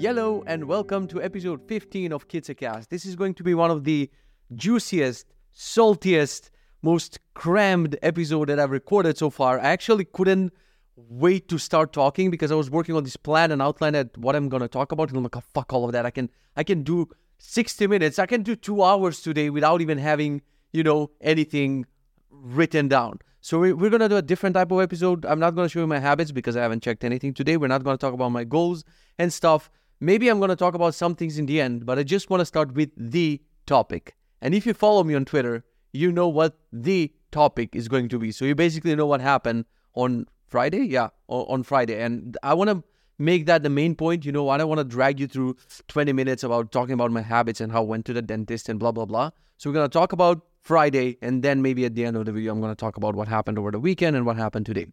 Hello 0.00 0.44
and 0.46 0.66
welcome 0.66 1.08
to 1.08 1.20
episode 1.20 1.66
15 1.66 2.12
of 2.12 2.28
Kitsacast. 2.28 2.86
This 2.86 3.04
is 3.04 3.16
going 3.16 3.34
to 3.34 3.42
be 3.42 3.52
one 3.52 3.72
of 3.72 3.82
the 3.82 4.08
juiciest, 4.54 5.26
saltiest, 5.52 6.50
most 6.82 7.18
crammed 7.34 7.98
episode 8.00 8.48
that 8.48 8.60
I've 8.60 8.70
recorded 8.70 9.18
so 9.18 9.28
far. 9.28 9.58
I 9.58 9.70
actually 9.70 10.04
couldn't 10.04 10.52
wait 10.94 11.48
to 11.48 11.58
start 11.58 11.92
talking 11.92 12.30
because 12.30 12.52
I 12.52 12.54
was 12.54 12.70
working 12.70 12.94
on 12.94 13.02
this 13.02 13.16
plan 13.16 13.50
and 13.50 13.60
outline 13.60 13.96
at 13.96 14.16
what 14.16 14.36
I'm 14.36 14.48
gonna 14.48 14.68
talk 14.68 14.92
about. 14.92 15.08
And 15.08 15.16
I'm 15.16 15.24
like, 15.24 15.36
oh, 15.36 15.42
fuck 15.52 15.72
all 15.72 15.84
of 15.84 15.90
that. 15.90 16.06
I 16.06 16.10
can 16.10 16.30
I 16.56 16.62
can 16.62 16.84
do 16.84 17.08
60 17.38 17.88
minutes. 17.88 18.20
I 18.20 18.26
can 18.26 18.44
do 18.44 18.54
two 18.54 18.84
hours 18.84 19.20
today 19.20 19.50
without 19.50 19.80
even 19.80 19.98
having, 19.98 20.42
you 20.72 20.84
know, 20.84 21.10
anything 21.20 21.86
written 22.30 22.86
down. 22.86 23.18
So 23.40 23.58
we, 23.58 23.72
we're 23.72 23.90
gonna 23.90 24.08
do 24.08 24.16
a 24.16 24.22
different 24.22 24.54
type 24.54 24.70
of 24.70 24.80
episode. 24.80 25.26
I'm 25.26 25.40
not 25.40 25.56
gonna 25.56 25.68
show 25.68 25.80
you 25.80 25.88
my 25.88 25.98
habits 25.98 26.30
because 26.30 26.56
I 26.56 26.62
haven't 26.62 26.84
checked 26.84 27.02
anything 27.02 27.34
today. 27.34 27.56
We're 27.56 27.66
not 27.66 27.82
gonna 27.82 27.98
talk 27.98 28.14
about 28.14 28.28
my 28.28 28.44
goals 28.44 28.84
and 29.18 29.32
stuff. 29.32 29.68
Maybe 30.00 30.28
I'm 30.28 30.40
gonna 30.40 30.56
talk 30.56 30.74
about 30.74 30.94
some 30.94 31.14
things 31.14 31.38
in 31.38 31.46
the 31.46 31.60
end, 31.60 31.86
but 31.86 31.98
I 31.98 32.02
just 32.02 32.30
want 32.30 32.40
to 32.40 32.44
start 32.46 32.74
with 32.74 32.90
the 32.96 33.40
topic. 33.66 34.16
And 34.40 34.54
if 34.54 34.66
you 34.66 34.74
follow 34.74 35.04
me 35.04 35.14
on 35.14 35.24
Twitter, 35.24 35.64
you 35.92 36.12
know 36.12 36.28
what 36.28 36.58
the 36.72 37.12
topic 37.30 37.74
is 37.74 37.88
going 37.88 38.08
to 38.08 38.18
be. 38.18 38.32
So 38.32 38.44
you 38.44 38.54
basically 38.54 38.94
know 38.94 39.06
what 39.06 39.20
happened 39.20 39.64
on 39.94 40.26
Friday. 40.46 40.84
Yeah, 40.84 41.08
on 41.28 41.62
Friday. 41.62 42.00
And 42.00 42.36
I 42.42 42.54
want 42.54 42.70
to 42.70 42.82
make 43.18 43.46
that 43.46 43.62
the 43.62 43.70
main 43.70 43.94
point. 43.94 44.24
You 44.24 44.32
know, 44.32 44.48
I 44.48 44.56
don't 44.56 44.68
want 44.68 44.78
to 44.78 44.84
drag 44.84 45.20
you 45.20 45.26
through 45.26 45.56
20 45.88 46.12
minutes 46.12 46.42
about 46.42 46.72
talking 46.72 46.94
about 46.94 47.10
my 47.10 47.22
habits 47.22 47.60
and 47.60 47.72
how 47.72 47.82
I 47.82 47.86
went 47.86 48.06
to 48.06 48.12
the 48.12 48.22
dentist 48.22 48.68
and 48.68 48.78
blah, 48.78 48.92
blah, 48.92 49.04
blah. 49.04 49.30
So 49.56 49.70
we're 49.70 49.74
going 49.74 49.88
to 49.88 49.92
talk 49.92 50.12
about 50.12 50.42
Friday. 50.62 51.18
And 51.20 51.42
then 51.42 51.62
maybe 51.62 51.84
at 51.84 51.94
the 51.94 52.04
end 52.04 52.16
of 52.16 52.24
the 52.24 52.32
video, 52.32 52.52
I'm 52.52 52.60
going 52.60 52.72
to 52.72 52.76
talk 52.76 52.96
about 52.96 53.14
what 53.14 53.28
happened 53.28 53.58
over 53.58 53.70
the 53.70 53.80
weekend 53.80 54.16
and 54.16 54.24
what 54.24 54.36
happened 54.36 54.66
today. 54.66 54.86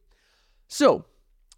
So, 0.67 1.05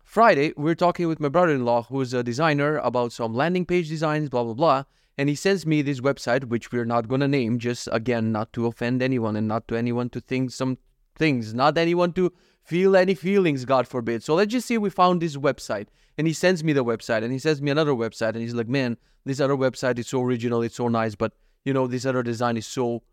Friday, 0.07 0.53
we're 0.55 0.73
talking 0.73 1.09
with 1.09 1.19
my 1.19 1.27
brother 1.27 1.53
in 1.53 1.65
law, 1.65 1.83
who's 1.83 2.13
a 2.13 2.23
designer, 2.23 2.77
about 2.77 3.11
some 3.11 3.33
landing 3.33 3.65
page 3.65 3.89
designs, 3.89 4.29
blah, 4.29 4.41
blah, 4.41 4.53
blah. 4.53 4.83
And 5.17 5.27
he 5.27 5.35
sends 5.35 5.65
me 5.65 5.81
this 5.81 5.99
website, 5.99 6.45
which 6.45 6.71
we're 6.71 6.85
not 6.85 7.09
going 7.09 7.19
to 7.19 7.27
name, 7.27 7.59
just 7.59 7.89
again, 7.91 8.31
not 8.31 8.53
to 8.53 8.67
offend 8.67 9.01
anyone 9.01 9.35
and 9.35 9.49
not 9.49 9.67
to 9.67 9.75
anyone 9.75 10.09
to 10.11 10.21
think 10.21 10.51
some 10.51 10.77
things, 11.17 11.53
not 11.53 11.77
anyone 11.77 12.13
to 12.13 12.31
feel 12.63 12.95
any 12.95 13.15
feelings, 13.15 13.65
God 13.65 13.85
forbid. 13.85 14.23
So 14.23 14.35
let's 14.35 14.53
just 14.53 14.65
say 14.65 14.77
we 14.77 14.89
found 14.89 15.21
this 15.21 15.35
website 15.35 15.87
and 16.17 16.25
he 16.25 16.31
sends 16.31 16.63
me 16.63 16.71
the 16.71 16.85
website 16.85 17.21
and 17.21 17.33
he 17.33 17.37
sends 17.37 17.61
me 17.61 17.69
another 17.69 17.91
website 17.91 18.29
and 18.29 18.37
he's 18.37 18.53
like, 18.53 18.69
man, 18.69 18.95
this 19.25 19.41
other 19.41 19.57
website 19.57 19.99
is 19.99 20.07
so 20.07 20.21
original, 20.21 20.61
it's 20.61 20.77
so 20.77 20.87
nice, 20.87 21.15
but 21.15 21.33
you 21.65 21.73
know, 21.73 21.85
this 21.85 22.05
other 22.05 22.23
design 22.23 22.55
is 22.55 22.65
so, 22.65 23.03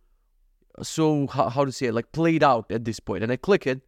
so, 0.80 1.26
how, 1.26 1.48
how 1.48 1.64
to 1.64 1.72
say 1.72 1.86
it, 1.86 1.94
like 1.94 2.12
played 2.12 2.44
out 2.44 2.70
at 2.70 2.84
this 2.84 3.00
point. 3.00 3.24
And 3.24 3.32
I 3.32 3.36
click 3.36 3.66
it 3.66 3.80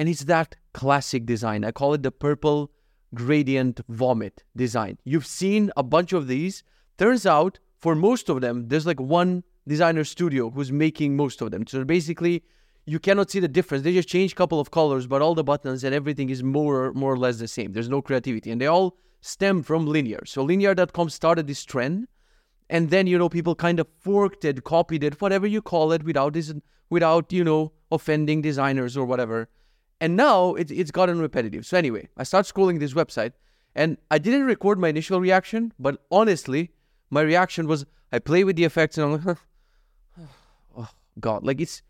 and 0.00 0.08
it's 0.08 0.24
that 0.24 0.56
classic 0.72 1.26
design. 1.26 1.62
I 1.62 1.72
call 1.72 1.92
it 1.92 2.02
the 2.02 2.10
purple 2.10 2.70
gradient 3.14 3.82
vomit 3.86 4.42
design. 4.56 4.96
You've 5.04 5.26
seen 5.26 5.70
a 5.76 5.82
bunch 5.82 6.14
of 6.14 6.26
these. 6.26 6.64
Turns 6.96 7.26
out, 7.26 7.58
for 7.78 7.94
most 7.94 8.30
of 8.30 8.40
them, 8.40 8.68
there's 8.68 8.86
like 8.86 8.98
one 8.98 9.44
designer 9.68 10.04
studio 10.04 10.48
who's 10.48 10.72
making 10.72 11.16
most 11.16 11.42
of 11.42 11.50
them. 11.50 11.66
So 11.66 11.84
basically, 11.84 12.42
you 12.86 12.98
cannot 12.98 13.30
see 13.30 13.40
the 13.40 13.48
difference. 13.48 13.84
They 13.84 13.92
just 13.92 14.08
change 14.08 14.32
a 14.32 14.34
couple 14.36 14.58
of 14.58 14.70
colors, 14.70 15.06
but 15.06 15.20
all 15.20 15.34
the 15.34 15.44
buttons 15.44 15.84
and 15.84 15.94
everything 15.94 16.30
is 16.30 16.42
more 16.42 16.94
more 16.94 17.12
or 17.12 17.18
less 17.18 17.36
the 17.38 17.46
same. 17.46 17.72
There's 17.72 17.90
no 17.90 18.00
creativity, 18.00 18.50
and 18.50 18.58
they 18.58 18.68
all 18.68 18.96
stem 19.20 19.62
from 19.62 19.86
Linear. 19.86 20.24
So 20.24 20.42
Linear.com 20.42 21.10
started 21.10 21.46
this 21.46 21.62
trend, 21.62 22.08
and 22.70 22.88
then 22.88 23.06
you 23.06 23.18
know 23.18 23.28
people 23.28 23.54
kind 23.54 23.78
of 23.78 23.86
forked 23.98 24.46
it, 24.46 24.64
copied 24.64 25.04
it, 25.04 25.20
whatever 25.20 25.46
you 25.46 25.60
call 25.60 25.92
it, 25.92 26.04
without 26.04 26.32
this, 26.32 26.54
without 26.88 27.30
you 27.34 27.44
know 27.44 27.72
offending 27.92 28.40
designers 28.40 28.96
or 28.96 29.04
whatever. 29.04 29.50
And 30.00 30.16
now 30.16 30.54
it, 30.54 30.70
it's 30.70 30.90
gotten 30.90 31.20
repetitive. 31.20 31.66
So 31.66 31.76
anyway, 31.76 32.08
I 32.16 32.22
start 32.24 32.46
scrolling 32.46 32.80
this 32.80 32.94
website, 32.94 33.32
and 33.74 33.98
I 34.10 34.18
didn't 34.18 34.44
record 34.44 34.78
my 34.78 34.88
initial 34.88 35.20
reaction, 35.20 35.72
but 35.78 36.02
honestly, 36.10 36.70
my 37.10 37.20
reaction 37.20 37.66
was 37.66 37.84
I 38.12 38.18
play 38.18 38.44
with 38.44 38.56
the 38.56 38.64
effects, 38.64 38.98
and 38.98 39.06
I'm 39.06 39.24
like, 39.24 39.36
oh 40.76 40.88
god, 41.20 41.44
like 41.44 41.60
it's 41.60 41.82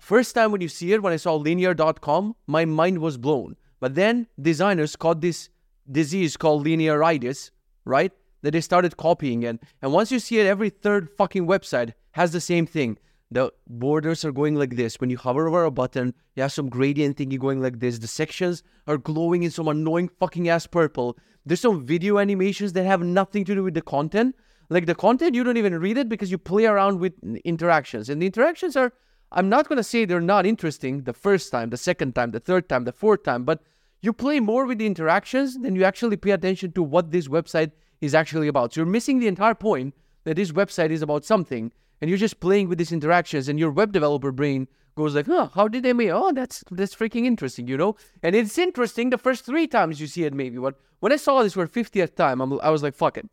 First 0.00 0.34
time 0.34 0.52
when 0.52 0.60
you 0.60 0.68
see 0.68 0.92
it, 0.92 1.02
when 1.02 1.12
I 1.12 1.16
saw 1.16 1.34
linear.com, 1.34 2.36
my 2.46 2.64
mind 2.64 2.98
was 2.98 3.16
blown. 3.16 3.56
But 3.80 3.94
then 3.94 4.26
designers 4.40 4.96
caught 4.96 5.20
this 5.20 5.50
disease 5.90 6.36
called 6.36 6.66
linearitis, 6.66 7.50
right? 7.84 8.12
That 8.42 8.52
they 8.52 8.60
started 8.60 8.96
copying 8.96 9.42
it. 9.42 9.60
And 9.82 9.92
once 9.92 10.12
you 10.12 10.18
see 10.20 10.38
it, 10.38 10.46
every 10.46 10.70
third 10.70 11.10
fucking 11.18 11.46
website 11.46 11.94
has 12.12 12.32
the 12.32 12.40
same 12.40 12.66
thing. 12.66 12.98
The 13.30 13.52
borders 13.68 14.24
are 14.24 14.32
going 14.32 14.54
like 14.54 14.76
this. 14.76 15.00
When 15.00 15.10
you 15.10 15.18
hover 15.18 15.48
over 15.48 15.64
a 15.64 15.70
button, 15.70 16.14
you 16.34 16.42
have 16.42 16.52
some 16.52 16.68
gradient 16.68 17.18
thingy 17.18 17.38
going 17.38 17.60
like 17.60 17.78
this. 17.78 17.98
The 17.98 18.06
sections 18.06 18.62
are 18.86 18.96
glowing 18.96 19.42
in 19.42 19.50
some 19.50 19.68
annoying 19.68 20.08
fucking 20.18 20.48
ass 20.48 20.66
purple. 20.66 21.18
There's 21.44 21.60
some 21.60 21.84
video 21.84 22.18
animations 22.18 22.72
that 22.72 22.84
have 22.86 23.02
nothing 23.02 23.44
to 23.44 23.54
do 23.54 23.62
with 23.62 23.74
the 23.74 23.82
content. 23.82 24.34
Like 24.70 24.86
the 24.86 24.94
content, 24.94 25.34
you 25.34 25.44
don't 25.44 25.56
even 25.56 25.78
read 25.78 25.98
it 25.98 26.08
because 26.08 26.30
you 26.30 26.38
play 26.38 26.66
around 26.66 27.00
with 27.00 27.12
interactions. 27.44 28.08
And 28.08 28.20
the 28.20 28.26
interactions 28.26 28.76
are 28.76 28.92
I'm 29.30 29.48
not 29.48 29.68
going 29.68 29.76
to 29.76 29.84
say 29.84 30.04
they're 30.04 30.20
not 30.20 30.46
interesting 30.46 31.02
the 31.02 31.12
first 31.12 31.52
time, 31.52 31.70
the 31.70 31.76
second 31.76 32.14
time, 32.14 32.30
the 32.30 32.40
third 32.40 32.68
time, 32.68 32.84
the 32.84 32.92
fourth 32.92 33.24
time, 33.24 33.44
but 33.44 33.60
you 34.00 34.12
play 34.12 34.40
more 34.40 34.64
with 34.64 34.78
the 34.78 34.86
interactions 34.86 35.58
than 35.58 35.76
you 35.76 35.84
actually 35.84 36.16
pay 36.16 36.30
attention 36.30 36.72
to 36.72 36.82
what 36.82 37.10
this 37.10 37.28
website 37.28 37.72
is 38.00 38.14
actually 38.14 38.48
about. 38.48 38.72
So 38.72 38.80
you're 38.80 38.86
missing 38.86 39.18
the 39.18 39.26
entire 39.26 39.54
point 39.54 39.94
that 40.24 40.36
this 40.36 40.52
website 40.52 40.90
is 40.90 41.02
about 41.02 41.24
something, 41.24 41.72
and 42.00 42.08
you're 42.08 42.18
just 42.18 42.40
playing 42.40 42.68
with 42.68 42.78
these 42.78 42.92
interactions, 42.92 43.48
and 43.48 43.58
your 43.58 43.70
web 43.70 43.92
developer 43.92 44.32
brain 44.32 44.68
goes 44.96 45.14
like, 45.14 45.26
"Huh, 45.26 45.48
how 45.54 45.68
did 45.68 45.82
they 45.82 45.92
make? 45.92 46.10
Oh, 46.10 46.32
that's 46.32 46.64
that's 46.70 46.94
freaking 46.94 47.24
interesting, 47.24 47.68
you 47.68 47.76
know." 47.76 47.96
And 48.22 48.34
it's 48.34 48.58
interesting 48.58 49.10
the 49.10 49.18
first 49.18 49.44
three 49.44 49.66
times 49.66 50.00
you 50.00 50.06
see 50.06 50.24
it, 50.24 50.34
maybe. 50.34 50.58
But 50.58 50.76
when 51.00 51.12
I 51.12 51.16
saw 51.16 51.42
this 51.42 51.54
for 51.54 51.66
50th 51.66 52.14
time, 52.14 52.40
I'm, 52.40 52.60
i 52.60 52.70
was 52.70 52.82
like, 52.82 52.94
"Fuck 52.94 53.18
it, 53.18 53.28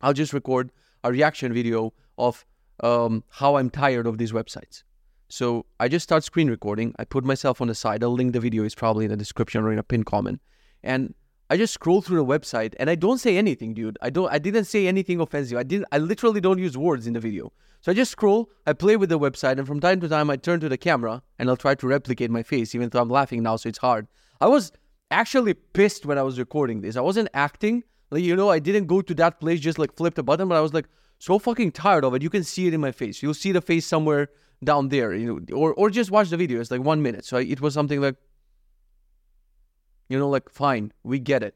I'll 0.00 0.12
just 0.12 0.32
record 0.32 0.72
a 1.04 1.10
reaction 1.10 1.52
video 1.52 1.92
of 2.18 2.44
um, 2.80 3.24
how 3.28 3.56
I'm 3.56 3.70
tired 3.70 4.06
of 4.06 4.18
these 4.18 4.32
websites." 4.32 4.82
So 5.28 5.64
I 5.80 5.88
just 5.88 6.02
start 6.02 6.24
screen 6.24 6.50
recording. 6.50 6.94
I 6.98 7.04
put 7.04 7.24
myself 7.24 7.62
on 7.62 7.68
the 7.68 7.74
side. 7.74 8.04
I'll 8.04 8.12
link 8.12 8.34
the 8.34 8.40
video. 8.40 8.64
It's 8.64 8.74
probably 8.74 9.06
in 9.06 9.10
the 9.10 9.16
description 9.16 9.64
or 9.64 9.72
in 9.72 9.78
a 9.78 9.82
pinned 9.82 10.04
comment. 10.04 10.42
And 10.82 11.14
I 11.52 11.56
just 11.58 11.74
scroll 11.74 12.00
through 12.00 12.16
the 12.16 12.24
website 12.24 12.72
and 12.78 12.88
I 12.88 12.94
don't 12.94 13.18
say 13.18 13.36
anything, 13.36 13.74
dude. 13.74 13.98
I 14.00 14.08
don't 14.08 14.32
I 14.32 14.38
didn't 14.38 14.64
say 14.64 14.86
anything 14.86 15.20
offensive. 15.20 15.58
I 15.58 15.62
didn't 15.62 15.86
I 15.92 15.98
literally 15.98 16.40
don't 16.40 16.58
use 16.58 16.78
words 16.78 17.06
in 17.06 17.12
the 17.12 17.20
video. 17.20 17.52
So 17.82 17.92
I 17.92 17.94
just 17.94 18.10
scroll, 18.10 18.48
I 18.66 18.72
play 18.72 18.96
with 18.96 19.10
the 19.10 19.18
website, 19.18 19.58
and 19.58 19.66
from 19.66 19.78
time 19.78 20.00
to 20.00 20.08
time 20.08 20.30
I 20.30 20.36
turn 20.36 20.60
to 20.60 20.70
the 20.70 20.78
camera 20.78 21.22
and 21.38 21.50
I'll 21.50 21.58
try 21.58 21.74
to 21.74 21.86
replicate 21.86 22.30
my 22.30 22.42
face, 22.42 22.74
even 22.74 22.88
though 22.88 23.02
I'm 23.02 23.10
laughing 23.10 23.42
now, 23.42 23.56
so 23.56 23.68
it's 23.68 23.76
hard. 23.76 24.08
I 24.40 24.46
was 24.46 24.72
actually 25.10 25.52
pissed 25.52 26.06
when 26.06 26.16
I 26.16 26.22
was 26.22 26.38
recording 26.38 26.80
this. 26.80 26.96
I 26.96 27.02
wasn't 27.02 27.28
acting. 27.34 27.84
Like, 28.10 28.22
you 28.22 28.34
know, 28.34 28.48
I 28.48 28.58
didn't 28.58 28.86
go 28.86 29.02
to 29.02 29.14
that 29.16 29.38
place, 29.38 29.60
just 29.60 29.78
like 29.78 29.94
flip 29.94 30.14
the 30.14 30.22
button, 30.22 30.48
but 30.48 30.56
I 30.56 30.62
was 30.62 30.72
like 30.72 30.86
so 31.18 31.38
fucking 31.38 31.72
tired 31.72 32.06
of 32.06 32.14
it. 32.14 32.22
You 32.22 32.30
can 32.30 32.44
see 32.44 32.66
it 32.66 32.72
in 32.72 32.80
my 32.80 32.92
face. 32.92 33.22
You'll 33.22 33.34
see 33.34 33.52
the 33.52 33.60
face 33.60 33.84
somewhere 33.84 34.30
down 34.64 34.88
there, 34.88 35.12
you 35.12 35.26
know, 35.26 35.54
or 35.54 35.74
or 35.74 35.90
just 35.90 36.10
watch 36.10 36.30
the 36.30 36.38
video. 36.38 36.62
It's 36.62 36.70
like 36.70 36.80
one 36.80 37.02
minute. 37.02 37.26
So 37.26 37.36
it 37.36 37.60
was 37.60 37.74
something 37.74 38.00
like, 38.00 38.16
you 40.12 40.18
know, 40.18 40.28
like 40.28 40.50
fine, 40.50 40.92
we 41.02 41.18
get 41.18 41.42
it, 41.42 41.54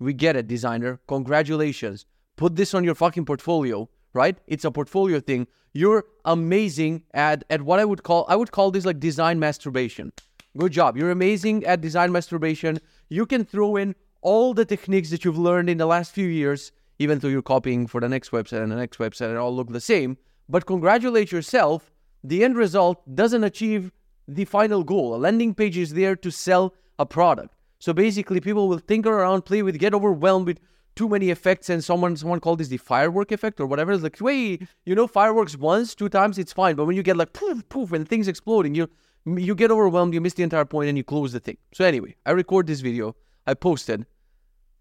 we 0.00 0.12
get 0.12 0.34
it, 0.34 0.48
designer. 0.48 0.98
Congratulations, 1.06 2.04
put 2.36 2.56
this 2.56 2.74
on 2.74 2.82
your 2.82 2.96
fucking 2.96 3.24
portfolio, 3.24 3.88
right? 4.12 4.36
It's 4.48 4.64
a 4.64 4.72
portfolio 4.72 5.20
thing. 5.20 5.46
You're 5.72 6.04
amazing 6.24 7.04
at 7.14 7.44
at 7.48 7.62
what 7.62 7.78
I 7.78 7.84
would 7.84 8.02
call 8.02 8.26
I 8.28 8.36
would 8.36 8.50
call 8.50 8.70
this 8.70 8.84
like 8.84 8.98
design 8.98 9.38
masturbation. 9.38 10.12
Good 10.56 10.72
job. 10.72 10.96
You're 10.96 11.10
amazing 11.10 11.64
at 11.64 11.80
design 11.80 12.10
masturbation. 12.12 12.80
You 13.08 13.24
can 13.24 13.44
throw 13.44 13.76
in 13.76 13.94
all 14.20 14.54
the 14.54 14.64
techniques 14.64 15.10
that 15.10 15.24
you've 15.24 15.38
learned 15.38 15.70
in 15.70 15.78
the 15.78 15.86
last 15.86 16.12
few 16.12 16.26
years, 16.26 16.72
even 16.98 17.20
though 17.20 17.28
you're 17.28 17.42
copying 17.42 17.86
for 17.86 18.00
the 18.00 18.08
next 18.08 18.30
website 18.30 18.62
and 18.62 18.72
the 18.72 18.76
next 18.76 18.98
website 18.98 19.28
and 19.28 19.38
all 19.38 19.54
look 19.54 19.70
the 19.70 19.80
same. 19.80 20.16
But 20.48 20.66
congratulate 20.66 21.30
yourself 21.30 21.92
the 22.24 22.42
end 22.42 22.56
result 22.56 23.14
doesn't 23.14 23.44
achieve 23.44 23.92
the 24.26 24.44
final 24.44 24.82
goal. 24.82 25.14
A 25.14 25.18
landing 25.18 25.54
page 25.54 25.78
is 25.78 25.94
there 25.94 26.16
to 26.16 26.30
sell 26.30 26.74
a 26.98 27.06
product. 27.06 27.55
So 27.86 27.92
basically, 27.92 28.40
people 28.40 28.66
will 28.68 28.80
tinker 28.80 29.12
around, 29.12 29.42
play 29.42 29.62
with, 29.62 29.78
get 29.78 29.94
overwhelmed 29.94 30.48
with 30.48 30.58
too 30.96 31.08
many 31.08 31.30
effects, 31.30 31.70
and 31.70 31.84
someone 31.84 32.16
someone 32.16 32.40
called 32.40 32.58
this 32.58 32.66
the 32.66 32.78
firework 32.78 33.30
effect 33.30 33.60
or 33.60 33.66
whatever. 33.68 33.92
It's 33.92 34.02
like, 34.02 34.20
wait, 34.20 34.66
you 34.84 34.96
know, 34.96 35.06
fireworks 35.06 35.56
once, 35.56 35.94
two 35.94 36.08
times, 36.08 36.36
it's 36.36 36.52
fine, 36.52 36.74
but 36.74 36.86
when 36.86 36.96
you 36.96 37.04
get 37.04 37.16
like 37.16 37.32
poof, 37.32 37.68
poof, 37.68 37.92
and 37.92 38.08
things 38.08 38.26
exploding, 38.26 38.74
you 38.74 38.88
you 39.24 39.54
get 39.54 39.70
overwhelmed, 39.70 40.14
you 40.14 40.20
miss 40.20 40.34
the 40.34 40.42
entire 40.42 40.64
point, 40.64 40.88
and 40.88 40.98
you 40.98 41.04
close 41.04 41.30
the 41.32 41.38
thing. 41.38 41.58
So 41.72 41.84
anyway, 41.84 42.16
I 42.26 42.32
record 42.32 42.66
this 42.66 42.80
video, 42.80 43.14
I 43.46 43.54
posted, 43.54 44.04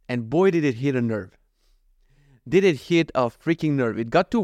and 0.09 0.27
boy, 0.27 0.49
did 0.49 0.65
it 0.65 0.73
hit 0.73 0.95
a 0.95 1.01
nerve. 1.13 1.37
Did 2.49 2.63
it 2.63 2.77
hit 2.89 3.11
a 3.13 3.25
freaking 3.29 3.73
nerve? 3.73 3.99
It 3.99 4.09
got 4.09 4.31
to 4.31 4.39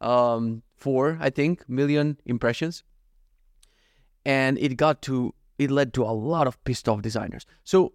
um, 0.00 0.62
four, 0.76 1.18
I 1.20 1.30
think, 1.30 1.68
million 1.68 2.16
impressions. 2.24 2.84
And 4.24 4.56
it 4.58 4.76
got 4.76 5.02
to, 5.02 5.34
it 5.60 5.70
led 5.70 5.92
to 5.92 6.02
a 6.02 6.16
lot 6.30 6.46
of 6.46 6.62
pissed 6.64 6.88
off 6.88 7.02
designers. 7.02 7.44
So 7.64 7.92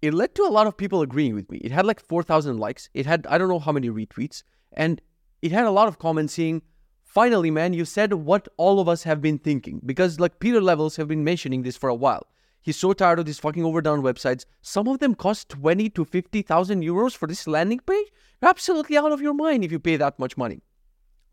it 0.00 0.14
led 0.14 0.34
to 0.36 0.42
a 0.44 0.54
lot 0.56 0.66
of 0.66 0.74
people 0.74 1.02
agreeing 1.02 1.34
with 1.34 1.50
me. 1.50 1.58
It 1.58 1.70
had 1.70 1.84
like 1.84 2.00
4,000 2.00 2.56
likes. 2.56 2.88
It 2.94 3.04
had, 3.04 3.26
I 3.28 3.36
don't 3.36 3.50
know 3.50 3.58
how 3.58 3.72
many 3.72 3.90
retweets. 3.90 4.42
And 4.72 5.02
it 5.42 5.52
had 5.52 5.66
a 5.66 5.70
lot 5.70 5.86
of 5.86 5.98
comments 5.98 6.32
saying, 6.32 6.62
finally, 7.04 7.50
man, 7.50 7.74
you 7.74 7.84
said 7.84 8.14
what 8.14 8.48
all 8.56 8.80
of 8.80 8.88
us 8.88 9.02
have 9.02 9.20
been 9.20 9.38
thinking. 9.38 9.82
Because 9.84 10.18
like 10.18 10.40
Pieter 10.40 10.62
Levels 10.62 10.96
have 10.96 11.08
been 11.08 11.24
mentioning 11.24 11.62
this 11.62 11.76
for 11.76 11.90
a 11.90 11.94
while. 11.94 12.26
He's 12.62 12.78
so 12.78 12.94
tired 12.94 13.18
of 13.18 13.26
these 13.26 13.38
fucking 13.38 13.66
overdone 13.66 14.02
websites. 14.02 14.46
Some 14.62 14.88
of 14.88 14.98
them 14.98 15.14
cost 15.14 15.50
20 15.50 15.90
to 15.90 16.06
50,000 16.06 16.82
euros 16.82 17.14
for 17.14 17.28
this 17.28 17.46
landing 17.46 17.80
page. 17.80 18.06
You're 18.40 18.48
absolutely 18.48 18.96
out 18.96 19.12
of 19.12 19.20
your 19.20 19.34
mind 19.34 19.62
if 19.62 19.70
you 19.70 19.78
pay 19.78 19.96
that 19.96 20.18
much 20.18 20.38
money. 20.38 20.62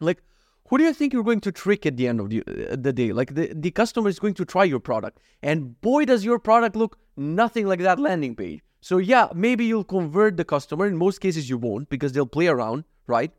Like, 0.01 0.21
who 0.69 0.77
do 0.77 0.83
you 0.83 0.93
think 0.93 1.13
you're 1.13 1.23
going 1.23 1.41
to 1.41 1.51
trick 1.51 1.85
at 1.85 1.97
the 1.97 2.07
end 2.07 2.19
of 2.19 2.29
the, 2.29 2.41
uh, 2.41 2.75
the 2.75 2.91
day? 2.91 3.13
Like, 3.13 3.35
the, 3.35 3.53
the 3.53 3.71
customer 3.71 4.09
is 4.09 4.19
going 4.19 4.33
to 4.35 4.45
try 4.45 4.63
your 4.63 4.79
product. 4.79 5.19
And 5.43 5.79
boy, 5.81 6.05
does 6.05 6.25
your 6.25 6.39
product 6.39 6.75
look 6.75 6.97
nothing 7.17 7.67
like 7.67 7.79
that 7.79 7.99
landing 7.99 8.35
page. 8.35 8.61
So, 8.81 8.97
yeah, 8.97 9.29
maybe 9.33 9.65
you'll 9.65 9.83
convert 9.83 10.37
the 10.37 10.45
customer. 10.45 10.85
In 10.85 10.97
most 10.97 11.19
cases, 11.19 11.49
you 11.49 11.57
won't 11.57 11.89
because 11.89 12.11
they'll 12.13 12.25
play 12.25 12.47
around, 12.47 12.83
right? 13.07 13.31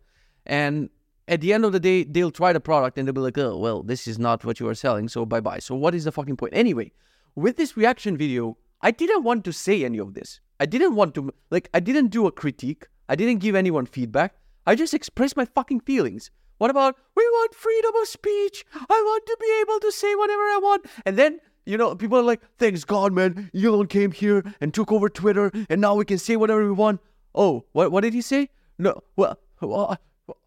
And 0.44 0.90
at 1.28 1.40
the 1.40 1.52
end 1.52 1.64
of 1.64 1.72
the 1.72 1.80
day, 1.80 2.04
they'll 2.04 2.30
try 2.30 2.52
the 2.52 2.60
product 2.60 2.98
and 2.98 3.06
they'll 3.06 3.14
be 3.14 3.20
like, 3.20 3.38
oh, 3.38 3.56
well, 3.56 3.82
this 3.82 4.06
is 4.06 4.18
not 4.18 4.44
what 4.44 4.58
you 4.58 4.68
are 4.68 4.74
selling. 4.74 5.08
So, 5.08 5.24
bye 5.24 5.40
bye. 5.40 5.58
So, 5.58 5.74
what 5.74 5.94
is 5.94 6.04
the 6.04 6.12
fucking 6.12 6.36
point? 6.36 6.52
Anyway, 6.54 6.92
with 7.34 7.56
this 7.56 7.76
reaction 7.76 8.16
video, 8.16 8.56
I 8.80 8.90
didn't 8.90 9.22
want 9.22 9.44
to 9.44 9.52
say 9.52 9.84
any 9.84 9.98
of 9.98 10.14
this. 10.14 10.40
I 10.58 10.66
didn't 10.66 10.96
want 10.96 11.14
to, 11.14 11.32
like, 11.50 11.68
I 11.74 11.80
didn't 11.80 12.08
do 12.08 12.26
a 12.26 12.32
critique. 12.32 12.86
I 13.08 13.14
didn't 13.14 13.38
give 13.38 13.54
anyone 13.54 13.86
feedback. 13.86 14.34
I 14.66 14.74
just 14.74 14.94
expressed 14.94 15.36
my 15.36 15.44
fucking 15.44 15.80
feelings. 15.80 16.30
What 16.58 16.70
about, 16.70 16.96
we 17.14 17.22
want 17.22 17.54
freedom 17.54 17.92
of 18.00 18.08
speech. 18.08 18.64
I 18.74 18.84
want 18.88 19.26
to 19.26 19.36
be 19.40 19.60
able 19.60 19.80
to 19.80 19.92
say 19.92 20.14
whatever 20.14 20.42
I 20.42 20.60
want. 20.62 20.86
And 21.04 21.18
then, 21.18 21.40
you 21.66 21.76
know, 21.76 21.94
people 21.94 22.18
are 22.18 22.22
like, 22.22 22.40
thanks 22.58 22.84
God, 22.84 23.12
man. 23.12 23.50
Elon 23.54 23.88
came 23.88 24.12
here 24.12 24.42
and 24.60 24.72
took 24.72 24.90
over 24.90 25.08
Twitter, 25.08 25.50
and 25.68 25.80
now 25.80 25.94
we 25.94 26.04
can 26.04 26.18
say 26.18 26.36
whatever 26.36 26.64
we 26.64 26.72
want. 26.72 27.00
Oh, 27.34 27.64
what, 27.72 27.92
what 27.92 28.02
did 28.02 28.14
he 28.14 28.22
say? 28.22 28.48
No, 28.78 29.02
well, 29.16 29.38
well, 29.60 29.98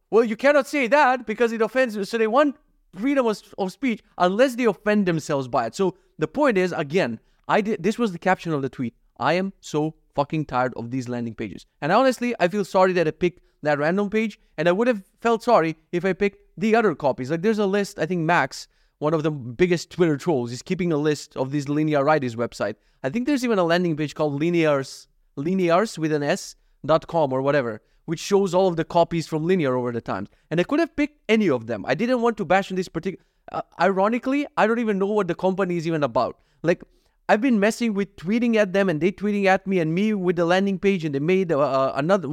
well, 0.09 0.23
you 0.23 0.35
cannot 0.35 0.67
say 0.67 0.87
that 0.87 1.25
because 1.25 1.51
it 1.51 1.61
offends. 1.61 2.09
So 2.09 2.17
they 2.17 2.27
want 2.27 2.55
freedom 2.95 3.27
of, 3.27 3.41
of 3.57 3.71
speech 3.71 4.01
unless 4.17 4.55
they 4.55 4.65
offend 4.65 5.05
themselves 5.05 5.47
by 5.47 5.67
it. 5.67 5.75
So 5.75 5.95
the 6.17 6.27
point 6.27 6.57
is, 6.57 6.71
again, 6.71 7.19
I 7.47 7.61
did. 7.61 7.83
This 7.83 7.99
was 7.99 8.11
the 8.11 8.19
caption 8.19 8.53
of 8.53 8.61
the 8.61 8.69
tweet. 8.69 8.95
I 9.19 9.33
am 9.33 9.53
so 9.59 9.95
fucking 10.15 10.45
tired 10.45 10.73
of 10.75 10.91
these 10.91 11.09
landing 11.09 11.35
pages. 11.35 11.65
And 11.81 11.91
honestly, 11.91 12.35
I 12.39 12.47
feel 12.47 12.65
sorry 12.65 12.93
that 12.93 13.07
I 13.07 13.11
picked 13.11 13.41
that 13.61 13.79
random 13.79 14.09
page, 14.09 14.39
and 14.57 14.69
I 14.69 14.71
would 14.71 14.87
have 14.87 15.03
felt 15.21 15.43
sorry 15.43 15.75
if 15.91 16.05
I 16.05 16.13
picked 16.13 16.39
the 16.57 16.75
other 16.75 16.95
copies. 16.95 17.29
Like 17.31 17.41
there's 17.41 17.59
a 17.59 17.65
list. 17.65 17.99
I 17.99 18.05
think 18.05 18.21
Max, 18.21 18.67
one 18.99 19.13
of 19.13 19.23
the 19.23 19.31
biggest 19.31 19.91
Twitter 19.91 20.17
trolls, 20.17 20.51
is 20.51 20.61
keeping 20.61 20.91
a 20.91 20.97
list 20.97 21.35
of 21.35 21.51
this 21.51 21.65
Linearitis 21.65 22.35
website. 22.35 22.75
I 23.03 23.09
think 23.09 23.27
there's 23.27 23.43
even 23.43 23.59
a 23.59 23.63
landing 23.63 23.95
page 23.95 24.15
called 24.15 24.41
Linears, 24.41 25.07
Linears 25.37 25.97
with 25.97 26.11
an 26.11 26.23
S 26.23 26.55
dot 26.85 27.07
com 27.07 27.33
or 27.33 27.41
whatever, 27.41 27.81
which 28.05 28.19
shows 28.19 28.53
all 28.53 28.67
of 28.67 28.75
the 28.75 28.85
copies 28.85 29.27
from 29.27 29.45
Linear 29.45 29.75
over 29.75 29.91
the 29.91 30.01
times. 30.01 30.29
And 30.49 30.59
I 30.59 30.63
could 30.63 30.79
have 30.79 30.95
picked 30.95 31.19
any 31.27 31.49
of 31.49 31.67
them. 31.67 31.85
I 31.87 31.95
didn't 31.95 32.21
want 32.21 32.37
to 32.37 32.45
bash 32.45 32.71
on 32.71 32.75
this 32.75 32.89
particular. 32.89 33.23
Uh, 33.51 33.61
ironically, 33.79 34.47
I 34.57 34.67
don't 34.67 34.79
even 34.79 34.99
know 34.99 35.07
what 35.07 35.27
the 35.27 35.35
company 35.35 35.75
is 35.75 35.87
even 35.87 36.03
about. 36.03 36.37
Like, 36.61 36.83
I've 37.29 37.41
been 37.41 37.59
messing 37.59 37.93
with 37.93 38.15
tweeting 38.15 38.55
at 38.55 38.73
them 38.73 38.89
and 38.89 38.99
they 38.99 39.11
tweeting 39.11 39.45
at 39.45 39.67
me 39.67 39.77
and 39.79 39.93
me 39.93 40.15
with 40.15 40.35
the 40.35 40.45
landing 40.45 40.79
page 40.79 41.05
and 41.05 41.13
they 41.13 41.19
made 41.19 41.51
uh, 41.51 41.59
uh 41.59 41.93
another 41.95 42.27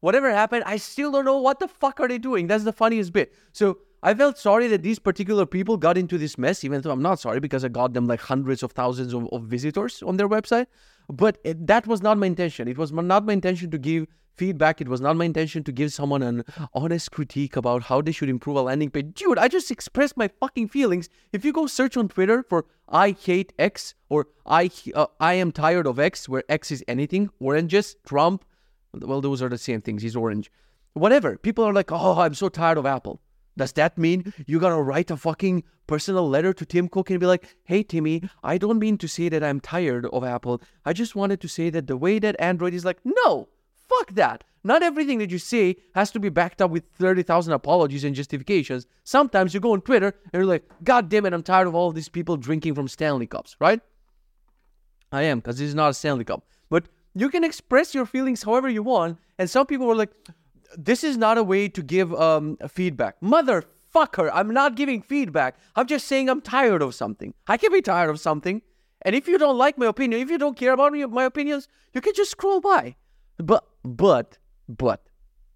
whatever 0.00 0.30
happened. 0.30 0.64
I 0.66 0.76
still 0.76 1.10
don't 1.10 1.24
know 1.24 1.38
what 1.38 1.58
the 1.58 1.68
fuck 1.68 2.00
are 2.00 2.06
they 2.06 2.18
doing. 2.18 2.48
That's 2.48 2.64
the 2.64 2.72
funniest 2.72 3.14
bit. 3.14 3.32
So 3.52 3.78
I 4.02 4.12
felt 4.12 4.36
sorry 4.36 4.66
that 4.68 4.82
these 4.82 4.98
particular 4.98 5.46
people 5.46 5.78
got 5.78 5.96
into 5.96 6.18
this 6.18 6.36
mess, 6.36 6.64
even 6.64 6.82
though 6.82 6.90
I'm 6.90 7.00
not 7.00 7.18
sorry 7.18 7.40
because 7.40 7.64
I 7.64 7.68
got 7.68 7.94
them 7.94 8.06
like 8.06 8.20
hundreds 8.20 8.62
of 8.62 8.72
thousands 8.72 9.14
of, 9.14 9.26
of 9.32 9.44
visitors 9.44 10.02
on 10.02 10.18
their 10.18 10.28
website. 10.28 10.66
But 11.08 11.38
it, 11.44 11.66
that 11.66 11.86
was 11.86 12.02
not 12.02 12.18
my 12.18 12.26
intention. 12.26 12.68
It 12.68 12.76
was 12.76 12.92
not 12.92 13.24
my 13.24 13.32
intention 13.32 13.70
to 13.70 13.78
give 13.78 14.06
feedback. 14.34 14.80
It 14.80 14.88
was 14.88 15.00
not 15.00 15.16
my 15.16 15.24
intention 15.24 15.64
to 15.64 15.72
give 15.72 15.92
someone 15.92 16.22
an 16.22 16.44
honest 16.74 17.10
critique 17.10 17.56
about 17.56 17.84
how 17.84 18.00
they 18.00 18.12
should 18.12 18.28
improve 18.28 18.56
a 18.56 18.62
landing 18.62 18.90
page. 18.90 19.14
Dude, 19.14 19.38
I 19.38 19.48
just 19.48 19.70
expressed 19.70 20.16
my 20.16 20.28
fucking 20.28 20.68
feelings. 20.68 21.08
If 21.32 21.44
you 21.44 21.52
go 21.52 21.66
search 21.66 21.96
on 21.96 22.08
Twitter 22.08 22.44
for 22.48 22.66
I 22.88 23.12
hate 23.12 23.52
X 23.58 23.94
or 24.08 24.28
I 24.46 24.70
uh, 24.94 25.06
I 25.20 25.34
am 25.34 25.52
tired 25.52 25.86
of 25.86 25.98
X, 25.98 26.28
where 26.28 26.44
X 26.48 26.70
is 26.70 26.84
anything, 26.88 27.30
oranges, 27.40 27.96
Trump, 28.06 28.44
well, 28.92 29.20
those 29.20 29.42
are 29.42 29.48
the 29.48 29.58
same 29.58 29.80
things. 29.80 30.02
He's 30.02 30.16
orange. 30.16 30.50
Whatever. 30.94 31.38
People 31.38 31.64
are 31.64 31.72
like, 31.72 31.90
oh, 31.90 32.20
I'm 32.20 32.34
so 32.34 32.48
tired 32.48 32.78
of 32.78 32.84
Apple. 32.86 33.20
Does 33.56 33.72
that 33.72 33.98
mean 33.98 34.32
you 34.46 34.58
gotta 34.58 34.80
write 34.80 35.10
a 35.10 35.16
fucking 35.16 35.64
personal 35.86 36.28
letter 36.28 36.52
to 36.54 36.64
Tim 36.64 36.88
Cook 36.88 37.10
and 37.10 37.20
be 37.20 37.26
like, 37.26 37.56
hey, 37.64 37.82
Timmy, 37.82 38.22
I 38.42 38.56
don't 38.56 38.78
mean 38.78 38.96
to 38.98 39.08
say 39.08 39.28
that 39.28 39.44
I'm 39.44 39.60
tired 39.60 40.06
of 40.06 40.24
Apple. 40.24 40.62
I 40.84 40.92
just 40.92 41.14
wanted 41.14 41.40
to 41.42 41.48
say 41.48 41.68
that 41.70 41.86
the 41.86 41.96
way 41.96 42.18
that 42.18 42.36
Android 42.38 42.72
is 42.72 42.84
like, 42.84 42.98
no, 43.04 43.48
Fuck 43.98 44.12
that. 44.14 44.44
Not 44.64 44.82
everything 44.82 45.18
that 45.18 45.30
you 45.30 45.38
say 45.38 45.76
has 45.94 46.10
to 46.12 46.20
be 46.20 46.28
backed 46.28 46.62
up 46.62 46.70
with 46.70 46.84
30,000 46.94 47.52
apologies 47.52 48.04
and 48.04 48.14
justifications. 48.14 48.86
Sometimes 49.02 49.54
you 49.54 49.60
go 49.60 49.72
on 49.72 49.80
Twitter 49.80 50.14
and 50.32 50.32
you're 50.34 50.46
like, 50.46 50.64
God 50.84 51.08
damn 51.08 51.26
it, 51.26 51.32
I'm 51.32 51.42
tired 51.42 51.66
of 51.66 51.74
all 51.74 51.90
these 51.90 52.08
people 52.08 52.36
drinking 52.36 52.74
from 52.74 52.86
Stanley 52.86 53.26
Cups, 53.26 53.56
right? 53.58 53.80
I 55.10 55.22
am, 55.22 55.40
because 55.40 55.58
this 55.58 55.68
is 55.68 55.74
not 55.74 55.90
a 55.90 55.94
Stanley 55.94 56.24
Cup. 56.24 56.46
But 56.70 56.84
you 57.14 57.28
can 57.28 57.44
express 57.44 57.94
your 57.94 58.06
feelings 58.06 58.44
however 58.44 58.68
you 58.68 58.82
want. 58.82 59.18
And 59.38 59.50
some 59.50 59.66
people 59.66 59.86
were 59.86 59.96
like, 59.96 60.12
this 60.76 61.02
is 61.02 61.16
not 61.16 61.38
a 61.38 61.42
way 61.42 61.68
to 61.68 61.82
give 61.82 62.14
um, 62.14 62.56
feedback. 62.68 63.20
Motherfucker, 63.20 64.30
I'm 64.32 64.54
not 64.54 64.76
giving 64.76 65.02
feedback. 65.02 65.56
I'm 65.74 65.86
just 65.86 66.06
saying 66.06 66.30
I'm 66.30 66.40
tired 66.40 66.82
of 66.82 66.94
something. 66.94 67.34
I 67.48 67.56
can 67.56 67.72
be 67.72 67.82
tired 67.82 68.10
of 68.10 68.20
something. 68.20 68.62
And 69.02 69.16
if 69.16 69.26
you 69.26 69.36
don't 69.36 69.58
like 69.58 69.76
my 69.76 69.86
opinion, 69.86 70.20
if 70.20 70.30
you 70.30 70.38
don't 70.38 70.56
care 70.56 70.72
about 70.72 70.92
my 70.92 71.24
opinions, 71.24 71.68
you 71.92 72.00
can 72.00 72.14
just 72.14 72.30
scroll 72.30 72.60
by. 72.60 72.94
But, 73.38 73.64
but, 73.84 74.38
but, 74.68 75.02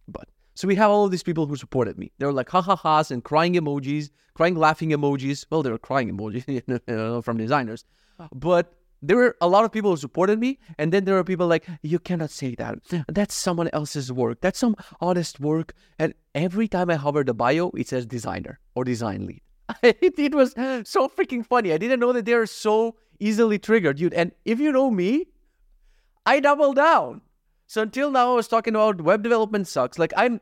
but. 0.08 0.28
So 0.55 0.67
we 0.67 0.75
have 0.76 0.90
all 0.90 1.05
of 1.05 1.11
these 1.11 1.23
people 1.23 1.46
who 1.46 1.56
supported 1.56 1.99
me. 1.99 2.11
They 2.19 2.26
were 2.26 2.32
like 2.32 2.49
ha 2.49 2.62
ha 2.62 2.76
ha's 2.76 3.11
and 3.11 3.23
crying 3.23 3.55
emojis, 3.55 4.11
crying 4.34 4.55
laughing 4.55 4.90
emojis. 4.90 5.44
Well, 5.50 5.62
they 5.62 5.70
were 5.70 5.78
crying 5.78 6.11
emojis 6.11 7.25
from 7.25 7.37
designers. 7.37 7.84
But 8.34 8.73
there 9.02 9.17
were 9.17 9.37
a 9.40 9.49
lot 9.49 9.64
of 9.64 9.73
people 9.73 9.90
who 9.90 9.96
supported 9.96 10.38
me, 10.38 10.58
and 10.78 10.93
then 10.93 11.05
there 11.05 11.14
were 11.14 11.25
people 11.25 11.46
like, 11.46 11.67
you 11.82 11.99
cannot 11.99 12.31
say 12.31 12.55
that. 12.55 12.78
That's 13.08 13.34
someone 13.34 13.69
else's 13.73 14.11
work. 14.11 14.40
That's 14.40 14.58
some 14.58 14.76
honest 15.00 15.38
work. 15.40 15.75
And 15.99 16.14
every 16.34 16.69
time 16.69 16.90
I 16.90 16.96
hover 16.96 17.23
the 17.23 17.34
bio, 17.34 17.70
it 17.70 17.88
says 17.88 18.06
designer 18.06 18.58
or 18.75 18.84
design 18.84 19.26
lead. 19.26 19.43
it, 19.82 20.19
it 20.19 20.34
was 20.34 20.52
so 20.88 21.08
freaking 21.08 21.44
funny. 21.44 21.73
I 21.73 21.78
didn't 21.78 22.00
know 22.00 22.12
that 22.12 22.25
they 22.25 22.32
are 22.32 22.46
so 22.46 22.96
easily 23.19 23.58
triggered, 23.58 23.99
dude. 23.99 24.14
And 24.14 24.32
if 24.44 24.61
you 24.61 24.73
know 24.73 24.90
me, 24.90 25.26
I 26.25 26.40
double 26.40 26.73
down. 26.73 27.20
So 27.67 27.83
until 27.83 28.11
now, 28.11 28.33
I 28.33 28.35
was 28.37 28.49
talking 28.49 28.75
about 28.75 29.01
web 29.01 29.23
development 29.23 29.67
sucks. 29.69 29.99
Like 29.99 30.13
I'm 30.17 30.41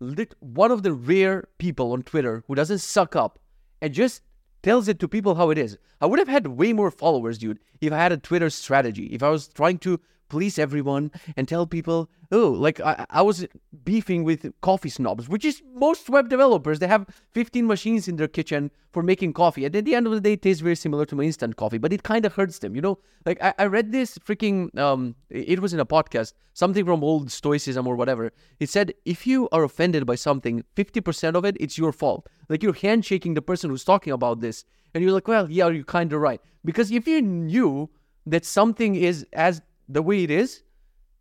lit- 0.00 0.34
one 0.40 0.70
of 0.70 0.82
the 0.82 0.92
rare 0.92 1.48
people 1.58 1.92
on 1.92 2.02
Twitter 2.02 2.42
who 2.46 2.54
doesn't 2.54 2.78
suck 2.78 3.14
up 3.14 3.38
and 3.82 3.92
just 3.92 4.22
tells 4.62 4.88
it 4.88 4.98
to 5.00 5.08
people 5.08 5.34
how 5.34 5.50
it 5.50 5.58
is. 5.58 5.76
I 6.00 6.06
would 6.06 6.18
have 6.18 6.28
had 6.28 6.46
way 6.46 6.72
more 6.72 6.90
followers, 6.90 7.38
dude, 7.38 7.58
if 7.80 7.92
I 7.92 7.98
had 7.98 8.12
a 8.12 8.16
Twitter 8.16 8.50
strategy. 8.50 9.06
If 9.06 9.22
I 9.22 9.28
was 9.28 9.48
trying 9.48 9.78
to 9.80 10.00
please 10.34 10.58
everyone 10.58 11.12
and 11.36 11.46
tell 11.46 11.64
people, 11.64 12.10
oh, 12.32 12.48
like 12.48 12.80
I, 12.80 13.06
I 13.08 13.22
was 13.22 13.46
beefing 13.84 14.24
with 14.24 14.52
coffee 14.62 14.88
snobs, 14.88 15.28
which 15.28 15.44
is 15.44 15.62
most 15.76 16.10
web 16.10 16.28
developers. 16.28 16.80
They 16.80 16.88
have 16.88 17.06
15 17.30 17.68
machines 17.68 18.08
in 18.08 18.16
their 18.16 18.26
kitchen 18.26 18.72
for 18.90 19.00
making 19.00 19.32
coffee. 19.32 19.64
And 19.64 19.76
at 19.76 19.84
the 19.84 19.94
end 19.94 20.08
of 20.08 20.12
the 20.12 20.20
day, 20.20 20.32
it 20.32 20.42
tastes 20.42 20.60
very 20.60 20.74
similar 20.74 21.06
to 21.06 21.14
my 21.14 21.22
instant 21.22 21.54
coffee, 21.54 21.78
but 21.78 21.92
it 21.92 22.02
kind 22.02 22.26
of 22.26 22.34
hurts 22.34 22.58
them, 22.58 22.74
you 22.74 22.82
know? 22.82 22.98
Like 23.24 23.40
I, 23.40 23.54
I 23.60 23.66
read 23.66 23.92
this 23.92 24.18
freaking, 24.18 24.76
um, 24.76 25.14
it 25.30 25.60
was 25.60 25.72
in 25.72 25.78
a 25.78 25.86
podcast, 25.86 26.32
something 26.52 26.84
from 26.84 27.04
old 27.04 27.30
Stoicism 27.30 27.86
or 27.86 27.94
whatever. 27.94 28.32
It 28.58 28.68
said, 28.68 28.92
if 29.04 29.28
you 29.28 29.48
are 29.52 29.62
offended 29.62 30.04
by 30.04 30.16
something, 30.16 30.64
50% 30.74 31.36
of 31.36 31.44
it, 31.44 31.56
it's 31.60 31.78
your 31.78 31.92
fault. 31.92 32.28
Like 32.48 32.64
you're 32.64 32.74
handshaking 32.74 33.34
the 33.34 33.42
person 33.42 33.70
who's 33.70 33.84
talking 33.84 34.12
about 34.12 34.40
this. 34.40 34.64
And 34.94 35.04
you're 35.04 35.12
like, 35.12 35.28
well, 35.28 35.48
yeah, 35.48 35.68
you're 35.68 35.84
kind 35.84 36.12
of 36.12 36.20
right. 36.20 36.40
Because 36.64 36.90
if 36.90 37.06
you 37.06 37.22
knew 37.22 37.88
that 38.26 38.44
something 38.44 38.96
is 38.96 39.24
as 39.32 39.62
the 39.88 40.02
way 40.02 40.24
it 40.24 40.30
is, 40.30 40.62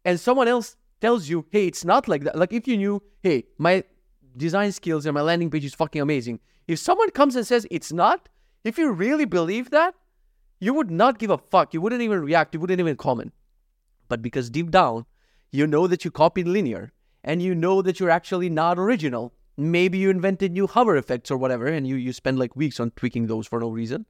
and 0.05 0.20
someone 0.20 0.48
else 0.48 0.75
tells 1.01 1.29
you, 1.29 1.46
hey, 1.51 1.67
it's 1.67 1.84
not 1.84 2.08
like 2.08 2.24
that. 2.24 2.38
Like 2.38 2.53
if 2.53 2.67
you 2.67 2.77
knew, 2.77 3.03
hey, 3.22 3.46
my 3.58 3.84
design 4.38 4.72
skills 4.72 5.05
and 5.05 5.13
my 5.13 5.22
landing 5.22 5.50
page 5.50 5.65
is 5.65 5.74
fucking 5.74 6.01
amazing. 6.01 6.39
If 6.67 6.79
someone 6.79 7.10
comes 7.12 7.36
and 7.36 7.46
says 7.46 7.67
it's 7.70 7.91
not, 7.91 8.29
if 8.63 8.77
you 8.77 8.91
really 8.91 9.25
believe 9.25 9.70
that, 9.72 9.96
you 10.60 10.74
would 10.74 10.89
not 10.89 11.20
give 11.20 11.29
a 11.29 11.38
fuck. 11.38 11.74
You 11.74 11.82
wouldn't 11.82 12.01
even 12.01 12.22
react. 12.22 12.53
You 12.53 12.62
wouldn't 12.62 12.79
even 12.79 12.96
comment. 12.96 13.34
But 14.08 14.22
because 14.22 14.50
deep 14.50 14.72
down, 14.72 15.05
you 15.51 15.67
know 15.67 15.88
that 15.88 16.05
you 16.05 16.12
copied 16.12 16.48
linear 16.48 16.93
and 17.24 17.41
you 17.41 17.53
know 17.53 17.82
that 17.82 18.00
you're 18.00 18.10
actually 18.10 18.50
not 18.50 18.79
original. 18.79 19.34
Maybe 19.58 19.98
you 19.98 20.10
invented 20.10 20.53
new 20.53 20.67
hover 20.67 20.96
effects 20.96 21.29
or 21.29 21.38
whatever, 21.38 21.67
and 21.67 21.86
you, 21.86 21.96
you 21.96 22.13
spend 22.13 22.39
like 22.39 22.55
weeks 22.55 22.79
on 22.79 22.91
tweaking 22.91 23.27
those 23.27 23.46
for 23.46 23.60
no 23.60 23.70
reason. 23.70 24.05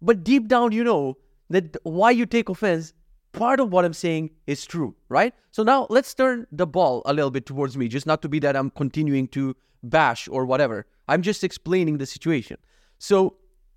But 0.00 0.24
deep 0.24 0.48
down, 0.48 0.72
you 0.72 0.82
know 0.82 1.18
that 1.50 1.76
why 1.84 2.10
you 2.10 2.26
take 2.26 2.48
offense 2.48 2.92
part 3.32 3.60
of 3.60 3.72
what 3.72 3.84
I'm 3.84 3.92
saying 3.92 4.30
is 4.46 4.64
true, 4.64 4.94
right? 5.08 5.34
So 5.50 5.62
now 5.62 5.86
let's 5.90 6.14
turn 6.14 6.46
the 6.52 6.66
ball 6.66 7.02
a 7.06 7.12
little 7.12 7.30
bit 7.30 7.46
towards 7.46 7.76
me, 7.76 7.88
just 7.88 8.06
not 8.06 8.22
to 8.22 8.28
be 8.28 8.38
that 8.40 8.56
I'm 8.56 8.70
continuing 8.70 9.28
to 9.28 9.56
bash 9.82 10.28
or 10.28 10.44
whatever. 10.44 10.86
I'm 11.08 11.22
just 11.22 11.42
explaining 11.42 11.98
the 11.98 12.06
situation. 12.06 12.58
So 12.98 13.36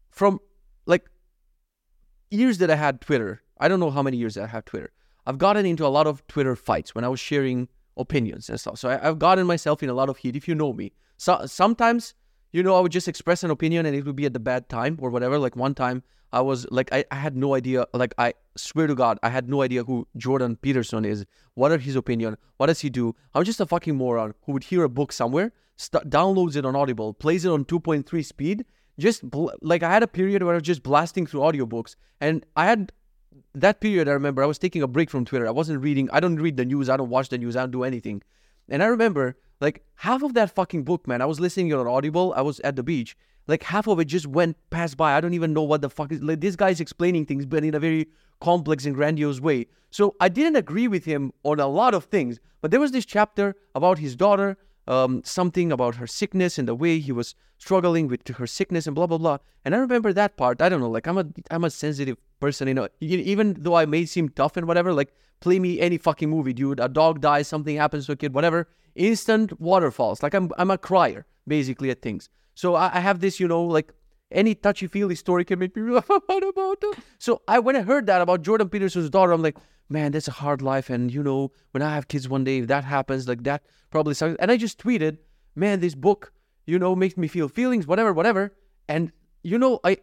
from 0.10 0.40
like 0.86 1.10
years 2.30 2.58
that 2.60 2.70
I 2.70 2.76
had 2.76 3.02
Twitter, 3.02 3.42
I 3.60 3.68
don't 3.68 3.80
know 3.80 3.92
how 3.92 4.04
many 4.04 4.18
years 4.18 4.38
I 4.38 4.48
have 4.48 4.66
Twitter. 4.66 4.92
I've 5.26 5.38
gotten 5.38 5.66
into 5.66 5.86
a 5.86 5.90
lot 5.90 6.06
of 6.06 6.26
Twitter 6.28 6.56
fights 6.56 6.94
when 6.94 7.04
I 7.04 7.08
was 7.08 7.20
sharing 7.20 7.68
opinions 7.98 8.50
and 8.50 8.60
stuff. 8.60 8.78
So 8.78 8.90
I, 8.90 8.98
have 8.98 9.20
gotten 9.20 9.48
myself 9.48 9.82
in 9.82 9.90
a 9.90 9.94
lot 9.94 10.10
of 10.10 10.18
heat. 10.18 10.36
If 10.36 10.48
you 10.48 10.54
know 10.54 10.74
me, 10.74 10.92
so 11.18 11.46
sometimes 11.46 12.14
you 12.56 12.64
know, 12.64 12.78
I 12.78 12.80
would 12.80 12.94
just 12.94 13.10
express 13.10 13.44
an 13.44 13.52
opinion 13.52 13.86
and 13.86 13.94
it 13.94 14.06
would 14.06 14.16
be 14.16 14.26
at 14.26 14.32
the 14.32 14.40
bad 14.40 14.70
time 14.70 14.98
or 15.02 15.10
whatever. 15.10 15.38
Like 15.38 15.58
one 15.58 15.76
time 15.76 16.04
I 16.32 16.42
was 16.42 16.66
like, 16.72 16.92
I, 16.94 17.06
I 17.12 17.16
had 17.16 17.36
no 17.36 17.54
idea. 17.56 17.86
Like, 17.94 18.14
I 18.18 18.34
swear 18.56 18.88
to 18.88 18.96
God, 18.96 19.18
I 19.24 19.30
had 19.30 19.50
no 19.50 19.62
idea 19.62 19.84
who 19.84 20.08
Jordan 20.18 20.58
Peterson 20.58 21.06
is. 21.06 21.26
What 21.54 21.72
are 21.72 21.78
his 21.78 21.96
opinion? 21.96 22.38
What 22.58 22.68
does 22.68 22.82
he 22.82 22.90
do? 22.90 23.16
I'm 23.34 23.44
just 23.44 23.62
a 23.62 23.66
fucking 23.66 23.96
moron 23.96 24.34
who 24.46 24.52
would 24.54 24.66
hear 24.66 24.84
a 24.84 24.90
book 24.90 25.12
somewhere, 25.12 25.54
st- 25.78 26.10
downloads 26.10 26.56
it 26.56 26.66
on 26.66 26.76
Audible, 26.76 27.14
plays 27.14 27.46
it 27.46 27.52
on 27.52 27.66
2.3 27.66 28.26
speed. 28.26 28.66
Just 29.00 29.30
bl- 29.30 29.50
like 29.62 29.84
I 29.84 29.92
had 29.92 30.04
a 30.04 30.08
period 30.08 30.44
where 30.44 30.54
I 30.54 30.58
was 30.58 30.64
just 30.64 30.84
blasting 30.84 31.26
through 31.26 31.42
audiobooks. 31.42 31.96
And 32.20 32.46
I 32.56 32.66
had 32.66 32.92
that 33.54 33.80
period, 33.80 34.08
I 34.08 34.12
remember 34.12 34.44
I 34.44 34.46
was 34.46 34.58
taking 34.58 34.82
a 34.82 34.88
break 34.88 35.10
from 35.10 35.26
Twitter. 35.26 35.48
I 35.48 35.52
wasn't 35.52 35.82
reading, 35.82 36.10
I 36.12 36.20
don't 36.20 36.38
read 36.38 36.58
the 36.58 36.66
news, 36.66 36.90
I 36.90 36.98
don't 36.98 37.10
watch 37.10 37.30
the 37.30 37.38
news, 37.38 37.56
I 37.56 37.62
don't 37.62 37.72
do 37.72 37.84
anything. 37.84 38.22
And 38.70 38.84
I 38.84 38.88
remember 38.88 39.38
like 39.62 39.84
half 39.96 40.24
of 40.24 40.34
that 40.34 40.54
fucking 40.54 40.84
book, 40.84 41.08
man, 41.08 41.22
I 41.22 41.26
was 41.26 41.40
listening 41.40 41.74
on 41.74 41.88
Audible, 41.88 42.34
I 42.36 42.42
was 42.42 42.60
at 42.62 42.76
the 42.76 42.84
beach. 42.84 43.16
Like 43.48 43.64
half 43.64 43.88
of 43.88 44.00
it 44.00 44.06
just 44.06 44.28
went 44.28 44.58
past 44.70 44.98
by. 44.98 45.16
I 45.16 45.22
don't 45.22 45.36
even 45.36 45.54
know 45.54 45.62
what 45.62 45.82
the 45.82 45.90
fuck 45.90 46.12
is 46.12 46.22
like 46.22 46.42
this 46.42 46.56
guy's 46.56 46.80
explaining 46.80 47.26
things, 47.26 47.46
but 47.46 47.64
in 47.64 47.76
a 47.76 47.80
very 47.80 48.08
complex 48.42 48.86
and 48.86 48.96
grandiose 48.96 49.40
way. 49.40 49.68
So 49.92 50.16
I 50.20 50.30
didn't 50.30 50.56
agree 50.56 50.88
with 50.88 51.06
him 51.06 51.32
on 51.44 51.60
a 51.60 51.68
lot 51.68 51.94
of 51.94 52.06
things, 52.06 52.40
but 52.62 52.72
there 52.72 52.80
was 52.80 52.92
this 52.92 53.06
chapter 53.06 53.56
about 53.76 54.00
his 54.00 54.16
daughter, 54.16 54.58
um, 54.88 55.22
something 55.24 55.72
about 55.72 55.96
her 55.96 56.08
sickness 56.08 56.58
and 56.58 56.68
the 56.68 56.76
way 56.76 57.00
he 57.00 57.12
was 57.12 57.36
struggling 57.58 58.08
with 58.08 58.28
her 58.28 58.48
sickness 58.48 58.88
and 58.88 58.96
blah 58.96 59.08
blah 59.08 59.20
blah. 59.20 59.38
And 59.64 59.76
I 59.76 59.78
remember 59.78 60.12
that 60.14 60.38
part. 60.38 60.62
I 60.62 60.68
don't 60.68 60.80
know, 60.80 60.90
like 60.90 61.08
I'm 61.08 61.20
a 61.20 61.26
I'm 61.52 61.64
a 61.64 61.70
sensitive 61.70 62.18
person, 62.40 62.68
you 62.68 62.74
know. 62.74 62.88
Even 63.00 63.56
though 63.60 63.76
I 63.76 63.86
may 63.86 64.06
seem 64.06 64.30
tough 64.30 64.58
and 64.58 64.68
whatever, 64.68 64.92
like 64.92 65.14
play 65.40 65.60
me 65.60 65.80
any 65.80 66.00
fucking 66.00 66.30
movie, 66.30 66.54
dude. 66.54 66.80
A 66.80 66.90
dog 66.90 67.22
dies, 67.22 67.48
something 67.48 67.78
happens 67.78 68.08
to 68.08 68.14
a 68.14 68.16
kid, 68.16 68.34
whatever. 68.34 68.68
Instant 68.96 69.60
waterfalls. 69.60 70.24
Like 70.24 70.34
I'm 70.34 70.52
I'm 70.58 70.72
a 70.72 70.78
crier 70.78 71.26
basically 71.48 71.90
at 71.90 72.02
things. 72.02 72.30
So 72.56 72.76
I, 72.76 72.98
I 72.98 73.00
have 73.00 73.20
this, 73.20 73.40
you 73.40 73.48
know, 73.48 73.64
like 73.64 73.94
any 74.32 74.56
touchy 74.56 74.88
feely 74.88 75.16
story 75.16 75.46
can 75.46 75.60
make 75.60 75.76
me 75.76 75.82
real 75.82 75.98
about 76.20 76.44
it. 76.84 76.98
So 77.20 77.42
I 77.48 77.60
when 77.60 77.76
I 77.76 77.82
heard 77.82 78.08
that 78.08 78.22
about 78.22 78.42
Jordan 78.42 78.70
Peterson's 78.70 79.10
daughter, 79.10 79.32
I'm 79.32 79.42
like, 79.42 79.58
man, 79.90 80.12
that's 80.12 80.28
a 80.28 80.32
hard 80.32 80.62
life. 80.62 80.90
And 80.90 81.14
you 81.14 81.24
know, 81.24 81.52
when 81.72 81.84
I 81.84 81.94
have 81.94 82.08
kids 82.08 82.28
one 82.28 82.44
day, 82.44 82.60
if 82.60 82.68
that 82.68 82.84
happens, 82.84 83.28
like 83.28 83.44
that 83.44 83.64
probably 83.92 84.14
sucks. 84.14 84.36
And 84.40 84.52
I 84.52 84.58
just 84.58 84.80
tweeted, 84.80 85.18
man, 85.56 85.80
this 85.80 85.96
book, 85.96 86.32
you 86.66 86.80
know, 86.80 86.96
makes 86.96 87.18
me 87.18 87.28
feel 87.28 87.48
feelings, 87.48 87.86
whatever, 87.86 88.14
whatever. 88.14 88.54
And 88.88 89.12
you 89.44 89.58
know, 89.58 89.80
I 89.84 89.98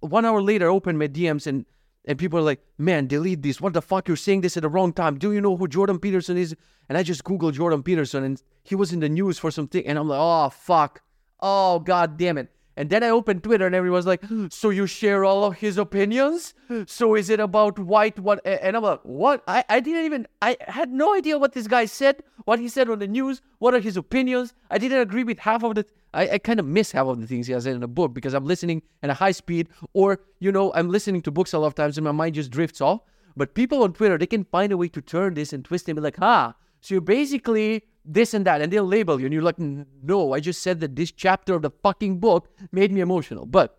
one 0.00 0.24
hour 0.24 0.40
later 0.40 0.68
opened 0.68 0.98
my 0.98 1.08
DMs 1.08 1.46
and 1.46 1.66
and 2.06 2.18
people 2.18 2.38
are 2.38 2.42
like, 2.42 2.60
man, 2.78 3.06
delete 3.06 3.42
this. 3.42 3.60
What 3.60 3.74
the 3.74 3.82
fuck? 3.82 4.08
You're 4.08 4.16
saying 4.16 4.40
this 4.40 4.56
at 4.56 4.62
the 4.62 4.68
wrong 4.68 4.92
time. 4.92 5.18
Do 5.18 5.32
you 5.32 5.40
know 5.40 5.56
who 5.56 5.68
Jordan 5.68 5.98
Peterson 5.98 6.36
is? 6.36 6.56
And 6.88 6.96
I 6.96 7.02
just 7.02 7.24
Googled 7.24 7.54
Jordan 7.54 7.82
Peterson 7.82 8.24
and 8.24 8.42
he 8.62 8.74
was 8.74 8.92
in 8.92 9.00
the 9.00 9.08
news 9.08 9.38
for 9.38 9.50
something. 9.50 9.86
And 9.86 9.98
I'm 9.98 10.08
like, 10.08 10.18
oh, 10.20 10.48
fuck. 10.50 11.02
Oh, 11.40 11.78
god 11.78 12.16
damn 12.16 12.38
it. 12.38 12.50
And 12.80 12.88
then 12.88 13.04
I 13.04 13.10
opened 13.10 13.44
Twitter 13.44 13.66
and 13.66 13.74
everyone's 13.74 14.06
like, 14.06 14.22
so 14.48 14.70
you 14.70 14.86
share 14.86 15.22
all 15.22 15.44
of 15.44 15.56
his 15.56 15.76
opinions? 15.76 16.54
So 16.86 17.14
is 17.14 17.28
it 17.28 17.38
about 17.38 17.78
white 17.78 18.18
what 18.18 18.40
and 18.46 18.74
I'm 18.74 18.82
like, 18.82 19.00
what? 19.02 19.42
I, 19.46 19.62
I 19.68 19.80
didn't 19.80 20.06
even 20.06 20.26
I 20.40 20.56
had 20.66 20.90
no 20.90 21.14
idea 21.14 21.36
what 21.36 21.52
this 21.52 21.66
guy 21.66 21.84
said, 21.84 22.22
what 22.46 22.58
he 22.58 22.68
said 22.68 22.88
on 22.88 22.98
the 22.98 23.06
news, 23.06 23.42
what 23.58 23.74
are 23.74 23.80
his 23.80 23.98
opinions. 23.98 24.54
I 24.70 24.78
didn't 24.78 25.00
agree 25.00 25.24
with 25.24 25.40
half 25.40 25.62
of 25.62 25.74
the 25.74 25.84
I, 26.14 26.30
I 26.30 26.38
kind 26.38 26.58
of 26.58 26.64
miss 26.64 26.92
half 26.92 27.06
of 27.06 27.20
the 27.20 27.26
things 27.26 27.48
he 27.48 27.52
has 27.52 27.64
said 27.64 27.74
in 27.74 27.80
the 27.80 27.88
book 27.88 28.14
because 28.14 28.32
I'm 28.32 28.46
listening 28.46 28.80
at 29.02 29.10
a 29.10 29.14
high 29.14 29.32
speed 29.32 29.68
or, 29.92 30.20
you 30.38 30.50
know, 30.50 30.72
I'm 30.72 30.88
listening 30.88 31.20
to 31.22 31.30
books 31.30 31.52
a 31.52 31.58
lot 31.58 31.66
of 31.66 31.74
times 31.74 31.98
and 31.98 32.04
my 32.06 32.12
mind 32.12 32.34
just 32.36 32.50
drifts 32.50 32.80
off. 32.80 33.02
But 33.36 33.52
people 33.52 33.82
on 33.82 33.92
Twitter, 33.92 34.16
they 34.16 34.26
can 34.26 34.44
find 34.44 34.72
a 34.72 34.78
way 34.78 34.88
to 34.88 35.02
turn 35.02 35.34
this 35.34 35.52
and 35.52 35.62
twist 35.62 35.86
it 35.86 35.90
and 35.90 35.96
be 35.96 36.02
like, 36.02 36.16
ah, 36.22 36.54
so 36.80 36.94
you're 36.94 37.02
basically 37.02 37.84
this 38.04 38.34
and 38.34 38.46
that, 38.46 38.60
and 38.60 38.72
they'll 38.72 38.84
label 38.84 39.20
you, 39.20 39.26
and 39.26 39.32
you're 39.32 39.42
like, 39.42 39.58
no, 39.58 40.32
I 40.32 40.40
just 40.40 40.62
said 40.62 40.80
that 40.80 40.96
this 40.96 41.12
chapter 41.12 41.54
of 41.54 41.62
the 41.62 41.70
fucking 41.70 42.18
book 42.18 42.48
made 42.72 42.92
me 42.92 43.00
emotional. 43.00 43.46
But 43.46 43.78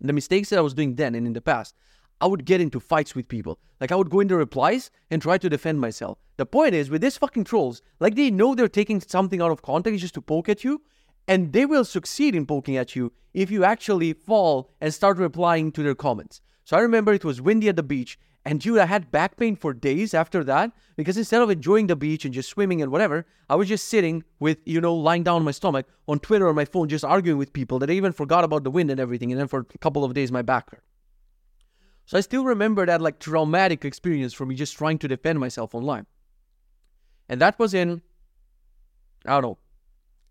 the 0.00 0.12
mistakes 0.12 0.50
that 0.50 0.58
I 0.58 0.62
was 0.62 0.74
doing 0.74 0.96
then 0.96 1.14
and 1.14 1.26
in 1.26 1.32
the 1.32 1.40
past, 1.40 1.74
I 2.20 2.26
would 2.26 2.44
get 2.44 2.60
into 2.60 2.80
fights 2.80 3.14
with 3.14 3.28
people. 3.28 3.58
Like 3.80 3.90
I 3.90 3.96
would 3.96 4.10
go 4.10 4.20
into 4.20 4.36
replies 4.36 4.90
and 5.10 5.20
try 5.20 5.38
to 5.38 5.48
defend 5.48 5.80
myself. 5.80 6.18
The 6.36 6.46
point 6.46 6.74
is, 6.74 6.90
with 6.90 7.02
these 7.02 7.16
fucking 7.16 7.44
trolls, 7.44 7.82
like 8.00 8.14
they 8.14 8.30
know 8.30 8.54
they're 8.54 8.68
taking 8.68 9.00
something 9.00 9.40
out 9.40 9.50
of 9.50 9.62
context 9.62 10.00
just 10.00 10.14
to 10.14 10.22
poke 10.22 10.48
at 10.48 10.64
you, 10.64 10.82
and 11.26 11.52
they 11.52 11.64
will 11.66 11.84
succeed 11.84 12.34
in 12.34 12.46
poking 12.46 12.76
at 12.76 12.94
you 12.94 13.12
if 13.32 13.50
you 13.50 13.64
actually 13.64 14.12
fall 14.12 14.70
and 14.80 14.92
start 14.92 15.18
replying 15.18 15.72
to 15.72 15.82
their 15.82 15.94
comments. 15.94 16.40
So 16.64 16.76
I 16.76 16.80
remember 16.80 17.12
it 17.12 17.24
was 17.24 17.40
windy 17.40 17.68
at 17.68 17.76
the 17.76 17.82
beach, 17.82 18.18
and 18.46 18.60
dude, 18.60 18.78
I 18.78 18.84
had 18.84 19.10
back 19.10 19.36
pain 19.38 19.56
for 19.56 19.72
days 19.72 20.12
after 20.12 20.44
that 20.44 20.70
because 20.96 21.16
instead 21.16 21.40
of 21.40 21.48
enjoying 21.48 21.86
the 21.86 21.96
beach 21.96 22.26
and 22.26 22.34
just 22.34 22.50
swimming 22.50 22.82
and 22.82 22.92
whatever, 22.92 23.26
I 23.48 23.54
was 23.56 23.68
just 23.68 23.88
sitting 23.88 24.22
with, 24.38 24.58
you 24.66 24.82
know, 24.82 24.94
lying 24.94 25.22
down 25.22 25.36
on 25.36 25.44
my 25.44 25.50
stomach 25.50 25.86
on 26.08 26.18
Twitter 26.18 26.46
or 26.46 26.52
my 26.52 26.66
phone, 26.66 26.88
just 26.88 27.04
arguing 27.04 27.38
with 27.38 27.54
people 27.54 27.78
that 27.78 27.88
I 27.88 27.94
even 27.94 28.12
forgot 28.12 28.44
about 28.44 28.62
the 28.62 28.70
wind 28.70 28.90
and 28.90 29.00
everything. 29.00 29.32
And 29.32 29.40
then 29.40 29.48
for 29.48 29.60
a 29.74 29.78
couple 29.78 30.04
of 30.04 30.12
days, 30.12 30.30
my 30.30 30.42
back 30.42 30.70
hurt. 30.70 30.84
So 32.04 32.18
I 32.18 32.20
still 32.20 32.44
remember 32.44 32.84
that 32.84 33.00
like 33.00 33.18
traumatic 33.18 33.82
experience 33.82 34.34
for 34.34 34.44
me 34.44 34.54
just 34.54 34.76
trying 34.76 34.98
to 34.98 35.08
defend 35.08 35.40
myself 35.40 35.74
online. 35.74 36.04
And 37.30 37.40
that 37.40 37.58
was 37.58 37.72
in, 37.72 38.02
I 39.24 39.40
don't 39.40 39.42
know, 39.42 39.58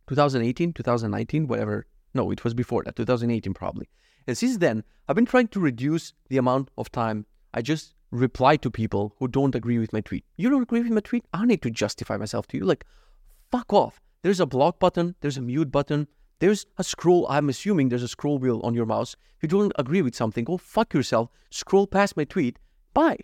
2018, 0.08 0.74
2019, 0.74 1.48
whatever. 1.48 1.88
No, 2.14 2.30
it 2.30 2.44
was 2.44 2.54
before 2.54 2.84
that, 2.84 2.96
2018 2.96 3.56
probably. 3.56 3.90
And 4.28 4.38
since 4.38 4.58
then, 4.58 4.84
I've 5.08 5.16
been 5.16 5.26
trying 5.26 5.48
to 5.48 5.60
reduce 5.60 6.14
the 6.30 6.38
amount 6.38 6.70
of 6.78 6.92
time 6.92 7.26
I 7.54 7.62
just 7.62 7.94
reply 8.14 8.56
to 8.58 8.70
people 8.70 9.16
who 9.18 9.28
don't 9.28 9.56
agree 9.56 9.80
with 9.80 9.92
my 9.92 10.02
tweet. 10.02 10.24
You 10.38 10.50
don't 10.50 10.62
agree 10.62 10.82
with 10.82 10.92
my 10.92 11.02
tweet? 11.02 11.26
I 11.34 11.46
need 11.46 11.62
to 11.64 11.72
justify 11.72 12.16
myself 12.18 12.48
to 12.48 12.58
you. 12.58 12.64
Like, 12.64 12.86
fuck 13.52 13.74
off. 13.74 14.00
There's 14.22 14.40
a 14.40 14.46
block 14.46 14.80
button, 14.80 15.16
there's 15.22 15.38
a 15.38 15.42
mute 15.42 15.72
button, 15.72 16.08
there's 16.40 16.66
a 16.78 16.84
scroll. 16.84 17.26
I'm 17.30 17.50
assuming 17.50 17.90
there's 17.90 18.04
a 18.04 18.08
scroll 18.08 18.38
wheel 18.38 18.62
on 18.64 18.74
your 18.74 18.86
mouse. 18.86 19.16
If 19.38 19.44
you 19.44 19.60
don't 19.60 19.74
agree 19.78 20.02
with 20.02 20.16
something, 20.16 20.44
go 20.44 20.58
fuck 20.58 20.94
yourself. 20.94 21.30
Scroll 21.50 21.88
past 21.88 22.16
my 22.16 22.24
tweet. 22.24 22.60
Bye. 22.94 23.20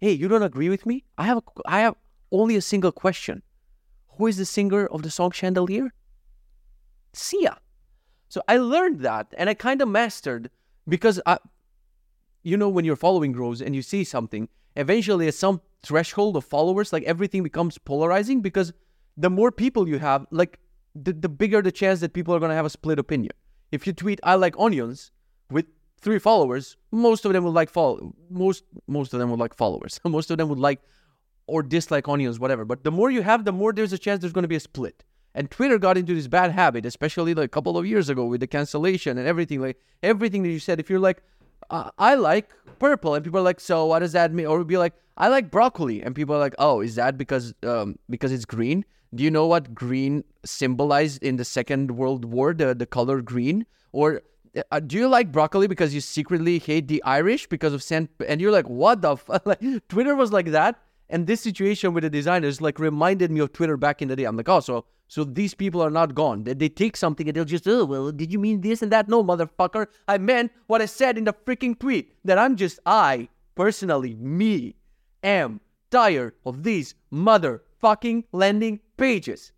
Hey, 0.00 0.12
you 0.12 0.28
don't 0.28 0.42
agree 0.42 0.68
with 0.68 0.86
me? 0.86 1.04
I 1.18 1.24
have 1.24 1.38
a, 1.38 1.42
I 1.66 1.80
have 1.80 1.96
only 2.30 2.56
a 2.56 2.62
single 2.62 2.92
question. 2.92 3.42
Who 4.16 4.26
is 4.26 4.36
the 4.36 4.46
singer 4.46 4.86
of 4.86 5.02
the 5.02 5.10
song 5.10 5.32
Chandelier? 5.32 5.92
Sia. 7.12 7.58
So 8.28 8.42
I 8.46 8.58
learned 8.58 9.00
that 9.00 9.34
and 9.36 9.50
I 9.50 9.54
kind 9.54 9.82
of 9.82 9.88
mastered 9.88 10.50
because 10.88 11.20
I, 11.26 11.38
you 12.42 12.56
know, 12.56 12.68
when 12.68 12.84
your 12.84 12.96
following 12.96 13.32
grows 13.32 13.60
and 13.60 13.74
you 13.74 13.82
see 13.82 14.04
something, 14.04 14.48
eventually 14.76 15.28
at 15.28 15.34
some 15.34 15.60
threshold 15.82 16.36
of 16.36 16.44
followers, 16.44 16.92
like 16.92 17.02
everything 17.04 17.42
becomes 17.42 17.78
polarizing 17.78 18.40
because 18.40 18.72
the 19.16 19.30
more 19.30 19.52
people 19.52 19.88
you 19.88 19.98
have, 19.98 20.26
like 20.30 20.58
the, 20.94 21.12
the 21.12 21.28
bigger 21.28 21.62
the 21.62 21.72
chance 21.72 22.00
that 22.00 22.12
people 22.12 22.34
are 22.34 22.38
going 22.38 22.50
to 22.50 22.56
have 22.56 22.66
a 22.66 22.70
split 22.70 22.98
opinion. 22.98 23.32
If 23.72 23.86
you 23.86 23.92
tweet, 23.92 24.20
I 24.22 24.34
like 24.34 24.54
onions 24.58 25.12
with 25.50 25.66
three 26.00 26.18
followers, 26.18 26.76
most 26.90 27.24
of 27.24 27.32
them 27.32 27.44
would 27.44 27.54
like 27.54 27.70
follow, 27.70 28.14
most, 28.30 28.64
most 28.86 29.12
of 29.12 29.20
them 29.20 29.30
would 29.30 29.40
like 29.40 29.54
followers. 29.54 30.00
most 30.04 30.30
of 30.30 30.38
them 30.38 30.48
would 30.48 30.58
like 30.58 30.80
or 31.46 31.62
dislike 31.62 32.08
onions, 32.08 32.38
whatever. 32.38 32.64
But 32.64 32.84
the 32.84 32.90
more 32.90 33.10
you 33.10 33.22
have, 33.22 33.44
the 33.44 33.52
more 33.52 33.72
there's 33.72 33.92
a 33.92 33.98
chance 33.98 34.20
there's 34.20 34.32
going 34.32 34.44
to 34.44 34.48
be 34.48 34.56
a 34.56 34.60
split. 34.60 35.04
And 35.34 35.50
Twitter 35.50 35.78
got 35.78 35.96
into 35.96 36.14
this 36.14 36.26
bad 36.26 36.52
habit, 36.52 36.84
especially 36.86 37.34
like 37.34 37.44
a 37.44 37.48
couple 37.48 37.76
of 37.78 37.86
years 37.86 38.08
ago 38.08 38.24
with 38.24 38.40
the 38.40 38.46
cancellation 38.46 39.18
and 39.18 39.28
everything. 39.28 39.60
Like 39.60 39.78
everything 40.02 40.42
that 40.42 40.48
you 40.48 40.58
said, 40.58 40.80
if 40.80 40.90
you're 40.90 40.98
like, 40.98 41.22
uh, 41.70 41.90
I 41.98 42.14
like 42.14 42.50
purple, 42.78 43.14
and 43.14 43.24
people 43.24 43.40
are 43.40 43.44
like, 43.44 43.60
so 43.60 43.86
what 43.86 44.00
does 44.00 44.12
that 44.12 44.32
mean? 44.32 44.46
Or 44.46 44.58
we'd 44.58 44.66
be 44.66 44.76
like, 44.76 44.94
I 45.16 45.28
like 45.28 45.50
broccoli, 45.50 46.02
and 46.02 46.14
people 46.14 46.34
are 46.34 46.38
like, 46.38 46.54
oh, 46.58 46.80
is 46.80 46.94
that 46.96 47.16
because 47.16 47.54
um 47.62 47.98
because 48.08 48.32
it's 48.32 48.44
green? 48.44 48.84
Do 49.14 49.24
you 49.24 49.30
know 49.30 49.46
what 49.46 49.74
green 49.74 50.24
symbolized 50.44 51.22
in 51.22 51.36
the 51.36 51.44
Second 51.44 51.92
World 51.92 52.24
War? 52.24 52.54
The 52.54 52.74
the 52.74 52.86
color 52.86 53.20
green, 53.22 53.66
or 53.92 54.22
uh, 54.70 54.80
do 54.80 54.96
you 54.96 55.08
like 55.08 55.30
broccoli 55.30 55.66
because 55.66 55.94
you 55.94 56.00
secretly 56.00 56.58
hate 56.58 56.88
the 56.88 57.02
Irish 57.04 57.46
because 57.48 57.72
of 57.72 57.82
Saint? 57.82 58.10
And 58.26 58.40
you're 58.40 58.52
like, 58.52 58.68
what 58.68 59.02
the 59.02 59.16
fuck? 59.16 59.46
Like, 59.46 59.60
Twitter 59.88 60.14
was 60.16 60.32
like 60.32 60.46
that, 60.46 60.80
and 61.10 61.26
this 61.26 61.40
situation 61.40 61.92
with 61.92 62.02
the 62.02 62.10
designers 62.10 62.60
like 62.60 62.78
reminded 62.78 63.30
me 63.30 63.40
of 63.40 63.52
Twitter 63.52 63.76
back 63.76 64.00
in 64.00 64.08
the 64.08 64.16
day. 64.16 64.24
I'm 64.24 64.36
like, 64.36 64.48
oh, 64.48 64.60
so 64.60 64.86
so 65.10 65.24
these 65.24 65.54
people 65.54 65.82
are 65.82 65.90
not 65.90 66.14
gone. 66.14 66.44
They, 66.44 66.54
they 66.54 66.68
take 66.68 66.96
something 66.96 67.26
and 67.26 67.36
they'll 67.36 67.44
just, 67.44 67.66
oh, 67.66 67.84
well, 67.84 68.12
did 68.12 68.32
you 68.32 68.38
mean 68.38 68.60
this 68.60 68.80
and 68.80 68.92
that? 68.92 69.08
No, 69.08 69.24
motherfucker. 69.24 69.88
I 70.06 70.18
meant 70.18 70.52
what 70.68 70.80
I 70.80 70.86
said 70.86 71.18
in 71.18 71.24
the 71.24 71.32
freaking 71.32 71.76
tweet. 71.76 72.14
That 72.24 72.38
I'm 72.38 72.54
just, 72.54 72.78
I, 72.86 73.28
personally, 73.56 74.14
me, 74.14 74.76
am 75.24 75.60
tired 75.90 76.34
of 76.46 76.62
these 76.62 76.94
motherfucking 77.12 78.22
landing 78.30 78.78
pages. 78.96 79.50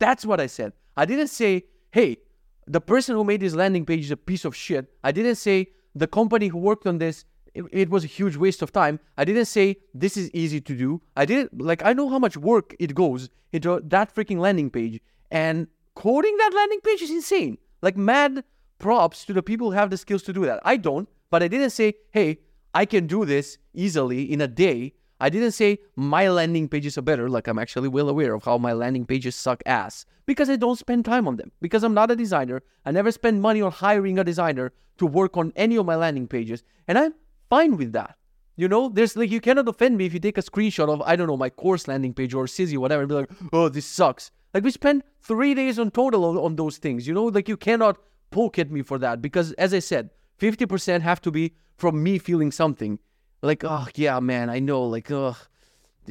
That's 0.00 0.26
what 0.26 0.40
I 0.40 0.48
said. 0.48 0.72
I 0.96 1.04
didn't 1.04 1.28
say, 1.28 1.66
hey, 1.92 2.18
the 2.66 2.80
person 2.80 3.14
who 3.14 3.22
made 3.22 3.42
this 3.42 3.54
landing 3.54 3.86
page 3.86 4.06
is 4.06 4.10
a 4.10 4.16
piece 4.16 4.44
of 4.44 4.56
shit. 4.56 4.92
I 5.04 5.12
didn't 5.12 5.36
say 5.36 5.68
the 5.94 6.08
company 6.08 6.48
who 6.48 6.58
worked 6.58 6.84
on 6.84 6.98
this 6.98 7.24
it, 7.56 7.64
it, 7.72 7.90
was 7.90 8.04
a 8.04 8.06
huge 8.06 8.36
waste 8.36 8.62
of 8.62 8.72
time. 8.72 9.00
I 9.16 9.24
didn't 9.24 9.46
say 9.46 9.76
this 9.94 10.16
is 10.16 10.30
easy 10.32 10.60
to 10.60 10.74
do. 10.74 11.02
I 11.16 11.24
didn't 11.24 11.60
like 11.60 11.84
I 11.84 11.92
know 11.92 12.08
how 12.08 12.18
much 12.18 12.36
work 12.36 12.74
it 12.78 12.94
goes 12.94 13.30
into 13.52 13.80
that 13.84 14.14
freaking 14.14 14.38
landing 14.38 14.70
page 14.70 15.00
and 15.30 15.66
coding 15.94 16.36
that 16.36 16.52
landing 16.54 16.80
page 16.80 17.02
is 17.02 17.10
insane. 17.10 17.58
Like 17.82 17.96
mad 17.96 18.44
props 18.78 19.24
to 19.24 19.32
the 19.32 19.42
people 19.42 19.70
who 19.70 19.76
have 19.76 19.90
the 19.90 19.96
skills 19.96 20.22
to 20.24 20.32
do 20.32 20.44
that. 20.44 20.60
I 20.64 20.76
don't, 20.76 21.08
but 21.30 21.42
I 21.42 21.48
didn't 21.48 21.70
say, 21.70 21.94
"Hey, 22.10 22.40
I 22.74 22.84
can 22.84 23.06
do 23.06 23.24
this 23.24 23.58
easily 23.74 24.30
in 24.32 24.40
a 24.40 24.48
day." 24.48 24.92
I 25.18 25.30
didn't 25.30 25.52
say 25.52 25.78
my 25.96 26.28
landing 26.28 26.68
pages 26.68 26.98
are 26.98 27.02
better, 27.02 27.30
like 27.30 27.48
I'm 27.48 27.58
actually 27.58 27.88
well 27.88 28.10
aware 28.10 28.34
of 28.34 28.44
how 28.44 28.58
my 28.58 28.74
landing 28.74 29.06
pages 29.06 29.34
suck 29.34 29.62
ass 29.64 30.04
because 30.26 30.50
I 30.50 30.56
don't 30.56 30.78
spend 30.78 31.06
time 31.06 31.26
on 31.26 31.36
them. 31.36 31.52
Because 31.62 31.82
I'm 31.84 31.94
not 31.94 32.10
a 32.10 32.16
designer. 32.16 32.62
I 32.84 32.90
never 32.90 33.10
spend 33.10 33.40
money 33.40 33.62
on 33.62 33.72
hiring 33.72 34.18
a 34.18 34.24
designer 34.24 34.72
to 34.98 35.06
work 35.06 35.36
on 35.36 35.52
any 35.56 35.76
of 35.76 35.86
my 35.86 35.96
landing 35.96 36.28
pages. 36.28 36.62
And 36.88 36.98
I'm 36.98 37.14
fine 37.56 37.76
with 37.76 37.92
that. 37.92 38.16
You 38.56 38.68
know, 38.68 38.88
there's 38.88 39.16
like, 39.16 39.30
you 39.30 39.40
cannot 39.40 39.68
offend 39.68 39.96
me 39.98 40.06
if 40.06 40.14
you 40.14 40.20
take 40.20 40.38
a 40.38 40.42
screenshot 40.42 40.88
of, 40.88 41.02
I 41.02 41.16
don't 41.16 41.26
know, 41.26 41.36
my 41.36 41.50
course 41.50 41.88
landing 41.88 42.14
page 42.14 42.32
or 42.34 42.46
Sizzy, 42.46 42.78
whatever, 42.78 43.02
and 43.02 43.08
be 43.08 43.14
like, 43.14 43.30
oh, 43.52 43.68
this 43.68 43.86
sucks. 43.86 44.30
Like, 44.54 44.64
we 44.64 44.70
spent 44.70 45.04
three 45.20 45.52
days 45.54 45.78
on 45.78 45.90
total 45.90 46.24
on, 46.24 46.36
on 46.38 46.56
those 46.56 46.78
things, 46.78 47.06
you 47.06 47.12
know, 47.12 47.24
like, 47.24 47.48
you 47.48 47.56
cannot 47.56 47.98
poke 48.30 48.58
at 48.58 48.70
me 48.70 48.82
for 48.82 48.98
that 48.98 49.20
because, 49.20 49.52
as 49.52 49.74
I 49.74 49.80
said, 49.80 50.10
50% 50.40 51.02
have 51.02 51.20
to 51.22 51.30
be 51.30 51.52
from 51.76 52.02
me 52.02 52.18
feeling 52.18 52.50
something 52.50 52.98
like, 53.42 53.62
oh, 53.64 53.86
yeah, 53.94 54.20
man, 54.20 54.48
I 54.48 54.58
know, 54.58 54.82
like, 54.84 55.10
ugh. 55.10 55.36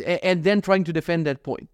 And 0.05 0.43
then 0.43 0.61
trying 0.61 0.83
to 0.83 0.93
defend 0.93 1.25
that 1.25 1.41
point. 1.41 1.69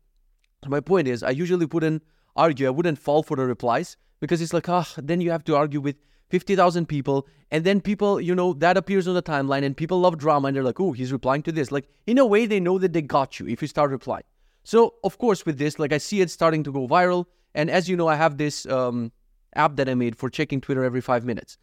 My 0.67 0.79
point 0.79 1.07
is, 1.07 1.23
I 1.23 1.31
usually 1.31 1.65
wouldn't 1.65 2.03
argue, 2.35 2.67
I 2.67 2.69
wouldn't 2.77 2.99
fall 2.99 3.23
for 3.23 3.35
the 3.35 3.45
replies 3.45 3.97
because 4.21 4.41
it's 4.41 4.53
like, 4.53 4.69
ah, 4.69 4.87
oh, 4.87 5.01
then 5.01 5.19
you 5.19 5.31
have 5.31 5.43
to 5.45 5.55
argue 5.55 5.81
with 5.81 5.97
50,000 6.31 6.87
people. 6.87 7.27
And 7.51 7.63
then 7.63 7.81
people, 7.81 8.19
you 8.19 8.33
know, 8.33 8.53
that 8.53 8.77
appears 8.77 9.07
on 9.07 9.13
the 9.13 9.21
timeline 9.21 9.63
and 9.63 9.75
people 9.75 9.99
love 9.99 10.17
drama 10.17 10.47
and 10.47 10.55
they're 10.55 10.63
like, 10.63 10.79
oh, 10.79 10.93
he's 10.93 11.11
replying 11.11 11.43
to 11.43 11.51
this. 11.51 11.71
Like, 11.71 11.87
in 12.07 12.17
a 12.17 12.25
way, 12.25 12.45
they 12.45 12.59
know 12.59 12.79
that 12.79 12.93
they 12.93 13.01
got 13.01 13.39
you 13.39 13.47
if 13.47 13.61
you 13.61 13.67
start 13.67 13.91
replying. 13.91 14.23
So, 14.63 14.95
of 15.03 15.17
course, 15.17 15.45
with 15.45 15.57
this, 15.57 15.77
like, 15.77 15.91
I 15.91 15.97
see 15.97 16.21
it 16.21 16.31
starting 16.31 16.63
to 16.63 16.71
go 16.71 16.87
viral. 16.87 17.25
And 17.53 17.69
as 17.69 17.89
you 17.89 17.97
know, 17.97 18.07
I 18.07 18.15
have 18.15 18.37
this 18.37 18.65
um, 18.65 19.11
app 19.55 19.75
that 19.75 19.89
I 19.89 19.93
made 19.93 20.15
for 20.15 20.29
checking 20.29 20.61
Twitter 20.61 20.83
every 20.83 21.01
five 21.01 21.25
minutes. 21.25 21.57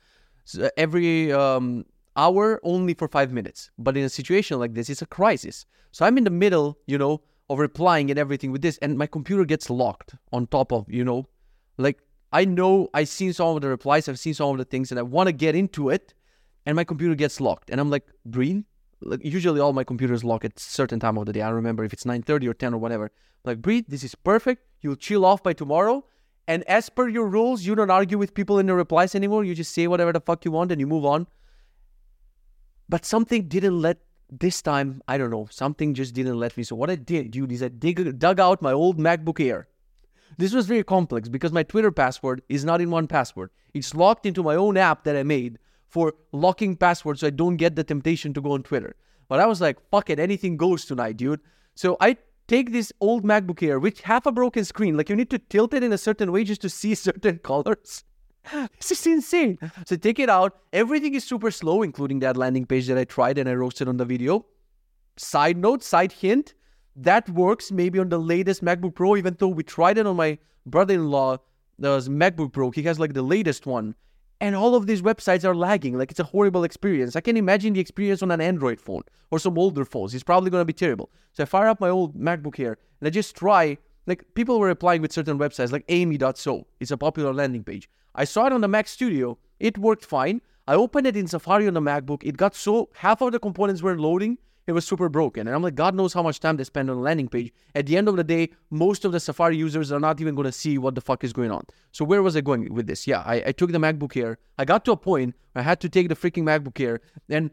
So 0.45 0.71
every 0.77 1.33
um, 1.33 1.87
hour 2.17 2.61
only 2.63 2.95
for 2.95 3.09
five 3.09 3.33
minutes. 3.33 3.71
But 3.79 3.97
in 3.97 4.05
a 4.05 4.09
situation 4.09 4.59
like 4.59 4.75
this, 4.75 4.91
it's 4.91 5.03
a 5.03 5.07
crisis. 5.07 5.65
So 5.93 6.05
I'm 6.05 6.19
in 6.19 6.25
the 6.25 6.31
middle, 6.31 6.79
you 6.87 6.99
know, 6.99 7.23
of 7.51 7.59
replying 7.59 8.11
and 8.11 8.19
everything 8.19 8.53
with 8.53 8.63
this, 8.63 8.79
and 8.79 8.99
my 8.99 9.07
computer 9.07 9.45
gets 9.45 9.71
locked 9.71 10.15
on 10.33 10.47
top 10.47 10.73
of, 10.73 10.85
you 10.91 11.05
know, 11.05 11.27
like 11.79 11.99
I 12.33 12.45
know 12.45 12.89
I've 12.93 13.09
seen 13.09 13.33
some 13.33 13.57
of 13.57 13.63
the 13.63 13.69
replies, 13.69 14.09
I've 14.09 14.19
seen 14.19 14.35
some 14.35 14.51
of 14.51 14.59
the 14.59 14.65
things, 14.65 14.91
and 14.91 14.99
I 14.99 15.03
want 15.03 15.29
to 15.29 15.33
get 15.33 15.55
into 15.55 15.89
it, 15.89 16.15
and 16.67 16.77
my 16.77 16.85
computer 16.85 17.15
gets 17.15 17.41
locked. 17.41 17.71
And 17.71 17.81
I'm 17.81 17.91
like, 17.91 18.07
breathe. 18.27 18.65
Like, 19.01 19.25
usually 19.25 19.61
all 19.61 19.73
my 19.73 19.85
computers 19.85 20.25
lock 20.25 20.45
at 20.45 20.59
certain 20.59 20.99
time 20.99 21.17
of 21.19 21.27
the 21.27 21.33
day. 21.33 21.41
I 21.41 21.47
don't 21.47 21.55
remember 21.55 21.85
if 21.85 21.93
it's 21.93 22.05
9:30 22.05 22.49
or 22.49 22.55
10 22.55 22.75
or 22.75 22.79
whatever. 22.79 23.05
I'm 23.05 23.11
like, 23.45 23.63
breathe. 23.63 23.85
This 23.89 24.03
is 24.03 24.15
perfect. 24.15 24.67
You'll 24.83 24.97
chill 24.97 25.25
off 25.25 25.43
by 25.43 25.53
tomorrow. 25.53 26.05
And 26.49 26.65
as 26.65 26.89
per 26.89 27.09
your 27.09 27.29
rules, 27.29 27.63
you 27.63 27.75
don't 27.75 27.91
argue 27.91 28.19
with 28.19 28.35
people 28.35 28.59
in 28.59 28.67
the 28.67 28.75
replies 28.75 29.15
anymore. 29.15 29.45
You 29.45 29.55
just 29.55 29.73
say 29.73 29.87
whatever 29.87 30.13
the 30.13 30.21
fuck 30.21 30.45
you 30.45 30.51
want 30.51 30.73
and 30.73 30.81
you 30.81 30.87
move 30.87 31.05
on. 31.05 31.27
But 32.89 33.05
something 33.05 33.49
didn't 33.49 33.81
let 33.81 33.99
this 34.31 34.63
time, 34.63 35.03
I 35.07 35.19
don't 35.19 35.31
know, 35.31 35.47
something 35.51 35.95
just 35.95 36.15
didn't 36.15 36.39
let 36.39 36.57
me. 36.57 36.63
So 36.63 36.75
what 36.75 36.91
I 36.91 36.97
did, 36.97 37.31
dude, 37.31 37.53
is 37.53 37.63
I 37.63 37.69
dig, 37.69 38.19
dug 38.19 38.41
out 38.41 38.63
my 38.63 38.73
old 38.73 38.99
MacBook 38.99 39.41
Air. 39.45 39.69
This 40.37 40.53
was 40.53 40.67
very 40.67 40.85
complex 40.85 41.29
because 41.29 41.53
my 41.53 41.63
Twitter 41.63 41.91
password 41.91 42.43
is 42.49 42.65
not 42.65 42.81
in 42.81 42.91
1Password. 42.91 43.49
It's 43.75 43.95
locked 43.95 44.27
into 44.27 44.43
my 44.43 44.55
own 44.55 44.77
app 44.77 45.05
that 45.05 45.17
I 45.17 45.23
made 45.23 45.59
for 45.89 46.15
locking 46.33 46.77
passwords 46.77 47.21
so 47.21 47.29
I 47.29 47.31
don't 47.31 47.57
get 47.57 47.77
the 47.77 47.85
temptation 47.85 48.35
to 48.35 48.41
go 48.41 48.53
on 48.53 48.63
Twitter. 48.63 48.95
But 49.29 49.41
I 49.41 49.47
was 49.47 49.61
like, 49.61 49.79
fuck 49.91 50.11
it, 50.11 50.19
anything 50.19 50.57
goes 50.57 50.85
tonight, 50.85 51.17
dude. 51.17 51.41
So 51.75 51.97
I 52.01 52.17
take 52.47 52.73
this 52.73 52.93
old 53.01 53.25
MacBook 53.25 53.63
Air, 53.63 53.79
which 53.79 54.03
have 54.03 54.27
a 54.27 54.33
broken 54.33 54.65
screen, 54.65 54.97
like 54.97 55.09
you 55.09 55.17
need 55.17 55.31
to 55.31 55.39
tilt 55.39 55.75
it 55.75 55.83
in 55.83 55.93
a 55.93 55.99
certain 55.99 56.33
way 56.33 56.45
just 56.45 56.61
to 56.63 56.69
see 56.69 56.95
certain 57.07 57.39
colors. 57.39 58.05
this 58.53 58.91
is 58.91 59.07
insane. 59.07 59.59
So 59.87 59.97
take 59.97 60.19
it 60.19 60.31
out. 60.31 60.59
Everything 60.73 61.15
is 61.15 61.25
super 61.25 61.51
slow, 61.51 61.83
including 61.83 62.21
that 62.21 62.37
landing 62.37 62.65
page 62.65 62.87
that 62.87 62.99
I 62.99 63.05
tried 63.05 63.39
and 63.39 63.49
I 63.49 63.55
roasted 63.55 63.89
on 63.89 63.97
the 63.97 64.05
video. 64.05 64.47
Side 65.17 65.57
note, 65.57 65.83
side 65.83 66.13
hint, 66.13 66.55
that 67.03 67.29
works 67.31 67.71
maybe 67.71 67.99
on 67.99 68.09
the 68.09 68.19
latest 68.19 68.65
MacBook 68.65 68.95
Pro, 68.95 69.17
even 69.17 69.37
though 69.39 69.49
we 69.49 69.63
tried 69.63 69.99
it 69.99 70.07
on 70.07 70.17
my 70.17 70.39
brother-in-law, 70.67 71.39
the 71.79 71.99
MacBook 72.01 72.53
Pro. 72.53 72.71
He 72.71 72.83
has 72.83 72.99
like 72.99 73.15
the 73.15 73.23
latest 73.23 73.67
one. 73.67 73.95
And 74.41 74.55
all 74.55 74.75
of 74.75 74.87
these 74.87 75.03
websites 75.03 75.45
are 75.45 75.55
lagging. 75.55 75.99
Like 75.99 76.11
it's 76.11 76.21
a 76.21 76.25
horrible 76.25 76.65
experience. 76.65 77.17
I 77.17 77.21
can 77.21 77.37
imagine 77.37 77.73
the 77.73 77.81
experience 77.81 78.23
on 78.23 78.31
an 78.31 78.41
Android 78.41 78.81
phone 78.81 79.03
or 79.31 79.39
some 79.39 79.59
older 79.59 79.85
phones. 79.85 80.15
It's 80.15 80.25
probably 80.25 80.51
gonna 80.51 80.65
be 80.65 80.73
terrible. 80.73 81.11
So 81.33 81.43
I 81.43 81.47
fire 81.47 81.69
up 81.69 81.81
my 81.81 81.89
old 81.89 82.17
MacBook 82.17 82.57
here 82.57 82.79
and 83.01 83.07
I 83.07 83.11
just 83.11 83.35
try 83.37 83.79
like 84.07 84.25
people 84.35 84.59
were 84.59 84.71
applying 84.71 85.03
with 85.03 85.13
certain 85.13 85.39
websites 85.39 85.73
like 85.73 85.85
amie.so. 85.89 86.67
It's 86.81 86.91
a 86.93 86.97
popular 86.97 87.35
landing 87.35 87.65
page. 87.65 87.89
I 88.15 88.25
saw 88.25 88.47
it 88.47 88.53
on 88.53 88.61
the 88.61 88.69
Mac 88.69 88.89
Studio. 88.89 89.39
It 89.59 89.77
worked 89.77 90.05
fine. 90.05 90.41
I 90.69 90.75
opened 90.75 91.07
it 91.07 91.17
in 91.17 91.27
Safari 91.27 91.67
on 91.67 91.75
the 91.75 91.81
MacBook. 91.81 92.23
It 92.25 92.37
got 92.37 92.55
so 92.55 92.91
half 92.95 93.21
of 93.21 93.33
the 93.33 93.41
components 93.41 93.83
were 93.83 93.99
loading. 93.99 94.39
It 94.69 94.73
was 94.73 94.87
super 94.87 95.09
broken. 95.09 95.47
And 95.47 95.57
I'm 95.57 95.63
like, 95.63 95.75
God 95.75 95.95
knows 95.95 96.13
how 96.13 96.23
much 96.23 96.41
time 96.41 96.59
they 96.59 96.65
spend 96.65 96.91
on 96.91 96.99
a 96.99 97.01
landing 97.01 97.29
page. 97.29 97.55
At 97.75 97.87
the 97.87 97.97
end 97.97 98.07
of 98.07 98.17
the 98.17 98.23
day, 98.23 98.51
most 98.69 99.07
of 99.07 99.13
the 99.13 99.19
Safari 99.19 99.57
users 99.57 99.91
are 99.91 99.99
not 99.99 100.21
even 100.21 100.35
going 100.35 100.45
to 100.45 100.53
see 100.53 100.77
what 100.77 100.95
the 100.95 101.01
fuck 101.01 101.25
is 101.25 101.33
going 101.33 101.51
on. 101.51 101.65
So 101.91 102.05
where 102.05 102.23
was 102.23 102.37
I 102.37 102.43
going 102.43 102.75
with 102.75 102.87
this? 102.87 103.07
Yeah, 103.07 103.23
I, 103.25 103.43
I 103.47 103.53
took 103.53 103.73
the 103.73 103.79
MacBook 103.79 104.15
Air. 104.15 104.37
I 104.59 104.67
got 104.67 104.85
to 104.85 104.93
a 104.93 104.97
point 104.99 105.35
I 105.55 105.63
had 105.63 105.81
to 105.81 105.89
take 105.89 106.11
the 106.11 106.15
freaking 106.15 106.43
MacBook 106.43 106.79
Air 106.79 107.01
and 107.31 107.51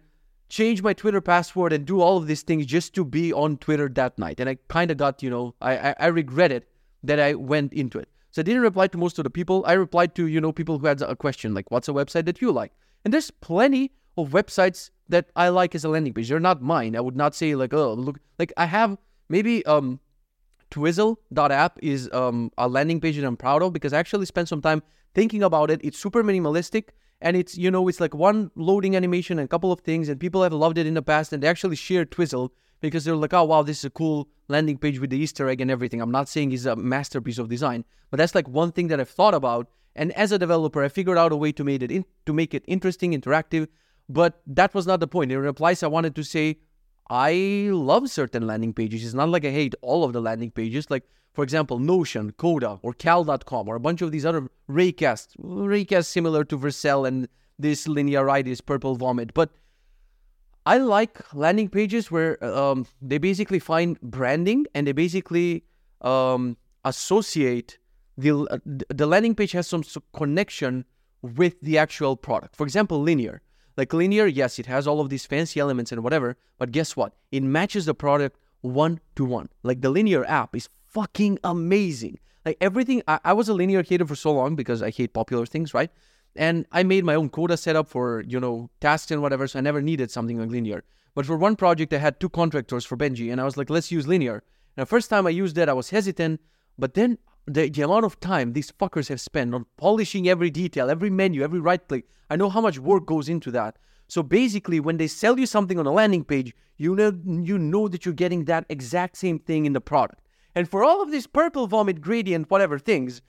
change 0.50 0.82
my 0.82 0.92
Twitter 0.92 1.22
password 1.22 1.72
and 1.72 1.86
do 1.86 2.02
all 2.02 2.18
of 2.18 2.28
these 2.28 2.42
things 2.42 2.66
just 2.66 2.94
to 2.96 3.06
be 3.06 3.32
on 3.32 3.60
Twitter 3.60 3.88
that 3.88 4.20
night. 4.20 4.42
And 4.42 4.50
I 4.50 4.58
kind 4.68 4.92
of 4.92 4.98
got, 4.98 5.24
you 5.24 5.30
know, 5.30 5.56
I, 5.62 5.78
I, 5.78 5.96
I 6.02 6.08
regretted 6.08 6.66
that 7.04 7.22
I 7.22 7.36
went 7.36 7.72
into 7.72 7.98
it. 7.98 8.10
So 8.32 8.42
I 8.42 8.44
didn't 8.44 8.62
reply 8.62 8.88
to 8.88 8.98
most 8.98 9.18
of 9.20 9.24
the 9.24 9.30
people. 9.30 9.64
I 9.66 9.74
replied 9.74 10.16
to, 10.16 10.28
you 10.28 10.42
know, 10.42 10.52
people 10.52 10.80
who 10.80 10.88
had 10.88 11.02
a 11.02 11.16
question 11.16 11.54
like, 11.54 11.72
what's 11.72 11.88
a 11.88 11.94
website 11.94 12.26
that 12.26 12.42
you 12.42 12.52
like? 12.52 12.74
And 13.06 13.14
there's 13.14 13.32
plenty 13.32 13.94
of 14.18 14.32
websites 14.32 14.90
that 15.10 15.30
I 15.36 15.50
like 15.50 15.76
as 15.76 15.86
a 15.86 15.90
landing 15.90 16.14
page. 16.14 16.30
They're 16.30 16.40
not 16.40 16.62
mine. 16.62 16.96
I 16.96 17.02
would 17.02 17.16
not 17.16 17.36
say 17.36 17.56
like, 17.56 17.74
oh, 17.74 17.94
look, 17.94 18.20
like 18.40 18.52
I 18.58 18.66
have 18.66 18.98
maybe 19.30 19.66
um 19.66 20.00
Twizzle.app 20.72 21.80
is 21.82 22.10
um 22.12 22.52
a 22.58 22.68
landing 22.68 23.00
page 23.00 23.18
that 23.18 23.26
I'm 23.26 23.38
proud 23.38 23.62
of 23.62 23.74
because 23.74 23.94
I 23.94 24.00
actually 24.00 24.26
spent 24.26 24.50
some 24.50 24.62
time 24.62 24.84
thinking 25.14 25.44
about 25.44 25.72
it. 25.72 25.80
It's 25.84 25.98
super 25.98 26.24
minimalistic 26.24 26.90
and 27.22 27.38
it's 27.38 27.58
you 27.58 27.72
know 27.72 27.88
it's 27.88 28.00
like 28.00 28.14
one 28.14 28.52
loading 28.56 28.96
animation 28.96 29.40
and 29.40 29.46
a 29.46 29.50
couple 29.50 29.72
of 29.72 29.82
things 29.82 30.10
and 30.10 30.20
people 30.20 30.44
have 30.44 30.54
loved 30.54 30.78
it 30.78 30.88
in 30.88 30.96
the 30.96 31.02
past 31.02 31.32
and 31.34 31.42
they 31.42 31.48
actually 31.48 31.76
share 31.76 32.06
Twizzle 32.06 32.52
because 32.82 33.06
they're 33.06 33.16
like, 33.16 33.34
oh 33.34 33.44
wow, 33.44 33.64
this 33.64 33.80
is 33.80 33.86
a 33.86 33.90
cool 33.90 34.28
landing 34.48 34.78
page 34.78 35.00
with 35.00 35.10
the 35.10 35.18
Easter 35.18 35.50
egg 35.50 35.62
and 35.62 35.72
everything. 35.72 36.02
I'm 36.02 36.12
not 36.12 36.30
saying 36.30 36.52
it's 36.52 36.66
a 36.66 36.76
masterpiece 36.76 37.38
of 37.38 37.50
design, 37.50 37.86
but 38.12 38.18
that's 38.18 38.36
like 38.36 38.48
one 38.48 38.72
thing 38.72 38.88
that 38.88 39.00
I've 39.00 39.10
thought 39.10 39.34
about. 39.34 39.70
And 39.96 40.12
as 40.12 40.32
a 40.32 40.38
developer, 40.38 40.84
I 40.84 40.90
figured 40.90 41.18
out 41.18 41.32
a 41.32 41.38
way 41.38 41.52
to 41.54 41.64
make 41.64 41.82
it 41.82 41.90
in, 41.90 42.06
to 42.26 42.34
make 42.34 42.54
it 42.54 42.66
interesting, 42.68 43.20
interactive. 43.20 43.70
But 44.08 44.42
that 44.48 44.74
was 44.74 44.86
not 44.86 45.00
the 45.00 45.08
point. 45.08 45.32
In 45.32 45.40
replies, 45.40 45.82
I 45.84 45.88
wanted 45.88 46.16
to 46.16 46.24
say 46.24 46.58
I 47.10 47.70
love 47.72 48.10
certain 48.10 48.46
landing 48.46 48.74
pages. 48.74 49.04
It's 49.04 49.14
not 49.14 49.30
like 49.30 49.46
I 49.46 49.52
hate 49.52 49.76
all 49.82 50.04
of 50.04 50.14
the 50.14 50.22
landing 50.22 50.52
pages. 50.52 50.90
Like 50.90 51.04
for 51.36 51.44
example, 51.44 51.80
Notion, 51.80 52.32
Coda, 52.32 52.80
or 52.82 52.94
Cal.com, 52.94 53.68
or 53.68 53.76
a 53.76 53.80
bunch 53.80 54.02
of 54.02 54.12
these 54.12 54.26
other 54.26 54.50
Raycast, 54.70 55.36
Raycast 55.38 56.06
similar 56.06 56.46
to 56.46 56.58
Vercel 56.58 57.06
and 57.06 57.28
this 57.60 57.88
Linearitis, 57.88 58.66
Purple 58.66 58.96
Vomit, 58.96 59.34
but 59.34 59.52
I 60.66 60.78
like 60.78 61.34
landing 61.34 61.70
pages 61.70 62.10
where 62.10 62.44
um, 62.44 62.88
they 63.02 63.18
basically 63.18 63.60
find 63.60 64.00
branding 64.02 64.66
and 64.74 64.88
they 64.88 64.94
basically 64.94 65.66
um, 66.02 66.58
associate 66.86 67.78
the 68.18 68.32
uh, 68.32 68.58
the 68.66 69.06
landing 69.06 69.36
page 69.36 69.52
has 69.52 69.68
some 69.68 69.84
connection 70.14 70.86
with 71.22 71.60
the 71.62 71.78
actual 71.78 72.16
product. 72.16 72.56
For 72.56 72.64
example, 72.64 73.02
linear. 73.02 73.42
Like 73.78 73.94
linear, 73.94 74.26
yes, 74.26 74.58
it 74.60 74.68
has 74.68 74.88
all 74.88 75.02
of 75.02 75.10
these 75.10 75.26
fancy 75.26 75.60
elements 75.60 75.92
and 75.92 76.04
whatever, 76.04 76.38
but 76.58 76.72
guess 76.72 76.96
what? 76.96 77.14
It 77.32 77.44
matches 77.44 77.86
the 77.86 77.94
product 77.94 78.38
one 78.62 79.00
to 79.16 79.26
one. 79.26 79.50
Like 79.64 79.82
the 79.82 79.90
linear 79.90 80.26
app 80.26 80.56
is 80.56 80.70
fucking 80.88 81.40
amazing. 81.44 82.20
Like 82.46 82.58
everything, 82.62 83.02
I, 83.08 83.20
I 83.24 83.34
was 83.34 83.50
a 83.50 83.54
linear 83.54 83.84
hater 83.84 84.06
for 84.06 84.16
so 84.16 84.32
long 84.32 84.56
because 84.56 84.82
I 84.82 84.92
hate 84.92 85.14
popular 85.14 85.46
things, 85.46 85.74
right? 85.74 85.92
And 86.36 86.66
I 86.72 86.84
made 86.84 87.04
my 87.06 87.16
own 87.16 87.30
Coda 87.30 87.58
setup 87.58 87.88
for, 87.88 88.24
you 88.28 88.40
know, 88.40 88.70
tasks 88.82 89.12
and 89.12 89.22
whatever, 89.22 89.48
so 89.48 89.60
I 89.60 89.62
never 89.62 89.82
needed 89.82 90.12
something 90.12 90.40
like 90.40 90.50
linear. 90.50 90.84
But 91.14 91.26
for 91.26 91.38
one 91.38 91.56
project, 91.56 91.94
I 91.94 91.98
had 91.98 92.20
two 92.20 92.30
contractors 92.30 92.84
for 92.86 92.98
Benji, 92.98 93.32
and 93.32 93.40
I 93.40 93.46
was 93.46 93.56
like, 93.56 93.70
let's 93.70 93.92
use 93.92 94.06
linear. 94.06 94.44
And 94.76 94.84
the 94.84 94.86
first 94.86 95.10
time 95.10 95.26
I 95.26 95.30
used 95.30 95.58
it, 95.58 95.70
I 95.70 95.74
was 95.74 95.90
hesitant, 95.90 96.42
but 96.78 96.94
then 96.94 97.18
the, 97.48 97.70
the 97.70 97.82
amount 97.82 98.06
of 98.06 98.20
time 98.20 98.54
these 98.54 98.72
fuckers 98.72 99.10
have 99.10 99.22
spent 99.22 99.54
on 99.54 99.66
polishing 99.78 100.28
every 100.28 100.50
detail, 100.50 100.90
every 100.90 101.10
menu, 101.10 101.44
every 101.44 101.60
right 101.60 101.88
click, 101.88 102.06
I 102.30 102.36
know 102.36 102.50
how 102.50 102.62
much 102.62 102.80
work 102.80 103.06
goes 103.06 103.30
into 103.30 103.52
that. 103.52 103.78
So 104.08 104.24
basically, 104.24 104.80
when 104.80 104.98
they 104.98 105.08
sell 105.08 105.40
you 105.40 105.46
something 105.46 105.80
on 105.80 105.86
a 105.86 105.92
landing 105.92 106.24
page, 106.24 106.54
you 106.78 106.96
know 106.96 107.12
you 107.26 107.58
know 107.58 107.88
that 107.88 108.06
you're 108.06 108.14
getting 108.14 108.46
that 108.46 108.66
exact 108.70 109.18
same 109.18 109.40
thing 109.40 109.66
in 109.66 109.74
the 109.74 109.82
product. 109.82 110.22
And 110.54 110.70
for 110.70 110.84
all 110.84 111.02
of 111.02 111.12
these 111.12 111.28
purple 111.28 111.68
vomit 111.68 112.02
gradient 112.02 112.50
whatever 112.50 112.80
things, 112.80 113.22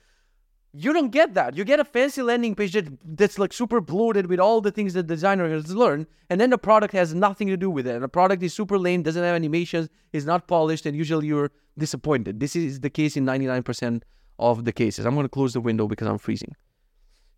you 0.73 0.93
don't 0.93 1.09
get 1.11 1.33
that. 1.33 1.55
You 1.55 1.63
get 1.63 1.79
a 1.79 1.85
fancy 1.85 2.21
landing 2.21 2.55
page 2.55 2.73
that, 2.73 2.87
that's 3.03 3.39
like 3.39 3.53
super 3.53 3.81
bloated 3.81 4.27
with 4.27 4.39
all 4.39 4.61
the 4.61 4.71
things 4.71 4.93
the 4.93 5.03
designer 5.03 5.49
has 5.49 5.73
learned, 5.75 6.07
and 6.29 6.39
then 6.39 6.49
the 6.49 6.57
product 6.57 6.93
has 6.93 7.13
nothing 7.13 7.47
to 7.47 7.57
do 7.57 7.69
with 7.69 7.87
it. 7.87 7.95
And 7.95 8.03
the 8.03 8.09
product 8.09 8.43
is 8.43 8.53
super 8.53 8.77
lame, 8.77 9.03
doesn't 9.03 9.23
have 9.23 9.35
animations, 9.35 9.89
is 10.13 10.25
not 10.25 10.47
polished, 10.47 10.85
and 10.85 10.95
usually 10.95 11.27
you're 11.27 11.51
disappointed. 11.77 12.39
This 12.39 12.55
is 12.55 12.81
the 12.81 12.89
case 12.89 13.17
in 13.17 13.25
99% 13.25 14.01
of 14.39 14.65
the 14.65 14.71
cases. 14.71 15.05
I'm 15.05 15.15
to 15.15 15.29
close 15.29 15.53
the 15.53 15.61
window 15.61 15.87
because 15.87 16.07
I'm 16.07 16.17
freezing. 16.17 16.55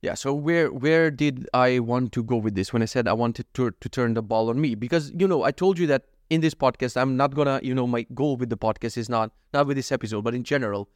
Yeah, 0.01 0.13
so 0.13 0.33
where 0.33 0.71
where 0.71 1.11
did 1.11 1.49
I 1.53 1.79
want 1.79 2.13
to 2.13 2.23
go 2.23 2.37
with 2.37 2.55
this 2.55 2.71
when 2.71 2.81
I 2.81 2.85
said 2.85 3.05
I 3.07 3.13
wanted 3.13 3.53
to 3.55 3.71
to 3.71 3.89
turn 3.89 4.13
the 4.13 4.21
ball 4.21 4.49
on 4.49 4.61
me? 4.61 4.75
Because 4.75 5.11
you 5.13 5.27
know, 5.27 5.43
I 5.43 5.51
told 5.51 5.77
you 5.77 5.87
that 5.87 6.03
in 6.29 6.39
this 6.39 6.53
podcast, 6.53 6.95
I'm 6.95 7.17
not 7.17 7.35
gonna, 7.35 7.59
you 7.63 7.75
know, 7.75 7.85
my 7.85 8.05
goal 8.13 8.37
with 8.37 8.49
the 8.49 8.57
podcast 8.57 8.97
is 8.97 9.09
not 9.09 9.31
not 9.53 9.67
with 9.67 9.75
this 9.75 9.91
episode, 9.91 10.23
but 10.23 10.33
in 10.33 10.43
general, 10.43 10.89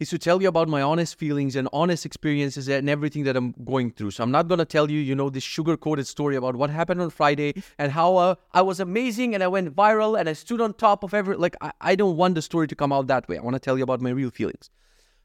is 0.00 0.08
to 0.08 0.18
tell 0.18 0.40
you 0.40 0.48
about 0.48 0.66
my 0.66 0.80
honest 0.80 1.18
feelings 1.18 1.54
and 1.54 1.68
honest 1.74 2.06
experiences 2.06 2.68
and 2.68 2.88
everything 2.88 3.24
that 3.24 3.36
I'm 3.36 3.54
going 3.64 3.92
through. 3.92 4.12
So 4.12 4.24
I'm 4.24 4.30
not 4.30 4.48
gonna 4.48 4.64
tell 4.64 4.90
you, 4.90 4.98
you 4.98 5.14
know, 5.14 5.28
this 5.28 5.44
sugar 5.44 5.76
coated 5.76 6.06
story 6.06 6.36
about 6.36 6.56
what 6.56 6.70
happened 6.70 7.02
on 7.02 7.10
Friday 7.10 7.62
and 7.78 7.92
how 7.92 8.16
uh, 8.16 8.34
I 8.52 8.62
was 8.62 8.80
amazing 8.80 9.34
and 9.34 9.44
I 9.44 9.48
went 9.48 9.76
viral 9.76 10.18
and 10.18 10.28
I 10.28 10.32
stood 10.32 10.60
on 10.62 10.72
top 10.72 11.04
of 11.04 11.12
every. 11.12 11.36
Like 11.36 11.54
I, 11.60 11.72
I 11.82 11.94
don't 11.94 12.16
want 12.16 12.34
the 12.34 12.42
story 12.42 12.66
to 12.66 12.74
come 12.74 12.92
out 12.92 13.06
that 13.08 13.28
way. 13.28 13.36
I 13.36 13.42
want 13.42 13.54
to 13.54 13.60
tell 13.60 13.76
you 13.76 13.84
about 13.84 14.00
my 14.00 14.10
real 14.10 14.30
feelings. 14.30 14.70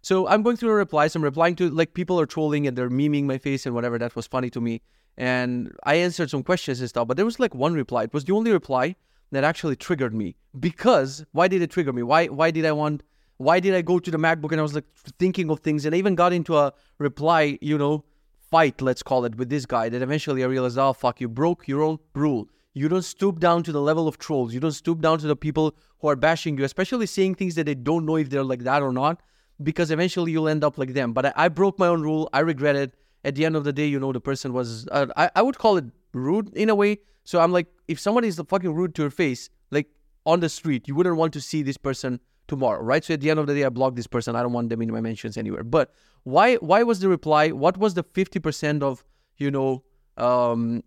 So 0.02 0.28
I'm 0.28 0.44
going 0.44 0.58
through 0.58 0.70
the 0.70 0.76
replies. 0.76 1.16
I'm 1.16 1.24
replying 1.24 1.56
to 1.56 1.70
like 1.70 1.94
people 1.94 2.20
are 2.20 2.26
trolling 2.26 2.68
and 2.68 2.78
they're 2.78 2.90
memeing 2.90 3.24
my 3.24 3.38
face 3.38 3.66
and 3.66 3.74
whatever. 3.74 3.98
That 3.98 4.16
was 4.16 4.28
funny 4.28 4.50
to 4.52 4.62
me. 4.62 4.82
And 5.18 5.74
I 5.84 5.96
answered 5.96 6.30
some 6.30 6.44
questions 6.44 6.82
and 6.82 6.90
stuff. 6.90 7.08
But 7.08 7.16
there 7.16 7.26
was 7.26 7.40
like 7.40 7.56
one 7.56 7.74
reply. 7.74 8.04
It 8.04 8.14
was 8.14 8.26
the 8.26 8.34
only 8.34 8.52
reply 8.52 8.98
that 9.32 9.46
actually 9.46 9.78
triggered 9.78 10.14
me. 10.14 10.36
Because 10.60 11.26
why 11.32 11.48
did 11.48 11.62
it 11.62 11.72
trigger 11.72 11.94
me? 11.94 12.04
Why 12.04 12.28
why 12.28 12.52
did 12.52 12.66
I 12.66 12.74
want 12.74 13.04
why 13.38 13.60
did 13.60 13.74
I 13.74 13.82
go 13.82 14.00
to 14.00 14.12
the 14.12 14.18
MacBook 14.18 14.52
and 14.52 14.60
I 14.60 14.64
was 14.64 14.76
like 14.76 14.86
thinking 15.20 15.50
of 15.50 15.60
things 15.60 15.86
and 15.86 15.94
I 15.94 15.98
even 15.98 16.16
got 16.16 16.34
into 16.34 16.58
a 16.58 16.74
reply, 17.00 17.58
you 17.62 17.78
know, 17.78 18.06
fight, 18.50 18.82
let's 18.82 19.04
call 19.04 19.26
it, 19.26 19.36
with 19.36 19.50
this 19.50 19.66
guy 19.66 19.90
that 19.90 20.02
eventually 20.02 20.44
I 20.44 20.48
realized, 20.48 20.78
oh 20.78 20.94
fuck, 20.94 21.20
you 21.20 21.28
broke 21.28 21.68
your 21.68 21.82
own 21.82 22.00
rule. 22.14 22.48
You 22.74 22.90
don't 22.90 23.04
stoop 23.04 23.40
down 23.40 23.64
to 23.64 23.72
the 23.72 23.82
level 23.82 24.08
of 24.08 24.18
trolls. 24.18 24.54
You 24.54 24.60
don't 24.60 24.72
stoop 24.72 25.02
down 25.02 25.20
to 25.20 25.28
the 25.28 25.36
people 25.36 25.76
who 26.00 26.10
are 26.10 26.16
bashing 26.16 26.58
you, 26.58 26.66
especially 26.66 27.06
saying 27.06 27.36
things 27.36 27.56
that 27.56 27.66
they 27.66 27.76
don't 27.76 28.06
know 28.06 28.18
if 28.18 28.30
they're 28.30 28.44
like 28.44 28.64
that 28.64 28.82
or 28.82 28.92
not 28.92 29.22
because 29.64 29.92
eventually 29.92 30.32
you'll 30.32 30.50
end 30.50 30.64
up 30.64 30.78
like 30.78 30.94
them. 30.94 31.14
But 31.14 31.28
I, 31.28 31.34
I, 31.36 31.48
broke 31.48 31.80
my 31.80 31.88
own 31.88 32.02
rule. 32.02 32.30
I 32.34 32.40
regret 32.40 32.76
it. 32.76 32.94
At 33.24 33.36
the 33.36 33.46
end 33.46 33.56
of 33.56 33.64
the 33.64 33.74
day, 33.74 33.88
you 33.88 34.00
know, 34.00 34.12
the 34.12 34.22
person 34.22 34.54
was, 34.54 34.88
uh, 34.90 35.08
I, 35.18 35.32
I 35.36 35.42
would 35.42 35.58
call 35.58 35.78
it 35.78 35.86
rude 36.14 36.56
in 36.56 36.70
a 36.70 36.76
way. 36.76 37.00
So 37.24 37.40
I'm 37.40 37.52
like, 37.52 37.68
if 37.88 38.00
somebody 38.00 38.28
is 38.28 38.40
fucking 38.40 38.72
rude 38.72 38.94
to 38.96 39.04
your 39.04 39.10
face, 39.10 39.50
like 39.72 39.88
on 40.26 40.42
the 40.42 40.50
street, 40.50 40.88
you 40.88 40.94
wouldn't 40.94 41.16
want 41.16 41.34
to 41.34 41.42
see 41.42 41.64
this 41.64 41.78
person 41.78 42.20
tomorrow, 42.48 42.82
right? 42.82 43.04
So 43.04 43.14
at 43.14 43.22
the 43.22 43.30
end 43.30 43.40
of 43.40 43.48
the 43.48 43.54
day, 43.54 43.64
I 43.64 43.70
blocked 43.70 43.96
this 43.96 44.08
person. 44.08 44.36
I 44.36 44.42
don't 44.42 44.54
want 44.54 44.70
them 44.70 44.82
in 44.82 44.92
my 44.92 45.02
mentions 45.02 45.38
anywhere. 45.38 45.64
But 45.64 45.92
why, 46.24 46.56
why 46.56 46.84
was 46.84 47.00
the 47.00 47.10
reply? 47.10 47.50
What 47.50 47.78
was 47.78 47.94
the 47.94 48.04
50% 48.04 48.82
of, 48.82 49.04
you 49.38 49.52
know, 49.52 49.84
um, 50.18 50.84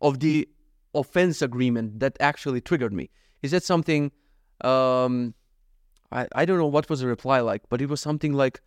of 0.00 0.20
the 0.20 0.48
offense 0.94 1.42
agreement 1.42 2.00
that 2.00 2.16
actually 2.20 2.60
triggered 2.60 2.92
me? 2.92 3.10
Is 3.42 3.52
that 3.52 3.62
something, 3.62 4.10
um, 4.62 5.34
I, 6.10 6.26
I 6.34 6.44
don't 6.44 6.58
know 6.58 6.66
what 6.66 6.88
was 6.88 7.00
the 7.00 7.06
reply 7.06 7.40
like, 7.40 7.62
but 7.68 7.80
it 7.80 7.88
was 7.88 8.00
something 8.00 8.32
like, 8.32 8.60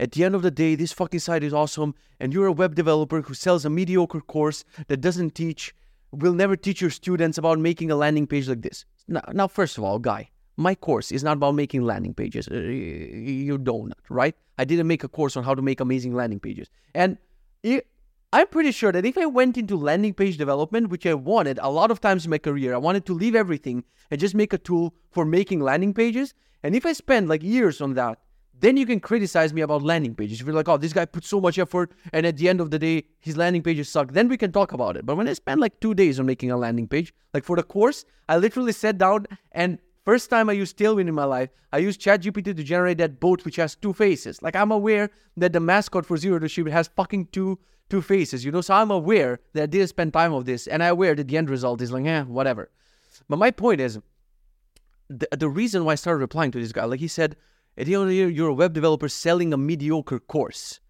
at 0.00 0.12
the 0.12 0.22
end 0.22 0.36
of 0.36 0.42
the 0.42 0.50
day, 0.50 0.76
this 0.76 0.92
fucking 0.92 1.18
site 1.20 1.42
is 1.42 1.52
awesome, 1.52 1.94
and 2.20 2.32
you're 2.32 2.46
a 2.46 2.52
web 2.52 2.76
developer 2.76 3.20
who 3.20 3.34
sells 3.34 3.64
a 3.64 3.70
mediocre 3.70 4.20
course 4.20 4.64
that 4.86 5.00
doesn't 5.00 5.34
teach, 5.34 5.74
will 6.12 6.34
never 6.34 6.54
teach 6.54 6.80
your 6.80 6.90
students 6.90 7.36
about 7.36 7.58
making 7.58 7.90
a 7.90 7.96
landing 7.96 8.26
page 8.26 8.48
like 8.48 8.62
this. 8.62 8.84
Now, 9.08 9.22
now 9.32 9.48
first 9.48 9.76
of 9.76 9.82
all, 9.82 9.98
guy, 9.98 10.30
my 10.58 10.74
course 10.74 11.12
is 11.12 11.22
not 11.22 11.36
about 11.36 11.54
making 11.54 11.82
landing 11.82 12.12
pages. 12.12 12.48
Uh, 12.48 12.56
you 12.56 13.56
don't, 13.56 13.94
right? 14.10 14.34
I 14.58 14.64
didn't 14.64 14.88
make 14.88 15.04
a 15.04 15.08
course 15.08 15.36
on 15.36 15.44
how 15.44 15.54
to 15.54 15.62
make 15.62 15.78
amazing 15.78 16.14
landing 16.14 16.40
pages. 16.40 16.68
And 16.94 17.16
it, 17.62 17.86
I'm 18.32 18.48
pretty 18.48 18.72
sure 18.72 18.90
that 18.90 19.06
if 19.06 19.16
I 19.16 19.26
went 19.26 19.56
into 19.56 19.76
landing 19.76 20.14
page 20.14 20.36
development, 20.36 20.90
which 20.90 21.06
I 21.06 21.14
wanted 21.14 21.60
a 21.62 21.70
lot 21.70 21.92
of 21.92 22.00
times 22.00 22.24
in 22.24 22.30
my 22.30 22.38
career, 22.38 22.74
I 22.74 22.78
wanted 22.78 23.06
to 23.06 23.14
leave 23.14 23.36
everything 23.36 23.84
and 24.10 24.20
just 24.20 24.34
make 24.34 24.52
a 24.52 24.58
tool 24.58 24.94
for 25.12 25.24
making 25.24 25.60
landing 25.60 25.94
pages. 25.94 26.34
And 26.64 26.74
if 26.74 26.84
I 26.84 26.92
spend 26.92 27.28
like 27.28 27.44
years 27.44 27.80
on 27.80 27.94
that, 27.94 28.18
then 28.60 28.76
you 28.76 28.84
can 28.84 28.98
criticize 28.98 29.54
me 29.54 29.60
about 29.60 29.84
landing 29.84 30.16
pages. 30.16 30.40
If 30.40 30.46
you're 30.46 30.56
like, 30.56 30.68
oh, 30.68 30.76
this 30.76 30.92
guy 30.92 31.04
put 31.04 31.24
so 31.24 31.40
much 31.40 31.60
effort, 31.60 31.92
and 32.12 32.26
at 32.26 32.36
the 32.36 32.48
end 32.48 32.60
of 32.60 32.72
the 32.72 32.78
day, 32.80 33.04
his 33.20 33.36
landing 33.36 33.62
pages 33.62 33.88
suck, 33.88 34.10
then 34.10 34.26
we 34.26 34.36
can 34.36 34.50
talk 34.50 34.72
about 34.72 34.96
it. 34.96 35.06
But 35.06 35.16
when 35.16 35.28
I 35.28 35.34
spend 35.34 35.60
like 35.60 35.78
two 35.78 35.94
days 35.94 36.18
on 36.18 36.26
making 36.26 36.50
a 36.50 36.56
landing 36.56 36.88
page, 36.88 37.14
like 37.32 37.44
for 37.44 37.54
the 37.54 37.62
course, 37.62 38.04
I 38.28 38.38
literally 38.38 38.72
sat 38.72 38.98
down 38.98 39.26
and 39.52 39.78
first 40.08 40.30
time 40.30 40.48
I 40.48 40.54
used 40.54 40.78
Tailwind 40.78 41.06
in 41.06 41.14
my 41.14 41.24
life, 41.24 41.50
I 41.70 41.76
used 41.76 42.00
ChatGPT 42.00 42.56
to 42.56 42.64
generate 42.64 42.96
that 42.96 43.20
boat 43.20 43.44
which 43.44 43.56
has 43.56 43.74
two 43.74 43.92
faces. 43.92 44.40
Like 44.40 44.56
I'm 44.56 44.72
aware 44.72 45.10
that 45.36 45.52
the 45.52 45.60
mascot 45.60 46.06
for 46.06 46.16
Zero 46.16 46.38
to 46.38 46.48
Ship 46.48 46.66
has 46.68 46.88
fucking 46.96 47.26
two 47.26 47.58
two 47.90 48.00
faces, 48.00 48.42
you 48.42 48.50
know. 48.50 48.62
So 48.62 48.72
I'm 48.72 48.90
aware 48.90 49.38
that 49.52 49.64
I 49.64 49.66
didn't 49.66 49.88
spend 49.88 50.14
time 50.14 50.32
of 50.32 50.46
this, 50.46 50.66
and 50.66 50.82
I'm 50.82 50.92
aware 50.92 51.14
that 51.14 51.28
the 51.28 51.36
end 51.36 51.50
result 51.50 51.82
is 51.82 51.92
like, 51.92 52.06
eh, 52.06 52.22
whatever. 52.22 52.70
But 53.28 53.38
my 53.38 53.50
point 53.50 53.82
is, 53.82 53.98
the, 55.10 55.28
the 55.36 55.48
reason 55.50 55.84
why 55.84 55.92
I 55.92 55.96
started 55.96 56.20
replying 56.20 56.52
to 56.52 56.60
this 56.60 56.72
guy, 56.72 56.84
like 56.86 57.00
he 57.00 57.08
said, 57.08 57.36
at 57.76 57.84
the 57.84 57.92
end 57.92 58.04
of 58.04 58.08
the 58.08 58.14
year, 58.14 58.30
you're 58.30 58.48
a 58.48 58.54
web 58.62 58.72
developer 58.72 59.10
selling 59.10 59.52
a 59.52 59.58
mediocre 59.58 60.20
course. 60.20 60.80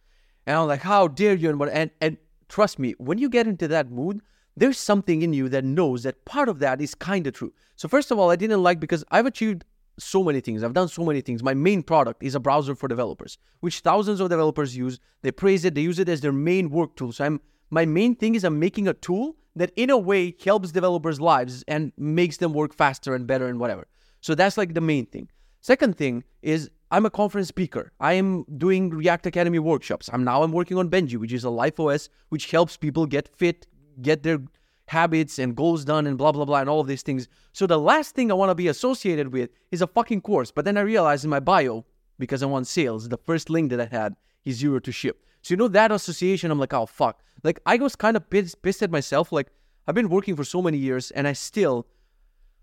And 0.46 0.56
I'm 0.56 0.68
like, 0.68 0.82
how 0.82 1.08
dare 1.08 1.34
you? 1.34 1.50
And, 1.50 1.62
and, 1.70 1.90
and 2.00 2.16
trust 2.48 2.78
me, 2.78 2.94
when 2.98 3.18
you 3.18 3.28
get 3.28 3.48
into 3.48 3.66
that 3.66 3.90
mood, 3.90 4.20
there's 4.58 4.78
something 4.78 5.22
in 5.22 5.32
you 5.32 5.48
that 5.48 5.64
knows 5.64 6.02
that 6.02 6.24
part 6.24 6.48
of 6.48 6.58
that 6.60 6.80
is 6.80 6.94
kind 6.94 7.26
of 7.26 7.34
true. 7.34 7.52
So, 7.76 7.88
first 7.88 8.10
of 8.10 8.18
all, 8.18 8.30
I 8.30 8.36
didn't 8.36 8.62
like 8.62 8.80
because 8.80 9.04
I've 9.10 9.26
achieved 9.26 9.64
so 9.98 10.22
many 10.22 10.40
things. 10.40 10.62
I've 10.62 10.74
done 10.74 10.88
so 10.88 11.04
many 11.04 11.20
things. 11.20 11.42
My 11.42 11.54
main 11.54 11.82
product 11.82 12.22
is 12.22 12.34
a 12.34 12.40
browser 12.40 12.74
for 12.74 12.88
developers, 12.88 13.38
which 13.60 13.80
thousands 13.80 14.20
of 14.20 14.28
developers 14.28 14.76
use. 14.76 15.00
They 15.22 15.32
praise 15.32 15.64
it, 15.64 15.74
they 15.74 15.80
use 15.80 15.98
it 15.98 16.08
as 16.08 16.20
their 16.20 16.32
main 16.32 16.70
work 16.70 16.96
tool. 16.96 17.12
So, 17.12 17.24
I'm 17.24 17.40
my 17.70 17.84
main 17.84 18.14
thing 18.14 18.34
is 18.34 18.44
I'm 18.44 18.58
making 18.58 18.88
a 18.88 18.94
tool 18.94 19.36
that 19.56 19.72
in 19.76 19.90
a 19.90 19.98
way 19.98 20.34
helps 20.42 20.72
developers' 20.72 21.20
lives 21.20 21.64
and 21.68 21.92
makes 21.98 22.38
them 22.38 22.52
work 22.52 22.72
faster 22.72 23.14
and 23.14 23.26
better 23.26 23.48
and 23.48 23.60
whatever. 23.60 23.86
So 24.20 24.34
that's 24.34 24.56
like 24.56 24.74
the 24.74 24.80
main 24.80 25.06
thing. 25.06 25.28
Second 25.60 25.96
thing 25.96 26.24
is 26.42 26.70
I'm 26.90 27.04
a 27.04 27.10
conference 27.10 27.48
speaker. 27.48 27.92
I 28.00 28.14
am 28.14 28.44
doing 28.56 28.90
React 28.90 29.26
Academy 29.26 29.58
workshops. 29.58 30.08
I'm 30.12 30.24
now 30.24 30.42
I'm 30.42 30.52
working 30.52 30.78
on 30.78 30.88
Benji, 30.88 31.16
which 31.16 31.32
is 31.32 31.44
a 31.44 31.50
life 31.50 31.78
OS 31.78 32.08
which 32.30 32.50
helps 32.50 32.76
people 32.76 33.04
get 33.04 33.28
fit, 33.28 33.66
get 34.02 34.22
their 34.22 34.40
habits 34.86 35.38
and 35.38 35.54
goals 35.54 35.84
done 35.84 36.06
and 36.06 36.16
blah 36.16 36.32
blah 36.32 36.44
blah 36.44 36.60
and 36.60 36.70
all 36.70 36.80
of 36.80 36.86
these 36.86 37.02
things. 37.02 37.28
So 37.52 37.66
the 37.66 37.78
last 37.78 38.14
thing 38.14 38.30
I 38.30 38.34
want 38.34 38.50
to 38.50 38.54
be 38.54 38.68
associated 38.68 39.32
with 39.32 39.50
is 39.70 39.82
a 39.82 39.86
fucking 39.86 40.22
course. 40.22 40.50
But 40.50 40.64
then 40.64 40.76
I 40.78 40.82
realized 40.82 41.24
in 41.24 41.30
my 41.30 41.40
bio, 41.40 41.84
because 42.18 42.42
I 42.42 42.46
want 42.46 42.66
sales, 42.66 43.08
the 43.08 43.18
first 43.18 43.50
link 43.50 43.70
that 43.70 43.80
I 43.80 43.86
had 43.86 44.16
is 44.44 44.56
zero 44.56 44.80
to 44.80 44.92
ship. 44.92 45.24
So 45.42 45.52
you 45.52 45.56
know 45.58 45.68
that 45.68 45.92
association, 45.92 46.50
I'm 46.50 46.58
like, 46.58 46.74
oh 46.74 46.86
fuck. 46.86 47.20
Like 47.44 47.60
I 47.66 47.76
was 47.76 47.96
kind 47.96 48.16
of 48.16 48.28
pissed, 48.28 48.60
pissed 48.62 48.82
at 48.82 48.90
myself. 48.90 49.30
Like 49.30 49.48
I've 49.86 49.94
been 49.94 50.08
working 50.08 50.36
for 50.36 50.44
so 50.44 50.62
many 50.62 50.78
years 50.78 51.10
and 51.12 51.28
I 51.28 51.32
still 51.32 51.86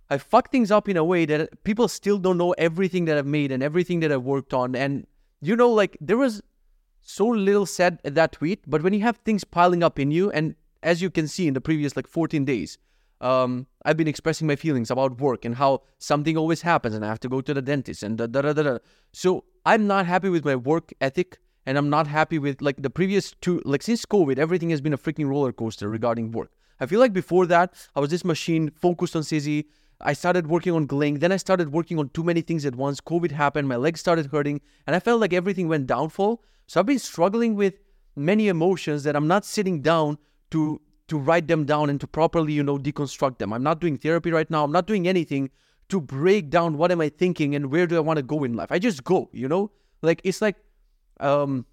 I 0.09 0.17
fuck 0.17 0.51
things 0.51 0.71
up 0.71 0.87
in 0.87 0.97
a 0.97 1.03
way 1.03 1.25
that 1.25 1.63
people 1.63 1.87
still 1.87 2.19
don't 2.19 2.37
know 2.37 2.51
everything 2.53 3.05
that 3.05 3.17
I've 3.17 3.25
made 3.25 3.51
and 3.51 3.63
everything 3.63 4.01
that 4.01 4.11
I've 4.11 4.23
worked 4.23 4.53
on. 4.53 4.75
And 4.75 5.07
you 5.41 5.55
know, 5.55 5.71
like 5.71 5.97
there 5.99 6.17
was 6.17 6.41
so 7.01 7.27
little 7.27 7.65
said 7.65 7.99
at 8.05 8.15
that 8.15 8.33
tweet, 8.33 8.63
but 8.67 8.83
when 8.83 8.93
you 8.93 9.01
have 9.01 9.17
things 9.17 9.43
piling 9.43 9.83
up 9.83 9.99
in 9.99 10.11
you, 10.11 10.31
and 10.31 10.55
as 10.85 11.01
you 11.01 11.09
can 11.09 11.27
see 11.27 11.47
in 11.47 11.53
the 11.53 11.61
previous 11.61 11.95
like 11.97 12.07
14 12.07 12.45
days, 12.45 12.77
um, 13.19 13.67
I've 13.83 13.97
been 13.97 14.07
expressing 14.07 14.47
my 14.47 14.55
feelings 14.55 14.91
about 14.91 15.19
work 15.19 15.43
and 15.43 15.55
how 15.55 15.81
something 15.97 16.37
always 16.37 16.61
happens 16.61 16.95
and 16.95 17.03
I 17.03 17.09
have 17.09 17.19
to 17.21 17.29
go 17.29 17.41
to 17.41 17.53
the 17.53 17.61
dentist 17.61 18.03
and 18.03 18.17
da 18.17 18.27
da 18.27 18.41
da 18.41 18.53
da. 18.53 18.77
So 19.11 19.43
I'm 19.65 19.87
not 19.87 20.05
happy 20.05 20.29
with 20.29 20.45
my 20.45 20.55
work 20.55 20.93
ethic 21.01 21.39
and 21.65 21.77
I'm 21.77 21.89
not 21.89 22.07
happy 22.07 22.39
with 22.39 22.61
like 22.61 22.81
the 22.81 22.89
previous 22.89 23.33
two, 23.41 23.61
like 23.65 23.83
since 23.83 24.05
COVID, 24.05 24.37
everything 24.37 24.69
has 24.69 24.79
been 24.79 24.93
a 24.93 24.97
freaking 24.97 25.27
roller 25.27 25.51
coaster 25.51 25.89
regarding 25.89 26.31
work. 26.31 26.51
I 26.79 26.85
feel 26.85 26.99
like 26.99 27.13
before 27.13 27.45
that, 27.47 27.73
I 27.95 27.99
was 27.99 28.09
this 28.11 28.25
machine 28.25 28.69
focused 28.69 29.15
on 29.15 29.23
Sizzy 29.23 29.65
I 30.01 30.13
started 30.13 30.47
working 30.47 30.73
on 30.73 30.87
Gling. 30.87 31.19
Then 31.19 31.31
I 31.31 31.37
started 31.37 31.71
working 31.71 31.99
on 31.99 32.09
too 32.09 32.23
many 32.23 32.41
things 32.41 32.65
at 32.65 32.75
once. 32.75 32.99
COVID 32.99 33.31
happened. 33.31 33.67
My 33.67 33.77
legs 33.77 33.99
started 33.99 34.27
hurting. 34.27 34.61
And 34.85 34.95
I 34.95 34.99
felt 34.99 35.21
like 35.21 35.33
everything 35.33 35.67
went 35.67 35.87
downfall. 35.87 36.43
So 36.67 36.79
I've 36.79 36.85
been 36.85 36.99
struggling 36.99 37.55
with 37.55 37.75
many 38.15 38.47
emotions 38.47 39.03
that 39.03 39.15
I'm 39.15 39.27
not 39.27 39.45
sitting 39.45 39.81
down 39.81 40.17
to 40.55 40.81
to 41.07 41.19
write 41.19 41.47
them 41.47 41.65
down 41.65 41.89
and 41.91 42.01
to 42.01 42.07
properly, 42.07 42.53
you 42.53 42.63
know, 42.63 42.77
deconstruct 42.79 43.37
them. 43.37 43.53
I'm 43.53 43.61
not 43.61 43.79
doing 43.79 43.97
therapy 43.97 44.31
right 44.31 44.49
now. 44.49 44.63
I'm 44.63 44.71
not 44.71 44.87
doing 44.87 45.07
anything 45.07 45.51
to 45.89 46.01
break 46.01 46.49
down 46.49 46.77
what 46.79 46.91
am 46.91 46.99
I 46.99 47.09
thinking 47.09 47.53
and 47.53 47.71
where 47.71 47.85
do 47.85 47.95
I 47.95 47.99
want 47.99 48.17
to 48.17 48.23
go 48.23 48.43
in 48.43 48.55
life. 48.55 48.71
I 48.71 48.79
just 48.79 49.03
go, 49.03 49.29
you 49.31 49.47
know? 49.47 49.71
Like 50.01 50.21
it's 50.23 50.41
like 50.41 50.55
um 51.19 51.65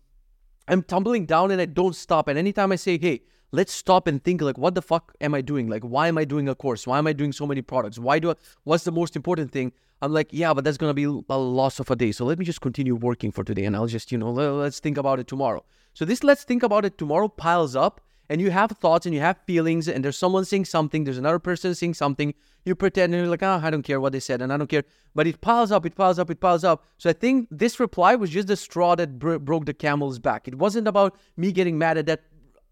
I'm 0.68 0.82
tumbling 0.82 1.26
down 1.26 1.50
and 1.50 1.60
I 1.60 1.64
don't 1.64 1.96
stop. 1.96 2.28
And 2.28 2.38
anytime 2.38 2.72
I 2.72 2.76
say, 2.76 2.98
hey, 2.98 3.22
let's 3.52 3.72
stop 3.72 4.06
and 4.06 4.22
think 4.24 4.40
like 4.40 4.58
what 4.58 4.74
the 4.74 4.80
fuck 4.82 5.14
am 5.20 5.34
i 5.34 5.40
doing 5.48 5.68
like 5.68 5.82
why 5.82 6.08
am 6.08 6.16
i 6.16 6.24
doing 6.24 6.48
a 6.48 6.54
course 6.54 6.86
why 6.86 6.98
am 6.98 7.06
i 7.06 7.12
doing 7.12 7.32
so 7.38 7.46
many 7.46 7.60
products 7.60 7.98
why 7.98 8.18
do 8.18 8.30
I, 8.30 8.34
what's 8.64 8.84
the 8.84 8.92
most 8.92 9.14
important 9.14 9.52
thing 9.52 9.72
i'm 10.00 10.10
like 10.10 10.28
yeah 10.32 10.54
but 10.54 10.64
that's 10.64 10.78
gonna 10.78 10.94
be 10.94 11.04
a 11.04 11.36
loss 11.58 11.78
of 11.78 11.90
a 11.90 11.96
day 11.96 12.12
so 12.12 12.24
let 12.24 12.38
me 12.38 12.46
just 12.46 12.62
continue 12.62 12.94
working 12.94 13.30
for 13.30 13.44
today 13.44 13.66
and 13.66 13.76
i'll 13.76 13.92
just 13.94 14.10
you 14.10 14.16
know 14.16 14.30
let's 14.30 14.80
think 14.80 14.96
about 14.96 15.20
it 15.20 15.26
tomorrow 15.26 15.62
so 15.92 16.06
this 16.06 16.24
let's 16.24 16.44
think 16.44 16.62
about 16.62 16.86
it 16.86 16.96
tomorrow 16.96 17.28
piles 17.28 17.76
up 17.76 18.00
and 18.32 18.40
you 18.40 18.50
have 18.50 18.70
thoughts 18.72 19.06
and 19.06 19.14
you 19.14 19.20
have 19.20 19.36
feelings 19.46 19.88
and 19.88 20.04
there's 20.04 20.18
someone 20.24 20.44
saying 20.44 20.64
something 20.64 21.04
there's 21.04 21.18
another 21.18 21.38
person 21.38 21.74
saying 21.74 21.94
something 21.94 22.34
you 22.64 22.74
pretend 22.74 23.12
and 23.12 23.20
you're 23.20 23.30
like 23.30 23.42
oh 23.42 23.60
i 23.62 23.70
don't 23.70 23.82
care 23.90 24.00
what 24.00 24.12
they 24.12 24.20
said 24.20 24.42
and 24.42 24.52
i 24.52 24.56
don't 24.56 24.70
care 24.74 24.84
but 25.14 25.26
it 25.26 25.40
piles 25.40 25.70
up 25.70 25.84
it 25.84 25.94
piles 25.94 26.18
up 26.18 26.30
it 26.30 26.40
piles 26.40 26.64
up 26.64 26.84
so 26.96 27.10
i 27.10 27.12
think 27.12 27.46
this 27.50 27.78
reply 27.78 28.14
was 28.14 28.30
just 28.30 28.48
the 28.48 28.56
straw 28.56 28.94
that 28.94 29.18
bro- 29.18 29.38
broke 29.38 29.66
the 29.66 29.74
camel's 29.74 30.18
back 30.18 30.48
it 30.48 30.56
wasn't 30.56 30.88
about 30.88 31.16
me 31.36 31.52
getting 31.52 31.78
mad 31.78 31.98
at 31.98 32.06
that 32.06 32.22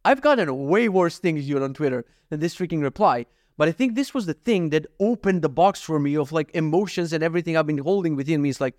I've 0.05 0.23
gotten 0.23 0.69
way 0.69 0.89
worse 0.89 1.19
things 1.19 1.49
you 1.49 1.63
on 1.63 1.75
Twitter 1.75 2.05
than 2.31 2.41
this 2.41 2.55
freaking 2.55 2.83
reply. 2.83 3.27
But 3.59 3.69
I 3.69 3.73
think 3.73 3.95
this 3.95 4.15
was 4.15 4.27
the 4.27 4.35
thing 4.35 4.71
that 4.71 4.87
opened 4.99 5.43
the 5.43 5.51
box 5.51 5.83
for 5.83 5.99
me 5.99 6.17
of 6.17 6.33
like 6.33 6.51
emotions 6.55 7.13
and 7.13 7.23
everything 7.23 7.57
I've 7.57 7.67
been 7.67 7.79
holding 7.79 8.17
within 8.17 8.41
me. 8.41 8.49
It's 8.49 8.61
like, 8.61 8.75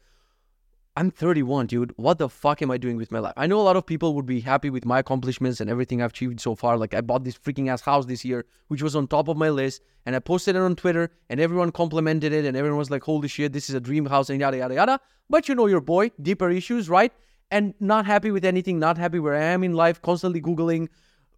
I'm 0.98 1.10
31, 1.10 1.68
dude. 1.68 1.94
What 1.96 2.18
the 2.18 2.28
fuck 2.28 2.62
am 2.62 2.70
I 2.70 2.78
doing 2.78 2.98
with 2.98 3.14
my 3.14 3.20
life? 3.20 3.34
I 3.38 3.48
know 3.48 3.62
a 3.62 3.64
lot 3.64 3.78
of 3.78 3.86
people 3.86 4.14
would 4.14 4.26
be 4.26 4.42
happy 4.42 4.70
with 4.70 4.84
my 4.84 5.00
accomplishments 5.00 5.62
and 5.62 5.70
everything 5.70 6.02
I've 6.02 6.10
achieved 6.12 6.42
so 6.42 6.54
far. 6.54 6.78
Like 6.78 6.94
I 6.94 7.00
bought 7.00 7.24
this 7.24 7.38
freaking 7.38 7.70
ass 7.70 7.80
house 7.80 8.06
this 8.06 8.26
year, 8.26 8.44
which 8.68 8.84
was 8.84 8.94
on 8.94 9.08
top 9.08 9.30
of 9.30 9.38
my 9.38 9.50
list, 9.50 9.82
and 10.06 10.18
I 10.18 10.20
posted 10.20 10.58
it 10.58 10.60
on 10.60 10.76
Twitter, 10.76 11.10
and 11.30 11.40
everyone 11.40 11.72
complimented 11.72 12.34
it, 12.34 12.44
and 12.44 12.58
everyone 12.58 12.78
was 12.78 12.90
like, 12.90 13.04
"Holy 13.04 13.30
shit, 13.30 13.54
this 13.54 13.70
is 13.70 13.76
a 13.76 13.80
dream 13.80 14.06
house," 14.06 14.30
and 14.30 14.42
yada 14.42 14.58
yada 14.58 14.76
yada. 14.76 15.00
But 15.30 15.48
you 15.48 15.56
know 15.56 15.68
your 15.68 15.80
boy, 15.80 16.12
deeper 16.22 16.50
issues, 16.50 16.90
right? 16.90 17.14
And 17.50 17.74
not 17.80 18.06
happy 18.06 18.32
with 18.32 18.44
anything, 18.44 18.78
not 18.78 18.98
happy 18.98 19.20
where 19.20 19.36
I 19.36 19.46
am 19.46 19.64
in 19.64 19.74
life, 19.74 20.02
constantly 20.02 20.42
googling 20.42 20.90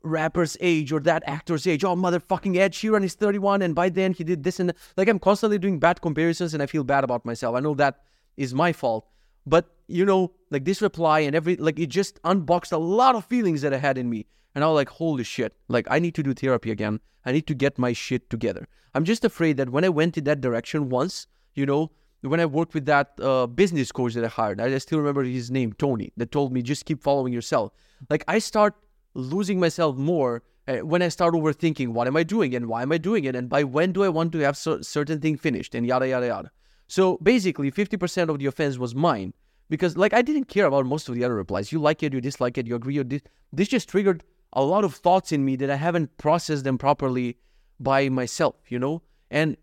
rapper's 0.01 0.57
age 0.61 0.91
or 0.91 0.99
that 1.01 1.21
actor's 1.27 1.67
age. 1.67 1.83
Oh, 1.83 1.95
motherfucking 1.95 2.57
Ed 2.57 2.73
Sheeran 2.73 3.03
is 3.03 3.13
31, 3.13 3.61
and 3.61 3.75
by 3.75 3.89
then 3.89 4.13
he 4.13 4.23
did 4.23 4.43
this 4.43 4.59
and 4.59 4.73
like 4.97 5.07
I'm 5.07 5.19
constantly 5.19 5.59
doing 5.59 5.77
bad 5.77 6.01
comparisons, 6.01 6.55
and 6.55 6.63
I 6.63 6.65
feel 6.65 6.83
bad 6.83 7.03
about 7.03 7.23
myself. 7.23 7.55
I 7.55 7.59
know 7.59 7.75
that 7.75 7.99
is 8.35 8.51
my 8.55 8.73
fault 8.73 9.05
but 9.45 9.75
you 9.87 10.05
know, 10.05 10.31
like 10.49 10.65
this 10.65 10.81
reply 10.81 11.19
and 11.19 11.35
every 11.35 11.55
like 11.57 11.79
it 11.79 11.87
just 11.87 12.19
unboxed 12.23 12.71
a 12.71 12.77
lot 12.77 13.15
of 13.15 13.25
feelings 13.25 13.61
that 13.61 13.73
I 13.73 13.77
had 13.77 13.97
in 13.97 14.09
me. 14.09 14.25
And 14.55 14.63
I 14.63 14.67
was 14.67 14.75
like, 14.75 14.89
holy 14.89 15.23
shit, 15.23 15.55
like 15.67 15.87
I 15.89 15.99
need 15.99 16.15
to 16.15 16.23
do 16.23 16.33
therapy 16.33 16.71
again. 16.71 16.99
I 17.25 17.31
need 17.31 17.47
to 17.47 17.53
get 17.53 17.79
my 17.79 17.93
shit 17.93 18.29
together. 18.29 18.67
I'm 18.93 19.05
just 19.05 19.25
afraid 19.25 19.57
that 19.57 19.69
when 19.69 19.83
I 19.83 19.89
went 19.89 20.17
in 20.17 20.25
that 20.25 20.41
direction 20.41 20.89
once, 20.89 21.27
you 21.55 21.65
know, 21.65 21.91
when 22.21 22.39
I 22.39 22.45
worked 22.45 22.73
with 22.73 22.85
that 22.85 23.13
uh, 23.21 23.47
business 23.47 23.91
coach 23.91 24.13
that 24.13 24.23
I 24.23 24.27
hired, 24.27 24.61
I 24.61 24.77
still 24.77 24.99
remember 24.99 25.23
his 25.23 25.51
name, 25.51 25.73
Tony, 25.73 26.13
that 26.17 26.31
told 26.31 26.53
me 26.53 26.61
just 26.61 26.85
keep 26.85 27.01
following 27.01 27.33
yourself. 27.33 27.73
Like 28.09 28.23
I 28.27 28.39
start 28.39 28.75
losing 29.13 29.59
myself 29.59 29.97
more 29.97 30.43
uh, 30.67 30.77
when 30.77 31.01
I 31.01 31.09
start 31.09 31.33
overthinking, 31.33 31.89
what 31.89 32.07
am 32.07 32.15
I 32.15 32.23
doing 32.23 32.55
and 32.55 32.67
why 32.67 32.83
am 32.83 32.91
I 32.91 32.97
doing 32.97 33.25
it, 33.25 33.35
and 33.35 33.49
by 33.49 33.63
when 33.63 33.91
do 33.91 34.03
I 34.03 34.09
want 34.09 34.31
to 34.33 34.39
have 34.39 34.55
cer- 34.55 34.81
certain 34.83 35.19
thing 35.19 35.35
finished, 35.37 35.75
and 35.75 35.85
yada 35.85 36.07
yada 36.07 36.27
yada. 36.27 36.51
So 36.95 37.17
basically, 37.23 37.71
50% 37.71 38.29
of 38.29 38.37
the 38.37 38.45
offense 38.45 38.77
was 38.77 38.93
mine 38.93 39.33
because, 39.67 39.97
like, 39.97 40.13
I 40.13 40.21
didn't 40.21 40.47
care 40.55 40.67
about 40.67 40.85
most 40.85 41.09
of 41.09 41.15
the 41.15 41.23
other 41.23 41.33
replies. 41.33 41.71
You 41.71 41.79
like 41.79 42.03
it, 42.03 42.13
you 42.13 42.21
dislike 42.21 42.55
it, 42.59 42.67
you 42.67 42.75
agree, 42.75 42.99
or 42.99 43.03
dis- 43.03 43.23
this 43.51 43.67
just 43.67 43.89
triggered 43.89 44.23
a 44.53 44.63
lot 44.63 44.83
of 44.83 44.93
thoughts 44.93 45.31
in 45.31 45.43
me 45.43 45.55
that 45.55 45.71
I 45.71 45.75
haven't 45.75 46.15
processed 46.19 46.65
them 46.65 46.77
properly 46.77 47.37
by 47.79 48.09
myself, 48.09 48.57
you 48.67 48.77
know? 48.77 49.01
And 49.31 49.57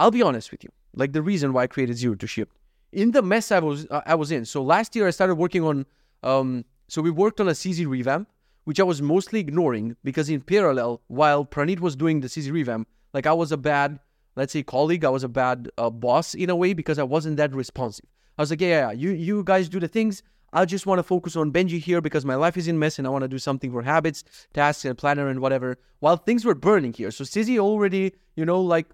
I'll 0.00 0.10
be 0.10 0.22
honest 0.22 0.50
with 0.50 0.64
you, 0.64 0.70
like, 0.92 1.12
the 1.12 1.22
reason 1.22 1.52
why 1.52 1.62
I 1.62 1.66
created 1.68 1.96
Zero 1.96 2.16
to 2.16 2.26
Ship 2.26 2.50
in 2.92 3.12
the 3.12 3.22
mess 3.22 3.52
I 3.52 3.60
was 3.60 3.86
I 3.90 4.16
was 4.16 4.32
in. 4.32 4.44
So 4.44 4.60
last 4.60 4.96
year 4.96 5.06
I 5.06 5.10
started 5.10 5.36
working 5.36 5.62
on 5.62 5.86
um 6.24 6.64
so 6.88 7.00
we 7.00 7.10
worked 7.10 7.40
on 7.40 7.48
a 7.48 7.54
Sizzy 7.54 7.86
revamp, 7.86 8.28
which 8.64 8.80
I 8.80 8.82
was 8.82 9.00
mostly 9.00 9.38
ignoring 9.38 9.96
because 10.02 10.28
in 10.28 10.40
parallel, 10.40 11.00
while 11.06 11.44
Pranit 11.44 11.78
was 11.78 11.94
doing 11.94 12.20
the 12.20 12.28
Sizzy 12.28 12.50
revamp, 12.50 12.88
like 13.14 13.26
I 13.26 13.32
was 13.32 13.52
a 13.52 13.56
bad 13.56 14.00
let's 14.36 14.52
say 14.52 14.62
colleague, 14.62 15.04
I 15.04 15.10
was 15.10 15.24
a 15.24 15.28
bad 15.28 15.70
uh, 15.78 15.90
boss 15.90 16.34
in 16.34 16.50
a 16.50 16.56
way 16.56 16.72
because 16.72 16.98
I 16.98 17.02
wasn't 17.02 17.36
that 17.36 17.54
responsive. 17.54 18.06
I 18.38 18.42
was 18.42 18.50
like, 18.50 18.60
yeah, 18.60 18.68
yeah, 18.68 18.92
you 18.92 19.10
you 19.10 19.44
guys 19.44 19.68
do 19.68 19.80
the 19.80 19.88
things. 19.88 20.22
I 20.52 20.64
just 20.64 20.86
want 20.86 20.98
to 20.98 21.02
focus 21.02 21.36
on 21.36 21.52
Benji 21.52 21.78
here 21.78 22.00
because 22.00 22.24
my 22.24 22.34
life 22.34 22.56
is 22.56 22.66
in 22.66 22.78
mess 22.78 22.98
and 22.98 23.06
I 23.06 23.10
want 23.10 23.22
to 23.22 23.28
do 23.28 23.38
something 23.38 23.70
for 23.70 23.82
habits, 23.82 24.24
tasks, 24.52 24.84
and 24.84 24.98
planner 24.98 25.28
and 25.28 25.40
whatever. 25.40 25.78
While 26.00 26.16
things 26.16 26.44
were 26.44 26.56
burning 26.56 26.92
here, 26.92 27.10
so 27.10 27.24
Sizzy 27.24 27.58
already, 27.58 28.14
you 28.34 28.44
know, 28.44 28.60
like, 28.60 28.86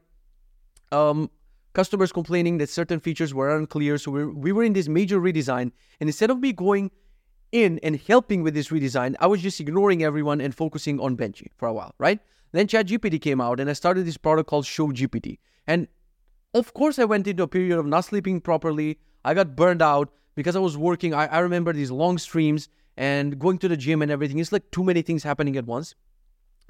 um, 0.92 1.30
customers 1.72 2.12
complaining 2.12 2.58
that 2.58 2.68
certain 2.68 3.00
features 3.00 3.32
were 3.32 3.56
unclear. 3.56 3.96
So 3.98 4.10
we 4.10 4.26
we 4.26 4.52
were 4.52 4.64
in 4.64 4.72
this 4.72 4.88
major 4.88 5.20
redesign, 5.20 5.72
and 6.00 6.08
instead 6.08 6.30
of 6.30 6.40
me 6.40 6.52
going 6.52 6.90
in 7.52 7.78
and 7.82 7.96
helping 7.96 8.42
with 8.42 8.54
this 8.54 8.68
redesign, 8.68 9.14
I 9.20 9.26
was 9.26 9.40
just 9.40 9.60
ignoring 9.60 10.02
everyone 10.02 10.40
and 10.40 10.54
focusing 10.54 11.00
on 11.00 11.16
Benji 11.16 11.48
for 11.56 11.68
a 11.68 11.72
while, 11.72 11.94
right? 11.98 12.20
Then 12.56 12.68
ChatGPT 12.68 13.20
came 13.20 13.40
out 13.40 13.60
and 13.60 13.68
I 13.68 13.74
started 13.74 14.06
this 14.06 14.16
product 14.16 14.48
called 14.48 14.64
Show 14.64 14.88
GPT. 14.88 15.38
And 15.66 15.88
of 16.54 16.72
course, 16.72 16.98
I 16.98 17.04
went 17.04 17.26
into 17.26 17.42
a 17.42 17.48
period 17.48 17.78
of 17.78 17.84
not 17.84 18.06
sleeping 18.06 18.40
properly. 18.40 18.98
I 19.26 19.34
got 19.34 19.54
burned 19.54 19.82
out 19.82 20.10
because 20.34 20.56
I 20.56 20.60
was 20.60 20.78
working. 20.78 21.12
I, 21.12 21.26
I 21.26 21.40
remember 21.40 21.74
these 21.74 21.90
long 21.90 22.16
streams 22.16 22.70
and 22.96 23.38
going 23.38 23.58
to 23.58 23.68
the 23.68 23.76
gym 23.76 24.00
and 24.00 24.10
everything. 24.10 24.38
It's 24.38 24.52
like 24.52 24.70
too 24.70 24.82
many 24.82 25.02
things 25.02 25.22
happening 25.22 25.58
at 25.58 25.66
once. 25.66 25.94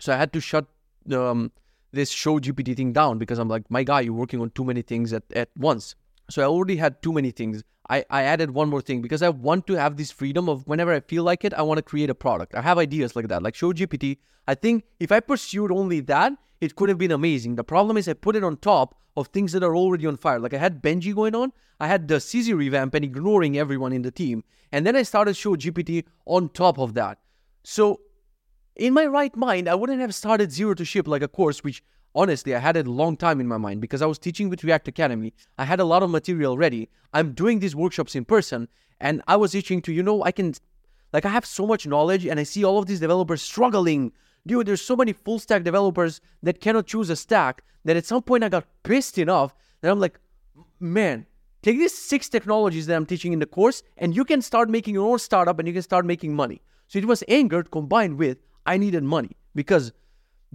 So 0.00 0.12
I 0.12 0.16
had 0.16 0.32
to 0.32 0.40
shut 0.40 0.66
um, 1.12 1.52
this 1.92 2.10
Show 2.10 2.40
GPT 2.40 2.76
thing 2.76 2.92
down 2.92 3.18
because 3.18 3.38
I'm 3.38 3.48
like, 3.48 3.70
my 3.70 3.84
guy, 3.84 4.00
you're 4.00 4.12
working 4.12 4.40
on 4.40 4.50
too 4.50 4.64
many 4.64 4.82
things 4.82 5.12
at, 5.12 5.22
at 5.34 5.50
once. 5.56 5.94
So 6.28 6.42
I 6.42 6.46
already 6.46 6.76
had 6.76 7.00
too 7.00 7.12
many 7.12 7.30
things. 7.30 7.62
I, 7.88 8.04
I 8.10 8.22
added 8.22 8.50
one 8.50 8.68
more 8.68 8.80
thing 8.80 9.00
because 9.00 9.22
I 9.22 9.28
want 9.28 9.66
to 9.68 9.74
have 9.74 9.96
this 9.96 10.10
freedom 10.10 10.48
of 10.48 10.66
whenever 10.66 10.92
I 10.92 11.00
feel 11.00 11.22
like 11.22 11.44
it, 11.44 11.54
I 11.54 11.62
want 11.62 11.78
to 11.78 11.82
create 11.82 12.10
a 12.10 12.14
product. 12.14 12.54
I 12.54 12.62
have 12.62 12.78
ideas 12.78 13.14
like 13.14 13.28
that, 13.28 13.42
like 13.42 13.54
Show 13.54 13.72
GPT. 13.72 14.18
I 14.48 14.54
think 14.54 14.84
if 14.98 15.12
I 15.12 15.20
pursued 15.20 15.70
only 15.70 16.00
that, 16.00 16.32
it 16.60 16.74
could 16.74 16.88
have 16.88 16.98
been 16.98 17.12
amazing. 17.12 17.56
The 17.56 17.64
problem 17.64 17.96
is 17.96 18.08
I 18.08 18.14
put 18.14 18.36
it 18.36 18.44
on 18.44 18.56
top 18.56 18.96
of 19.16 19.28
things 19.28 19.52
that 19.52 19.62
are 19.62 19.76
already 19.76 20.06
on 20.06 20.16
fire. 20.16 20.38
Like 20.38 20.54
I 20.54 20.58
had 20.58 20.82
Benji 20.82 21.14
going 21.14 21.34
on, 21.34 21.52
I 21.80 21.86
had 21.86 22.08
the 22.08 22.16
Sizzy 22.16 22.54
revamp 22.54 22.94
and 22.94 23.04
ignoring 23.04 23.58
everyone 23.58 23.92
in 23.92 24.02
the 24.02 24.10
team. 24.10 24.44
And 24.72 24.86
then 24.86 24.96
I 24.96 25.02
started 25.02 25.36
Show 25.36 25.56
GPT 25.56 26.04
on 26.24 26.48
top 26.48 26.78
of 26.78 26.94
that. 26.94 27.18
So 27.62 28.00
in 28.74 28.92
my 28.94 29.06
right 29.06 29.34
mind, 29.36 29.68
I 29.68 29.74
wouldn't 29.74 30.00
have 30.00 30.14
started 30.14 30.52
Zero 30.52 30.74
to 30.74 30.84
Ship 30.84 31.06
like 31.06 31.22
a 31.22 31.28
course, 31.28 31.62
which 31.62 31.82
honestly, 32.16 32.54
I 32.54 32.58
had 32.58 32.76
a 32.76 32.82
long 32.82 33.16
time 33.16 33.40
in 33.40 33.46
my 33.46 33.58
mind 33.58 33.80
because 33.80 34.02
I 34.02 34.06
was 34.06 34.18
teaching 34.18 34.48
with 34.48 34.64
React 34.64 34.88
Academy. 34.88 35.34
I 35.58 35.64
had 35.64 35.78
a 35.78 35.84
lot 35.84 36.02
of 36.02 36.10
material 36.10 36.56
ready. 36.56 36.88
I'm 37.12 37.32
doing 37.32 37.60
these 37.60 37.76
workshops 37.76 38.16
in 38.16 38.24
person, 38.24 38.68
and 39.00 39.22
I 39.28 39.36
was 39.36 39.54
itching 39.54 39.82
to, 39.82 39.92
you 39.92 40.02
know, 40.02 40.24
I 40.24 40.32
can, 40.32 40.54
like, 41.12 41.26
I 41.26 41.28
have 41.28 41.44
so 41.44 41.66
much 41.66 41.86
knowledge, 41.86 42.26
and 42.26 42.40
I 42.40 42.42
see 42.42 42.64
all 42.64 42.78
of 42.78 42.86
these 42.86 43.00
developers 43.00 43.42
struggling. 43.42 44.12
Dude, 44.46 44.66
there's 44.66 44.80
so 44.80 44.96
many 44.96 45.12
full 45.12 45.38
stack 45.38 45.62
developers 45.62 46.20
that 46.42 46.60
cannot 46.60 46.86
choose 46.86 47.10
a 47.10 47.16
stack 47.16 47.62
that 47.84 47.96
at 47.96 48.06
some 48.06 48.22
point 48.22 48.44
I 48.44 48.48
got 48.48 48.66
pissed 48.82 49.18
enough 49.18 49.54
that 49.82 49.92
I'm 49.92 50.00
like, 50.00 50.18
man, 50.80 51.26
take 51.62 51.78
these 51.78 51.96
six 51.96 52.28
technologies 52.28 52.86
that 52.86 52.96
I'm 52.96 53.06
teaching 53.06 53.32
in 53.32 53.38
the 53.38 53.46
course, 53.46 53.82
and 53.98 54.16
you 54.16 54.24
can 54.24 54.40
start 54.40 54.70
making 54.70 54.94
your 54.94 55.08
own 55.08 55.18
startup 55.18 55.58
and 55.58 55.68
you 55.68 55.74
can 55.74 55.82
start 55.82 56.06
making 56.06 56.34
money. 56.34 56.62
So 56.88 56.98
it 56.98 57.04
was 57.04 57.22
anger 57.28 57.62
combined 57.62 58.16
with 58.16 58.38
I 58.64 58.78
needed 58.78 59.02
money 59.02 59.36
because 59.54 59.92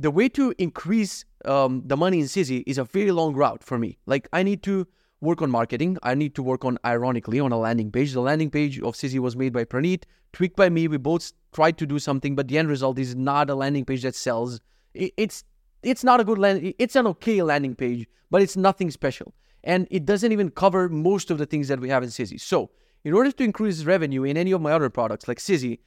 the 0.01 0.11
way 0.11 0.27
to 0.29 0.53
increase 0.57 1.25
um, 1.45 1.83
the 1.85 1.95
money 1.95 2.19
in 2.19 2.27
Sizzy 2.27 2.63
is 2.65 2.77
a 2.77 2.83
very 2.83 3.11
long 3.11 3.33
route 3.35 3.63
for 3.63 3.77
me. 3.77 3.97
Like 4.05 4.27
I 4.33 4.43
need 4.43 4.63
to 4.63 4.87
work 5.21 5.41
on 5.41 5.51
marketing. 5.51 5.97
I 6.01 6.15
need 6.15 6.33
to 6.35 6.43
work 6.43 6.65
on, 6.65 6.79
ironically, 6.83 7.39
on 7.39 7.51
a 7.51 7.59
landing 7.59 7.91
page. 7.91 8.13
The 8.13 8.21
landing 8.21 8.49
page 8.49 8.81
of 8.81 8.95
Sizzy 8.95 9.19
was 9.19 9.35
made 9.35 9.53
by 9.53 9.63
Pranit, 9.63 10.05
tweaked 10.33 10.55
by 10.55 10.69
me. 10.69 10.87
We 10.87 10.97
both 10.97 11.31
tried 11.53 11.77
to 11.77 11.85
do 11.85 11.99
something, 11.99 12.35
but 12.35 12.47
the 12.47 12.57
end 12.57 12.69
result 12.69 12.97
is 12.97 13.15
not 13.15 13.49
a 13.49 13.55
landing 13.55 13.85
page 13.85 14.01
that 14.01 14.15
sells. 14.15 14.59
it's 14.93 15.43
it's 15.83 16.03
not 16.03 16.19
a 16.19 16.23
good 16.23 16.37
land. 16.37 16.73
It's 16.77 16.95
an 16.95 17.07
okay 17.07 17.41
landing 17.41 17.75
page, 17.75 18.07
but 18.29 18.41
it's 18.41 18.55
nothing 18.55 18.91
special, 18.91 19.33
and 19.63 19.87
it 19.89 20.05
doesn't 20.05 20.31
even 20.31 20.49
cover 20.51 20.89
most 20.89 21.31
of 21.31 21.37
the 21.37 21.45
things 21.45 21.67
that 21.69 21.79
we 21.79 21.89
have 21.89 22.03
in 22.03 22.09
Sizzy. 22.09 22.39
So, 22.39 22.69
in 23.03 23.13
order 23.13 23.31
to 23.31 23.43
increase 23.43 23.83
revenue 23.83 24.23
in 24.23 24.37
any 24.37 24.51
of 24.51 24.61
my 24.61 24.73
other 24.73 24.89
products 24.89 25.27
like 25.27 25.39
Sizzy, 25.39 25.79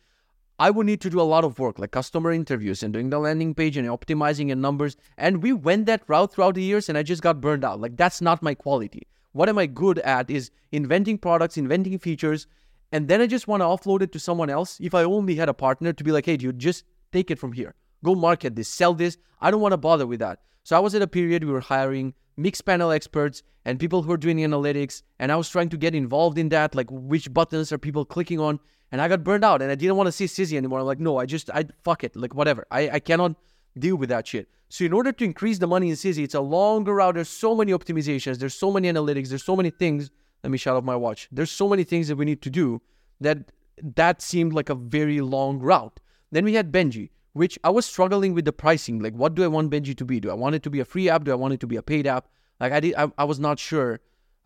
I 0.59 0.71
would 0.71 0.87
need 0.87 1.01
to 1.01 1.11
do 1.11 1.21
a 1.21 1.23
lot 1.23 1.43
of 1.43 1.59
work 1.59 1.81
like 1.81 1.91
customer 1.91 2.31
interviews 2.31 2.83
and 2.83 2.93
doing 2.93 3.11
the 3.11 3.19
landing 3.19 3.55
page 3.55 3.77
and 3.77 3.89
optimizing 3.89 4.53
and 4.53 4.63
numbers. 4.63 4.97
And 5.19 5.43
we 5.43 5.53
went 5.53 5.87
that 5.87 6.03
route 6.07 6.33
throughout 6.33 6.55
the 6.55 6.63
years 6.63 6.89
and 6.89 6.97
I 6.97 7.03
just 7.03 7.23
got 7.23 7.41
burned 7.41 7.65
out. 7.65 7.81
Like 7.81 7.97
that's 7.97 8.21
not 8.21 8.43
my 8.43 8.55
quality. 8.55 9.09
What 9.33 9.49
am 9.49 9.59
I 9.59 9.67
good 9.67 9.99
at 10.01 10.31
is 10.31 10.53
inventing 10.71 11.19
products, 11.19 11.57
inventing 11.57 11.99
features, 11.99 12.47
and 12.93 13.09
then 13.09 13.21
I 13.21 13.27
just 13.27 13.49
want 13.49 13.63
to 13.63 13.65
offload 13.65 14.03
it 14.03 14.13
to 14.13 14.21
someone 14.21 14.49
else. 14.49 14.79
If 14.81 14.95
I 14.95 15.03
only 15.03 15.35
had 15.35 15.49
a 15.49 15.55
partner 15.55 15.93
to 15.93 16.05
be 16.05 16.13
like, 16.13 16.27
hey, 16.27 16.37
dude, 16.37 16.61
just 16.61 16.85
take 17.11 17.33
it 17.33 17.41
from 17.41 17.53
here. 17.53 17.75
Go 18.05 18.15
market 18.15 18.55
this, 18.55 18.69
sell 18.69 18.95
this. 18.95 19.19
I 19.41 19.51
don't 19.51 19.61
want 19.61 19.73
to 19.73 19.77
bother 19.77 20.07
with 20.07 20.21
that. 20.21 20.39
So 20.65 20.77
I 20.77 20.81
was 20.81 20.95
at 20.95 21.03
a 21.03 21.07
period 21.07 21.45
we 21.45 21.53
were 21.53 21.61
hiring 21.61 22.15
Mixpanel 22.39 22.95
experts 22.95 23.43
and 23.67 23.79
people 23.79 24.03
who 24.03 24.11
are 24.13 24.17
doing 24.17 24.39
analytics, 24.39 25.03
and 25.19 25.31
I 25.31 25.37
was 25.37 25.49
trying 25.49 25.69
to 25.69 25.77
get 25.77 25.95
involved 25.95 26.39
in 26.39 26.49
that, 26.49 26.75
like 26.75 26.89
which 26.91 27.33
buttons 27.33 27.71
are 27.71 27.79
people 27.79 28.05
clicking 28.05 28.41
on 28.41 28.59
and 28.91 29.01
I 29.01 29.09
got 29.09 29.25
burned 29.25 29.45
out 29.45 29.61
and 29.61 29.71
I 29.71 29.75
didn't 29.75 29.97
want 29.97 30.07
to 30.07 30.13
see 30.13 30.27
Sizzy 30.27 30.57
anymore. 30.57 30.81
I'm 30.81 30.87
like, 30.87 31.01
no, 31.01 31.19
I 31.19 31.27
just, 31.27 31.51
I 31.51 31.67
fuck 31.83 32.03
it, 32.03 32.17
like 32.17 32.35
whatever. 32.35 32.67
I, 32.71 32.89
I 32.91 32.99
cannot 32.99 33.35
deal 33.79 33.97
with 33.97 34.09
that 34.09 34.27
shit. 34.27 34.49
So 34.71 34.85
in 34.85 34.93
order 34.93 35.13
to 35.13 35.25
increase 35.25 35.59
the 35.59 35.67
money 35.67 35.91
in 35.91 35.97
Sizzy, 35.97 36.25
it's 36.25 36.35
a 36.35 36.41
longer 36.41 36.95
route. 36.95 37.17
There's 37.17 37.29
so 37.29 37.55
many 37.55 37.73
optimizations. 37.73 38.39
There's 38.39 38.55
so 38.55 38.71
many 38.71 38.91
analytics. 38.91 39.29
There's 39.29 39.45
so 39.45 39.57
many 39.57 39.71
things. 39.71 40.11
Let 40.43 40.51
me 40.51 40.59
shut 40.59 40.77
off 40.77 40.85
my 40.85 40.97
watch. 40.97 41.29
There's 41.31 41.51
so 41.51 41.69
many 41.69 41.85
things 41.85 42.09
that 42.09 42.17
we 42.17 42.25
need 42.25 42.41
to 42.43 42.51
do 42.51 42.81
that 43.21 43.53
that 43.97 44.23
seemed 44.23 44.53
like 44.53 44.71
a 44.71 44.75
very 44.75 45.21
long 45.21 45.59
route. 45.59 46.01
Then 46.33 46.45
we 46.45 46.55
had 46.55 46.73
Benji, 46.73 47.11
which 47.35 47.59
I 47.63 47.71
was 47.71 47.87
struggling 47.87 48.35
with 48.35 48.47
the 48.47 48.53
pricing. 48.53 48.99
Like, 48.99 49.15
what 49.15 49.35
do 49.35 49.45
I 49.45 49.49
want 49.49 49.71
Benji 49.71 49.97
to 49.97 50.05
be? 50.05 50.19
Do 50.19 50.31
I 50.31 50.35
want 50.35 50.55
it 50.55 50.63
to 50.65 50.71
be 50.71 50.81
a 50.81 50.85
free 50.85 51.09
app? 51.09 51.25
Do 51.25 51.31
I 51.31 51.37
want 51.37 51.55
it 51.55 51.61
to 51.61 51.67
be 51.67 51.77
a 51.77 51.83
paid 51.83 52.07
app? 52.07 52.27
Like, 52.59 52.73
I 52.73 52.81
did, 52.81 52.95
I, 52.97 53.13
I 53.19 53.25
was 53.25 53.39
not 53.39 53.59
sure 53.59 54.01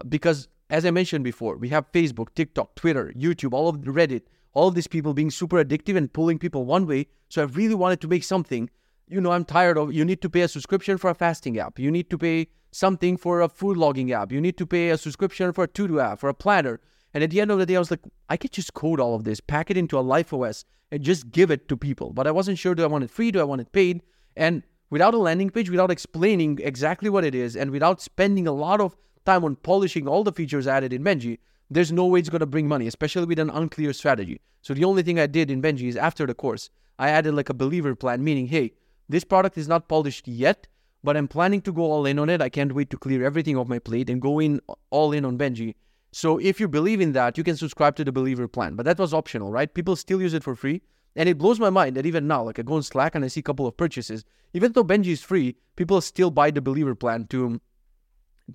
because 0.08 0.48
as 0.68 0.84
I 0.84 0.90
mentioned 0.90 1.24
before, 1.24 1.56
we 1.56 1.68
have 1.70 1.90
Facebook, 1.92 2.34
TikTok, 2.34 2.74
Twitter, 2.74 3.12
YouTube, 3.16 3.54
all 3.54 3.68
of 3.68 3.76
Reddit 3.76 4.22
all 4.58 4.66
of 4.68 4.74
these 4.74 4.88
people 4.88 5.14
being 5.14 5.30
super 5.30 5.64
addictive 5.64 5.96
and 5.96 6.12
pulling 6.12 6.38
people 6.38 6.64
one 6.64 6.84
way. 6.84 7.06
So 7.28 7.42
I 7.42 7.44
really 7.44 7.76
wanted 7.76 8.00
to 8.00 8.08
make 8.08 8.24
something. 8.24 8.68
You 9.08 9.20
know, 9.20 9.30
I'm 9.30 9.44
tired 9.44 9.78
of 9.78 9.92
you 9.92 10.04
need 10.04 10.20
to 10.22 10.28
pay 10.28 10.40
a 10.40 10.48
subscription 10.48 10.98
for 10.98 11.10
a 11.10 11.14
fasting 11.14 11.58
app. 11.58 11.78
You 11.78 11.90
need 11.90 12.10
to 12.10 12.18
pay 12.18 12.48
something 12.72 13.16
for 13.16 13.40
a 13.40 13.48
food 13.48 13.76
logging 13.76 14.12
app. 14.12 14.32
You 14.32 14.40
need 14.40 14.58
to 14.58 14.66
pay 14.66 14.90
a 14.90 14.98
subscription 14.98 15.52
for 15.52 15.64
a 15.64 15.68
to-do 15.68 16.00
app, 16.00 16.18
for 16.18 16.28
a 16.28 16.34
planner. 16.34 16.80
And 17.14 17.24
at 17.24 17.30
the 17.30 17.40
end 17.40 17.50
of 17.50 17.58
the 17.58 17.66
day, 17.66 17.76
I 17.76 17.78
was 17.78 17.90
like, 17.90 18.00
I 18.28 18.36
could 18.36 18.52
just 18.52 18.74
code 18.74 19.00
all 19.00 19.14
of 19.14 19.24
this, 19.24 19.40
pack 19.40 19.70
it 19.70 19.76
into 19.76 19.98
a 19.98 20.00
Life 20.00 20.32
OS, 20.32 20.64
and 20.90 21.02
just 21.02 21.30
give 21.30 21.50
it 21.50 21.68
to 21.68 21.76
people. 21.76 22.12
But 22.12 22.26
I 22.26 22.30
wasn't 22.30 22.58
sure 22.58 22.74
do 22.74 22.82
I 22.82 22.86
want 22.86 23.04
it 23.04 23.10
free, 23.10 23.30
do 23.30 23.40
I 23.40 23.44
want 23.44 23.60
it 23.60 23.72
paid? 23.72 24.02
And 24.36 24.62
without 24.90 25.14
a 25.14 25.18
landing 25.18 25.50
page, 25.50 25.70
without 25.70 25.90
explaining 25.90 26.58
exactly 26.62 27.10
what 27.10 27.24
it 27.24 27.34
is, 27.34 27.56
and 27.56 27.70
without 27.70 28.00
spending 28.00 28.46
a 28.46 28.52
lot 28.52 28.80
of 28.80 28.96
time 29.24 29.44
on 29.44 29.56
polishing 29.56 30.06
all 30.06 30.24
the 30.24 30.32
features 30.32 30.66
added 30.66 30.92
in 30.92 31.02
Benji, 31.04 31.38
there's 31.70 31.92
no 31.92 32.06
way 32.06 32.18
it's 32.18 32.30
going 32.30 32.40
to 32.40 32.46
bring 32.46 32.66
money, 32.66 32.86
especially 32.86 33.26
with 33.26 33.38
an 33.38 33.50
unclear 33.50 33.92
strategy. 33.92 34.40
So 34.62 34.74
the 34.74 34.84
only 34.84 35.02
thing 35.02 35.18
I 35.18 35.26
did 35.26 35.50
in 35.50 35.60
Benji 35.60 35.88
is 35.88 35.96
after 35.96 36.26
the 36.26 36.34
course, 36.34 36.70
I 36.98 37.10
added 37.10 37.34
like 37.34 37.50
a 37.50 37.54
believer 37.54 37.94
plan, 37.94 38.24
meaning, 38.24 38.46
hey, 38.46 38.72
this 39.08 39.24
product 39.24 39.58
is 39.58 39.68
not 39.68 39.88
polished 39.88 40.26
yet, 40.26 40.66
but 41.04 41.16
I'm 41.16 41.28
planning 41.28 41.60
to 41.62 41.72
go 41.72 41.82
all 41.82 42.06
in 42.06 42.18
on 42.18 42.28
it. 42.28 42.42
I 42.42 42.48
can't 42.48 42.74
wait 42.74 42.90
to 42.90 42.98
clear 42.98 43.24
everything 43.24 43.56
off 43.56 43.68
my 43.68 43.78
plate 43.78 44.10
and 44.10 44.20
go 44.20 44.40
in 44.40 44.60
all 44.90 45.12
in 45.12 45.24
on 45.24 45.38
Benji. 45.38 45.74
So 46.18 46.38
if 46.38 46.58
you 46.58 46.66
believe 46.66 47.00
in 47.00 47.12
that, 47.12 47.38
you 47.38 47.44
can 47.44 47.56
subscribe 47.56 47.94
to 47.94 48.04
the 48.04 48.10
believer 48.10 48.48
plan. 48.48 48.74
But 48.74 48.86
that 48.86 48.98
was 48.98 49.14
optional, 49.14 49.52
right? 49.52 49.72
People 49.72 49.94
still 49.94 50.20
use 50.20 50.34
it 50.34 50.42
for 50.42 50.56
free. 50.56 50.82
And 51.14 51.28
it 51.28 51.38
blows 51.38 51.60
my 51.60 51.70
mind 51.70 51.94
that 51.96 52.06
even 52.06 52.26
now, 52.26 52.42
like 52.42 52.58
I 52.58 52.62
go 52.62 52.74
on 52.74 52.82
Slack 52.82 53.14
and 53.14 53.24
I 53.24 53.28
see 53.28 53.38
a 53.38 53.44
couple 53.44 53.68
of 53.68 53.76
purchases, 53.76 54.24
even 54.52 54.72
though 54.72 54.82
Benji 54.82 55.12
is 55.12 55.22
free, 55.22 55.54
people 55.76 56.00
still 56.00 56.32
buy 56.32 56.50
the 56.50 56.60
believer 56.60 56.96
plan 56.96 57.28
to 57.28 57.60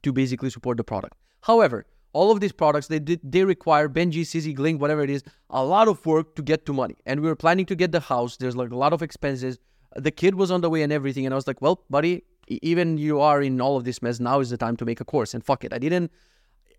to 0.01 0.11
basically 0.11 0.49
support 0.49 0.75
the 0.75 0.83
product. 0.83 1.15
However, 1.43 1.85
all 2.11 2.31
of 2.31 2.41
these 2.41 2.51
products 2.51 2.87
they 2.87 2.99
they 3.35 3.45
require 3.45 3.87
Benji, 3.87 4.25
Sizzy, 4.33 4.53
Glink, 4.53 4.79
whatever 4.79 5.01
it 5.01 5.09
is, 5.09 5.23
a 5.49 5.63
lot 5.63 5.87
of 5.87 6.05
work 6.05 6.35
to 6.35 6.41
get 6.51 6.65
to 6.65 6.73
money. 6.73 6.97
And 7.05 7.21
we 7.21 7.29
were 7.29 7.41
planning 7.45 7.65
to 7.67 7.77
get 7.85 7.93
the 7.93 8.01
house. 8.01 8.35
There's 8.35 8.57
like 8.57 8.71
a 8.71 8.81
lot 8.83 8.91
of 8.91 9.01
expenses. 9.01 9.57
The 9.95 10.11
kid 10.11 10.35
was 10.35 10.51
on 10.51 10.59
the 10.59 10.69
way 10.69 10.83
and 10.83 10.91
everything. 10.91 11.25
And 11.25 11.33
I 11.33 11.39
was 11.41 11.47
like, 11.47 11.61
well, 11.61 11.81
buddy, 11.89 12.23
even 12.49 12.97
you 12.97 13.21
are 13.21 13.41
in 13.41 13.61
all 13.61 13.77
of 13.77 13.85
this 13.85 14.01
mess. 14.01 14.19
Now 14.19 14.41
is 14.41 14.49
the 14.49 14.57
time 14.57 14.75
to 14.83 14.85
make 14.93 14.99
a 14.99 15.05
course. 15.05 15.33
And 15.33 15.45
fuck 15.51 15.63
it, 15.63 15.73
I 15.73 15.77
didn't. 15.87 16.11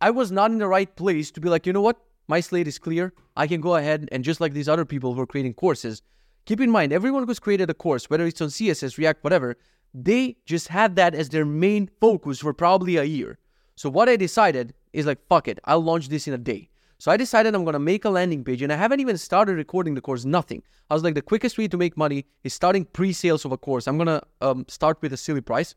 I 0.01 0.11
was 0.11 0.31
not 0.31 0.51
in 0.51 0.59
the 0.59 0.69
right 0.69 0.95
place 0.97 1.31
to 1.33 1.41
be 1.41 1.49
like, 1.49 1.67
you 1.67 1.73
know 1.73 1.81
what? 1.81 2.01
My 2.29 2.41
slate 2.41 2.69
is 2.69 2.79
clear. 2.79 3.13
I 3.37 3.47
can 3.47 3.61
go 3.61 3.77
ahead 3.77 4.09
and 4.13 4.25
just 4.25 4.41
like 4.41 4.53
these 4.53 4.69
other 4.69 4.85
people 4.85 5.15
who 5.15 5.21
are 5.21 5.27
creating 5.27 5.55
courses, 5.55 6.03
keep 6.47 6.61
in 6.61 6.71
mind, 6.71 6.93
everyone 6.93 7.27
who's 7.27 7.39
created 7.39 7.71
a 7.71 7.75
course, 7.75 8.09
whether 8.09 8.27
it's 8.27 8.41
on 8.41 8.49
CSS, 8.49 8.97
React, 8.99 9.25
whatever, 9.25 9.57
they 9.93 10.37
just 10.47 10.69
had 10.69 10.97
that 10.97 11.15
as 11.15 11.29
their 11.29 11.45
main 11.45 11.89
focus 12.01 12.41
for 12.41 12.53
probably 12.53 12.97
a 12.97 13.05
year. 13.05 13.39
So 13.77 13.91
what 13.91 14.09
I 14.09 14.17
decided 14.17 14.75
is 14.93 15.07
like, 15.07 15.19
fuck 15.29 15.49
it, 15.49 15.59
I'll 15.65 15.83
launch 15.83 16.09
this 16.09 16.27
in 16.27 16.35
a 16.35 16.39
day. 16.39 16.71
So 16.99 17.11
I 17.11 17.17
decided 17.17 17.55
I'm 17.55 17.65
gonna 17.65 17.79
make 17.79 18.05
a 18.05 18.11
landing 18.11 18.45
page, 18.45 18.63
and 18.63 18.73
I 18.73 18.77
haven't 18.77 19.01
even 19.01 19.19
started 19.19 19.57
recording 19.57 19.95
the 19.95 20.01
course. 20.01 20.25
Nothing. 20.25 20.63
I 20.91 20.95
was 20.95 21.03
like, 21.03 21.15
the 21.15 21.23
quickest 21.23 21.59
way 21.59 21.69
to 21.69 21.77
make 21.77 21.97
money 21.97 22.25
is 22.45 22.55
starting 22.55 22.85
pre-sales 22.85 23.45
of 23.45 23.53
a 23.53 23.59
course. 23.59 23.87
I'm 23.87 23.99
gonna 23.99 24.23
um, 24.41 24.65
start 24.69 25.03
with 25.03 25.13
a 25.13 25.17
silly 25.17 25.41
price. 25.41 25.75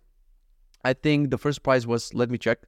I 0.84 0.94
think 0.94 1.32
the 1.32 1.38
first 1.38 1.64
price 1.64 1.86
was, 1.86 2.14
let 2.14 2.30
me 2.30 2.38
check. 2.38 2.60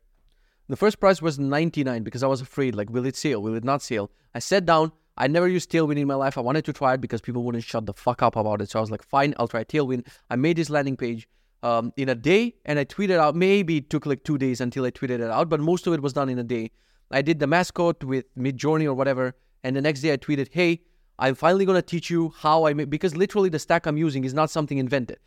The 0.70 0.78
first 0.78 1.00
price 1.00 1.20
was 1.20 1.40
99 1.40 2.04
because 2.04 2.22
I 2.22 2.28
was 2.28 2.42
afraid, 2.42 2.76
like, 2.76 2.92
will 2.92 3.08
it 3.08 3.16
sell? 3.16 3.42
Will 3.42 3.56
it 3.56 3.64
not 3.64 3.82
sell? 3.82 4.12
I 4.36 4.40
sat 4.40 4.68
down. 4.68 4.92
I 5.18 5.26
never 5.26 5.48
used 5.48 5.72
Tailwind 5.72 5.98
in 5.98 6.08
my 6.08 6.14
life. 6.14 6.38
I 6.38 6.42
wanted 6.42 6.64
to 6.66 6.74
try 6.74 6.94
it 6.94 7.02
because 7.02 7.22
people 7.22 7.44
wouldn't 7.44 7.64
shut 7.64 7.88
the 7.88 7.94
fuck 7.94 8.22
up 8.22 8.36
about 8.36 8.62
it. 8.62 8.70
So 8.70 8.78
I 8.78 8.82
was 8.82 8.92
like, 8.92 9.02
fine, 9.02 9.34
I'll 9.40 9.48
try 9.48 9.64
Tailwind. 9.64 10.08
I 10.30 10.36
made 10.36 10.58
this 10.58 10.70
landing 10.70 10.96
page 10.96 11.28
um, 11.64 11.92
in 11.98 12.08
a 12.08 12.14
day 12.14 12.54
and 12.66 12.78
I 12.78 12.86
tweeted 12.86 13.18
out. 13.18 13.36
Maybe 13.36 13.78
it 13.78 13.90
took 13.90 14.06
like 14.06 14.24
two 14.24 14.38
days 14.38 14.62
until 14.62 14.86
I 14.86 14.92
tweeted 14.92 15.22
it 15.22 15.32
out, 15.32 15.50
but 15.50 15.60
most 15.60 15.88
of 15.88 15.94
it 15.94 16.04
was 16.04 16.14
done 16.14 16.30
in 16.30 16.38
a 16.38 16.44
day. 16.44 16.70
I 17.10 17.24
did 17.24 17.40
the 17.40 17.48
mascot 17.48 18.04
with 18.04 18.26
Midjourney 18.38 18.86
or 18.86 18.94
whatever, 18.94 19.34
and 19.64 19.76
the 19.76 19.82
next 19.82 20.02
day 20.02 20.14
I 20.14 20.18
tweeted, 20.18 20.50
"Hey, 20.52 20.82
I'm 21.18 21.34
finally 21.34 21.66
gonna 21.66 21.82
teach 21.82 22.12
you 22.12 22.32
how 22.38 22.68
I 22.68 22.74
make." 22.76 22.92
Because 22.92 23.16
literally 23.16 23.50
the 23.50 23.58
stack 23.58 23.88
I'm 23.88 23.98
using 23.98 24.24
is 24.24 24.36
not 24.36 24.52
something 24.52 24.78
invented. 24.78 25.18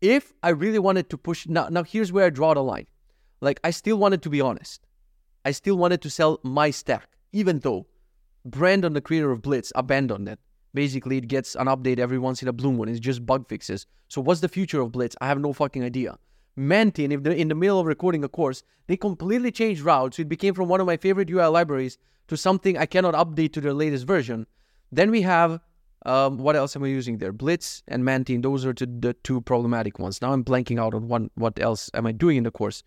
If 0.00 0.32
I 0.42 0.48
really 0.48 0.80
wanted 0.80 1.08
to 1.10 1.16
push 1.16 1.46
now, 1.46 1.68
now 1.68 1.84
here's 1.84 2.10
where 2.10 2.26
I 2.26 2.30
draw 2.30 2.54
the 2.54 2.62
line. 2.64 2.88
Like 3.42 3.58
I 3.64 3.70
still 3.72 3.98
wanted 3.98 4.22
to 4.22 4.30
be 4.30 4.40
honest. 4.40 4.86
I 5.44 5.50
still 5.50 5.76
wanted 5.76 6.00
to 6.02 6.10
sell 6.10 6.38
my 6.44 6.70
stack, 6.70 7.08
even 7.32 7.58
though 7.58 7.86
Brandon, 8.44 8.92
the 8.92 9.00
creator 9.00 9.32
of 9.32 9.42
Blitz, 9.42 9.72
abandoned 9.74 10.28
it. 10.28 10.38
Basically, 10.72 11.18
it 11.18 11.26
gets 11.26 11.56
an 11.56 11.66
update 11.66 11.98
every 11.98 12.18
once 12.18 12.40
in 12.40 12.48
a 12.48 12.52
blue 12.52 12.72
moon. 12.72 12.88
It's 12.88 13.00
just 13.00 13.26
bug 13.26 13.48
fixes. 13.48 13.84
So 14.08 14.20
what's 14.20 14.40
the 14.40 14.48
future 14.48 14.80
of 14.80 14.92
Blitz? 14.92 15.16
I 15.20 15.26
have 15.26 15.40
no 15.40 15.52
fucking 15.52 15.82
idea. 15.82 16.18
Mantine, 16.54 17.10
if 17.10 17.24
they're 17.24 17.32
in 17.32 17.48
the 17.48 17.56
middle 17.56 17.80
of 17.80 17.86
recording 17.86 18.22
a 18.22 18.28
course, 18.28 18.62
they 18.86 18.96
completely 18.96 19.50
changed 19.50 19.82
routes. 19.82 20.20
It 20.20 20.28
became 20.28 20.54
from 20.54 20.68
one 20.68 20.80
of 20.80 20.86
my 20.86 20.96
favorite 20.96 21.28
UI 21.28 21.46
libraries 21.46 21.98
to 22.28 22.36
something 22.36 22.78
I 22.78 22.86
cannot 22.86 23.14
update 23.14 23.52
to 23.54 23.60
their 23.60 23.74
latest 23.74 24.06
version. 24.06 24.46
Then 24.92 25.10
we 25.10 25.22
have 25.22 25.60
um, 26.06 26.38
what 26.38 26.56
else 26.56 26.76
am 26.76 26.84
I 26.84 26.88
using 26.88 27.18
there? 27.18 27.32
Blitz 27.32 27.82
and 27.88 28.04
Mantine. 28.04 28.42
Those 28.42 28.64
are 28.66 28.72
the 28.72 29.16
two 29.22 29.40
problematic 29.40 29.98
ones. 29.98 30.22
Now 30.22 30.32
I'm 30.32 30.44
blanking 30.44 30.80
out 30.80 30.94
on 30.94 31.08
one. 31.08 31.30
What 31.34 31.58
else 31.60 31.90
am 31.94 32.06
I 32.06 32.12
doing 32.12 32.38
in 32.38 32.44
the 32.44 32.50
course? 32.50 32.82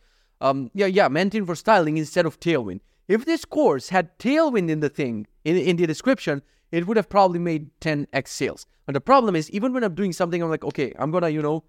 Um, 0.46 0.70
yeah, 0.76 0.86
yeah, 0.86 1.08
Mantine 1.08 1.44
for 1.48 1.56
styling 1.56 1.98
instead 1.98 2.28
of 2.28 2.40
Tailwind. 2.40 2.82
If 3.08 3.26
this 3.26 3.46
course 3.46 3.90
had 3.90 4.18
Tailwind 4.20 4.70
in 4.70 4.80
the 4.80 4.90
thing 4.90 5.26
in 5.44 5.58
in 5.58 5.76
the 5.78 5.88
description, 5.88 6.44
it 6.72 6.86
would 6.86 6.98
have 6.98 7.10
probably 7.10 7.40
made 7.40 7.72
10x 7.82 8.28
sales. 8.28 8.68
But 8.86 8.94
the 8.94 9.02
problem 9.02 9.36
is, 9.36 9.50
even 9.50 9.74
when 9.74 9.84
I'm 9.84 9.96
doing 9.96 10.14
something, 10.14 10.44
I'm 10.44 10.52
like, 10.52 10.64
okay, 10.64 10.94
I'm 11.00 11.10
gonna, 11.10 11.30
you 11.30 11.42
know, 11.42 11.64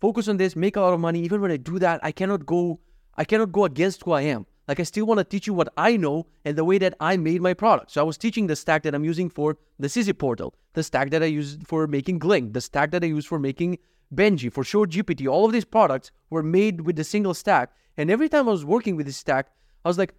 focus 0.00 0.28
on 0.28 0.36
this, 0.36 0.54
make 0.54 0.76
a 0.76 0.82
lot 0.82 0.92
of 0.92 1.00
money. 1.00 1.20
Even 1.20 1.40
when 1.40 1.50
I 1.50 1.56
do 1.56 1.78
that, 1.78 1.98
I 2.02 2.12
cannot 2.12 2.44
go, 2.44 2.80
I 3.16 3.24
cannot 3.24 3.52
go 3.52 3.64
against 3.64 4.02
who 4.02 4.12
I 4.12 4.22
am. 4.22 4.44
Like 4.68 4.80
I 4.80 4.82
still 4.82 5.06
want 5.06 5.18
to 5.18 5.24
teach 5.24 5.46
you 5.46 5.54
what 5.54 5.72
I 5.78 5.96
know 5.96 6.26
and 6.44 6.58
the 6.58 6.64
way 6.64 6.76
that 6.76 6.94
I 7.00 7.16
made 7.16 7.40
my 7.40 7.54
product. 7.54 7.90
So 7.90 8.02
I 8.02 8.04
was 8.04 8.18
teaching 8.18 8.46
the 8.48 8.54
stack 8.54 8.82
that 8.82 8.94
I'm 8.94 9.04
using 9.04 9.30
for 9.30 9.56
the 9.78 9.88
Sizzy 9.88 10.12
portal, 10.12 10.54
the 10.74 10.82
stack 10.82 11.08
that 11.10 11.22
I 11.22 11.26
use 11.26 11.56
for 11.64 11.86
making 11.86 12.20
Glink, 12.20 12.52
the 12.52 12.60
stack 12.60 12.90
that 12.90 13.02
I 13.02 13.06
use 13.06 13.24
for 13.24 13.38
making 13.38 13.78
Benji, 14.14 14.52
for 14.52 14.64
sure 14.64 14.86
GPT. 14.86 15.28
All 15.28 15.46
of 15.46 15.52
these 15.52 15.64
products 15.64 16.10
were 16.30 16.42
made 16.42 16.82
with 16.82 16.96
the 16.96 17.04
single 17.04 17.34
stack. 17.34 17.72
And 17.96 18.10
every 18.10 18.28
time 18.28 18.48
I 18.48 18.52
was 18.52 18.64
working 18.64 18.96
with 18.96 19.06
this 19.06 19.16
stack, 19.16 19.48
I 19.84 19.88
was 19.88 19.98
like, 19.98 20.14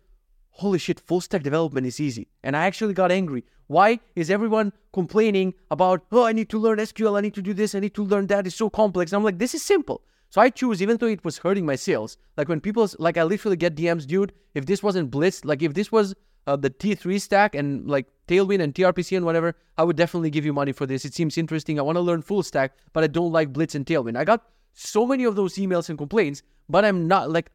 holy 0.51 0.79
shit, 0.79 0.99
full 0.99 1.21
stack 1.21 1.43
development 1.43 1.87
is 1.87 1.99
easy. 1.99 2.27
And 2.43 2.55
I 2.55 2.65
actually 2.65 2.93
got 2.93 3.11
angry. 3.11 3.43
Why 3.67 3.99
is 4.15 4.29
everyone 4.29 4.73
complaining 4.91 5.53
about, 5.69 6.05
oh, 6.11 6.25
I 6.25 6.33
need 6.33 6.49
to 6.49 6.59
learn 6.59 6.77
SQL, 6.77 7.17
I 7.17 7.21
need 7.21 7.33
to 7.35 7.41
do 7.41 7.53
this, 7.53 7.73
I 7.73 7.79
need 7.79 7.95
to 7.95 8.03
learn 8.03 8.27
that, 8.27 8.45
it's 8.45 8.55
so 8.55 8.69
complex. 8.69 9.11
And 9.11 9.17
I'm 9.17 9.23
like, 9.23 9.39
this 9.39 9.55
is 9.55 9.63
simple. 9.63 10.01
So 10.29 10.41
I 10.41 10.49
choose, 10.49 10.81
even 10.81 10.97
though 10.97 11.07
it 11.07 11.23
was 11.23 11.37
hurting 11.37 11.65
my 11.65 11.75
sales, 11.75 12.17
like 12.37 12.49
when 12.49 12.61
people, 12.61 12.89
like 12.99 13.17
I 13.17 13.23
literally 13.23 13.57
get 13.57 13.75
DMs, 13.75 14.05
dude, 14.05 14.33
if 14.53 14.65
this 14.65 14.83
wasn't 14.83 15.11
Blitz, 15.11 15.45
like 15.45 15.61
if 15.61 15.73
this 15.73 15.91
was 15.91 16.15
uh, 16.47 16.55
the 16.55 16.69
T3 16.69 17.19
stack 17.19 17.55
and 17.55 17.87
like 17.89 18.07
Tailwind 18.27 18.61
and 18.61 18.73
TRPC 18.73 19.17
and 19.17 19.25
whatever, 19.25 19.55
I 19.77 19.83
would 19.83 19.95
definitely 19.95 20.29
give 20.29 20.45
you 20.45 20.53
money 20.53 20.71
for 20.71 20.85
this. 20.85 21.05
It 21.05 21.13
seems 21.13 21.37
interesting. 21.37 21.79
I 21.79 21.83
want 21.83 21.97
to 21.97 22.01
learn 22.01 22.21
full 22.21 22.43
stack, 22.43 22.73
but 22.93 23.03
I 23.03 23.07
don't 23.07 23.31
like 23.31 23.53
Blitz 23.53 23.75
and 23.75 23.85
Tailwind. 23.85 24.17
I 24.17 24.23
got 24.23 24.45
so 24.73 25.05
many 25.05 25.23
of 25.23 25.35
those 25.35 25.55
emails 25.55 25.89
and 25.89 25.97
complaints, 25.97 26.43
but 26.69 26.85
I'm 26.85 27.07
not 27.07 27.29
like, 27.29 27.51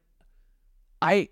I 1.03 1.29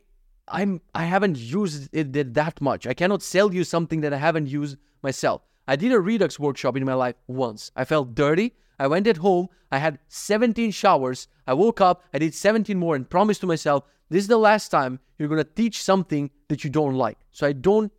I'm 0.49 0.81
I 0.95 1.05
haven't 1.05 1.39
used 1.39 1.89
it 1.93 2.35
that 2.35 2.61
much. 2.61 2.87
I 2.87 2.95
cannot 2.95 3.23
sell 3.23 3.55
you 3.55 3.65
something 3.65 4.01
that 4.03 4.13
I 4.13 4.19
haven't 4.19 4.47
used 4.47 4.77
myself. 5.03 5.43
I 5.67 5.77
did 5.77 5.93
a 5.93 6.01
Redux 6.01 6.39
workshop 6.39 6.77
in 6.77 6.85
my 6.85 6.95
life 6.95 7.15
once. 7.27 7.71
I 7.77 7.85
felt 7.85 8.15
dirty. 8.15 8.53
I 8.79 8.87
went 8.87 9.07
at 9.07 9.19
home. 9.19 9.49
I 9.71 9.79
had 9.79 9.99
17 10.09 10.71
showers. 10.71 11.29
I 11.47 11.55
woke 11.55 11.81
up. 11.81 12.05
I 12.13 12.19
did 12.19 12.35
17 12.35 12.79
more 12.79 12.97
and 12.97 13.09
promised 13.09 13.41
to 13.43 13.47
myself, 13.47 13.85
this 14.11 14.23
is 14.23 14.29
the 14.29 14.39
last 14.39 14.69
time 14.69 15.01
you're 15.19 15.29
going 15.29 15.43
to 15.43 15.51
teach 15.51 15.83
something 15.83 16.31
that 16.49 16.63
you 16.63 16.71
don't 16.71 16.95
like. 16.95 17.19
So 17.33 17.47
I 17.47 17.53
don't 17.53 17.93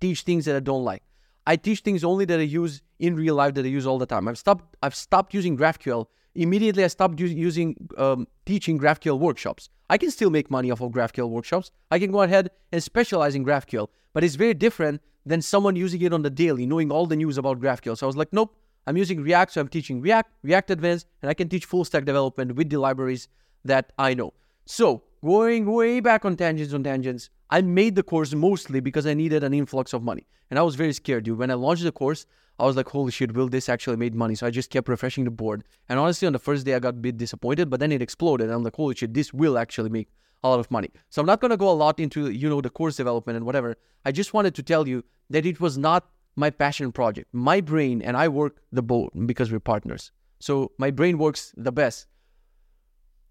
teach 0.00 0.22
things 0.22 0.44
that 0.44 0.56
I 0.56 0.60
don't 0.60 0.84
like. 0.84 1.02
I 1.46 1.56
teach 1.56 1.80
things 1.80 2.04
only 2.04 2.24
that 2.26 2.38
I 2.38 2.44
use 2.44 2.82
in 2.98 3.16
real 3.16 3.34
life 3.34 3.54
that 3.54 3.64
I 3.64 3.68
use 3.68 3.86
all 3.86 3.98
the 3.98 4.06
time. 4.06 4.28
I've 4.28 4.38
stopped 4.38 4.76
I've 4.82 4.94
stopped 4.94 5.34
using 5.34 5.56
GraphQL. 5.56 6.06
Immediately 6.34 6.84
I 6.84 6.88
stopped 6.88 7.20
using 7.20 7.76
um, 7.98 8.26
teaching 8.46 8.78
GraphQL 8.78 9.18
workshops. 9.18 9.68
I 9.90 9.98
can 9.98 10.10
still 10.10 10.30
make 10.30 10.50
money 10.50 10.70
off 10.70 10.80
of 10.80 10.92
GraphQL 10.92 11.28
workshops. 11.28 11.70
I 11.90 11.98
can 11.98 12.10
go 12.10 12.22
ahead 12.22 12.50
and 12.72 12.82
specialize 12.82 13.34
in 13.34 13.44
GraphQL, 13.44 13.88
but 14.14 14.24
it's 14.24 14.34
very 14.34 14.54
different 14.54 15.02
than 15.26 15.42
someone 15.42 15.76
using 15.76 16.00
it 16.02 16.12
on 16.12 16.22
the 16.22 16.30
daily, 16.30 16.66
knowing 16.66 16.90
all 16.90 17.06
the 17.06 17.16
news 17.16 17.38
about 17.38 17.60
GraphQL. 17.60 17.96
So 17.96 18.06
I 18.06 18.08
was 18.08 18.16
like, 18.16 18.32
nope, 18.32 18.56
I'm 18.86 18.96
using 18.96 19.22
React, 19.22 19.52
so 19.52 19.60
I'm 19.60 19.68
teaching 19.68 20.00
React, 20.00 20.30
React 20.42 20.70
Advanced, 20.72 21.06
and 21.22 21.30
I 21.30 21.34
can 21.34 21.48
teach 21.48 21.64
full 21.64 21.84
stack 21.84 22.04
development 22.04 22.54
with 22.54 22.68
the 22.70 22.78
libraries 22.78 23.28
that 23.64 23.92
I 23.98 24.14
know. 24.14 24.34
So 24.66 25.02
going 25.24 25.72
way 25.72 26.00
back 26.00 26.24
on 26.24 26.36
tangents 26.36 26.74
on 26.74 26.84
tangents, 26.84 27.30
I 27.50 27.62
made 27.62 27.94
the 27.94 28.02
course 28.02 28.34
mostly 28.34 28.80
because 28.80 29.06
I 29.06 29.14
needed 29.14 29.44
an 29.44 29.54
influx 29.54 29.92
of 29.92 30.02
money. 30.02 30.26
And 30.50 30.58
I 30.58 30.62
was 30.62 30.74
very 30.74 30.92
scared, 30.92 31.24
dude. 31.24 31.38
When 31.38 31.50
I 31.50 31.54
launched 31.54 31.84
the 31.84 31.92
course, 31.92 32.26
I 32.58 32.66
was 32.66 32.76
like, 32.76 32.88
holy 32.88 33.10
shit, 33.10 33.34
will 33.34 33.48
this 33.48 33.68
actually 33.68 33.96
make 33.96 34.14
money? 34.14 34.34
So 34.34 34.46
I 34.46 34.50
just 34.50 34.70
kept 34.70 34.88
refreshing 34.88 35.24
the 35.24 35.30
board. 35.30 35.64
And 35.88 35.98
honestly, 35.98 36.26
on 36.26 36.32
the 36.32 36.38
first 36.38 36.64
day, 36.64 36.74
I 36.74 36.78
got 36.78 36.90
a 36.90 36.92
bit 36.92 37.16
disappointed, 37.16 37.70
but 37.70 37.80
then 37.80 37.90
it 37.90 38.02
exploded. 38.02 38.50
I'm 38.50 38.62
like, 38.62 38.76
holy 38.76 38.94
shit, 38.94 39.14
this 39.14 39.32
will 39.32 39.58
actually 39.58 39.90
make 39.90 40.08
a 40.44 40.48
lot 40.48 40.60
of 40.60 40.70
money. 40.70 40.90
So 41.08 41.20
I'm 41.20 41.26
not 41.26 41.40
going 41.40 41.50
to 41.50 41.56
go 41.56 41.70
a 41.70 41.72
lot 41.72 41.98
into, 41.98 42.30
you 42.30 42.48
know, 42.48 42.60
the 42.60 42.70
course 42.70 42.96
development 42.96 43.36
and 43.36 43.46
whatever. 43.46 43.76
I 44.04 44.12
just 44.12 44.34
wanted 44.34 44.54
to 44.56 44.62
tell 44.62 44.86
you 44.86 45.02
that 45.30 45.46
it 45.46 45.58
was 45.58 45.78
not 45.78 46.08
my 46.36 46.50
passion 46.50 46.92
project. 46.92 47.28
My 47.32 47.60
brain 47.60 48.02
and 48.02 48.16
I 48.16 48.28
work 48.28 48.62
the 48.72 48.82
boat 48.82 49.12
because 49.26 49.50
we're 49.52 49.60
partners. 49.60 50.12
So 50.40 50.72
my 50.78 50.90
brain 50.90 51.18
works 51.18 51.52
the 51.56 51.72
best 51.72 52.06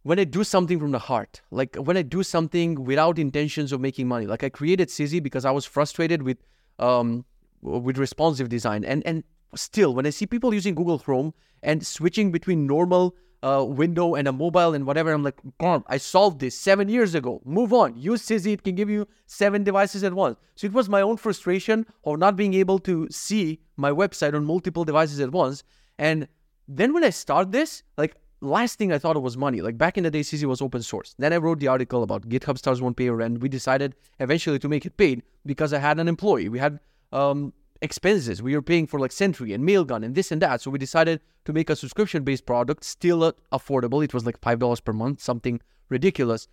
when 0.03 0.19
I 0.19 0.25
do 0.25 0.43
something 0.43 0.79
from 0.79 0.91
the 0.91 0.99
heart, 0.99 1.41
like 1.49 1.75
when 1.77 1.97
I 1.97 2.01
do 2.01 2.23
something 2.23 2.83
without 2.83 3.17
intentions 3.17 3.71
of 3.71 3.79
making 3.79 4.07
money. 4.07 4.27
Like 4.27 4.43
I 4.43 4.49
created 4.49 4.89
Sizzy 4.89 5.21
because 5.21 5.45
I 5.45 5.51
was 5.51 5.65
frustrated 5.65 6.21
with 6.21 6.37
um, 6.79 7.25
with 7.61 7.97
responsive 7.97 8.49
design. 8.49 8.83
And 8.83 9.05
and 9.05 9.23
still, 9.55 9.93
when 9.95 10.05
I 10.05 10.09
see 10.11 10.27
people 10.27 10.53
using 10.53 10.75
Google 10.75 10.99
Chrome 10.99 11.33
and 11.63 11.85
switching 11.85 12.31
between 12.31 12.67
normal 12.67 13.15
uh, 13.43 13.63
window 13.63 14.15
and 14.15 14.27
a 14.27 14.31
mobile 14.31 14.73
and 14.73 14.87
whatever, 14.87 15.11
I'm 15.11 15.21
like, 15.21 15.39
I 15.87 15.97
solved 15.97 16.39
this 16.39 16.57
seven 16.57 16.87
years 16.87 17.13
ago. 17.13 17.41
Move 17.43 17.73
on. 17.73 17.95
Use 17.97 18.21
Sizzy. 18.21 18.53
It 18.53 18.63
can 18.63 18.73
give 18.73 18.89
you 18.89 19.05
seven 19.25 19.63
devices 19.63 20.03
at 20.03 20.13
once. 20.13 20.37
So 20.55 20.65
it 20.65 20.73
was 20.73 20.87
my 20.87 21.01
own 21.01 21.17
frustration 21.17 21.85
of 22.05 22.19
not 22.19 22.37
being 22.37 22.53
able 22.53 22.79
to 22.79 23.07
see 23.11 23.59
my 23.75 23.91
website 23.91 24.33
on 24.33 24.45
multiple 24.45 24.85
devices 24.85 25.19
at 25.19 25.31
once. 25.31 25.63
And 25.99 26.27
then 26.67 26.93
when 26.93 27.03
I 27.03 27.09
start 27.09 27.51
this, 27.51 27.83
like 27.97 28.15
last 28.39 28.79
thing 28.79 28.93
I 28.93 28.97
thought 28.97 29.17
of 29.17 29.23
was 29.23 29.35
money. 29.35 29.61
Like 29.61 29.77
back 29.77 29.97
in 29.97 30.05
the 30.05 30.11
day, 30.11 30.21
Sizzy 30.21 30.45
was 30.45 30.61
open 30.61 30.81
source. 30.81 31.13
Then 31.19 31.33
I 31.33 31.37
wrote 31.37 31.59
the 31.59 31.67
article 31.67 32.01
about 32.01 32.29
GitHub 32.29 32.57
stars 32.57 32.81
won't 32.81 32.95
pay 32.95 33.09
rent. 33.09 33.41
We 33.41 33.49
decided 33.49 33.93
eventually 34.19 34.59
to 34.59 34.69
make 34.69 34.85
it 34.85 34.95
paid 34.95 35.21
because 35.45 35.73
I 35.73 35.79
had 35.79 35.99
an 35.99 36.07
employee. 36.07 36.47
We 36.47 36.59
had 36.59 36.79
um, 37.11 37.51
expenses. 37.83 38.41
We 38.41 38.55
were 38.55 38.61
paying 38.61 38.87
for 38.87 38.99
like 38.99 39.11
Sentry 39.11 39.53
and 39.53 39.63
Mailgun 39.67 40.03
and 40.03 40.15
this 40.15 40.31
and 40.31 40.41
that. 40.41 40.61
So 40.61 40.71
we 40.71 40.79
decided 40.79 41.19
to 41.45 41.53
make 41.53 41.69
a 41.69 41.75
subscription 41.75 42.23
based 42.23 42.45
product 42.45 42.83
still 42.83 43.33
affordable. 43.51 44.03
It 44.03 44.13
was 44.13 44.25
like 44.25 44.41
$5 44.41 44.83
per 44.83 44.93
month, 44.93 45.21
something 45.21 45.59
ridiculous. 45.89 46.47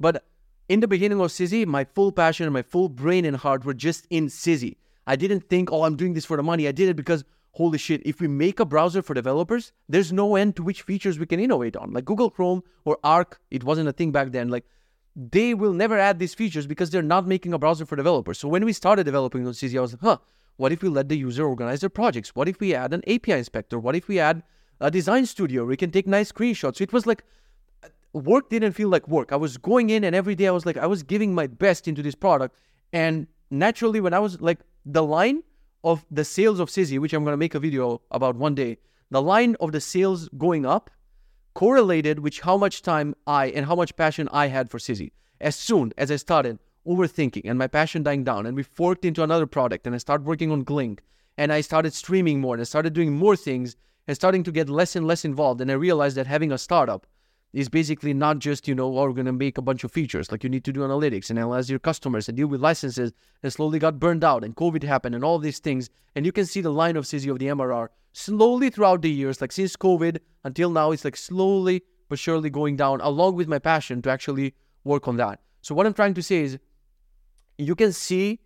But 0.00 0.24
in 0.68 0.80
the 0.80 0.88
beginning 0.88 1.20
of 1.20 1.30
Sizzy, 1.30 1.66
my 1.66 1.84
full 1.84 2.10
passion 2.10 2.46
and 2.46 2.54
my 2.54 2.62
full 2.62 2.88
brain 2.88 3.24
and 3.24 3.36
heart 3.36 3.64
were 3.64 3.74
just 3.74 4.06
in 4.08 4.28
Sizzy. 4.28 4.78
I 5.06 5.16
didn't 5.16 5.48
think, 5.48 5.70
oh, 5.70 5.84
I'm 5.84 5.96
doing 5.96 6.14
this 6.14 6.24
for 6.24 6.36
the 6.36 6.42
money. 6.42 6.66
I 6.66 6.72
did 6.72 6.88
it 6.88 6.96
because 6.96 7.24
holy 7.52 7.78
shit, 7.78 8.00
if 8.06 8.20
we 8.20 8.28
make 8.28 8.58
a 8.58 8.64
browser 8.64 9.02
for 9.02 9.12
developers, 9.12 9.72
there's 9.88 10.12
no 10.12 10.36
end 10.36 10.56
to 10.56 10.62
which 10.62 10.82
features 10.82 11.18
we 11.18 11.26
can 11.26 11.40
innovate 11.40 11.76
on. 11.76 11.92
Like 11.92 12.06
Google 12.06 12.30
Chrome 12.30 12.62
or 12.84 12.98
Arc, 13.04 13.40
it 13.50 13.64
wasn't 13.64 13.88
a 13.88 13.92
thing 13.92 14.12
back 14.12 14.32
then. 14.32 14.48
Like 14.48 14.64
they 15.14 15.52
will 15.52 15.72
never 15.72 15.98
add 15.98 16.18
these 16.18 16.34
features 16.34 16.66
because 16.66 16.90
they're 16.90 17.02
not 17.02 17.26
making 17.26 17.52
a 17.52 17.58
browser 17.58 17.84
for 17.84 17.96
developers. 17.96 18.38
So 18.38 18.48
when 18.48 18.64
we 18.64 18.72
started 18.72 19.04
developing 19.04 19.46
on 19.46 19.52
Sizzy, 19.52 19.76
I 19.76 19.82
was 19.82 19.92
like, 19.92 20.00
huh, 20.02 20.18
what 20.60 20.72
if 20.72 20.82
we 20.82 20.90
let 20.90 21.08
the 21.08 21.16
user 21.16 21.46
organize 21.46 21.80
their 21.80 21.88
projects? 21.88 22.36
What 22.36 22.46
if 22.46 22.60
we 22.60 22.74
add 22.74 22.92
an 22.92 23.02
API 23.08 23.32
inspector? 23.32 23.78
What 23.78 23.96
if 23.96 24.08
we 24.08 24.18
add 24.20 24.42
a 24.78 24.90
design 24.90 25.24
studio? 25.24 25.62
where 25.62 25.70
We 25.70 25.76
can 25.78 25.90
take 25.90 26.06
nice 26.06 26.30
screenshots. 26.30 26.76
So 26.76 26.84
it 26.84 26.92
was 26.92 27.06
like 27.06 27.24
work 28.12 28.50
didn't 28.50 28.72
feel 28.72 28.90
like 28.90 29.08
work. 29.08 29.32
I 29.32 29.36
was 29.36 29.56
going 29.56 29.88
in 29.88 30.04
and 30.04 30.14
every 30.14 30.34
day 30.34 30.48
I 30.48 30.50
was 30.50 30.66
like, 30.66 30.76
I 30.76 30.86
was 30.86 31.02
giving 31.02 31.34
my 31.34 31.46
best 31.46 31.88
into 31.88 32.02
this 32.02 32.14
product. 32.14 32.58
And 32.92 33.26
naturally, 33.50 34.02
when 34.02 34.12
I 34.12 34.18
was 34.18 34.38
like, 34.42 34.58
the 34.84 35.02
line 35.02 35.42
of 35.82 36.04
the 36.10 36.26
sales 36.26 36.60
of 36.60 36.68
Sizzy, 36.68 36.98
which 36.98 37.14
I'm 37.14 37.24
going 37.24 37.32
to 37.32 37.38
make 37.38 37.54
a 37.54 37.60
video 37.60 38.02
about 38.10 38.36
one 38.36 38.54
day, 38.54 38.76
the 39.10 39.22
line 39.22 39.56
of 39.60 39.72
the 39.72 39.80
sales 39.80 40.28
going 40.36 40.66
up 40.66 40.90
correlated 41.54 42.18
with 42.18 42.38
how 42.38 42.58
much 42.58 42.82
time 42.82 43.14
I 43.26 43.46
and 43.46 43.64
how 43.64 43.76
much 43.76 43.96
passion 43.96 44.28
I 44.30 44.48
had 44.48 44.70
for 44.70 44.78
Sizzy. 44.78 45.12
As 45.40 45.56
soon 45.56 45.94
as 45.96 46.10
I 46.10 46.16
started 46.16 46.58
overthinking 46.86 47.42
and 47.44 47.58
my 47.58 47.66
passion 47.66 48.02
dying 48.02 48.24
down, 48.24 48.46
and 48.46 48.56
we 48.56 48.62
forked 48.62 49.04
into 49.04 49.22
another 49.22 49.46
product, 49.46 49.86
and 49.86 49.94
I 49.94 49.98
started 49.98 50.26
working 50.26 50.50
on 50.50 50.64
Glink, 50.64 51.00
and 51.38 51.52
I 51.52 51.60
started 51.60 51.94
streaming 51.94 52.40
more, 52.40 52.54
and 52.54 52.60
I 52.60 52.64
started 52.64 52.92
doing 52.92 53.12
more 53.12 53.36
things, 53.36 53.76
and 54.06 54.16
starting 54.16 54.42
to 54.44 54.52
get 54.52 54.68
less 54.68 54.96
and 54.96 55.06
less 55.06 55.24
involved, 55.24 55.60
and 55.60 55.70
I 55.70 55.74
realized 55.74 56.16
that 56.16 56.26
having 56.26 56.52
a 56.52 56.58
startup 56.58 57.06
is 57.52 57.68
basically 57.68 58.14
not 58.14 58.38
just, 58.38 58.68
you 58.68 58.74
know, 58.74 58.86
oh, 58.96 59.04
we're 59.04 59.12
going 59.12 59.26
to 59.26 59.32
make 59.32 59.58
a 59.58 59.62
bunch 59.62 59.82
of 59.82 59.90
features. 59.90 60.30
Like 60.30 60.44
you 60.44 60.50
need 60.50 60.64
to 60.64 60.72
do 60.72 60.80
analytics 60.80 61.30
and 61.30 61.38
analyze 61.38 61.68
your 61.68 61.80
customers 61.80 62.28
and 62.28 62.36
deal 62.36 62.46
with 62.46 62.60
licenses 62.60 63.12
and 63.42 63.52
slowly 63.52 63.78
got 63.78 63.98
burned 63.98 64.22
out 64.22 64.44
and 64.44 64.54
COVID 64.54 64.84
happened 64.84 65.14
and 65.14 65.24
all 65.24 65.38
these 65.38 65.58
things. 65.58 65.90
And 66.14 66.24
you 66.24 66.32
can 66.32 66.46
see 66.46 66.60
the 66.60 66.70
line 66.70 66.96
of 66.96 67.06
Sizzy 67.06 67.28
of 67.28 67.40
the 67.40 67.46
MRR 67.46 67.88
slowly 68.12 68.70
throughout 68.70 69.02
the 69.02 69.10
years, 69.10 69.40
like 69.40 69.52
since 69.52 69.76
COVID 69.76 70.18
until 70.44 70.70
now, 70.70 70.92
it's 70.92 71.04
like 71.04 71.16
slowly 71.16 71.82
but 72.08 72.18
surely 72.18 72.50
going 72.50 72.76
down 72.76 73.00
along 73.00 73.36
with 73.36 73.48
my 73.48 73.58
passion 73.58 74.02
to 74.02 74.10
actually 74.10 74.54
work 74.84 75.08
on 75.08 75.16
that. 75.16 75.40
So 75.62 75.74
what 75.74 75.86
I'm 75.86 75.94
trying 75.94 76.14
to 76.14 76.22
say 76.22 76.42
is 76.42 76.58
you 77.66 77.74
can 77.74 77.92
see 77.92 78.40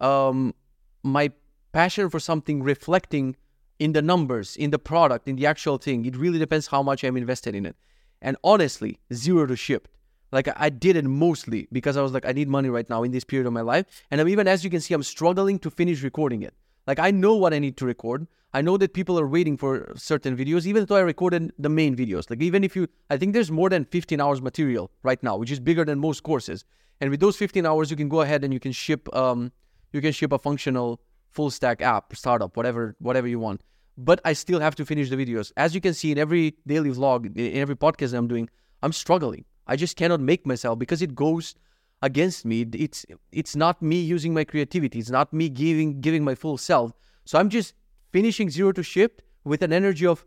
um, 0.00 0.54
my 1.02 1.30
passion 1.72 2.10
for 2.10 2.20
something 2.20 2.62
reflecting 2.62 3.36
in 3.78 3.92
the 3.92 4.02
numbers, 4.02 4.56
in 4.56 4.70
the 4.70 4.78
product, 4.78 5.28
in 5.28 5.36
the 5.36 5.46
actual 5.46 5.78
thing. 5.78 6.04
It 6.04 6.16
really 6.16 6.38
depends 6.38 6.66
how 6.66 6.82
much 6.82 7.04
I'm 7.04 7.16
invested 7.16 7.54
in 7.54 7.64
it. 7.66 7.76
And 8.20 8.36
honestly, 8.42 8.98
zero 9.12 9.46
to 9.46 9.56
shipped. 9.56 9.90
Like 10.32 10.48
I 10.56 10.68
did 10.68 10.96
it 10.96 11.04
mostly 11.04 11.68
because 11.72 11.96
I 11.96 12.02
was 12.02 12.12
like, 12.12 12.26
I 12.26 12.32
need 12.32 12.48
money 12.48 12.68
right 12.68 12.88
now 12.90 13.02
in 13.02 13.12
this 13.12 13.24
period 13.24 13.46
of 13.46 13.52
my 13.52 13.60
life. 13.60 13.86
And 14.10 14.20
I'm, 14.20 14.28
even 14.28 14.46
as 14.46 14.64
you 14.64 14.70
can 14.70 14.80
see, 14.80 14.94
I'm 14.94 15.02
struggling 15.02 15.58
to 15.60 15.70
finish 15.70 16.02
recording 16.02 16.42
it. 16.42 16.54
Like 16.86 16.98
I 16.98 17.10
know 17.10 17.34
what 17.34 17.54
I 17.54 17.58
need 17.58 17.76
to 17.78 17.86
record. 17.86 18.26
I 18.52 18.62
know 18.62 18.76
that 18.78 18.94
people 18.94 19.18
are 19.20 19.26
waiting 19.26 19.56
for 19.56 19.92
certain 19.94 20.36
videos, 20.36 20.66
even 20.66 20.86
though 20.86 20.96
I 20.96 21.00
recorded 21.00 21.52
the 21.58 21.68
main 21.68 21.94
videos. 21.94 22.30
Like 22.30 22.42
even 22.42 22.64
if 22.64 22.74
you, 22.74 22.88
I 23.10 23.18
think 23.18 23.34
there's 23.34 23.50
more 23.50 23.68
than 23.68 23.84
15 23.84 24.20
hours 24.20 24.40
material 24.40 24.90
right 25.02 25.22
now, 25.22 25.36
which 25.36 25.50
is 25.50 25.60
bigger 25.60 25.84
than 25.84 25.98
most 25.98 26.22
courses. 26.22 26.64
And 27.00 27.10
with 27.10 27.20
those 27.20 27.36
15 27.36 27.64
hours, 27.64 27.90
you 27.90 27.96
can 27.96 28.08
go 28.08 28.22
ahead 28.22 28.44
and 28.44 28.52
you 28.52 28.60
can 28.60 28.72
ship, 28.72 29.14
um, 29.14 29.52
you 29.92 30.00
can 30.00 30.12
ship 30.12 30.32
a 30.32 30.38
functional 30.38 31.00
full 31.30 31.50
stack 31.50 31.80
app, 31.80 32.16
startup, 32.16 32.56
whatever, 32.56 32.96
whatever 32.98 33.28
you 33.28 33.38
want 33.38 33.62
but 33.98 34.20
I 34.24 34.32
still 34.32 34.60
have 34.60 34.76
to 34.76 34.86
finish 34.86 35.10
the 35.10 35.16
videos. 35.16 35.52
As 35.56 35.74
you 35.74 35.80
can 35.80 35.92
see 35.92 36.12
in 36.12 36.18
every 36.18 36.54
daily 36.66 36.90
vlog, 36.90 37.36
in 37.36 37.56
every 37.56 37.76
podcast 37.76 38.16
I'm 38.16 38.28
doing, 38.28 38.48
I'm 38.82 38.92
struggling. 38.92 39.44
I 39.66 39.74
just 39.74 39.96
cannot 39.96 40.20
make 40.20 40.46
myself 40.46 40.78
because 40.78 41.02
it 41.02 41.14
goes 41.14 41.56
against 42.00 42.44
me. 42.44 42.62
It's 42.72 43.04
it's 43.32 43.56
not 43.56 43.82
me 43.82 44.00
using 44.00 44.32
my 44.32 44.44
creativity. 44.44 45.00
It's 45.00 45.10
not 45.10 45.32
me 45.32 45.48
giving 45.48 46.00
giving 46.00 46.24
my 46.24 46.36
full 46.36 46.56
self. 46.56 46.92
So 47.24 47.38
I'm 47.38 47.50
just 47.50 47.74
finishing 48.12 48.48
zero 48.50 48.70
to 48.72 48.82
shipped 48.84 49.22
with 49.44 49.62
an 49.62 49.72
energy 49.72 50.06
of, 50.06 50.24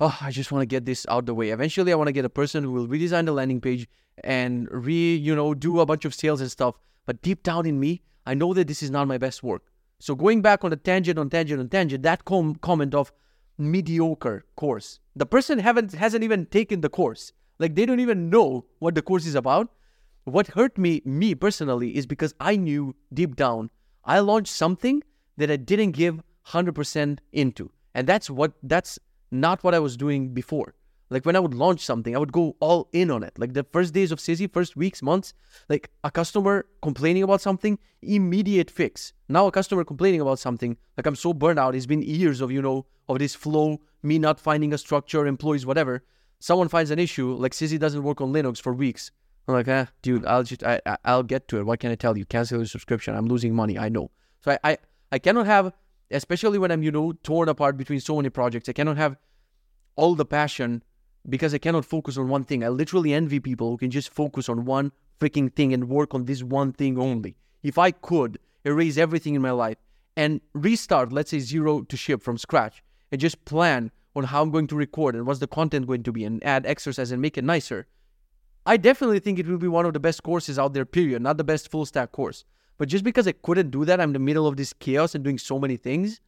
oh, 0.00 0.16
I 0.20 0.30
just 0.30 0.50
want 0.50 0.62
to 0.62 0.66
get 0.66 0.86
this 0.86 1.06
out 1.08 1.26
the 1.26 1.34
way. 1.34 1.50
Eventually, 1.50 1.92
I 1.92 1.96
want 1.96 2.08
to 2.08 2.12
get 2.12 2.24
a 2.24 2.30
person 2.30 2.64
who 2.64 2.72
will 2.72 2.88
redesign 2.88 3.26
the 3.26 3.32
landing 3.32 3.60
page 3.60 3.86
and 4.24 4.68
re 4.70 5.14
you 5.14 5.34
know 5.34 5.54
do 5.54 5.80
a 5.80 5.86
bunch 5.86 6.04
of 6.04 6.14
sales 6.14 6.40
and 6.40 6.50
stuff. 6.50 6.76
But 7.04 7.22
deep 7.22 7.42
down 7.42 7.66
in 7.66 7.78
me, 7.78 8.02
I 8.26 8.34
know 8.34 8.52
that 8.54 8.66
this 8.66 8.82
is 8.82 8.90
not 8.90 9.08
my 9.08 9.18
best 9.18 9.42
work. 9.42 9.62
So 9.98 10.14
going 10.14 10.42
back 10.42 10.64
on 10.64 10.70
the 10.70 10.76
tangent 10.76 11.18
on 11.18 11.30
tangent 11.30 11.60
on 11.60 11.68
tangent, 11.68 12.02
that 12.02 12.24
com- 12.24 12.56
comment 12.56 12.94
of 12.94 13.12
mediocre 13.58 14.44
course. 14.56 15.00
The 15.14 15.26
person 15.26 15.58
haven't 15.58 15.92
hasn't 15.92 16.24
even 16.24 16.46
taken 16.46 16.80
the 16.80 16.88
course. 16.88 17.32
Like 17.58 17.74
they 17.74 17.86
don't 17.86 18.00
even 18.00 18.28
know 18.28 18.66
what 18.78 18.94
the 18.94 19.02
course 19.02 19.26
is 19.26 19.34
about. 19.34 19.70
What 20.24 20.48
hurt 20.48 20.76
me, 20.76 21.02
me 21.04 21.34
personally, 21.36 21.96
is 21.96 22.04
because 22.04 22.34
I 22.40 22.56
knew 22.56 22.96
deep 23.14 23.36
down 23.36 23.70
I 24.06 24.20
launched 24.20 24.52
something 24.52 25.02
that 25.36 25.50
I 25.50 25.56
didn't 25.56 25.90
give 25.92 26.22
100% 26.48 27.18
into. 27.32 27.70
And 27.94 28.06
that's 28.06 28.30
what 28.30 28.52
that's 28.62 28.98
not 29.30 29.64
what 29.64 29.74
I 29.74 29.80
was 29.80 29.96
doing 29.96 30.32
before. 30.32 30.74
Like 31.08 31.24
when 31.24 31.36
I 31.36 31.40
would 31.40 31.54
launch 31.54 31.80
something, 31.80 32.16
I 32.16 32.18
would 32.18 32.32
go 32.32 32.56
all 32.60 32.88
in 32.92 33.10
on 33.10 33.22
it. 33.22 33.38
Like 33.38 33.54
the 33.54 33.64
first 33.64 33.94
days 33.94 34.10
of 34.10 34.18
Sizzy, 34.18 34.52
first 34.52 34.76
weeks, 34.76 35.02
months, 35.02 35.34
like 35.68 35.90
a 36.02 36.10
customer 36.10 36.66
complaining 36.82 37.22
about 37.22 37.40
something, 37.40 37.78
immediate 38.02 38.70
fix. 38.70 39.12
Now 39.28 39.46
a 39.46 39.52
customer 39.52 39.84
complaining 39.84 40.20
about 40.20 40.40
something, 40.40 40.76
like 40.96 41.06
I'm 41.06 41.14
so 41.14 41.32
burned 41.32 41.58
out. 41.58 41.74
It's 41.74 41.86
been 41.86 42.02
years 42.02 42.40
of, 42.40 42.50
you 42.50 42.60
know, 42.60 42.86
of 43.08 43.18
this 43.20 43.34
flow, 43.34 43.80
me 44.02 44.18
not 44.18 44.40
finding 44.40 44.72
a 44.72 44.78
structure, 44.78 45.26
employees, 45.26 45.64
whatever. 45.64 46.02
Someone 46.40 46.68
finds 46.68 46.90
an 46.90 46.98
issue, 46.98 47.34
like 47.34 47.52
Sizzy 47.52 47.78
doesn't 47.78 48.02
work 48.02 48.20
on 48.20 48.32
Linux 48.32 48.60
for 48.60 48.72
weeks. 48.72 49.12
I'm 49.48 49.54
like, 49.54 49.68
ah, 49.68 49.86
dude, 50.02 50.26
I'll 50.26 50.42
just, 50.42 50.64
I, 50.64 50.80
I'll 51.04 51.22
get 51.22 51.46
to 51.48 51.58
it. 51.58 51.66
What 51.66 51.78
can 51.78 51.92
I 51.92 51.94
tell 51.94 52.18
you? 52.18 52.24
Cancel 52.24 52.58
your 52.58 52.66
subscription. 52.66 53.14
I'm 53.14 53.26
losing 53.26 53.54
money. 53.54 53.78
I 53.78 53.88
know. 53.88 54.10
So 54.40 54.50
I, 54.50 54.72
I, 54.72 54.78
I 55.12 55.18
cannot 55.20 55.46
have, 55.46 55.72
especially 56.10 56.58
when 56.58 56.72
I'm, 56.72 56.82
you 56.82 56.90
know, 56.90 57.12
torn 57.22 57.48
apart 57.48 57.76
between 57.76 58.00
so 58.00 58.16
many 58.16 58.28
projects. 58.28 58.68
I 58.68 58.72
cannot 58.72 58.96
have 58.96 59.16
all 59.94 60.16
the 60.16 60.26
passion 60.26 60.82
because 61.28 61.54
I 61.54 61.58
cannot 61.58 61.84
focus 61.84 62.16
on 62.16 62.28
one 62.28 62.44
thing. 62.44 62.64
I 62.64 62.68
literally 62.68 63.12
envy 63.12 63.40
people 63.40 63.70
who 63.70 63.78
can 63.78 63.90
just 63.90 64.10
focus 64.10 64.48
on 64.48 64.64
one 64.64 64.92
freaking 65.20 65.52
thing 65.52 65.72
and 65.72 65.88
work 65.88 66.14
on 66.14 66.24
this 66.24 66.42
one 66.42 66.72
thing 66.72 66.98
only. 66.98 67.36
If 67.62 67.78
I 67.78 67.90
could 67.90 68.38
erase 68.64 68.96
everything 68.96 69.34
in 69.34 69.42
my 69.42 69.50
life 69.50 69.78
and 70.16 70.40
restart, 70.54 71.12
let's 71.12 71.30
say 71.30 71.38
zero 71.40 71.82
to 71.82 71.96
ship 71.96 72.22
from 72.22 72.38
scratch, 72.38 72.82
and 73.12 73.20
just 73.20 73.44
plan 73.44 73.90
on 74.14 74.24
how 74.24 74.42
I'm 74.42 74.50
going 74.50 74.66
to 74.68 74.76
record 74.76 75.14
and 75.14 75.26
what's 75.26 75.40
the 75.40 75.46
content 75.46 75.86
going 75.86 76.02
to 76.04 76.12
be 76.12 76.24
and 76.24 76.42
add 76.44 76.66
exercise 76.66 77.12
and 77.12 77.22
make 77.22 77.38
it 77.38 77.44
nicer, 77.44 77.86
I 78.64 78.76
definitely 78.76 79.20
think 79.20 79.38
it 79.38 79.46
will 79.46 79.58
be 79.58 79.68
one 79.68 79.86
of 79.86 79.92
the 79.92 80.00
best 80.00 80.22
courses 80.22 80.58
out 80.58 80.74
there, 80.74 80.84
period. 80.84 81.22
Not 81.22 81.36
the 81.36 81.44
best 81.44 81.70
full 81.70 81.86
stack 81.86 82.12
course. 82.12 82.44
But 82.78 82.88
just 82.88 83.04
because 83.04 83.28
I 83.28 83.32
couldn't 83.32 83.70
do 83.70 83.84
that, 83.84 84.00
I'm 84.00 84.10
in 84.10 84.14
the 84.14 84.18
middle 84.18 84.46
of 84.46 84.56
this 84.56 84.72
chaos 84.72 85.14
and 85.14 85.22
doing 85.22 85.38
so 85.38 85.58
many 85.58 85.76
things, 85.76 86.20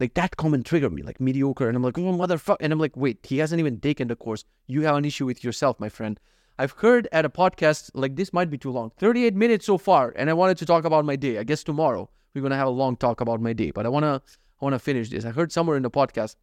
like 0.00 0.14
that 0.14 0.36
comment 0.36 0.66
triggered 0.66 0.92
me, 0.92 1.02
like 1.02 1.20
mediocre. 1.20 1.68
And 1.68 1.76
I'm 1.76 1.82
like, 1.82 1.98
oh, 1.98 2.02
motherfucker. 2.02 2.56
And 2.60 2.72
I'm 2.72 2.78
like, 2.78 2.96
wait, 2.96 3.24
he 3.24 3.38
hasn't 3.38 3.60
even 3.60 3.80
taken 3.80 4.08
the 4.08 4.16
course. 4.16 4.44
You 4.66 4.82
have 4.82 4.96
an 4.96 5.04
issue 5.04 5.26
with 5.26 5.44
yourself, 5.44 5.78
my 5.78 5.88
friend. 5.88 6.18
I've 6.58 6.72
heard 6.72 7.08
at 7.12 7.24
a 7.24 7.30
podcast, 7.30 7.90
like 7.94 8.16
this 8.16 8.32
might 8.32 8.50
be 8.50 8.58
too 8.58 8.70
long, 8.70 8.90
38 8.98 9.34
minutes 9.34 9.66
so 9.66 9.78
far. 9.78 10.12
And 10.16 10.28
I 10.28 10.32
wanted 10.32 10.58
to 10.58 10.66
talk 10.66 10.84
about 10.84 11.04
my 11.04 11.16
day. 11.16 11.38
I 11.38 11.44
guess 11.44 11.62
tomorrow 11.64 12.10
we're 12.34 12.42
going 12.42 12.50
to 12.50 12.56
have 12.56 12.68
a 12.68 12.70
long 12.70 12.96
talk 12.96 13.20
about 13.20 13.40
my 13.40 13.52
day, 13.52 13.70
but 13.70 13.86
I 13.86 13.88
want 13.88 14.04
to, 14.04 14.20
I 14.60 14.64
want 14.64 14.74
to 14.74 14.78
finish 14.78 15.10
this. 15.10 15.24
I 15.24 15.30
heard 15.30 15.50
somewhere 15.50 15.76
in 15.76 15.82
the 15.82 15.90
podcast 15.90 16.36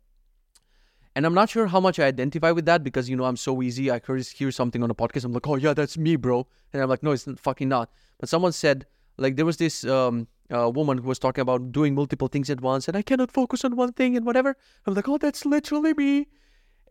and 1.15 1.25
I'm 1.25 1.33
not 1.33 1.49
sure 1.49 1.67
how 1.67 1.79
much 1.79 1.99
I 1.99 2.05
identify 2.05 2.51
with 2.51 2.65
that 2.65 2.83
because, 2.83 3.09
you 3.09 3.15
know, 3.15 3.25
I'm 3.25 3.37
so 3.37 3.61
easy. 3.61 3.89
I 3.91 3.99
hear, 4.05 4.17
hear 4.17 4.51
something 4.51 4.83
on 4.83 4.91
a 4.91 4.95
podcast. 4.95 5.25
I'm 5.25 5.33
like, 5.33 5.47
oh, 5.47 5.55
yeah, 5.55 5.73
that's 5.73 5.97
me, 5.97 6.15
bro. 6.15 6.47
And 6.71 6.81
I'm 6.81 6.89
like, 6.89 7.03
no, 7.03 7.11
it's 7.11 7.27
fucking 7.37 7.67
not. 7.67 7.91
But 8.19 8.29
someone 8.29 8.51
said, 8.51 8.85
like, 9.17 9.35
there 9.35 9.45
was 9.45 9.57
this 9.57 9.83
um, 9.85 10.27
uh, 10.53 10.69
woman 10.69 10.97
who 10.97 11.07
was 11.07 11.19
talking 11.19 11.41
about 11.41 11.71
doing 11.71 11.95
multiple 11.95 12.27
things 12.27 12.49
at 12.49 12.61
once 12.61 12.87
and 12.87 12.97
I 12.97 13.01
cannot 13.01 13.31
focus 13.31 13.63
on 13.63 13.75
one 13.75 13.93
thing 13.93 14.15
and 14.15 14.25
whatever. 14.25 14.55
I'm 14.85 14.93
like, 14.93 15.07
oh, 15.07 15.17
that's 15.17 15.45
literally 15.45 15.93
me. 15.93 16.27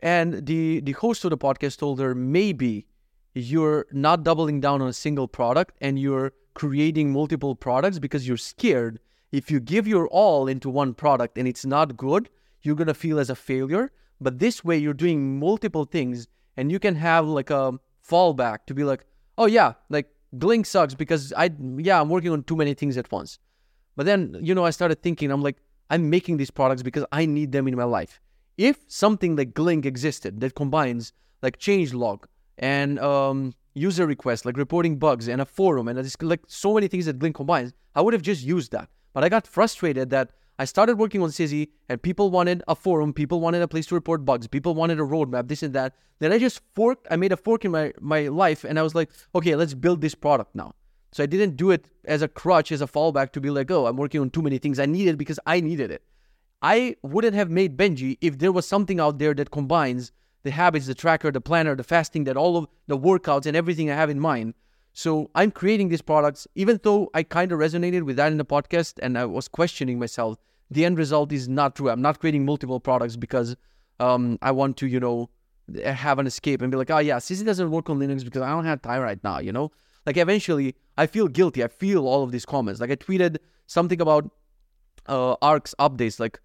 And 0.01 0.45
the, 0.45 0.79
the 0.81 0.93
host 0.93 1.25
of 1.25 1.31
the 1.31 1.37
podcast 1.37 1.77
told 1.77 1.99
her, 1.99 2.15
maybe 2.15 2.87
you're 3.33 3.85
not 3.91 4.23
doubling 4.23 4.61
down 4.61 4.81
on 4.81 4.87
a 4.87 4.93
single 4.93 5.27
product 5.27 5.75
and 5.81 5.99
you're 5.99 6.33
creating 6.53 7.11
multiple 7.11 7.55
products 7.55 7.99
because 7.99 8.27
you're 8.27 8.37
scared. 8.37 8.99
If 9.31 9.51
you 9.51 9.59
give 9.59 9.87
your 9.87 10.07
all 10.07 10.47
into 10.47 10.69
one 10.69 10.93
product 10.93 11.37
and 11.37 11.47
it's 11.47 11.65
not 11.65 11.97
good, 11.97 12.29
you're 12.61 12.75
going 12.75 12.87
to 12.87 12.93
feel 12.93 13.19
as 13.19 13.29
a 13.29 13.35
failure. 13.35 13.91
But 14.21 14.39
this 14.39 14.63
way, 14.63 14.77
you're 14.77 14.93
doing 14.93 15.39
multiple 15.39 15.85
things 15.85 16.27
and 16.57 16.71
you 16.71 16.79
can 16.79 16.95
have 16.95 17.27
like 17.27 17.49
a 17.49 17.73
fallback 18.07 18.65
to 18.67 18.73
be 18.73 18.83
like, 18.83 19.05
oh, 19.37 19.45
yeah, 19.45 19.73
like 19.89 20.07
Glink 20.35 20.65
sucks 20.65 20.93
because 20.93 21.31
I, 21.33 21.51
yeah, 21.77 22.01
I'm 22.01 22.09
working 22.09 22.31
on 22.31 22.43
too 22.43 22.55
many 22.55 22.73
things 22.73 22.97
at 22.97 23.11
once. 23.11 23.39
But 23.99 24.05
then, 24.05 24.37
you 24.39 24.55
know, 24.55 24.63
I 24.63 24.69
started 24.69 25.03
thinking, 25.03 25.29
I'm 25.29 25.41
like, 25.41 25.57
I'm 25.89 26.09
making 26.09 26.37
these 26.37 26.49
products 26.49 26.81
because 26.83 27.03
I 27.11 27.25
need 27.25 27.51
them 27.51 27.67
in 27.67 27.75
my 27.75 27.83
life. 27.83 28.21
if 28.57 28.77
something 28.87 29.35
like 29.35 29.53
Glink 29.53 29.85
existed 29.85 30.39
that 30.39 30.55
combines 30.55 31.11
like 31.41 31.57
change 31.57 31.93
log 31.93 32.25
and 32.57 32.97
um, 32.99 33.53
user 33.73 34.07
requests, 34.07 34.45
like 34.45 34.55
reporting 34.55 34.97
bugs 34.97 35.27
and 35.27 35.41
a 35.41 35.45
forum 35.45 35.89
and 35.89 36.01
just, 36.01 36.23
like 36.23 36.39
so 36.47 36.75
many 36.75 36.87
things 36.87 37.07
that 37.07 37.19
Glink 37.19 37.35
combines, 37.35 37.73
I 37.93 37.99
would 37.99 38.13
have 38.13 38.21
just 38.21 38.41
used 38.41 38.71
that. 38.71 38.87
But 39.11 39.25
I 39.25 39.27
got 39.27 39.45
frustrated 39.45 40.11
that 40.11 40.31
I 40.59 40.63
started 40.63 40.97
working 40.97 41.21
on 41.21 41.31
Sizzy 41.31 41.67
and 41.89 42.01
people 42.01 42.31
wanted 42.31 42.63
a 42.69 42.75
forum, 42.75 43.11
people 43.11 43.41
wanted 43.41 43.61
a 43.61 43.67
place 43.67 43.85
to 43.87 43.95
report 43.95 44.23
bugs, 44.23 44.47
people 44.47 44.75
wanted 44.75 45.01
a 45.01 45.03
roadmap, 45.03 45.49
this 45.49 45.61
and 45.61 45.73
that. 45.73 45.93
Then 46.19 46.31
I 46.31 46.37
just 46.37 46.61
forked, 46.73 47.05
I 47.11 47.17
made 47.17 47.33
a 47.33 47.37
fork 47.37 47.65
in 47.65 47.71
my, 47.71 47.91
my 47.99 48.29
life 48.29 48.63
and 48.63 48.79
I 48.79 48.81
was 48.81 48.95
like, 48.95 49.09
okay, 49.35 49.57
let's 49.57 49.73
build 49.73 49.99
this 49.99 50.15
product 50.15 50.55
now. 50.55 50.73
So 51.11 51.23
I 51.23 51.25
didn't 51.25 51.55
do 51.55 51.71
it 51.71 51.89
as 52.05 52.21
a 52.21 52.27
crutch, 52.27 52.71
as 52.71 52.81
a 52.81 52.87
fallback 52.87 53.31
to 53.31 53.41
be 53.41 53.49
like, 53.49 53.71
oh, 53.71 53.87
I'm 53.87 53.97
working 53.97 54.21
on 54.21 54.29
too 54.29 54.41
many 54.41 54.57
things. 54.57 54.79
I 54.79 54.85
need 54.85 55.07
it 55.07 55.17
because 55.17 55.39
I 55.45 55.59
needed 55.59 55.91
it. 55.91 56.03
I 56.61 56.95
wouldn't 57.01 57.35
have 57.35 57.49
made 57.49 57.77
Benji 57.77 58.17
if 58.21 58.37
there 58.37 58.51
was 58.51 58.67
something 58.67 58.99
out 58.99 59.17
there 59.17 59.33
that 59.33 59.51
combines 59.51 60.11
the 60.43 60.51
habits, 60.51 60.87
the 60.87 60.93
tracker, 60.93 61.31
the 61.31 61.41
planner, 61.41 61.75
the 61.75 61.83
fasting, 61.83 62.25
that 62.25 62.37
all 62.37 62.57
of 62.57 62.67
the 62.87 62.97
workouts 62.97 63.45
and 63.45 63.55
everything 63.55 63.89
I 63.89 63.95
have 63.95 64.09
in 64.09 64.19
mind. 64.19 64.53
So 64.93 65.29
I'm 65.35 65.51
creating 65.51 65.89
these 65.89 66.01
products, 66.01 66.47
even 66.55 66.79
though 66.83 67.09
I 67.13 67.23
kind 67.23 67.51
of 67.51 67.59
resonated 67.59 68.03
with 68.03 68.17
that 68.17 68.31
in 68.31 68.37
the 68.37 68.45
podcast 68.45 68.95
and 69.01 69.17
I 69.17 69.25
was 69.25 69.47
questioning 69.47 69.99
myself. 69.99 70.37
The 70.71 70.85
end 70.85 70.97
result 70.97 71.31
is 71.31 71.47
not 71.47 71.75
true. 71.75 71.89
I'm 71.89 72.01
not 72.01 72.19
creating 72.19 72.45
multiple 72.45 72.79
products 72.79 73.15
because 73.15 73.55
um, 73.99 74.37
I 74.41 74.51
want 74.51 74.77
to, 74.77 74.87
you 74.87 74.99
know, 74.99 75.29
have 75.83 76.19
an 76.19 76.27
escape 76.27 76.61
and 76.61 76.71
be 76.71 76.77
like, 76.77 76.89
oh 76.89 76.99
yeah, 76.99 77.17
Sizzy 77.17 77.45
doesn't 77.45 77.71
work 77.71 77.89
on 77.89 77.99
Linux 77.99 78.23
because 78.23 78.41
I 78.41 78.49
don't 78.49 78.65
have 78.65 78.81
time 78.81 79.01
right 79.01 79.23
now, 79.23 79.39
you 79.39 79.51
know? 79.51 79.71
Like 80.09 80.17
eventually 80.17 80.75
I 80.97 81.05
feel 81.05 81.27
guilty. 81.27 81.63
I 81.63 81.67
feel 81.67 82.07
all 82.07 82.23
of 82.23 82.31
these 82.31 82.43
comments. 82.43 82.81
Like 82.81 82.89
I 82.89 82.95
tweeted 82.95 83.37
something 83.67 84.01
about 84.01 84.31
uh, 85.05 85.35
Arc's 85.39 85.75
updates, 85.77 86.19
like 86.19 86.39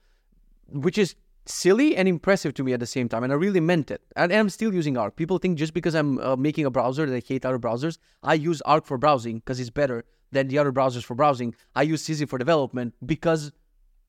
which 0.69 0.99
is 0.99 1.15
silly 1.47 1.97
and 1.97 2.07
impressive 2.07 2.53
to 2.57 2.63
me 2.63 2.75
at 2.75 2.81
the 2.81 2.87
same 2.87 3.09
time. 3.09 3.25
And 3.25 3.33
I 3.33 3.37
really 3.37 3.61
meant 3.61 3.91
it. 3.91 4.03
And, 4.17 4.31
I'm 4.35 4.51
still 4.51 4.75
using 4.75 4.99
Arc. 4.99 5.17
People 5.17 5.39
think 5.39 5.57
just 5.57 5.73
because 5.73 5.95
I'm 5.95 6.19
uh, 6.19 6.37
making 6.37 6.67
a 6.67 6.71
browser 6.71 7.07
that 7.07 7.17
I 7.17 7.23
hate 7.27 7.47
other 7.47 7.59
browsers, 7.59 7.97
I 8.23 8.35
use 8.35 8.61
Arc 8.67 8.85
for 8.85 8.99
browsing 8.99 9.39
because 9.39 9.59
it's 9.59 9.71
better 9.71 10.05
than 10.31 10.49
the 10.49 10.59
other 10.59 10.71
browsers 10.71 11.03
for 11.03 11.15
browsing. 11.15 11.55
I 11.75 11.85
use 11.85 12.03
Sizzy 12.03 12.29
for 12.29 12.37
development 12.37 12.93
because 13.07 13.51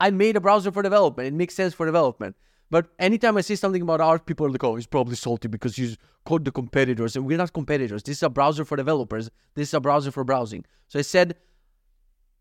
I 0.01 0.09
made 0.09 0.35
a 0.35 0.41
browser 0.41 0.69
for 0.69 0.81
development. 0.81 1.27
It 1.29 1.33
makes 1.33 1.53
sense 1.53 1.73
for 1.73 1.85
development. 1.85 2.35
But 2.71 2.87
anytime 2.99 3.37
I 3.37 3.41
say 3.41 3.55
something 3.55 3.81
about 3.81 4.01
Arc, 4.01 4.25
people 4.25 4.45
are 4.45 4.49
like, 4.49 4.63
oh, 4.63 4.75
he's 4.75 4.87
probably 4.87 5.15
salty 5.15 5.47
because 5.47 5.77
you 5.77 5.95
code 6.25 6.45
the 6.45 6.51
competitors. 6.51 7.15
And 7.15 7.25
we're 7.25 7.37
not 7.37 7.53
competitors. 7.53 8.03
This 8.03 8.17
is 8.17 8.23
a 8.23 8.29
browser 8.29 8.65
for 8.65 8.75
developers. 8.75 9.29
This 9.53 9.69
is 9.69 9.73
a 9.73 9.79
browser 9.79 10.11
for 10.11 10.23
browsing. 10.23 10.65
So 10.87 10.99
I 10.99 11.03
said, 11.03 11.35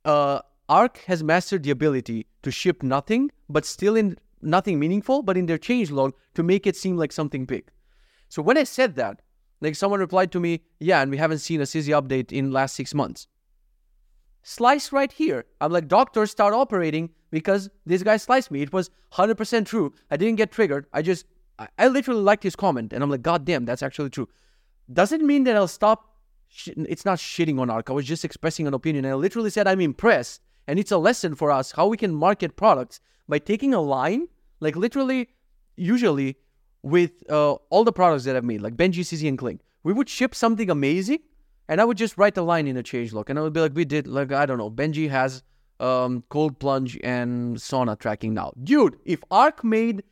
uh, 0.05 0.41
Arc 0.69 0.99
has 1.07 1.23
mastered 1.23 1.63
the 1.63 1.71
ability 1.71 2.27
to 2.43 2.51
ship 2.51 2.83
nothing, 2.83 3.31
but 3.49 3.67
still 3.67 3.97
in 3.97 4.17
nothing 4.41 4.79
meaningful, 4.79 5.23
but 5.23 5.37
in 5.37 5.47
their 5.47 5.59
change 5.59 5.91
log 5.91 6.15
to 6.35 6.43
make 6.43 6.67
it 6.67 6.77
seem 6.77 6.97
like 6.97 7.13
something 7.13 7.45
big. 7.45 7.71
So 8.29 8.43
when 8.43 8.57
I 8.57 8.65
said 8.65 8.97
that, 8.97 9.21
like 9.61 9.77
someone 9.77 10.01
replied 10.01 10.33
to 10.33 10.41
me, 10.41 10.63
yeah, 10.81 11.01
and 11.03 11.11
we 11.11 11.19
haven't 11.19 11.39
seen 11.39 11.61
a 11.61 11.65
Sizzy 11.65 11.93
update 11.93 12.33
in 12.33 12.51
last 12.51 12.75
six 12.75 12.95
months. 12.95 13.27
Slice 14.43 14.93
right 14.93 15.11
here. 15.11 15.47
I'm 15.61 15.73
like, 15.73 15.89
doctors 15.89 16.31
start 16.31 16.53
operating 16.53 17.11
because 17.35 17.69
this 17.85 18.05
guy 18.05 18.17
sliced 18.17 18.53
me. 18.53 18.63
It 18.63 18.73
was 18.73 18.91
100% 19.15 19.67
true. 19.67 19.93
I 20.09 20.17
didn't 20.17 20.37
get 20.37 20.53
triggered. 20.53 20.87
I 20.93 21.03
just, 21.03 21.27
I, 21.59 21.89
literally 21.89 22.21
liked 22.21 22.45
his 22.45 22.55
comment. 22.55 22.93
And 22.93 23.03
I'm 23.03 23.11
like, 23.11 23.23
God 23.23 23.45
damn, 23.45 23.65
that's 23.65 23.83
actually 23.83 24.11
true. 24.11 24.29
Doesn't 24.93 25.27
mean 25.27 25.43
that 25.45 25.57
I'll 25.57 25.67
stop. 25.67 26.15
Sh- 26.49 26.69
it's 26.77 27.05
not 27.05 27.19
shitting 27.19 27.59
on 27.59 27.71
Arc. 27.71 27.91
I 27.91 27.93
was 27.93 28.07
just 28.07 28.25
expressing 28.25 28.69
an 28.69 28.75
opinion. 28.75 29.05
I 29.05 29.15
literally 29.15 29.51
said 29.51 29.67
I'm 29.67 29.81
impressed 29.81 30.43
and 30.69 30.79
it's 30.79 30.93
a 30.93 30.97
lesson 30.97 31.35
for 31.35 31.51
us 31.51 31.73
how 31.73 31.89
we 31.89 31.97
can 31.97 32.15
market 32.15 32.55
products 32.55 33.01
by 33.29 33.41
taking 33.41 33.75
a 33.75 33.81
line, 33.81 34.29
like 34.61 34.77
literally, 34.77 35.31
usually 35.77 36.37
with 36.83 37.11
uh, 37.29 37.55
all 37.69 37.83
the 37.83 37.93
products 37.93 38.23
that 38.25 38.37
I've 38.37 38.45
made, 38.45 38.63
like 38.63 38.77
Benji, 38.77 39.01
Sizzy, 39.01 39.29
and 39.29 39.37
Glink. 39.37 39.59
We 39.83 39.93
would 39.93 40.09
ship 40.09 40.37
something 40.37 40.71
amazing, 40.71 41.19
and 41.69 41.81
I 41.81 41.85
would 41.85 41.97
just 41.97 42.17
write 42.17 42.37
a 42.37 42.43
line 42.43 42.69
in 42.69 42.77
a 42.77 42.83
change 42.85 43.13
log, 43.13 43.29
and 43.29 43.41
I 43.41 43.43
would 43.43 43.53
be 43.53 43.61
like, 43.61 43.75
we 43.75 43.85
did, 43.85 44.07
like, 44.07 44.31
I 44.31 44.47
don't 44.47 44.59
know, 44.59 44.71
Benji 44.71 45.11
has 45.11 45.43
um, 45.81 46.25
cold 46.29 46.59
plunge 46.59 46.99
and 47.03 47.57
sauna 47.57 47.99
tracking 47.99 48.35
now. 48.35 48.53
Dude, 48.63 48.97
if 49.05 49.21
Arc 49.31 49.65
made 49.65 50.03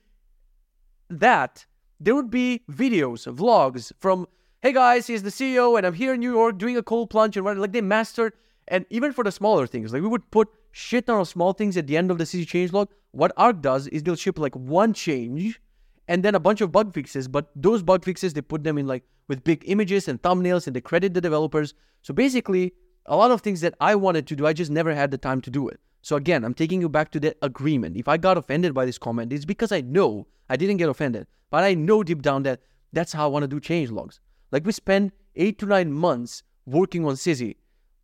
that, 1.09 1.67
there 2.01 2.15
would 2.15 2.31
be 2.31 2.63
videos, 2.71 3.33
vlogs 3.33 3.93
from, 3.99 4.27
hey 4.61 4.73
guys, 4.73 5.07
he's 5.07 5.23
the 5.23 5.31
CEO, 5.31 5.77
and 5.77 5.87
I'm 5.87 5.95
here 5.95 6.15
in 6.15 6.21
New 6.21 6.33
York 6.33 6.59
doing 6.59 6.77
a 6.77 6.83
cold 6.83 7.11
plunge, 7.11 7.37
and 7.37 7.45
what, 7.45 7.57
like 7.57 7.73
they 7.73 7.81
mastered 7.81 8.33
and 8.69 8.87
even 8.91 9.13
for 9.13 9.25
the 9.25 9.33
smaller 9.33 9.67
things, 9.67 9.93
like 9.93 10.03
we 10.03 10.09
would 10.09 10.31
put 10.31 10.49
shit 10.71 11.09
of 11.09 11.29
small 11.29 11.53
things 11.53 11.77
at 11.77 11.87
the 11.87 11.97
end 11.97 12.11
of 12.11 12.19
the 12.19 12.25
Sizzy 12.25 12.47
change 12.47 12.73
log. 12.73 12.89
What 13.11 13.33
Arc 13.37 13.61
does 13.61 13.87
is 13.89 14.03
they'll 14.03 14.17
ship 14.17 14.39
like 14.39 14.55
one 14.55 14.95
change 14.95 15.61
and 16.09 16.23
then 16.23 16.35
a 16.35 16.41
bunch 16.41 16.61
of 16.61 16.73
bug 16.73 16.95
fixes. 16.95 17.29
But 17.29 17.51
those 17.55 17.83
bug 17.83 18.05
fixes, 18.05 18.33
they 18.33 18.41
put 18.41 18.65
them 18.65 18.79
in 18.79 18.87
like 18.87 19.05
with 19.29 19.45
big 19.45 19.65
images 19.67 20.09
and 20.09 20.21
thumbnails 20.23 20.67
and 20.67 20.75
they 20.75 20.81
credit 20.81 21.15
the 21.15 21.21
developers. 21.21 21.75
So 22.03 22.15
basically, 22.15 22.73
a 23.07 23.16
lot 23.16 23.30
of 23.30 23.40
things 23.40 23.61
that 23.61 23.74
I 23.80 23.94
wanted 23.94 24.26
to 24.28 24.36
do, 24.36 24.46
I 24.46 24.53
just 24.53 24.70
never 24.70 24.94
had 24.94 25.11
the 25.11 25.18
time 25.18 25.40
to 25.42 25.50
do 25.50 25.68
it. 25.68 25.80
So 26.03 26.16
again, 26.16 26.44
I'm 26.44 26.55
taking 26.55 26.80
you 26.80 26.88
back 26.88 27.11
to 27.12 27.20
that 27.20 27.36
agreement. 27.42 27.96
If 27.96 28.09
I 28.09 28.16
got 28.16 28.36
offended 28.36 28.74
by 28.74 28.84
this 28.84 28.98
comment, 28.98 29.32
it's 29.32 29.44
because 29.44 29.72
I 29.72 29.80
know 29.80 30.26
I 30.48 30.57
didn't 30.57 30.78
get 30.78 30.88
offended, 30.88 31.26
but 31.50 31.64
I 31.64 31.74
know 31.74 32.03
deep 32.03 32.22
down 32.22 32.42
that 32.42 32.61
that's 32.92 33.12
how 33.12 33.24
I 33.24 33.28
want 33.28 33.44
to 33.44 33.48
do 33.48 33.61
change 33.61 33.90
logs. 33.90 34.20
Like 34.50 34.66
we 34.66 34.72
spend 34.72 35.12
eight 35.36 35.59
to 35.61 35.66
nine 35.66 35.92
months 35.92 36.42
working 36.66 37.05
on 37.07 37.14
Sizzy 37.14 37.57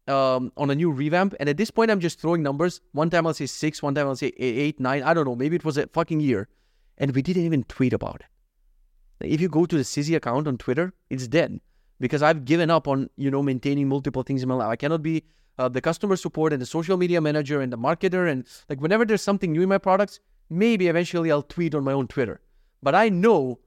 um, 0.06 0.52
on 0.56 0.70
a 0.70 0.74
new 0.74 0.90
revamp. 0.90 1.34
And 1.38 1.48
at 1.48 1.56
this 1.56 1.70
point, 1.70 1.90
I'm 1.90 2.00
just 2.00 2.20
throwing 2.20 2.42
numbers. 2.42 2.80
One 2.92 3.10
time 3.10 3.26
I'll 3.26 3.34
say 3.34 3.46
six, 3.46 3.82
one 3.82 3.94
time 3.94 4.06
I'll 4.06 4.16
say 4.16 4.32
eight, 4.38 4.80
nine. 4.80 5.02
I 5.02 5.12
don't 5.12 5.26
know. 5.26 5.36
Maybe 5.36 5.56
it 5.56 5.64
was 5.64 5.76
a 5.76 5.86
fucking 5.88 6.20
year. 6.20 6.48
And 6.96 7.14
we 7.14 7.22
didn't 7.22 7.44
even 7.44 7.64
tweet 7.64 7.92
about 7.92 8.22
it. 8.22 9.26
If 9.32 9.40
you 9.40 9.48
go 9.48 9.66
to 9.66 9.76
the 9.76 9.82
Sizzy 9.84 10.14
account 10.16 10.48
on 10.48 10.58
Twitter, 10.58 10.92
it's 11.10 11.28
dead 11.28 11.60
because 12.00 12.22
I've 12.22 12.44
given 12.44 12.70
up 12.70 12.88
on 12.88 13.10
you 13.16 13.30
know 13.30 13.42
maintaining 13.42 13.88
multiple 13.88 14.22
things 14.22 14.42
in 14.42 14.48
my 14.48 14.54
life. 14.54 14.68
I 14.68 14.76
cannot 14.76 15.02
be 15.02 15.24
uh, 15.58 15.68
the 15.68 15.80
customer 15.80 16.16
support 16.16 16.52
and 16.52 16.62
the 16.62 16.66
social 16.66 16.96
media 16.96 17.20
manager 17.20 17.60
and 17.60 17.72
the 17.72 17.78
marketer 17.78 18.30
and 18.30 18.46
like 18.68 18.80
whenever 18.80 19.04
there's 19.04 19.22
something 19.22 19.52
new 19.52 19.62
in 19.62 19.68
my 19.68 19.78
products, 19.78 20.20
maybe 20.48 20.88
eventually 20.88 21.30
I'll 21.30 21.42
tweet 21.42 21.74
on 21.74 21.84
my 21.84 21.92
own 21.92 22.06
Twitter. 22.06 22.40
But 22.82 22.94
I 22.94 23.08
know 23.08 23.58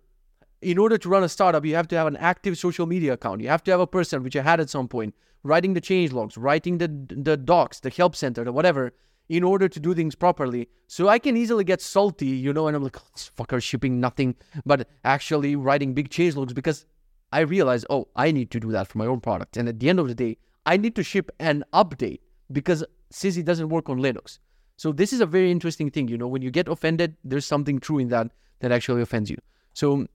in 0.61 0.77
order 0.77 0.97
to 0.97 1.09
run 1.09 1.23
a 1.23 1.29
startup, 1.29 1.65
you 1.65 1.75
have 1.75 1.87
to 1.89 1.97
have 1.97 2.07
an 2.07 2.17
active 2.17 2.57
social 2.57 2.85
media 2.85 3.13
account. 3.13 3.41
You 3.41 3.49
have 3.49 3.63
to 3.63 3.71
have 3.71 3.79
a 3.79 3.87
person, 3.87 4.23
which 4.23 4.35
I 4.35 4.41
had 4.41 4.59
at 4.59 4.69
some 4.69 4.87
point, 4.87 5.15
writing 5.43 5.73
the 5.73 5.81
change 5.81 6.11
logs, 6.11 6.37
writing 6.37 6.77
the 6.77 6.87
the 6.87 7.37
docs, 7.37 7.79
the 7.79 7.89
help 7.89 8.15
center, 8.15 8.43
the 8.43 8.51
whatever, 8.51 8.93
in 9.27 9.43
order 9.43 9.67
to 9.67 9.79
do 9.79 9.93
things 9.93 10.15
properly. 10.15 10.69
So 10.87 11.07
I 11.07 11.17
can 11.17 11.35
easily 11.35 11.63
get 11.63 11.81
salty, 11.81 12.27
you 12.27 12.53
know, 12.53 12.67
and 12.67 12.75
I'm 12.75 12.83
like, 12.83 12.97
oh, 12.97 13.07
this 13.13 13.31
fucker 13.37 13.61
shipping 13.61 13.99
nothing, 13.99 14.35
but 14.65 14.87
actually 15.03 15.55
writing 15.55 15.93
big 15.93 16.09
change 16.09 16.35
logs 16.35 16.53
because 16.53 16.85
I 17.31 17.41
realize, 17.41 17.85
oh, 17.89 18.07
I 18.15 18.31
need 18.31 18.51
to 18.51 18.59
do 18.59 18.71
that 18.71 18.87
for 18.87 18.97
my 18.97 19.05
own 19.05 19.21
product. 19.21 19.57
And 19.57 19.69
at 19.69 19.79
the 19.79 19.89
end 19.89 19.99
of 19.99 20.07
the 20.07 20.15
day, 20.15 20.37
I 20.65 20.77
need 20.77 20.95
to 20.95 21.03
ship 21.03 21.31
an 21.39 21.63
update 21.73 22.19
because 22.51 22.83
Sizzy 23.11 23.43
doesn't 23.43 23.69
work 23.69 23.89
on 23.89 23.99
Linux. 23.99 24.39
So 24.77 24.91
this 24.91 25.13
is 25.13 25.21
a 25.21 25.25
very 25.25 25.51
interesting 25.51 25.91
thing, 25.91 26.07
you 26.07 26.17
know, 26.17 26.27
when 26.27 26.41
you 26.41 26.51
get 26.51 26.67
offended, 26.67 27.15
there's 27.23 27.45
something 27.45 27.79
true 27.79 27.99
in 27.99 28.09
that 28.09 28.31
that 28.59 28.71
actually 28.71 29.01
offends 29.01 29.29
you. 29.29 29.37
So 29.73 30.07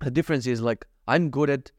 the 0.00 0.10
difference 0.10 0.46
is 0.46 0.60
like 0.60 0.86
I'm 1.06 1.30
good 1.30 1.50
at 1.50 1.70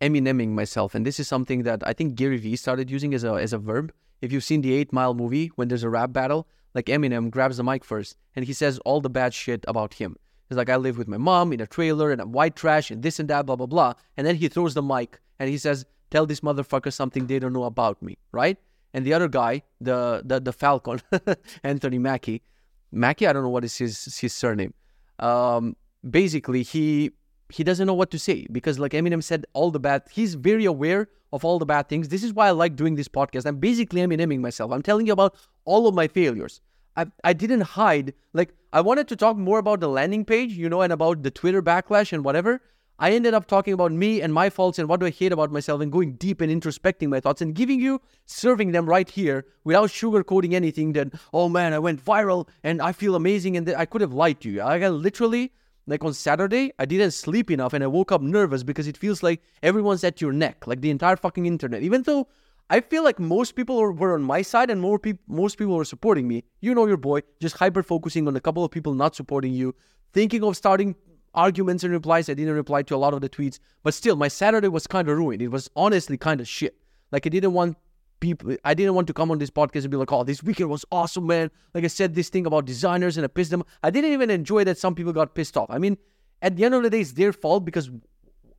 Emineming 0.00 0.50
myself, 0.50 0.94
and 0.94 1.04
this 1.04 1.20
is 1.20 1.28
something 1.28 1.64
that 1.64 1.86
I 1.86 1.92
think 1.92 2.14
Gary 2.14 2.38
Vee 2.38 2.56
started 2.56 2.90
using 2.90 3.12
as 3.12 3.24
a 3.24 3.32
as 3.34 3.52
a 3.52 3.58
verb. 3.58 3.92
If 4.22 4.32
you've 4.32 4.44
seen 4.44 4.62
the 4.62 4.72
Eight 4.72 4.92
Mile 4.92 5.14
movie, 5.14 5.48
when 5.56 5.68
there's 5.68 5.82
a 5.82 5.90
rap 5.90 6.12
battle, 6.12 6.46
like 6.74 6.86
Eminem 6.86 7.30
grabs 7.30 7.56
the 7.56 7.64
mic 7.64 7.84
first 7.84 8.16
and 8.36 8.44
he 8.44 8.52
says 8.52 8.78
all 8.80 9.00
the 9.00 9.10
bad 9.10 9.34
shit 9.34 9.64
about 9.66 9.94
him. 9.94 10.16
He's 10.50 10.56
like, 10.56 10.68
I 10.68 10.76
live 10.76 10.98
with 10.98 11.08
my 11.08 11.16
mom 11.16 11.52
in 11.52 11.60
a 11.60 11.66
trailer 11.66 12.10
and 12.10 12.20
I'm 12.20 12.32
white 12.32 12.56
trash 12.56 12.90
and 12.90 13.02
this 13.02 13.20
and 13.20 13.30
that, 13.30 13.46
blah 13.46 13.56
blah 13.56 13.66
blah. 13.66 13.94
And 14.16 14.26
then 14.26 14.34
he 14.34 14.48
throws 14.48 14.74
the 14.74 14.82
mic 14.82 15.20
and 15.38 15.48
he 15.48 15.56
says, 15.56 15.86
Tell 16.10 16.26
this 16.26 16.40
motherfucker 16.40 16.92
something 16.92 17.28
they 17.28 17.38
don't 17.38 17.52
know 17.52 17.64
about 17.64 18.02
me, 18.02 18.18
right? 18.32 18.58
And 18.92 19.06
the 19.06 19.14
other 19.14 19.28
guy, 19.28 19.62
the 19.80 20.22
the 20.24 20.40
the 20.40 20.52
Falcon, 20.52 21.00
Anthony 21.62 21.98
Mackie, 21.98 22.42
Mackie, 22.90 23.28
I 23.28 23.32
don't 23.32 23.44
know 23.44 23.48
what 23.48 23.64
is 23.64 23.78
his 23.78 24.18
his 24.18 24.34
surname. 24.34 24.74
Um, 25.20 25.76
basically, 26.08 26.64
he 26.64 27.12
he 27.48 27.62
doesn't 27.62 27.86
know 27.86 27.94
what 27.94 28.10
to 28.10 28.18
say 28.18 28.46
because 28.50 28.80
like 28.80 28.92
Eminem 28.92 29.22
said 29.22 29.46
all 29.52 29.70
the 29.70 29.80
bad 29.80 30.02
he's 30.10 30.34
very 30.34 30.64
aware 30.64 31.08
of 31.32 31.44
all 31.44 31.60
the 31.60 31.66
bad 31.66 31.88
things. 31.88 32.08
This 32.08 32.24
is 32.24 32.32
why 32.32 32.48
I 32.48 32.50
like 32.50 32.74
doing 32.74 32.96
this 32.96 33.08
podcast. 33.08 33.46
I'm 33.46 33.58
basically 33.58 34.00
Emineming 34.00 34.40
myself. 34.40 34.72
I'm 34.72 34.82
telling 34.82 35.06
you 35.06 35.12
about 35.12 35.36
all 35.64 35.86
of 35.86 35.94
my 35.94 36.08
failures. 36.08 36.60
I, 36.96 37.06
I 37.24 37.32
didn't 37.32 37.62
hide 37.62 38.14
like 38.32 38.54
I 38.72 38.80
wanted 38.80 39.08
to 39.08 39.16
talk 39.16 39.36
more 39.36 39.58
about 39.58 39.80
the 39.80 39.88
landing 39.88 40.24
page, 40.24 40.52
you 40.52 40.68
know, 40.68 40.82
and 40.82 40.92
about 40.92 41.22
the 41.22 41.30
Twitter 41.30 41.62
backlash 41.62 42.12
and 42.12 42.24
whatever. 42.24 42.60
I 42.98 43.12
ended 43.12 43.32
up 43.32 43.46
talking 43.46 43.72
about 43.72 43.92
me 43.92 44.20
and 44.20 44.32
my 44.32 44.50
faults 44.50 44.78
and 44.78 44.86
what 44.86 45.00
do 45.00 45.06
I 45.06 45.10
hate 45.10 45.32
about 45.32 45.50
myself 45.50 45.80
and 45.80 45.90
going 45.90 46.16
deep 46.16 46.42
and 46.42 46.52
introspecting 46.52 47.08
my 47.08 47.18
thoughts 47.18 47.40
and 47.40 47.54
giving 47.54 47.80
you, 47.80 48.02
serving 48.26 48.72
them 48.72 48.84
right 48.84 49.08
here 49.08 49.46
without 49.64 49.88
sugarcoating 49.88 50.52
anything 50.52 50.92
that, 50.92 51.08
oh 51.32 51.48
man, 51.48 51.72
I 51.72 51.78
went 51.78 52.04
viral 52.04 52.46
and 52.62 52.82
I 52.82 52.92
feel 52.92 53.14
amazing 53.14 53.56
and 53.56 53.70
I 53.70 53.86
could 53.86 54.02
have 54.02 54.12
lied 54.12 54.42
to 54.42 54.50
you. 54.50 54.60
I 54.60 54.86
literally 54.88 55.50
like 55.86 56.04
on 56.04 56.14
Saturday, 56.14 56.72
I 56.78 56.84
didn't 56.84 57.10
sleep 57.10 57.50
enough 57.50 57.72
and 57.72 57.82
I 57.82 57.88
woke 57.88 58.12
up 58.12 58.22
nervous 58.22 58.62
because 58.62 58.86
it 58.86 58.96
feels 58.96 59.22
like 59.22 59.42
everyone's 59.62 60.04
at 60.04 60.20
your 60.20 60.32
neck, 60.32 60.66
like 60.66 60.82
the 60.82 60.90
entire 60.90 61.16
fucking 61.16 61.46
internet. 61.46 61.82
Even 61.82 62.02
though 62.02 62.28
I 62.72 62.80
feel 62.80 63.02
like 63.02 63.18
most 63.18 63.56
people 63.56 63.92
were, 63.92 64.14
on 64.14 64.22
my 64.22 64.42
side 64.42 64.70
and 64.70 64.80
more 64.80 64.96
people 64.96 65.24
most 65.26 65.58
people 65.58 65.74
were 65.74 65.84
supporting 65.84 66.28
me. 66.28 66.44
You 66.60 66.72
know 66.72 66.86
your 66.86 66.96
boy, 66.96 67.22
just 67.40 67.56
hyper 67.56 67.82
focusing 67.82 68.28
on 68.28 68.36
a 68.36 68.40
couple 68.40 68.64
of 68.64 68.70
people 68.70 68.94
not 68.94 69.16
supporting 69.16 69.52
you, 69.52 69.74
thinking 70.12 70.44
of 70.44 70.56
starting 70.56 70.94
arguments 71.34 71.82
and 71.82 71.92
replies. 71.92 72.28
I 72.28 72.34
didn't 72.34 72.54
reply 72.54 72.82
to 72.82 72.94
a 72.94 73.02
lot 73.04 73.12
of 73.12 73.22
the 73.22 73.28
tweets, 73.28 73.58
but 73.82 73.92
still 73.92 74.14
my 74.14 74.28
Saturday 74.28 74.68
was 74.68 74.86
kind 74.86 75.08
of 75.08 75.18
ruined. 75.18 75.42
It 75.42 75.48
was 75.48 75.68
honestly 75.74 76.16
kind 76.16 76.40
of 76.40 76.46
shit. 76.46 76.76
Like 77.10 77.26
I 77.26 77.30
didn't 77.30 77.54
want 77.54 77.76
people 78.20 78.56
I 78.64 78.74
didn't 78.74 78.94
want 78.94 79.08
to 79.08 79.14
come 79.14 79.32
on 79.32 79.38
this 79.38 79.50
podcast 79.50 79.82
and 79.82 79.90
be 79.90 79.96
like, 79.96 80.12
oh, 80.12 80.22
this 80.22 80.40
weekend 80.40 80.70
was 80.70 80.84
awesome, 80.92 81.26
man. 81.26 81.50
Like 81.74 81.82
I 81.82 81.88
said 81.88 82.14
this 82.14 82.28
thing 82.28 82.46
about 82.46 82.66
designers 82.66 83.16
and 83.16 83.24
I 83.24 83.28
pissed 83.28 83.50
them. 83.50 83.64
I 83.82 83.90
didn't 83.90 84.12
even 84.12 84.30
enjoy 84.30 84.62
that 84.62 84.78
some 84.78 84.94
people 84.94 85.12
got 85.12 85.34
pissed 85.34 85.56
off. 85.56 85.66
I 85.70 85.78
mean, 85.78 85.98
at 86.40 86.54
the 86.54 86.64
end 86.64 86.74
of 86.74 86.84
the 86.84 86.90
day, 86.90 87.00
it's 87.00 87.12
their 87.12 87.32
fault 87.32 87.64
because 87.64 87.90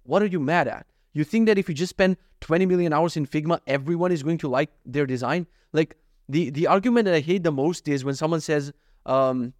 what 0.03 0.22
are 0.22 0.26
you 0.26 0.41
mad 0.41 0.68
at? 0.68 0.86
You 1.14 1.24
think 1.24 1.47
that 1.47 1.57
if 1.57 1.68
you 1.68 1.76
just 1.76 1.89
spend 1.89 2.18
20 2.41 2.66
million 2.66 2.93
hours 2.93 3.18
in 3.18 3.26
Figma, 3.28 3.59
everyone 3.68 4.12
is 4.12 4.24
going 4.24 4.38
to 4.39 4.47
like 4.47 4.70
their 4.86 5.05
design? 5.05 5.47
Like 5.74 5.97
the 6.30 6.49
the 6.49 6.68
argument 6.68 7.05
that 7.05 7.14
I 7.14 7.20
hate 7.20 7.43
the 7.43 7.51
most 7.51 7.88
is 7.88 8.05
when 8.05 8.16
someone 8.16 8.41
says, 8.41 8.72
um, 9.05 9.53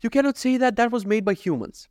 you 0.00 0.10
cannot 0.10 0.38
say 0.38 0.56
that 0.56 0.76
that 0.76 0.90
was 0.90 1.04
made 1.04 1.24
by 1.24 1.34
humans. 1.34 1.88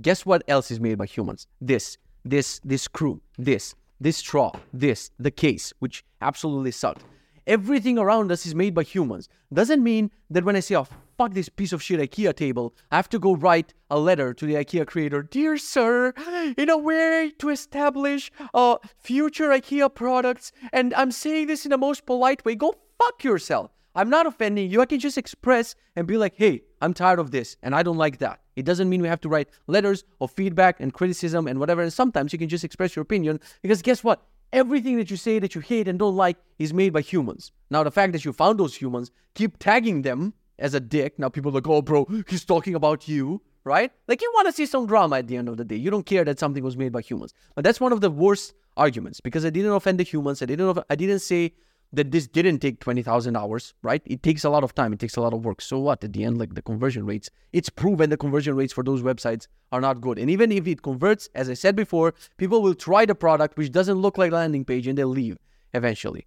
Guess 0.00 0.26
what 0.26 0.42
else 0.46 0.70
is 0.70 0.78
made 0.78 0.98
by 0.98 1.06
humans? 1.06 1.46
This, 1.60 1.96
this, 2.24 2.60
this 2.64 2.82
screw, 2.82 3.20
this, 3.38 3.74
this 4.00 4.18
straw, 4.18 4.52
this, 4.72 5.10
the 5.18 5.30
case, 5.30 5.72
which 5.78 6.04
absolutely 6.20 6.70
sucked. 6.70 7.04
Everything 7.48 7.98
around 7.98 8.30
us 8.30 8.44
is 8.44 8.54
made 8.54 8.74
by 8.74 8.82
humans. 8.82 9.26
Doesn't 9.50 9.82
mean 9.82 10.10
that 10.28 10.44
when 10.44 10.54
I 10.54 10.60
say, 10.60 10.74
oh, 10.74 10.86
fuck 11.16 11.32
this 11.32 11.48
piece 11.48 11.72
of 11.72 11.82
shit 11.82 11.98
IKEA 11.98 12.36
table, 12.36 12.74
I 12.92 12.96
have 12.96 13.08
to 13.08 13.18
go 13.18 13.34
write 13.34 13.72
a 13.90 13.98
letter 13.98 14.34
to 14.34 14.44
the 14.44 14.56
IKEA 14.56 14.86
creator. 14.86 15.22
Dear 15.22 15.56
sir, 15.56 16.12
in 16.58 16.68
a 16.68 16.76
way 16.76 17.32
to 17.38 17.48
establish 17.48 18.30
uh, 18.52 18.76
future 18.98 19.48
IKEA 19.48 19.94
products, 19.94 20.52
and 20.74 20.92
I'm 20.92 21.10
saying 21.10 21.46
this 21.46 21.64
in 21.64 21.70
the 21.70 21.78
most 21.78 22.04
polite 22.04 22.44
way, 22.44 22.54
go 22.54 22.74
fuck 22.98 23.24
yourself. 23.24 23.70
I'm 23.94 24.10
not 24.10 24.26
offending 24.26 24.70
you. 24.70 24.82
I 24.82 24.86
can 24.86 25.00
just 25.00 25.16
express 25.16 25.74
and 25.96 26.06
be 26.06 26.18
like, 26.18 26.34
hey, 26.36 26.64
I'm 26.82 26.92
tired 26.92 27.18
of 27.18 27.30
this 27.30 27.56
and 27.62 27.74
I 27.74 27.82
don't 27.82 27.96
like 27.96 28.18
that. 28.18 28.40
It 28.56 28.66
doesn't 28.66 28.88
mean 28.90 29.00
we 29.00 29.08
have 29.08 29.22
to 29.22 29.28
write 29.28 29.48
letters 29.66 30.04
of 30.20 30.30
feedback 30.32 30.80
and 30.80 30.92
criticism 30.92 31.48
and 31.48 31.58
whatever. 31.58 31.80
And 31.80 31.92
sometimes 31.92 32.32
you 32.32 32.38
can 32.38 32.48
just 32.48 32.62
express 32.62 32.94
your 32.94 33.02
opinion 33.02 33.40
because 33.62 33.80
guess 33.80 34.04
what? 34.04 34.22
Everything 34.52 34.96
that 34.96 35.10
you 35.10 35.16
say 35.16 35.38
that 35.38 35.54
you 35.54 35.60
hate 35.60 35.88
and 35.88 35.98
don't 35.98 36.16
like 36.16 36.38
is 36.58 36.72
made 36.72 36.92
by 36.92 37.02
humans. 37.02 37.52
Now, 37.70 37.82
the 37.82 37.90
fact 37.90 38.12
that 38.12 38.24
you 38.24 38.32
found 38.32 38.58
those 38.58 38.74
humans, 38.74 39.10
keep 39.34 39.58
tagging 39.58 40.02
them 40.02 40.32
as 40.58 40.74
a 40.74 40.80
dick. 40.80 41.18
Now, 41.18 41.28
people 41.28 41.50
are 41.50 41.54
like, 41.54 41.68
oh, 41.68 41.82
bro, 41.82 42.06
he's 42.28 42.44
talking 42.44 42.74
about 42.74 43.06
you, 43.06 43.42
right? 43.64 43.92
Like, 44.06 44.22
you 44.22 44.30
want 44.34 44.46
to 44.46 44.52
see 44.52 44.66
some 44.66 44.86
drama 44.86 45.18
at 45.18 45.28
the 45.28 45.36
end 45.36 45.48
of 45.48 45.58
the 45.58 45.64
day. 45.64 45.76
You 45.76 45.90
don't 45.90 46.06
care 46.06 46.24
that 46.24 46.38
something 46.38 46.64
was 46.64 46.76
made 46.76 46.92
by 46.92 47.02
humans. 47.02 47.34
But 47.54 47.64
that's 47.64 47.80
one 47.80 47.92
of 47.92 48.00
the 48.00 48.10
worst 48.10 48.54
arguments 48.76 49.20
because 49.20 49.44
I 49.44 49.50
didn't 49.50 49.72
offend 49.72 50.00
the 50.00 50.04
humans. 50.04 50.40
I 50.40 50.46
didn't, 50.46 50.78
I 50.88 50.94
didn't 50.94 51.20
say 51.20 51.52
that 51.92 52.10
this 52.10 52.26
didn't 52.26 52.58
take 52.58 52.80
20,000 52.80 53.36
hours, 53.36 53.74
right? 53.82 54.02
It 54.04 54.22
takes 54.22 54.44
a 54.44 54.50
lot 54.50 54.62
of 54.62 54.74
time, 54.74 54.92
it 54.92 54.98
takes 54.98 55.16
a 55.16 55.20
lot 55.20 55.32
of 55.32 55.44
work. 55.44 55.60
So 55.60 55.78
what? 55.78 56.04
At 56.04 56.12
the 56.12 56.24
end, 56.24 56.38
like 56.38 56.54
the 56.54 56.62
conversion 56.62 57.06
rates, 57.06 57.30
it's 57.52 57.70
proven 57.70 58.10
the 58.10 58.16
conversion 58.16 58.54
rates 58.56 58.72
for 58.72 58.84
those 58.84 59.02
websites 59.02 59.46
are 59.72 59.80
not 59.80 60.00
good. 60.00 60.18
And 60.18 60.28
even 60.30 60.52
if 60.52 60.66
it 60.66 60.82
converts, 60.82 61.28
as 61.34 61.48
I 61.48 61.54
said 61.54 61.76
before, 61.76 62.14
people 62.36 62.62
will 62.62 62.74
try 62.74 63.06
the 63.06 63.14
product 63.14 63.56
which 63.56 63.72
doesn't 63.72 63.96
look 63.96 64.18
like 64.18 64.32
a 64.32 64.34
landing 64.34 64.64
page 64.64 64.86
and 64.86 64.98
they'll 64.98 65.08
leave 65.08 65.38
eventually. 65.72 66.26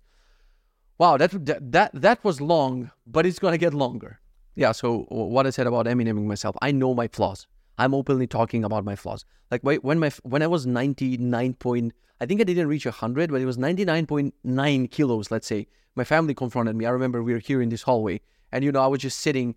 Wow, 0.97 1.17
that 1.17 1.31
that 1.45 1.71
that 1.71 1.91
that 1.93 2.23
was 2.23 2.39
long, 2.41 2.91
but 3.07 3.25
it's 3.25 3.39
gonna 3.39 3.57
get 3.57 3.73
longer. 3.73 4.19
Yeah. 4.55 4.71
So 4.71 5.05
what 5.09 5.47
I 5.47 5.49
said 5.49 5.65
about 5.65 5.87
Emineming 5.87 6.25
myself, 6.25 6.55
I 6.61 6.71
know 6.71 6.93
my 6.93 7.07
flaws. 7.07 7.47
I'm 7.81 7.95
openly 7.95 8.27
talking 8.27 8.63
about 8.63 8.85
my 8.85 8.95
flaws. 8.95 9.25
Like 9.49 9.63
when 9.63 9.97
my 9.97 10.11
when 10.21 10.43
I 10.43 10.47
was 10.47 10.67
99 10.67 11.55
point, 11.55 11.93
I 12.19 12.27
think 12.27 12.39
I 12.39 12.43
didn't 12.43 12.67
reach 12.67 12.85
100, 12.85 13.31
but 13.31 13.41
it 13.41 13.45
was 13.45 13.57
99.9 13.57 14.91
kilos. 14.91 15.31
Let's 15.31 15.47
say 15.47 15.65
my 15.95 16.03
family 16.03 16.35
confronted 16.35 16.75
me. 16.75 16.85
I 16.85 16.91
remember 16.91 17.23
we 17.23 17.33
were 17.33 17.39
here 17.39 17.59
in 17.59 17.69
this 17.69 17.81
hallway, 17.81 18.21
and 18.51 18.63
you 18.63 18.71
know 18.71 18.83
I 18.83 18.85
was 18.85 19.01
just 19.01 19.21
sitting. 19.21 19.55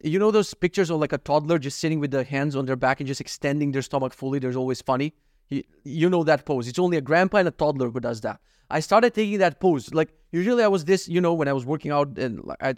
You 0.00 0.20
know 0.20 0.30
those 0.30 0.54
pictures 0.54 0.90
of 0.90 1.00
like 1.00 1.12
a 1.12 1.18
toddler 1.18 1.58
just 1.58 1.80
sitting 1.80 1.98
with 1.98 2.12
their 2.12 2.22
hands 2.22 2.54
on 2.54 2.66
their 2.66 2.76
back 2.76 3.00
and 3.00 3.08
just 3.08 3.20
extending 3.20 3.72
their 3.72 3.82
stomach 3.82 4.14
fully. 4.14 4.38
There's 4.38 4.54
always 4.54 4.80
funny. 4.80 5.12
You, 5.48 5.64
you 5.82 6.08
know 6.08 6.22
that 6.22 6.46
pose. 6.46 6.68
It's 6.68 6.78
only 6.78 6.98
a 6.98 7.00
grandpa 7.00 7.38
and 7.38 7.48
a 7.48 7.50
toddler 7.50 7.90
who 7.90 7.98
does 7.98 8.20
that. 8.20 8.38
I 8.70 8.78
started 8.78 9.12
taking 9.12 9.38
that 9.38 9.58
pose. 9.58 9.92
Like 9.92 10.14
usually 10.30 10.62
I 10.62 10.68
was 10.68 10.84
this, 10.84 11.08
you 11.08 11.20
know, 11.20 11.34
when 11.34 11.48
I 11.48 11.52
was 11.52 11.66
working 11.66 11.90
out 11.90 12.16
and 12.16 12.40
I, 12.60 12.74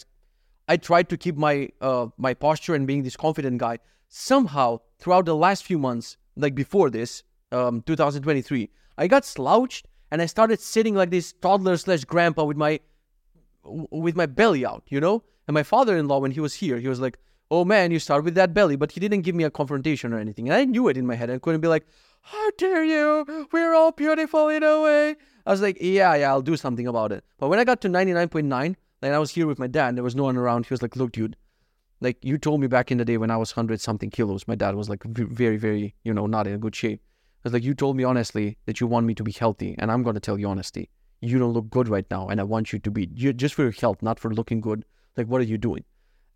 I 0.67 0.79
tried 0.79 1.11
to 1.11 1.19
keep 1.19 1.37
my 1.37 1.69
uh, 1.83 2.07
my 2.17 2.33
posture 2.33 2.75
and 2.75 2.87
being 2.87 3.03
this 3.03 3.17
confident 3.17 3.59
guy 3.59 3.79
somehow 4.09 4.81
throughout 4.99 5.27
the 5.27 5.37
last 5.37 5.65
few 5.65 5.79
months, 5.79 6.17
like 6.37 6.55
before 6.55 6.91
this, 6.91 7.23
um, 7.53 7.83
2023, 7.83 8.71
I 8.97 9.07
got 9.07 9.25
slouched 9.25 9.87
and 10.11 10.21
I 10.23 10.27
started 10.27 10.61
sitting 10.61 10.95
like 10.95 11.11
this 11.11 11.33
toddler 11.33 11.77
slash 11.77 12.05
grandpa 12.05 12.45
with 12.45 12.57
my 12.57 12.81
with 13.65 14.17
my 14.17 14.27
belly 14.27 14.65
out, 14.65 14.85
you 14.89 15.01
know. 15.01 15.23
And 15.47 15.55
my 15.55 15.63
father-in-law, 15.63 16.19
when 16.19 16.31
he 16.31 16.41
was 16.41 16.55
here, 16.55 16.79
he 16.79 16.89
was 16.89 17.01
like, 17.01 17.19
"Oh 17.51 17.65
man, 17.65 17.91
you 17.91 17.99
start 17.99 18.25
with 18.25 18.35
that 18.35 18.55
belly," 18.55 18.77
but 18.77 18.93
he 18.93 19.01
didn't 19.01 19.23
give 19.23 19.35
me 19.35 19.45
a 19.45 19.51
confrontation 19.51 20.13
or 20.13 20.19
anything, 20.19 20.49
and 20.49 20.57
I 20.57 20.65
knew 20.65 20.89
it 20.89 20.97
in 20.97 21.07
my 21.07 21.15
head. 21.15 21.31
I 21.31 21.39
couldn't 21.39 21.61
be 21.61 21.69
like, 21.69 21.87
"How 22.23 22.51
dare 22.57 22.85
you? 22.85 23.49
We're 23.53 23.75
all 23.75 23.93
beautiful 23.93 24.49
in 24.49 24.63
a 24.63 24.81
way." 24.81 25.17
I 25.47 25.51
was 25.51 25.61
like, 25.61 25.79
"Yeah, 25.81 26.15
yeah, 26.15 26.31
I'll 26.31 26.43
do 26.43 26.57
something 26.57 26.87
about 26.87 27.13
it." 27.13 27.25
But 27.39 27.49
when 27.49 27.59
I 27.59 27.65
got 27.65 27.81
to 27.83 27.89
99.9, 27.89 28.77
like 29.03 29.13
I 29.13 29.19
was 29.19 29.31
here 29.31 29.47
with 29.47 29.59
my 29.59 29.67
dad, 29.67 29.89
and 29.89 29.97
there 29.99 30.05
was 30.05 30.17
no 30.17 30.25
one 30.25 30.37
around. 30.37 30.67
He 30.67 30.73
was 30.73 30.83
like, 30.83 30.97
"Look, 30.97 31.13
dude." 31.13 31.37
Like 32.01 32.17
you 32.23 32.39
told 32.39 32.61
me 32.61 32.67
back 32.67 32.91
in 32.91 32.99
the 32.99 33.05
day 33.05 33.17
when 33.17 33.31
I 33.31 33.37
was 33.37 33.57
100 33.57 33.81
something 33.81 34.11
kilos, 34.11 34.47
my 34.47 34.55
dad 34.55 34.75
was 34.75 34.89
like 34.89 35.03
very, 35.05 35.57
very, 35.57 35.95
you 36.05 36.15
know, 36.15 36.27
not 36.27 36.47
in 36.47 36.55
a 36.55 36.59
good 36.59 36.77
shape. 36.77 37.01
I 37.39 37.41
was 37.45 37.53
like, 37.53 37.65
you 37.65 37.75
told 37.75 37.97
me 37.97 38.05
honestly 38.05 38.59
that 38.67 38.81
you 38.81 38.87
want 38.87 39.07
me 39.07 39.15
to 39.15 39.23
be 39.23 39.33
healthy, 39.33 39.75
and 39.79 39.91
I'm 39.91 40.03
going 40.03 40.15
to 40.15 40.21
tell 40.21 40.39
you 40.39 40.49
honestly, 40.49 40.91
you 41.21 41.39
don't 41.39 41.53
look 41.53 41.71
good 41.71 41.89
right 41.89 42.07
now, 42.11 42.29
and 42.29 42.41
I 42.41 42.45
want 42.45 42.73
you 42.73 42.79
to 42.79 42.91
be 42.91 43.09
you, 43.15 43.33
just 43.33 43.55
for 43.55 43.63
your 43.63 43.73
health, 43.73 44.03
not 44.03 44.19
for 44.19 44.33
looking 44.33 44.61
good. 44.61 44.85
Like, 45.17 45.27
what 45.27 45.41
are 45.41 45.45
you 45.45 45.59
doing? 45.59 45.85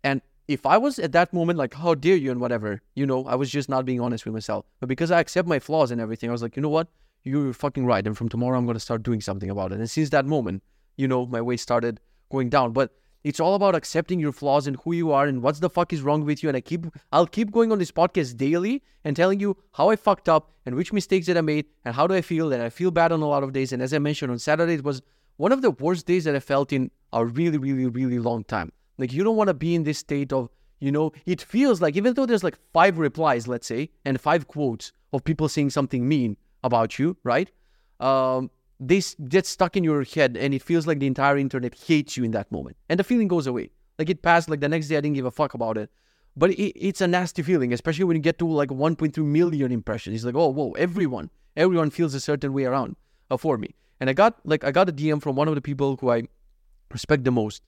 And 0.03 0.21
if 0.47 0.65
I 0.65 0.77
was 0.77 0.99
at 0.99 1.13
that 1.13 1.33
moment 1.33 1.57
like, 1.57 1.73
how 1.73 1.95
dare 1.95 2.15
you, 2.15 2.31
and 2.31 2.41
whatever, 2.41 2.81
you 2.95 3.05
know, 3.05 3.25
I 3.25 3.35
was 3.35 3.49
just 3.49 3.69
not 3.69 3.85
being 3.85 4.01
honest 4.01 4.25
with 4.25 4.33
myself. 4.33 4.65
But 4.79 4.89
because 4.89 5.11
I 5.11 5.19
accept 5.19 5.47
my 5.47 5.59
flaws 5.59 5.91
and 5.91 6.01
everything, 6.01 6.29
I 6.29 6.33
was 6.33 6.41
like, 6.41 6.55
you 6.55 6.61
know 6.61 6.69
what? 6.69 6.87
You're 7.23 7.53
fucking 7.53 7.85
right. 7.85 8.05
And 8.05 8.17
from 8.17 8.27
tomorrow, 8.27 8.57
I'm 8.57 8.65
going 8.65 8.75
to 8.75 8.81
start 8.81 9.03
doing 9.03 9.21
something 9.21 9.49
about 9.49 9.71
it. 9.71 9.79
And 9.79 9.89
since 9.89 10.09
that 10.09 10.25
moment, 10.25 10.63
you 10.97 11.07
know, 11.07 11.25
my 11.25 11.41
weight 11.41 11.61
started 11.61 12.01
going 12.29 12.49
down. 12.49 12.73
But 12.73 12.91
it's 13.23 13.39
all 13.39 13.55
about 13.55 13.75
accepting 13.75 14.19
your 14.19 14.31
flaws 14.31 14.67
and 14.67 14.77
who 14.83 14.93
you 14.93 15.11
are 15.11 15.25
and 15.25 15.41
what's 15.41 15.59
the 15.59 15.69
fuck 15.69 15.93
is 15.93 16.01
wrong 16.01 16.25
with 16.25 16.43
you. 16.43 16.49
And 16.49 16.57
I 16.57 16.61
keep 16.61 16.85
I'll 17.11 17.27
keep 17.27 17.51
going 17.51 17.71
on 17.71 17.79
this 17.79 17.91
podcast 17.91 18.37
daily 18.37 18.83
and 19.03 19.15
telling 19.15 19.39
you 19.39 19.57
how 19.73 19.89
I 19.89 19.95
fucked 19.95 20.29
up 20.29 20.51
and 20.65 20.75
which 20.75 20.93
mistakes 20.93 21.27
that 21.27 21.37
I 21.37 21.41
made 21.41 21.65
and 21.85 21.95
how 21.95 22.07
do 22.07 22.13
I 22.13 22.21
feel 22.21 22.49
that 22.49 22.61
I 22.61 22.69
feel 22.69 22.91
bad 22.91 23.11
on 23.11 23.21
a 23.21 23.27
lot 23.27 23.43
of 23.43 23.53
days. 23.53 23.71
And 23.71 23.81
as 23.81 23.93
I 23.93 23.99
mentioned 23.99 24.31
on 24.31 24.39
Saturday, 24.39 24.75
it 24.75 24.83
was 24.83 25.01
one 25.37 25.51
of 25.51 25.61
the 25.61 25.71
worst 25.71 26.05
days 26.05 26.25
that 26.25 26.35
I 26.35 26.39
felt 26.39 26.73
in 26.73 26.91
a 27.11 27.25
really, 27.25 27.57
really, 27.57 27.87
really 27.87 28.19
long 28.19 28.43
time. 28.43 28.71
Like 28.97 29.13
you 29.13 29.23
don't 29.23 29.37
want 29.37 29.47
to 29.47 29.53
be 29.53 29.73
in 29.75 29.83
this 29.83 29.99
state 29.99 30.31
of, 30.31 30.49
you 30.79 30.91
know, 30.91 31.11
it 31.25 31.41
feels 31.41 31.81
like 31.81 31.95
even 31.95 32.13
though 32.13 32.25
there's 32.25 32.43
like 32.43 32.57
five 32.73 32.97
replies, 32.97 33.47
let's 33.47 33.67
say, 33.67 33.89
and 34.05 34.19
five 34.19 34.47
quotes 34.47 34.91
of 35.13 35.23
people 35.23 35.47
saying 35.47 35.69
something 35.69 36.07
mean 36.07 36.37
about 36.63 36.99
you, 36.99 37.17
right? 37.23 37.49
Um, 37.99 38.51
this 38.87 39.15
gets 39.29 39.49
stuck 39.49 39.77
in 39.77 39.83
your 39.83 40.03
head 40.03 40.35
and 40.37 40.53
it 40.53 40.61
feels 40.61 40.87
like 40.87 40.99
the 40.99 41.07
entire 41.07 41.37
internet 41.37 41.75
hates 41.75 42.17
you 42.17 42.23
in 42.23 42.31
that 42.31 42.51
moment. 42.51 42.77
And 42.89 42.99
the 42.99 43.03
feeling 43.03 43.27
goes 43.27 43.47
away. 43.47 43.69
Like 43.99 44.09
it 44.09 44.21
passed, 44.21 44.49
like 44.49 44.59
the 44.59 44.69
next 44.69 44.87
day 44.87 44.97
I 44.97 45.01
didn't 45.01 45.15
give 45.15 45.25
a 45.25 45.31
fuck 45.31 45.53
about 45.53 45.77
it. 45.77 45.89
But 46.35 46.51
it, 46.51 46.73
it's 46.75 47.01
a 47.01 47.07
nasty 47.07 47.43
feeling, 47.43 47.73
especially 47.73 48.05
when 48.05 48.15
you 48.15 48.21
get 48.21 48.39
to 48.39 48.47
like 48.47 48.69
1.3 48.69 49.17
million 49.23 49.71
impressions. 49.71 50.15
It's 50.15 50.25
like, 50.25 50.35
oh, 50.35 50.49
whoa, 50.49 50.71
everyone, 50.71 51.29
everyone 51.55 51.91
feels 51.91 52.13
a 52.13 52.19
certain 52.19 52.53
way 52.53 52.65
around 52.65 52.95
uh, 53.29 53.37
for 53.37 53.57
me. 53.57 53.75
And 53.99 54.09
I 54.09 54.13
got 54.13 54.39
like, 54.43 54.63
I 54.63 54.71
got 54.71 54.89
a 54.89 54.93
DM 54.93 55.21
from 55.21 55.35
one 55.35 55.47
of 55.47 55.55
the 55.55 55.61
people 55.61 55.97
who 56.01 56.11
I 56.11 56.23
respect 56.91 57.23
the 57.23 57.31
most. 57.31 57.61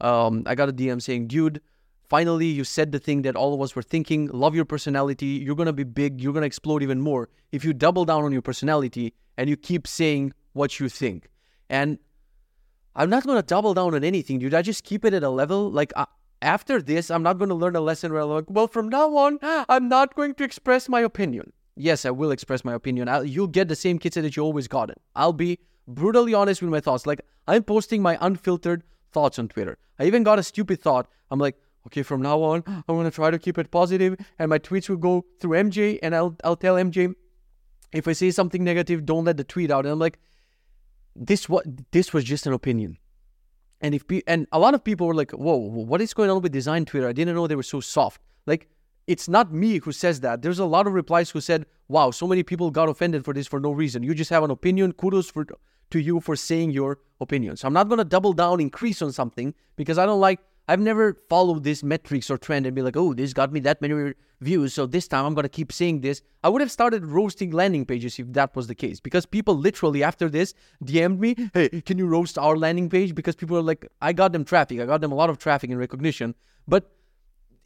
Um, 0.00 0.42
I 0.46 0.56
got 0.56 0.68
a 0.68 0.72
DM 0.72 1.00
saying, 1.00 1.28
dude, 1.28 1.60
finally 2.08 2.46
you 2.46 2.64
said 2.64 2.90
the 2.90 2.98
thing 2.98 3.22
that 3.22 3.36
all 3.36 3.54
of 3.54 3.62
us 3.62 3.76
were 3.76 3.82
thinking. 3.82 4.26
Love 4.32 4.56
your 4.56 4.64
personality. 4.64 5.26
You're 5.26 5.54
going 5.54 5.66
to 5.66 5.72
be 5.72 5.84
big. 5.84 6.20
You're 6.20 6.32
going 6.32 6.42
to 6.42 6.46
explode 6.46 6.82
even 6.82 7.00
more 7.00 7.28
if 7.52 7.64
you 7.64 7.72
double 7.72 8.04
down 8.04 8.24
on 8.24 8.32
your 8.32 8.42
personality 8.42 9.14
and 9.38 9.48
you 9.48 9.56
keep 9.56 9.86
saying 9.86 10.34
what 10.52 10.80
you 10.80 10.88
think. 10.88 11.28
And 11.68 11.98
I'm 12.94 13.08
not 13.10 13.24
going 13.24 13.36
to 13.36 13.42
double 13.42 13.74
down 13.74 13.94
on 13.94 14.04
anything, 14.04 14.38
dude. 14.38 14.54
I 14.54 14.62
just 14.62 14.84
keep 14.84 15.04
it 15.04 15.14
at 15.14 15.22
a 15.22 15.30
level 15.30 15.70
like 15.70 15.92
uh, 15.96 16.06
after 16.42 16.82
this, 16.82 17.10
I'm 17.10 17.22
not 17.22 17.38
going 17.38 17.48
to 17.48 17.54
learn 17.54 17.76
a 17.76 17.80
lesson 17.80 18.12
where 18.12 18.22
I'm 18.22 18.28
like, 18.28 18.44
well, 18.48 18.66
from 18.66 18.88
now 18.88 19.16
on, 19.16 19.38
I'm 19.42 19.88
not 19.88 20.14
going 20.14 20.34
to 20.34 20.44
express 20.44 20.88
my 20.88 21.00
opinion. 21.00 21.52
Yes, 21.76 22.04
I 22.04 22.10
will 22.10 22.30
express 22.32 22.64
my 22.64 22.74
opinion. 22.74 23.08
I'll, 23.08 23.24
you'll 23.24 23.46
get 23.46 23.68
the 23.68 23.76
same 23.76 23.98
kids 23.98 24.16
that 24.16 24.36
you 24.36 24.42
always 24.42 24.68
got 24.68 24.90
it. 24.90 25.00
I'll 25.16 25.32
be 25.32 25.58
brutally 25.88 26.34
honest 26.34 26.60
with 26.60 26.70
my 26.70 26.80
thoughts. 26.80 27.06
Like, 27.06 27.22
I'm 27.48 27.62
posting 27.62 28.02
my 28.02 28.18
unfiltered 28.20 28.82
thoughts 29.12 29.38
on 29.38 29.48
Twitter. 29.48 29.78
I 29.98 30.04
even 30.04 30.22
got 30.22 30.38
a 30.38 30.42
stupid 30.42 30.82
thought. 30.82 31.08
I'm 31.30 31.38
like, 31.38 31.56
okay, 31.86 32.02
from 32.02 32.20
now 32.20 32.42
on, 32.42 32.62
I'm 32.66 32.84
going 32.86 33.04
to 33.04 33.10
try 33.10 33.30
to 33.30 33.38
keep 33.38 33.56
it 33.56 33.70
positive, 33.70 34.16
and 34.38 34.50
my 34.50 34.58
tweets 34.58 34.88
will 34.88 34.96
go 34.96 35.24
through 35.40 35.56
MJ, 35.56 35.98
and 36.02 36.14
I'll, 36.14 36.36
I'll 36.44 36.56
tell 36.56 36.74
MJ, 36.76 37.14
if 37.92 38.06
I 38.06 38.12
say 38.12 38.30
something 38.30 38.62
negative, 38.62 39.06
don't 39.06 39.24
let 39.24 39.36
the 39.36 39.44
tweet 39.44 39.70
out. 39.70 39.84
And 39.84 39.92
I'm 39.92 39.98
like, 39.98 40.18
this 41.14 41.48
what 41.48 41.64
this 41.92 42.12
was 42.12 42.24
just 42.24 42.46
an 42.46 42.52
opinion. 42.52 42.98
And 43.80 43.94
if 43.94 44.04
and 44.26 44.46
a 44.52 44.58
lot 44.58 44.74
of 44.74 44.84
people 44.84 45.06
were 45.06 45.14
like, 45.14 45.32
"Whoa, 45.32 45.56
what 45.56 46.00
is 46.00 46.14
going 46.14 46.30
on 46.30 46.40
with 46.42 46.52
design 46.52 46.84
Twitter? 46.84 47.08
I 47.08 47.12
didn't 47.12 47.34
know 47.34 47.46
they 47.46 47.56
were 47.56 47.62
so 47.62 47.80
soft." 47.80 48.20
Like, 48.46 48.68
it's 49.06 49.28
not 49.28 49.52
me 49.52 49.78
who 49.78 49.92
says 49.92 50.20
that. 50.20 50.42
There's 50.42 50.58
a 50.58 50.64
lot 50.64 50.86
of 50.86 50.92
replies 50.92 51.30
who 51.30 51.40
said, 51.40 51.66
"Wow, 51.88 52.10
so 52.10 52.26
many 52.26 52.42
people 52.42 52.70
got 52.70 52.88
offended 52.88 53.24
for 53.24 53.34
this 53.34 53.46
for 53.46 53.60
no 53.60 53.72
reason. 53.72 54.02
You 54.02 54.14
just 54.14 54.30
have 54.30 54.44
an 54.44 54.50
opinion. 54.50 54.92
Kudos 54.92 55.30
for 55.30 55.46
to 55.92 56.00
you 56.00 56.20
for 56.20 56.34
saying 56.34 56.72
your 56.72 56.98
opinion. 57.20 57.56
So 57.56 57.68
I'm 57.68 57.74
not 57.74 57.88
going 57.88 57.98
to 57.98 58.04
double 58.04 58.32
down, 58.32 58.60
increase 58.60 59.00
on 59.02 59.12
something 59.12 59.54
because 59.76 59.98
I 59.98 60.06
don't 60.06 60.20
like, 60.20 60.40
I've 60.72 60.80
never 60.80 61.18
followed 61.28 61.64
this 61.64 61.82
metrics 61.82 62.30
or 62.30 62.38
trend 62.38 62.64
and 62.64 62.74
be 62.74 62.80
like, 62.80 62.96
oh, 62.96 63.12
this 63.12 63.34
got 63.34 63.52
me 63.52 63.60
that 63.60 63.82
many 63.82 64.14
views. 64.40 64.72
So 64.72 64.86
this 64.86 65.06
time 65.06 65.26
I'm 65.26 65.34
to 65.34 65.46
keep 65.46 65.70
saying 65.70 66.00
this. 66.00 66.22
I 66.42 66.48
would 66.48 66.62
have 66.62 66.70
started 66.70 67.04
roasting 67.04 67.50
landing 67.50 67.84
pages 67.84 68.18
if 68.18 68.32
that 68.32 68.56
was 68.56 68.68
the 68.68 68.74
case 68.74 68.98
because 68.98 69.26
people 69.26 69.54
literally 69.54 70.02
after 70.02 70.30
this 70.30 70.54
DM'd 70.82 71.20
me, 71.20 71.36
hey, 71.52 71.82
can 71.82 71.98
you 71.98 72.06
roast 72.06 72.38
our 72.38 72.56
landing 72.56 72.88
page? 72.88 73.14
Because 73.14 73.36
people 73.36 73.58
are 73.58 73.62
like, 73.62 73.86
I 74.00 74.14
got 74.14 74.32
them 74.32 74.46
traffic. 74.46 74.80
I 74.80 74.86
got 74.86 75.02
them 75.02 75.12
a 75.12 75.14
lot 75.14 75.28
of 75.28 75.36
traffic 75.36 75.68
and 75.68 75.78
recognition. 75.78 76.34
But 76.66 76.90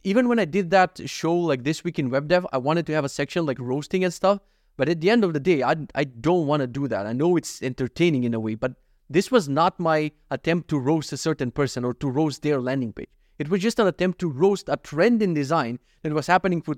even 0.03 0.27
when 0.27 0.37
I 0.37 0.43
did 0.43 0.69
that 0.71 0.99
show 1.05 1.33
like 1.33 1.63
this 1.63 1.85
week 1.85 1.99
in 1.99 2.09
web 2.09 2.27
dev, 2.27 2.45
I 2.51 2.57
wanted 2.57 2.85
to 2.87 2.93
have 2.93 3.05
a 3.05 3.09
section 3.09 3.45
like 3.45 3.57
roasting 3.57 4.03
and 4.03 4.13
stuff. 4.13 4.39
But 4.75 4.89
at 4.89 4.99
the 4.99 5.09
end 5.09 5.23
of 5.23 5.31
the 5.31 5.39
day, 5.39 5.63
I, 5.63 5.77
I 5.95 6.03
don't 6.03 6.45
want 6.45 6.59
to 6.59 6.67
do 6.67 6.89
that. 6.89 7.07
I 7.07 7.13
know 7.13 7.37
it's 7.37 7.63
entertaining 7.63 8.25
in 8.25 8.33
a 8.33 8.39
way, 8.41 8.55
but 8.55 8.73
this 9.09 9.31
was 9.31 9.47
not 9.47 9.79
my 9.79 10.11
attempt 10.31 10.69
to 10.69 10.79
roast 10.79 11.13
a 11.13 11.17
certain 11.17 11.51
person 11.51 11.85
or 11.85 11.93
to 11.95 12.09
roast 12.09 12.41
their 12.41 12.59
landing 12.59 12.93
page. 12.93 13.09
It 13.39 13.49
was 13.49 13.61
just 13.61 13.79
an 13.79 13.87
attempt 13.87 14.19
to 14.19 14.29
roast 14.29 14.67
a 14.67 14.77
trend 14.77 15.21
in 15.21 15.33
design 15.33 15.79
that 16.03 16.13
was 16.13 16.27
happening 16.27 16.61
for 16.61 16.75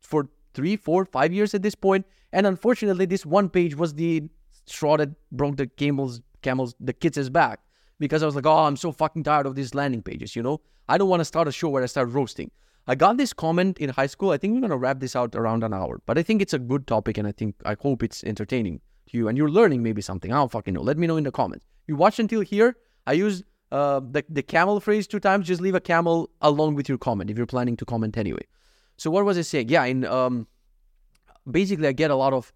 for 0.00 0.28
three, 0.54 0.76
four, 0.76 1.04
five 1.04 1.32
years 1.32 1.54
at 1.54 1.62
this 1.62 1.74
point. 1.74 2.06
And 2.32 2.46
unfortunately, 2.46 3.06
this 3.06 3.26
one 3.26 3.48
page 3.48 3.76
was 3.76 3.94
the 3.94 4.22
straw 4.66 4.96
that 4.96 5.10
broke 5.32 5.56
the 5.56 5.66
camel's 5.66 6.20
camel's 6.42 6.74
the 6.80 6.92
kids' 6.92 7.30
back 7.30 7.60
because 7.98 8.22
I 8.22 8.26
was 8.26 8.34
like, 8.34 8.46
oh, 8.46 8.64
I'm 8.64 8.76
so 8.76 8.92
fucking 8.92 9.24
tired 9.24 9.46
of 9.46 9.54
these 9.54 9.74
landing 9.74 10.02
pages. 10.02 10.34
You 10.36 10.42
know, 10.42 10.60
I 10.88 10.98
don't 10.98 11.08
want 11.08 11.20
to 11.20 11.24
start 11.24 11.48
a 11.48 11.52
show 11.52 11.68
where 11.68 11.82
I 11.82 11.86
start 11.86 12.10
roasting. 12.10 12.50
I 12.86 12.94
got 12.94 13.18
this 13.18 13.32
comment 13.34 13.78
in 13.78 13.90
high 13.90 14.06
school. 14.06 14.30
I 14.30 14.38
think 14.38 14.54
we're 14.54 14.62
gonna 14.62 14.78
wrap 14.78 15.00
this 15.00 15.14
out 15.14 15.34
around 15.34 15.62
an 15.62 15.74
hour, 15.74 16.00
but 16.06 16.16
I 16.16 16.22
think 16.22 16.40
it's 16.40 16.54
a 16.54 16.58
good 16.58 16.86
topic, 16.86 17.18
and 17.18 17.28
I 17.28 17.32
think 17.32 17.54
I 17.64 17.76
hope 17.78 18.02
it's 18.02 18.24
entertaining 18.24 18.80
you, 19.14 19.28
and 19.28 19.36
you're 19.38 19.50
learning 19.50 19.82
maybe 19.82 20.02
something. 20.02 20.32
I 20.32 20.36
don't 20.36 20.50
fucking 20.50 20.74
know. 20.74 20.82
Let 20.82 20.98
me 20.98 21.06
know 21.06 21.16
in 21.16 21.24
the 21.24 21.32
comments. 21.32 21.66
You 21.86 21.96
watched 21.96 22.18
until 22.18 22.40
here. 22.40 22.76
I 23.06 23.12
use 23.12 23.42
uh, 23.72 24.00
the 24.00 24.24
the 24.28 24.42
camel 24.42 24.80
phrase 24.80 25.06
two 25.06 25.20
times. 25.20 25.46
Just 25.46 25.60
leave 25.60 25.74
a 25.74 25.80
camel 25.80 26.30
along 26.40 26.74
with 26.74 26.88
your 26.88 26.98
comment 26.98 27.30
if 27.30 27.36
you're 27.36 27.46
planning 27.46 27.76
to 27.76 27.84
comment 27.84 28.16
anyway. 28.16 28.46
So 28.96 29.10
what 29.10 29.24
was 29.24 29.38
I 29.38 29.42
saying? 29.42 29.68
Yeah, 29.68 29.84
in 29.84 30.04
um, 30.04 30.46
basically, 31.50 31.88
I 31.88 31.92
get 31.92 32.10
a 32.10 32.16
lot 32.16 32.32
of 32.32 32.52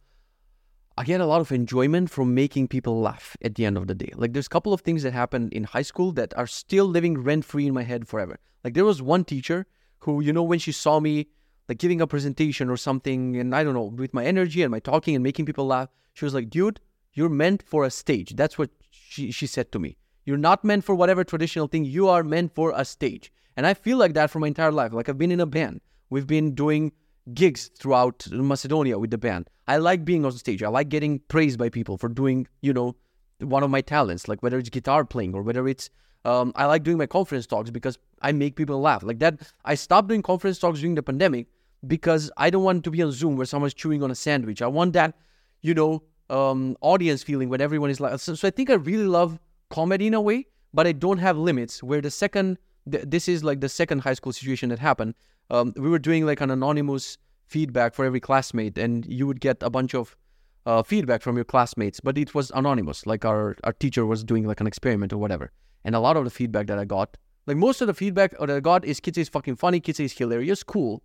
I 0.99 1.05
get 1.05 1.21
a 1.21 1.27
lot 1.27 1.41
of 1.41 1.51
enjoyment 1.53 2.11
from 2.11 2.35
making 2.35 2.69
people 2.69 3.01
laugh 3.01 3.37
at 3.43 3.55
the 3.55 3.65
end 3.65 3.79
of 3.79 3.87
the 3.87 3.95
day. 3.95 4.13
Like 4.15 4.35
there's 4.35 4.47
a 4.47 4.51
couple 4.51 4.75
of 4.75 4.83
things 4.83 5.03
that 5.05 5.13
happened 5.13 5.53
in 5.53 5.65
high 5.65 5.83
school 5.83 6.13
that 6.13 6.37
are 6.37 6.47
still 6.47 6.85
living 6.85 7.19
rent 7.19 7.45
free 7.45 7.67
in 7.67 7.73
my 7.73 7.83
head 7.83 8.07
forever. 8.07 8.39
Like 8.63 8.75
there 8.75 8.85
was 8.85 9.01
one 9.01 9.25
teacher 9.25 9.67
who, 10.01 10.21
you 10.21 10.33
know, 10.33 10.43
when 10.43 10.59
she 10.59 10.73
saw 10.73 11.01
me 11.01 11.29
like 11.73 11.79
giving 11.79 12.03
a 12.03 12.07
presentation 12.07 12.69
or 12.69 12.77
something, 12.77 13.39
and 13.39 13.55
I 13.55 13.65
don't 13.65 13.73
know, 13.73 13.85
with 13.85 14.13
my 14.13 14.27
energy 14.27 14.63
and 14.63 14.71
my 14.71 14.79
talking 14.79 15.15
and 15.15 15.25
making 15.25 15.47
people 15.47 15.67
laugh, 15.67 15.89
she 16.13 16.27
was 16.27 16.35
like, 16.35 16.51
dude, 16.51 16.81
you're 17.15 17.31
meant 17.31 17.63
for 17.63 17.87
a 17.87 17.91
stage. 17.91 18.37
That's 18.37 18.59
what 18.59 18.69
she, 18.91 19.31
she 19.31 19.47
said 19.47 19.73
to 19.73 19.79
me. 19.79 19.97
You're 20.27 20.37
not 20.37 20.65
meant 20.65 20.85
for 20.85 20.95
whatever 20.95 21.25
traditional 21.25 21.69
thing, 21.69 21.87
you 21.87 22.09
are 22.09 22.23
meant 22.23 22.55
for 22.55 22.75
a 22.77 22.85
stage. 22.85 23.33
And 23.57 23.67
I 23.67 23.73
feel 23.73 23.97
like 23.97 24.13
that 24.13 24.31
for 24.31 24.39
my 24.39 24.49
entire 24.49 24.71
life. 24.71 24.93
Like 24.93 25.09
I've 25.09 25.17
been 25.17 25.33
in 25.33 25.41
a 25.41 25.47
band. 25.47 25.81
We've 26.11 26.27
been 26.27 26.55
doing 26.55 26.93
gigs 27.33 27.71
throughout 27.79 28.27
Macedonia 28.31 28.99
with 28.99 29.11
the 29.11 29.17
band. 29.17 29.49
I 29.67 29.79
like 29.79 30.05
being 30.05 30.27
on 30.27 30.33
stage. 30.33 30.63
I 30.63 30.69
like 30.69 30.91
getting 30.91 31.21
praised 31.21 31.59
by 31.59 31.71
people 31.71 31.97
for 31.97 32.11
doing, 32.11 32.49
you 32.61 32.75
know, 32.75 32.97
one 33.39 33.63
of 33.63 33.71
my 33.71 33.81
talents, 33.81 34.29
like 34.29 34.43
whether 34.43 34.59
it's 34.59 34.69
guitar 34.69 35.07
playing 35.07 35.35
or 35.35 35.41
whether 35.41 35.67
it's 35.67 35.89
um, 36.27 36.53
I 36.55 36.67
like 36.67 36.83
doing 36.83 36.99
my 36.99 37.07
conference 37.07 37.47
talks 37.47 37.71
because 37.71 37.99
I 38.21 38.33
make 38.33 38.57
people 38.57 38.79
laugh. 38.79 39.03
Like 39.03 39.21
that, 39.21 39.41
I 39.65 39.75
stopped 39.75 40.09
doing 40.09 40.23
conference 40.23 40.59
talks 40.59 40.81
during 40.81 40.95
the 40.95 41.03
pandemic 41.03 41.47
because 41.87 42.31
I 42.37 42.51
don't 42.51 42.63
want 42.63 42.85
to 42.85 42.91
be 42.91 43.03
on 43.03 43.13
Zoom 43.13 43.37
where 43.37 43.47
someone's 43.47 43.75
chewing 43.75 44.03
on 44.03 44.11
a 44.11 44.15
sandwich. 44.15 44.63
I 44.63 44.67
want 44.67 44.93
that, 44.95 45.15
you 45.61 45.75
know, 45.75 46.03
um, 46.31 46.77
audience 46.81 47.23
feeling 47.23 47.49
when 47.49 47.61
everyone 47.61 47.91
is 47.91 48.01
like. 48.01 48.19
So, 48.21 48.35
so, 48.35 48.49
I 48.49 48.51
think 48.51 48.71
I 48.71 48.75
really 48.75 49.07
love 49.07 49.39
comedy 49.71 50.07
in 50.07 50.15
a 50.15 50.21
way, 50.21 50.47
but 50.73 50.87
I 50.87 50.93
don't 50.93 51.19
have 51.19 51.37
limits. 51.37 51.83
Where 51.83 52.01
the 52.01 52.11
second, 52.11 52.59
th- 52.91 53.05
this 53.07 53.29
is 53.29 53.45
like 53.45 53.61
the 53.61 53.69
second 53.69 54.01
high 54.01 54.15
school 54.15 54.33
situation 54.33 54.69
that 54.71 54.79
happened. 54.79 55.15
Um, 55.51 55.75
we 55.77 55.91
were 55.91 55.99
doing 55.99 56.25
like 56.25 56.41
an 56.41 56.51
anonymous 56.51 57.19
feedback 57.47 57.95
for 57.95 58.05
every 58.05 58.21
classmate, 58.21 58.79
and 58.79 59.05
you 59.07 59.27
would 59.27 59.41
get 59.41 59.63
a 59.63 59.69
bunch 59.69 59.95
of 59.95 60.17
uh, 60.65 60.83
feedback 60.83 61.23
from 61.23 61.37
your 61.37 61.45
classmates, 61.45 62.01
but 62.01 62.17
it 62.17 62.35
was 62.35 62.51
anonymous. 62.55 63.07
Like 63.07 63.25
our 63.25 63.57
our 63.65 63.73
teacher 63.73 64.07
was 64.07 64.25
doing 64.25 64.47
like 64.47 64.61
an 64.61 64.67
experiment 64.67 65.13
or 65.13 65.19
whatever. 65.19 65.51
And 65.85 65.95
a 65.95 66.01
lot 66.01 66.17
of 66.17 66.25
the 66.25 66.31
feedback 66.31 66.69
that 66.69 66.79
I 66.79 66.85
got, 66.85 67.17
like 67.47 67.57
most 67.57 67.81
of 67.81 67.89
the 67.89 67.95
feedback 67.95 68.39
that 68.39 68.51
I 68.51 68.61
got 68.61 68.85
is 68.85 69.01
Kitze 69.01 69.19
is 69.19 69.29
fucking 69.29 69.57
funny, 69.57 69.81
Kitze 69.81 70.05
is 70.05 70.13
hilarious, 70.13 70.63
cool. 70.63 71.03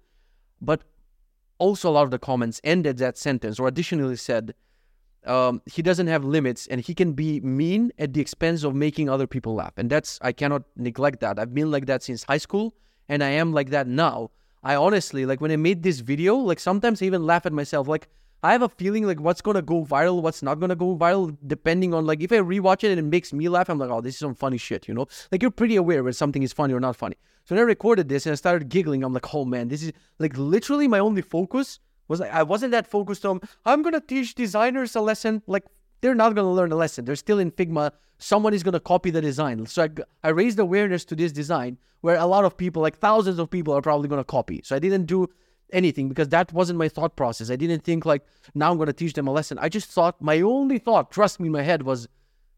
But 0.61 0.83
also 1.59 1.89
a 1.89 1.93
lot 1.93 2.03
of 2.03 2.11
the 2.11 2.19
comments 2.19 2.61
ended 2.63 2.97
that 2.97 3.17
sentence 3.17 3.59
or 3.59 3.67
additionally 3.67 4.15
said, 4.15 4.53
um, 5.25 5.61
he 5.65 5.81
doesn't 5.81 6.07
have 6.07 6.23
limits 6.23 6.67
and 6.67 6.79
he 6.79 6.93
can 6.93 7.13
be 7.13 7.39
mean 7.41 7.91
at 7.99 8.13
the 8.13 8.21
expense 8.21 8.63
of 8.63 8.73
making 8.75 9.09
other 9.09 9.27
people 9.27 9.55
laugh. 9.55 9.73
And 9.77 9.89
that's, 9.89 10.19
I 10.21 10.31
cannot 10.31 10.63
neglect 10.75 11.19
that. 11.19 11.37
I've 11.39 11.53
been 11.53 11.69
like 11.69 11.85
that 11.87 12.03
since 12.03 12.23
high 12.23 12.37
school 12.37 12.75
and 13.09 13.23
I 13.23 13.29
am 13.29 13.53
like 13.53 13.69
that 13.71 13.87
now. 13.87 14.31
I 14.63 14.75
honestly, 14.75 15.25
like 15.25 15.41
when 15.41 15.51
I 15.51 15.55
made 15.55 15.83
this 15.83 15.99
video, 15.99 16.35
like 16.35 16.59
sometimes 16.59 17.01
I 17.01 17.05
even 17.05 17.25
laugh 17.25 17.45
at 17.45 17.53
myself. 17.53 17.87
Like 17.87 18.07
I 18.43 18.51
have 18.51 18.61
a 18.61 18.69
feeling 18.69 19.05
like 19.05 19.19
what's 19.19 19.41
gonna 19.41 19.61
go 19.61 19.83
viral, 19.83 20.21
what's 20.21 20.43
not 20.43 20.59
gonna 20.59 20.75
go 20.75 20.95
viral, 20.95 21.35
depending 21.45 21.93
on 21.93 22.05
like 22.05 22.21
if 22.21 22.31
I 22.31 22.37
rewatch 22.37 22.83
it 22.83 22.91
and 22.91 22.99
it 22.99 23.05
makes 23.05 23.33
me 23.33 23.49
laugh, 23.49 23.69
I'm 23.69 23.79
like, 23.79 23.89
oh, 23.89 24.01
this 24.01 24.15
is 24.15 24.19
some 24.19 24.35
funny 24.35 24.57
shit, 24.57 24.87
you 24.87 24.93
know? 24.93 25.07
Like 25.31 25.41
you're 25.41 25.51
pretty 25.51 25.75
aware 25.75 26.03
when 26.03 26.13
something 26.13 26.43
is 26.43 26.53
funny 26.53 26.73
or 26.73 26.79
not 26.79 26.95
funny. 26.95 27.15
So 27.45 27.55
when 27.55 27.61
I 27.63 27.65
recorded 27.65 28.09
this 28.09 28.25
and 28.25 28.33
I 28.33 28.35
started 28.35 28.69
giggling, 28.69 29.03
I'm 29.03 29.13
like, 29.13 29.33
oh 29.33 29.45
man, 29.45 29.69
this 29.69 29.81
is 29.81 29.91
like 30.19 30.37
literally 30.37 30.87
my 30.87 30.99
only 30.99 31.21
focus 31.21 31.79
was 32.07 32.19
like 32.19 32.31
I 32.31 32.43
wasn't 32.43 32.71
that 32.71 32.87
focused 32.87 33.25
on 33.25 33.41
I'm 33.65 33.81
gonna 33.81 34.01
teach 34.01 34.35
designers 34.35 34.95
a 34.95 35.01
lesson. 35.01 35.41
Like 35.47 35.65
they're 36.01 36.15
not 36.15 36.35
gonna 36.35 36.51
learn 36.51 36.71
a 36.71 36.75
lesson. 36.75 37.05
They're 37.05 37.15
still 37.15 37.39
in 37.39 37.51
Figma. 37.51 37.91
Someone 38.19 38.53
is 38.53 38.63
gonna 38.63 38.79
copy 38.79 39.09
the 39.09 39.21
design. 39.21 39.65
So 39.65 39.83
I, 39.83 39.89
I 40.23 40.29
raised 40.29 40.59
awareness 40.59 41.05
to 41.05 41.15
this 41.15 41.31
design 41.31 41.77
where 42.01 42.17
a 42.17 42.25
lot 42.25 42.45
of 42.45 42.55
people, 42.55 42.81
like 42.81 42.97
thousands 42.97 43.39
of 43.39 43.49
people, 43.49 43.73
are 43.73 43.81
probably 43.81 44.07
gonna 44.07 44.23
copy. 44.23 44.61
So 44.63 44.75
I 44.75 44.79
didn't 44.79 45.05
do 45.05 45.27
anything 45.71 46.09
because 46.09 46.29
that 46.29 46.51
wasn't 46.53 46.79
my 46.79 46.89
thought 46.89 47.15
process. 47.15 47.49
I 47.49 47.55
didn't 47.55 47.83
think 47.83 48.05
like 48.05 48.23
now 48.55 48.71
I'm 48.71 48.77
going 48.77 48.87
to 48.87 48.93
teach 48.93 49.13
them 49.13 49.27
a 49.27 49.31
lesson. 49.31 49.57
I 49.59 49.69
just 49.69 49.89
thought 49.89 50.21
my 50.21 50.41
only 50.41 50.79
thought, 50.79 51.11
trust 51.11 51.39
me, 51.39 51.47
in 51.47 51.51
my 51.51 51.61
head 51.61 51.83
was 51.83 52.07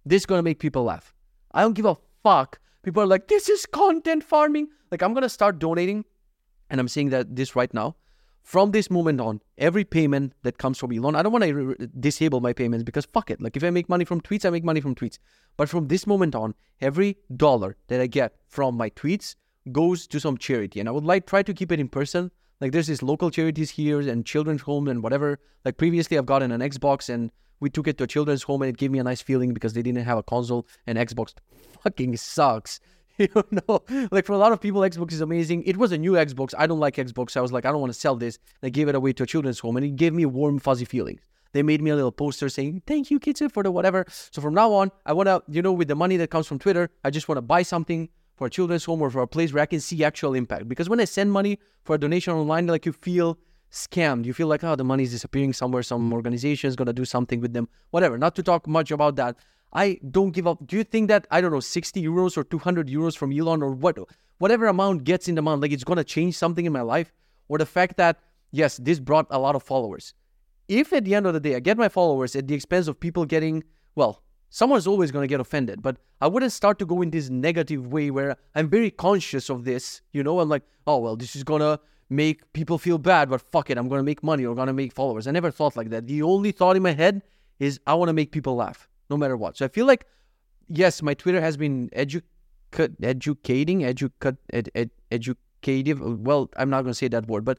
this 0.06 0.26
going 0.26 0.40
to 0.40 0.44
make 0.44 0.60
people 0.60 0.84
laugh. 0.84 1.14
I 1.52 1.62
don't 1.62 1.74
give 1.74 1.86
a 1.86 1.98
fuck. 2.24 2.60
People 2.84 3.04
are 3.04 3.08
like, 3.08 3.28
this 3.28 3.50
is 3.50 3.66
content 3.66 4.24
farming. 4.24 4.70
Like 4.92 5.02
I'm 5.02 5.14
going 5.14 5.24
to 5.24 5.30
start 5.30 5.60
donating, 5.60 6.06
and 6.70 6.80
I'm 6.80 6.88
saying 6.88 7.10
that 7.10 7.36
this 7.36 7.56
right 7.56 7.74
now. 7.74 7.96
From 8.42 8.72
this 8.72 8.90
moment 8.90 9.22
on, 9.22 9.42
every 9.60 9.84
payment 9.84 10.34
that 10.42 10.58
comes 10.58 10.80
from 10.80 10.92
Elon, 10.92 11.16
I 11.16 11.22
don't 11.22 11.32
want 11.32 11.44
to 11.44 11.54
re- 11.54 11.76
disable 12.00 12.40
my 12.40 12.54
payments 12.54 12.84
because 12.84 13.06
fuck 13.06 13.30
it. 13.30 13.40
Like 13.42 13.56
if 13.56 13.64
I 13.64 13.70
make 13.70 13.90
money 13.90 14.06
from 14.06 14.22
tweets, 14.22 14.46
I 14.46 14.50
make 14.50 14.64
money 14.64 14.82
from 14.82 14.96
tweets. 14.96 15.20
But 15.56 15.70
from 15.70 15.88
this 15.88 16.08
moment 16.08 16.34
on, 16.34 16.56
every 16.82 17.18
dollar 17.36 17.76
that 17.90 18.02
I 18.02 18.08
get 18.08 18.34
from 18.48 18.76
my 18.76 18.90
tweets 18.92 19.36
goes 19.72 20.08
to 20.08 20.20
some 20.20 20.38
charity, 20.38 20.80
and 20.80 20.90
I 20.90 20.92
would 20.92 21.04
like 21.04 21.28
try 21.28 21.44
to 21.44 21.54
keep 21.54 21.72
it 21.72 21.80
in 21.80 21.90
person 21.90 22.32
like 22.62 22.72
there's 22.72 22.88
these 22.88 23.02
local 23.02 23.32
charities 23.32 23.72
here 23.72 24.00
and 24.00 24.26
children's 24.26 24.62
home 24.62 24.88
and 24.88 25.02
whatever. 25.02 25.40
Like 25.66 25.78
previously, 25.78 26.18
I've 26.18 26.26
gotten 26.26 26.52
an 26.52 26.62
Xbox 26.62 27.10
and 27.10 27.32
we 27.60 27.70
took 27.70 27.88
it 27.88 27.98
to 27.98 28.04
a 28.04 28.08
children's 28.08 28.44
home 28.44 28.62
and 28.62 28.70
it 28.70 28.78
gave 28.78 28.92
me 28.92 29.00
a 29.00 29.04
nice 29.04 29.22
feeling 29.22 29.54
because 29.54 29.74
they 29.74 29.82
didn't 29.82 30.04
have 30.04 30.18
a 30.18 30.24
console 30.24 30.68
and 30.88 30.98
Xbox 30.98 31.34
fucking 31.84 32.18
sucks. 32.18 32.80
You 33.20 33.28
know, 33.52 33.82
like 34.12 34.26
for 34.26 34.32
a 34.32 34.38
lot 34.38 34.54
of 34.54 34.62
people, 34.62 34.80
Xbox 34.80 35.12
is 35.12 35.20
amazing. 35.20 35.64
It 35.64 35.76
was 35.76 35.92
a 35.92 35.98
new 35.98 36.14
Xbox. 36.14 36.54
I 36.58 36.68
don't 36.68 36.80
like 36.80 36.96
Xbox. 36.96 37.36
I 37.36 37.42
was 37.42 37.52
like, 37.52 37.66
I 37.66 37.72
don't 37.72 37.82
want 37.82 37.92
to 37.92 38.00
sell 38.00 38.16
this. 38.16 38.40
I 38.64 38.70
gave 38.70 38.88
it 38.88 38.96
away 38.96 39.12
to 39.12 39.24
a 39.24 39.26
children's 39.26 39.60
home 39.60 39.76
and 39.76 39.86
it 39.86 39.98
gave 39.98 40.14
me 40.14 40.26
warm, 40.26 40.58
fuzzy 40.58 40.86
feelings. 40.86 41.20
They 41.52 41.62
made 41.62 41.82
me 41.82 41.90
a 41.90 41.96
little 41.96 42.14
poster 42.14 42.48
saying, 42.48 42.84
thank 42.88 43.12
you, 43.12 43.20
kids, 43.20 43.42
for 43.52 43.62
the 43.62 43.72
whatever. 43.72 44.06
So 44.32 44.42
from 44.42 44.54
now 44.54 44.72
on, 44.72 44.90
I 45.06 45.12
want 45.12 45.28
to, 45.28 45.44
you 45.50 45.62
know, 45.62 45.74
with 45.74 45.90
the 45.90 45.96
money 45.96 46.16
that 46.16 46.30
comes 46.30 46.48
from 46.48 46.60
Twitter, 46.60 46.90
I 47.04 47.10
just 47.10 47.28
want 47.28 47.38
to 47.38 47.42
buy 47.42 47.64
something 47.64 48.08
for 48.40 48.48
a 48.48 48.50
children's 48.50 48.86
home 48.86 49.02
or 49.02 49.10
for 49.10 49.22
a 49.22 49.28
place 49.28 49.52
where 49.52 49.62
I 49.62 49.66
can 49.66 49.82
see 49.82 50.02
actual 50.02 50.34
impact. 50.34 50.70
Because 50.70 50.88
when 50.88 51.02
I 51.02 51.06
send 51.06 51.30
money 51.30 51.60
for 51.84 51.96
a 51.96 52.00
donation 52.00 52.34
online, 52.34 52.68
like 52.68 52.86
you 52.86 52.94
feel 52.94 53.38
scammed. 53.70 54.24
You 54.24 54.34
feel 54.34 54.48
like, 54.48 54.64
oh, 54.64 54.78
the 54.78 54.86
money 54.86 55.04
is 55.04 55.12
disappearing 55.12 55.52
somewhere. 55.52 55.84
Some 55.84 56.10
mm. 56.10 56.14
organization 56.14 56.70
is 56.70 56.78
going 56.78 56.86
to 56.86 56.94
do 56.94 57.04
something 57.04 57.42
with 57.42 57.52
them. 57.52 57.68
Whatever. 57.92 58.18
Not 58.18 58.36
to 58.38 58.44
talk 58.44 58.66
much 58.66 58.92
about 58.92 59.18
that. 59.18 59.36
I 59.74 60.00
don't 60.10 60.32
give 60.32 60.48
up. 60.48 60.66
Do 60.66 60.78
you 60.78 60.86
think 60.86 61.10
that, 61.10 61.28
I 61.32 61.42
don't 61.42 61.52
know, 61.52 61.60
60 61.60 62.02
euros 62.02 62.38
or 62.38 62.46
200 62.46 62.88
euros 62.88 63.18
from 63.18 63.34
Elon 63.38 63.62
or 63.62 63.72
what, 63.72 64.00
whatever 64.38 64.68
amount 64.68 65.04
gets 65.04 65.28
in 65.28 65.36
the 65.36 65.42
month, 65.42 65.62
like 65.62 65.74
it's 65.74 65.84
going 65.84 65.98
to 65.98 66.06
change 66.06 66.36
something 66.36 66.66
in 66.66 66.72
my 66.72 66.82
life? 66.82 67.12
Or 67.50 67.58
the 67.58 67.66
fact 67.66 67.98
that, 67.98 68.20
yes, 68.52 68.78
this 68.78 69.02
brought 69.02 69.28
a 69.32 69.38
lot 69.38 69.58
of 69.58 69.64
followers. 69.64 70.14
If 70.70 70.94
at 70.94 71.04
the 71.04 71.14
end 71.14 71.26
of 71.26 71.34
the 71.34 71.42
day 71.42 71.56
I 71.56 71.60
get 71.60 71.78
my 71.78 71.90
followers 71.90 72.38
at 72.38 72.48
the 72.48 72.56
expense 72.56 72.88
of 72.88 72.98
people 72.98 73.26
getting, 73.26 73.66
well, 73.96 74.24
someone's 74.50 74.88
always 74.88 75.12
going 75.12 75.24
to 75.24 75.28
get 75.28 75.40
offended 75.40 75.82
but 75.82 75.98
i 76.22 76.28
wouldn't 76.28 76.52
start 76.52 76.80
to 76.80 76.86
go 76.86 77.02
in 77.02 77.12
this 77.12 77.30
negative 77.30 77.88
way 77.88 78.10
where 78.12 78.36
i'm 78.56 78.70
very 78.70 78.92
conscious 78.92 79.50
of 79.50 79.64
this 79.64 80.02
you 80.12 80.24
know? 80.24 80.40
I'm 80.40 80.50
like 80.50 80.64
oh 80.88 80.98
well 80.98 81.16
this 81.16 81.36
is 81.36 81.44
going 81.44 81.62
to 81.62 81.80
make 82.10 82.52
people 82.54 82.78
feel 82.78 82.98
bad 82.98 83.30
but 83.30 83.42
fuck 83.42 83.70
it 83.70 83.78
i'm 83.78 83.88
going 83.88 84.00
to 84.00 84.04
make 84.04 84.24
money 84.24 84.46
or 84.46 84.56
going 84.56 84.68
to 84.68 84.74
make 84.74 84.94
followers. 84.94 85.28
I 85.28 85.32
never 85.32 85.52
thought 85.52 85.78
like 85.78 85.92
that. 85.92 86.08
The 86.08 86.24
only 86.24 86.52
thought 86.52 86.76
in 86.76 86.84
my 86.84 86.92
head 86.92 87.22
is 87.60 87.80
i 87.86 87.94
want 87.94 88.10
to 88.10 88.14
make 88.14 88.32
people 88.32 88.56
laugh 88.56 88.90
no 89.10 89.18
matter 89.18 89.38
what. 89.38 89.58
So 89.58 89.66
i 89.66 89.68
feel 89.68 89.86
like 89.86 90.06
yes 90.68 91.02
my 91.02 91.14
twitter 91.14 91.42
has 91.42 91.58
been 91.58 91.90
edu- 91.90 92.22
educating 93.02 93.82
educa- 93.82 94.38
ed- 94.54 94.70
ed- 94.76 94.92
educative 95.12 96.00
well 96.02 96.50
i'm 96.58 96.70
not 96.70 96.84
going 96.84 96.92
to 96.92 96.98
say 96.98 97.08
that 97.08 97.28
word 97.28 97.44
but 97.44 97.58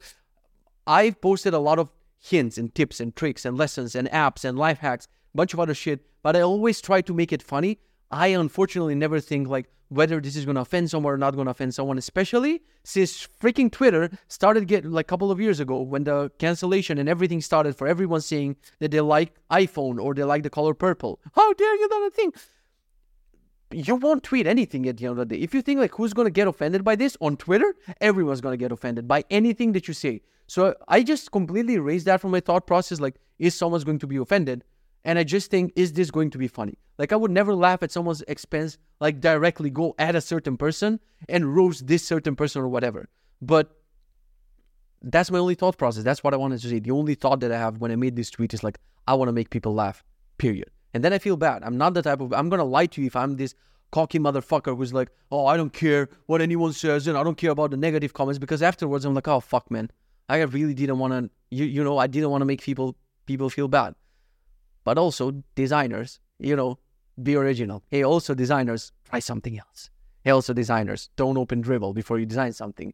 i've 0.87 1.19
posted 1.21 1.53
a 1.53 1.59
lot 1.59 1.77
of 1.77 1.89
hints 2.17 2.57
and 2.57 2.73
tips 2.73 2.99
and 2.99 3.15
tricks 3.15 3.45
and 3.45 3.57
lessons 3.57 3.95
and 3.95 4.09
apps 4.11 4.45
and 4.45 4.57
life 4.57 4.79
hacks 4.79 5.07
bunch 5.35 5.53
of 5.53 5.59
other 5.59 5.73
shit. 5.73 6.05
But 6.23 6.35
I 6.35 6.41
always 6.41 6.81
try 6.81 7.01
to 7.01 7.13
make 7.13 7.31
it 7.31 7.41
funny. 7.41 7.79
I 8.11 8.27
unfortunately 8.27 8.95
never 8.95 9.19
think 9.19 9.47
like 9.47 9.67
whether 9.89 10.21
this 10.21 10.35
is 10.35 10.45
gonna 10.45 10.61
offend 10.61 10.89
someone 10.89 11.13
or 11.13 11.17
not 11.17 11.35
gonna 11.35 11.51
offend 11.51 11.73
someone, 11.73 11.97
especially 11.97 12.61
since 12.83 13.27
freaking 13.41 13.71
Twitter 13.71 14.09
started 14.27 14.67
get 14.67 14.85
like 14.85 15.05
a 15.05 15.09
couple 15.09 15.31
of 15.31 15.39
years 15.39 15.59
ago 15.59 15.81
when 15.81 16.03
the 16.05 16.31
cancellation 16.39 16.97
and 16.97 17.09
everything 17.09 17.41
started 17.41 17.75
for 17.75 17.87
everyone 17.87 18.21
saying 18.21 18.55
that 18.79 18.91
they 18.91 19.01
like 19.01 19.33
iPhone 19.51 20.01
or 20.01 20.13
they 20.13 20.23
like 20.23 20.43
the 20.43 20.49
color 20.49 20.73
purple. 20.73 21.19
How 21.33 21.53
dare 21.53 21.75
you 21.75 21.87
not 21.89 22.13
think? 22.13 22.35
You 23.73 23.95
won't 23.95 24.23
tweet 24.23 24.47
anything 24.47 24.87
at 24.87 24.97
the 24.97 25.05
end 25.05 25.19
of 25.19 25.29
the 25.29 25.35
day. 25.35 25.41
If 25.41 25.53
you 25.53 25.61
think 25.61 25.79
like 25.79 25.93
who's 25.95 26.13
gonna 26.13 26.29
get 26.29 26.47
offended 26.47 26.83
by 26.83 26.95
this 26.95 27.17
on 27.19 27.37
Twitter, 27.37 27.75
everyone's 27.99 28.41
gonna 28.41 28.57
get 28.57 28.71
offended 28.71 29.07
by 29.07 29.23
anything 29.29 29.73
that 29.73 29.87
you 29.87 29.93
say. 29.93 30.21
So 30.47 30.75
I 30.87 31.01
just 31.03 31.31
completely 31.31 31.75
erased 31.75 32.05
that 32.07 32.19
from 32.19 32.31
my 32.31 32.41
thought 32.41 32.67
process. 32.67 32.99
Like, 32.99 33.15
is 33.39 33.55
someone's 33.55 33.85
going 33.85 33.99
to 33.99 34.07
be 34.07 34.17
offended? 34.17 34.65
And 35.03 35.17
I 35.17 35.23
just 35.23 35.49
think, 35.49 35.73
is 35.75 35.93
this 35.93 36.11
going 36.11 36.29
to 36.31 36.37
be 36.37 36.47
funny? 36.47 36.77
Like, 36.97 37.11
I 37.11 37.15
would 37.15 37.31
never 37.31 37.55
laugh 37.55 37.81
at 37.81 37.91
someone's 37.91 38.21
expense, 38.27 38.77
like 38.99 39.19
directly 39.19 39.69
go 39.69 39.95
at 39.97 40.15
a 40.15 40.21
certain 40.21 40.57
person 40.57 40.99
and 41.27 41.55
roast 41.55 41.87
this 41.87 42.05
certain 42.05 42.35
person 42.35 42.61
or 42.61 42.67
whatever. 42.67 43.09
But 43.41 43.75
that's 45.01 45.31
my 45.31 45.39
only 45.39 45.55
thought 45.55 45.77
process. 45.77 46.03
That's 46.03 46.23
what 46.23 46.33
I 46.33 46.37
wanted 46.37 46.61
to 46.61 46.69
say. 46.69 46.79
The 46.79 46.91
only 46.91 47.15
thought 47.15 47.39
that 47.39 47.51
I 47.51 47.57
have 47.57 47.79
when 47.79 47.91
I 47.91 47.95
made 47.95 48.15
this 48.15 48.29
tweet 48.29 48.53
is 48.53 48.63
like, 48.63 48.77
I 49.07 49.15
want 49.15 49.29
to 49.29 49.33
make 49.33 49.49
people 49.49 49.73
laugh, 49.73 50.03
period. 50.37 50.69
And 50.93 51.03
then 51.03 51.13
I 51.13 51.17
feel 51.17 51.37
bad. 51.37 51.63
I'm 51.63 51.77
not 51.77 51.95
the 51.95 52.03
type 52.03 52.21
of, 52.21 52.33
I'm 52.33 52.49
going 52.49 52.59
to 52.59 52.65
lie 52.65 52.85
to 52.85 53.01
you 53.01 53.07
if 53.07 53.15
I'm 53.15 53.37
this 53.37 53.55
cocky 53.91 54.19
motherfucker 54.19 54.77
who's 54.77 54.93
like, 54.93 55.09
oh, 55.31 55.47
I 55.47 55.57
don't 55.57 55.73
care 55.73 56.09
what 56.27 56.41
anyone 56.41 56.73
says 56.73 57.07
and 57.07 57.17
I 57.17 57.23
don't 57.23 57.37
care 57.37 57.51
about 57.51 57.71
the 57.71 57.77
negative 57.77 58.13
comments 58.13 58.37
because 58.37 58.61
afterwards 58.61 59.05
I'm 59.05 59.15
like, 59.15 59.27
oh, 59.27 59.39
fuck, 59.39 59.71
man. 59.71 59.89
I 60.29 60.39
really 60.43 60.75
didn't 60.75 60.99
want 60.99 61.13
to, 61.13 61.29
you, 61.49 61.65
you 61.65 61.83
know, 61.83 61.97
I 61.97 62.07
didn't 62.07 62.29
want 62.29 62.41
to 62.41 62.45
make 62.45 62.61
people 62.61 62.95
people 63.25 63.49
feel 63.49 63.67
bad 63.67 63.95
but 64.83 64.97
also 64.97 65.43
designers, 65.55 66.19
you 66.39 66.55
know, 66.55 66.79
be 67.21 67.35
original. 67.35 67.83
Hey, 67.89 68.03
also 68.03 68.33
designers, 68.33 68.91
try 69.03 69.19
something 69.19 69.57
else. 69.57 69.89
Hey, 70.23 70.31
also 70.31 70.53
designers, 70.53 71.09
don't 71.15 71.37
open 71.37 71.63
Dribbble 71.63 71.93
before 71.93 72.19
you 72.19 72.25
design 72.25 72.53
something. 72.53 72.93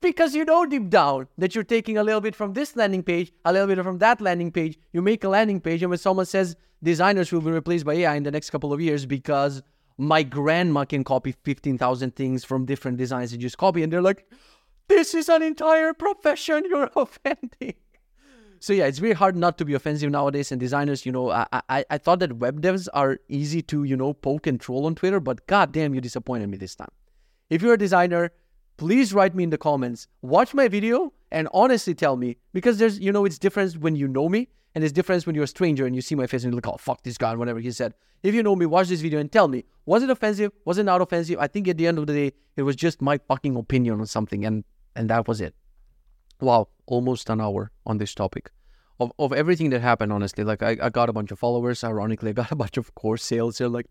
Because 0.00 0.34
you 0.34 0.44
know 0.44 0.66
deep 0.66 0.90
down 0.90 1.28
that 1.38 1.54
you're 1.54 1.64
taking 1.64 1.96
a 1.96 2.04
little 2.04 2.20
bit 2.20 2.34
from 2.34 2.52
this 2.52 2.76
landing 2.76 3.02
page, 3.02 3.32
a 3.44 3.52
little 3.52 3.68
bit 3.68 3.82
from 3.82 3.98
that 3.98 4.20
landing 4.20 4.52
page. 4.52 4.78
You 4.92 5.00
make 5.00 5.24
a 5.24 5.28
landing 5.28 5.60
page, 5.60 5.82
and 5.82 5.88
when 5.88 5.98
someone 5.98 6.26
says 6.26 6.56
designers 6.82 7.32
will 7.32 7.40
be 7.40 7.50
replaced 7.50 7.86
by 7.86 7.94
AI 7.94 8.14
in 8.16 8.22
the 8.22 8.30
next 8.30 8.50
couple 8.50 8.72
of 8.72 8.80
years 8.80 9.06
because 9.06 9.62
my 9.96 10.22
grandma 10.22 10.84
can 10.84 11.04
copy 11.04 11.32
15,000 11.44 12.14
things 12.16 12.44
from 12.44 12.66
different 12.66 12.98
designs 12.98 13.32
and 13.32 13.40
just 13.40 13.56
copy, 13.56 13.82
and 13.82 13.92
they're 13.92 14.02
like, 14.02 14.26
this 14.88 15.14
is 15.14 15.28
an 15.30 15.42
entire 15.42 15.94
profession 15.94 16.64
you're 16.68 16.90
offending 16.96 17.74
so 18.60 18.72
yeah, 18.72 18.86
it's 18.86 18.98
very 18.98 19.12
hard 19.12 19.36
not 19.36 19.58
to 19.58 19.64
be 19.64 19.74
offensive 19.74 20.10
nowadays. 20.10 20.50
And 20.52 20.60
designers, 20.60 21.04
you 21.06 21.12
know, 21.12 21.30
I, 21.30 21.46
I 21.68 21.84
I 21.90 21.98
thought 21.98 22.20
that 22.20 22.36
web 22.36 22.60
devs 22.60 22.88
are 22.94 23.18
easy 23.28 23.62
to 23.62 23.84
you 23.84 23.96
know 23.96 24.12
poke 24.12 24.46
and 24.46 24.60
troll 24.60 24.86
on 24.86 24.94
Twitter, 24.94 25.20
but 25.20 25.46
goddamn, 25.46 25.94
you 25.94 26.00
disappointed 26.00 26.48
me 26.48 26.56
this 26.56 26.74
time. 26.74 26.90
If 27.50 27.62
you're 27.62 27.74
a 27.74 27.78
designer, 27.78 28.32
please 28.76 29.12
write 29.12 29.34
me 29.34 29.44
in 29.44 29.50
the 29.50 29.58
comments. 29.58 30.08
Watch 30.22 30.54
my 30.54 30.68
video 30.68 31.12
and 31.30 31.48
honestly 31.52 31.94
tell 31.94 32.16
me 32.16 32.36
because 32.52 32.78
there's 32.78 32.98
you 32.98 33.12
know 33.12 33.24
it's 33.24 33.38
different 33.38 33.76
when 33.78 33.96
you 33.96 34.08
know 34.08 34.28
me 34.28 34.48
and 34.74 34.82
it's 34.82 34.92
different 34.92 35.26
when 35.26 35.34
you're 35.34 35.44
a 35.44 35.48
stranger 35.48 35.86
and 35.86 35.94
you 35.94 36.02
see 36.02 36.14
my 36.14 36.26
face 36.26 36.44
and 36.44 36.52
you're 36.52 36.58
like, 36.58 36.68
oh 36.68 36.76
fuck 36.76 37.02
this 37.02 37.18
guy 37.18 37.30
and 37.30 37.38
whatever 37.38 37.60
he 37.60 37.70
said. 37.70 37.94
If 38.22 38.34
you 38.34 38.42
know 38.42 38.56
me, 38.56 38.66
watch 38.66 38.88
this 38.88 39.02
video 39.02 39.20
and 39.20 39.30
tell 39.30 39.48
me 39.48 39.64
was 39.86 40.02
it 40.02 40.10
offensive? 40.10 40.52
Was 40.64 40.78
it 40.78 40.84
not 40.84 41.00
offensive? 41.00 41.38
I 41.38 41.46
think 41.46 41.68
at 41.68 41.76
the 41.76 41.86
end 41.86 41.98
of 41.98 42.06
the 42.06 42.14
day, 42.14 42.32
it 42.56 42.62
was 42.62 42.76
just 42.76 43.02
my 43.02 43.18
fucking 43.18 43.56
opinion 43.56 44.00
on 44.00 44.06
something, 44.06 44.44
and 44.44 44.64
and 44.96 45.10
that 45.10 45.28
was 45.28 45.40
it. 45.40 45.54
Wow, 46.44 46.68
almost 46.86 47.30
an 47.30 47.40
hour 47.40 47.72
on 47.86 47.96
this 47.96 48.14
topic. 48.14 48.50
Of, 49.00 49.12
of 49.18 49.32
everything 49.32 49.70
that 49.70 49.80
happened, 49.80 50.12
honestly, 50.12 50.44
like 50.44 50.62
I, 50.62 50.76
I 50.80 50.90
got 50.90 51.08
a 51.08 51.12
bunch 51.12 51.30
of 51.32 51.38
followers. 51.38 51.82
Ironically, 51.82 52.30
I 52.30 52.32
got 52.34 52.52
a 52.52 52.56
bunch 52.56 52.76
of 52.76 52.94
course 52.94 53.24
sales. 53.24 53.58
They're 53.58 53.68
like, 53.68 53.86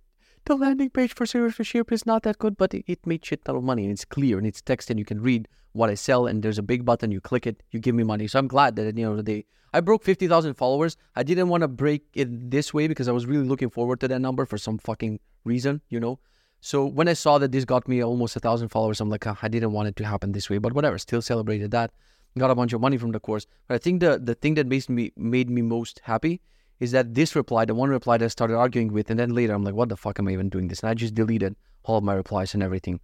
the 0.46 0.56
landing 0.56 0.90
page 0.90 1.16
for 1.16 1.26
Zero 1.26 1.50
to 1.50 1.64
Shipped 1.64 1.92
is 1.92 2.06
not 2.06 2.24
that 2.24 2.38
good, 2.38 2.58
but 2.58 2.74
it, 2.74 2.84
it 2.86 3.08
made 3.08 3.26
shit 3.26 3.44
ton 3.44 3.56
of 3.56 3.64
money 3.64 3.84
and 3.84 3.94
it's 3.94 4.06
clear 4.06 4.38
and 4.38 4.46
it's 4.46 4.62
text 4.62 4.90
and 4.90 5.00
you 5.00 5.06
can 5.06 5.22
read 5.22 5.48
what 5.72 5.90
I 5.90 5.96
sell 5.96 6.28
and 6.28 6.44
there's 6.44 6.60
a 6.60 6.64
big 6.64 6.86
button, 6.86 7.12
you 7.12 7.22
click 7.22 7.48
it, 7.48 7.64
you 7.72 7.80
give 7.80 7.96
me 7.96 8.04
money. 8.04 8.28
So 8.28 8.40
I'm 8.40 8.48
glad 8.48 8.76
that 8.76 8.86
at 8.86 8.96
the 8.96 9.04
end 9.04 9.12
of 9.12 9.18
the 9.18 9.24
day, 9.24 9.46
I 9.74 9.80
broke 9.80 10.04
50,000 10.04 10.54
followers. 10.54 10.98
I 11.16 11.24
didn't 11.24 11.50
want 11.50 11.62
to 11.62 11.68
break 11.68 12.04
it 12.14 12.52
this 12.52 12.74
way 12.74 12.88
because 12.88 13.08
I 13.08 13.14
was 13.14 13.26
really 13.26 13.48
looking 13.48 13.70
forward 13.70 14.00
to 14.02 14.08
that 14.10 14.20
number 14.20 14.46
for 14.46 14.58
some 14.58 14.78
fucking 14.78 15.20
reason, 15.44 15.82
you 15.90 16.00
know? 16.00 16.20
So 16.62 16.86
when 16.86 17.08
I 17.08 17.14
saw 17.14 17.40
that 17.40 17.52
this 17.52 17.66
got 17.66 17.88
me 17.88 18.04
almost 18.04 18.36
a 18.36 18.40
thousand 18.40 18.70
followers, 18.70 19.02
I'm 19.02 19.10
like, 19.10 19.26
oh, 19.26 19.38
I 19.42 19.48
didn't 19.48 19.72
want 19.72 19.88
it 19.88 19.96
to 19.98 20.06
happen 20.06 20.32
this 20.32 20.50
way, 20.50 20.60
but 20.60 20.74
whatever. 20.74 20.98
Still 20.98 21.22
celebrated 21.22 21.72
that 21.72 21.92
got 22.40 22.52
a 22.52 22.56
bunch 22.56 22.74
of 22.74 22.82
money 22.82 22.98
from 22.98 23.12
the 23.12 23.20
course. 23.20 23.46
But 23.68 23.76
I 23.76 23.78
think 23.78 24.00
the 24.00 24.20
the 24.20 24.36
thing 24.36 24.56
that 24.56 24.68
made 24.68 24.90
me 24.90 25.12
made 25.16 25.50
me 25.50 25.62
most 25.62 26.02
happy 26.04 26.42
is 26.80 26.92
that 26.92 27.14
this 27.14 27.36
reply, 27.36 27.66
the 27.66 27.76
one 27.76 27.90
reply 27.90 28.18
that 28.18 28.26
I 28.26 28.28
started 28.28 28.56
arguing 28.56 28.92
with, 28.92 29.10
and 29.10 29.20
then 29.20 29.34
later 29.34 29.54
I'm 29.54 29.64
like, 29.64 29.76
what 29.76 29.90
the 29.90 29.98
fuck 29.98 30.20
am 30.20 30.28
I 30.28 30.32
even 30.32 30.50
doing 30.50 30.68
this? 30.68 30.82
And 30.82 30.90
I 30.90 30.94
just 30.94 31.14
deleted 31.14 31.56
all 31.84 31.98
of 31.98 32.04
my 32.04 32.14
replies 32.14 32.54
and 32.54 32.64
everything. 32.64 33.00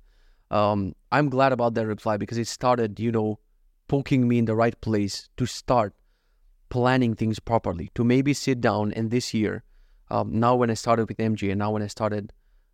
Um, 0.51 0.95
I'm 1.11 1.29
glad 1.29 1.53
about 1.53 1.75
that 1.75 1.85
reply 1.85 2.17
because 2.17 2.37
it 2.37 2.47
started, 2.47 2.99
you 2.99 3.11
know, 3.11 3.39
poking 3.87 4.27
me 4.27 4.39
in 4.39 4.45
the 4.45 4.55
right 4.55 4.79
place 4.81 5.29
to 5.37 5.45
start 5.45 5.93
planning 6.69 7.15
things 7.15 7.39
properly, 7.39 7.89
to 7.95 8.03
maybe 8.03 8.33
sit 8.33 8.61
down 8.61 8.93
and 8.93 9.11
this 9.11 9.33
year, 9.33 9.63
um, 10.11 10.39
now 10.39 10.55
when 10.55 10.69
I 10.69 10.73
started 10.73 11.07
with 11.07 11.17
MG 11.17 11.51
and 11.51 11.59
now 11.59 11.71
when 11.71 11.83
I 11.83 11.87
started, 11.87 12.33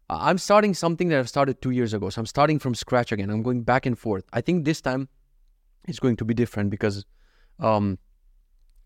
I'm 0.09 0.37
starting 0.37 0.73
something 0.73 1.09
that 1.09 1.19
I've 1.19 1.29
started 1.29 1.61
two 1.61 1.71
years 1.71 1.93
ago. 1.93 2.09
So 2.09 2.19
I'm 2.19 2.25
starting 2.25 2.59
from 2.59 2.75
scratch 2.75 3.11
again. 3.11 3.29
I'm 3.29 3.43
going 3.43 3.63
back 3.63 3.85
and 3.85 3.97
forth. 3.97 4.23
I 4.31 4.41
think 4.41 4.63
this 4.63 4.81
time 4.81 5.09
it's 5.87 5.99
going 5.99 6.15
to 6.17 6.25
be 6.25 6.33
different 6.33 6.69
because 6.69 7.05
um, 7.59 7.97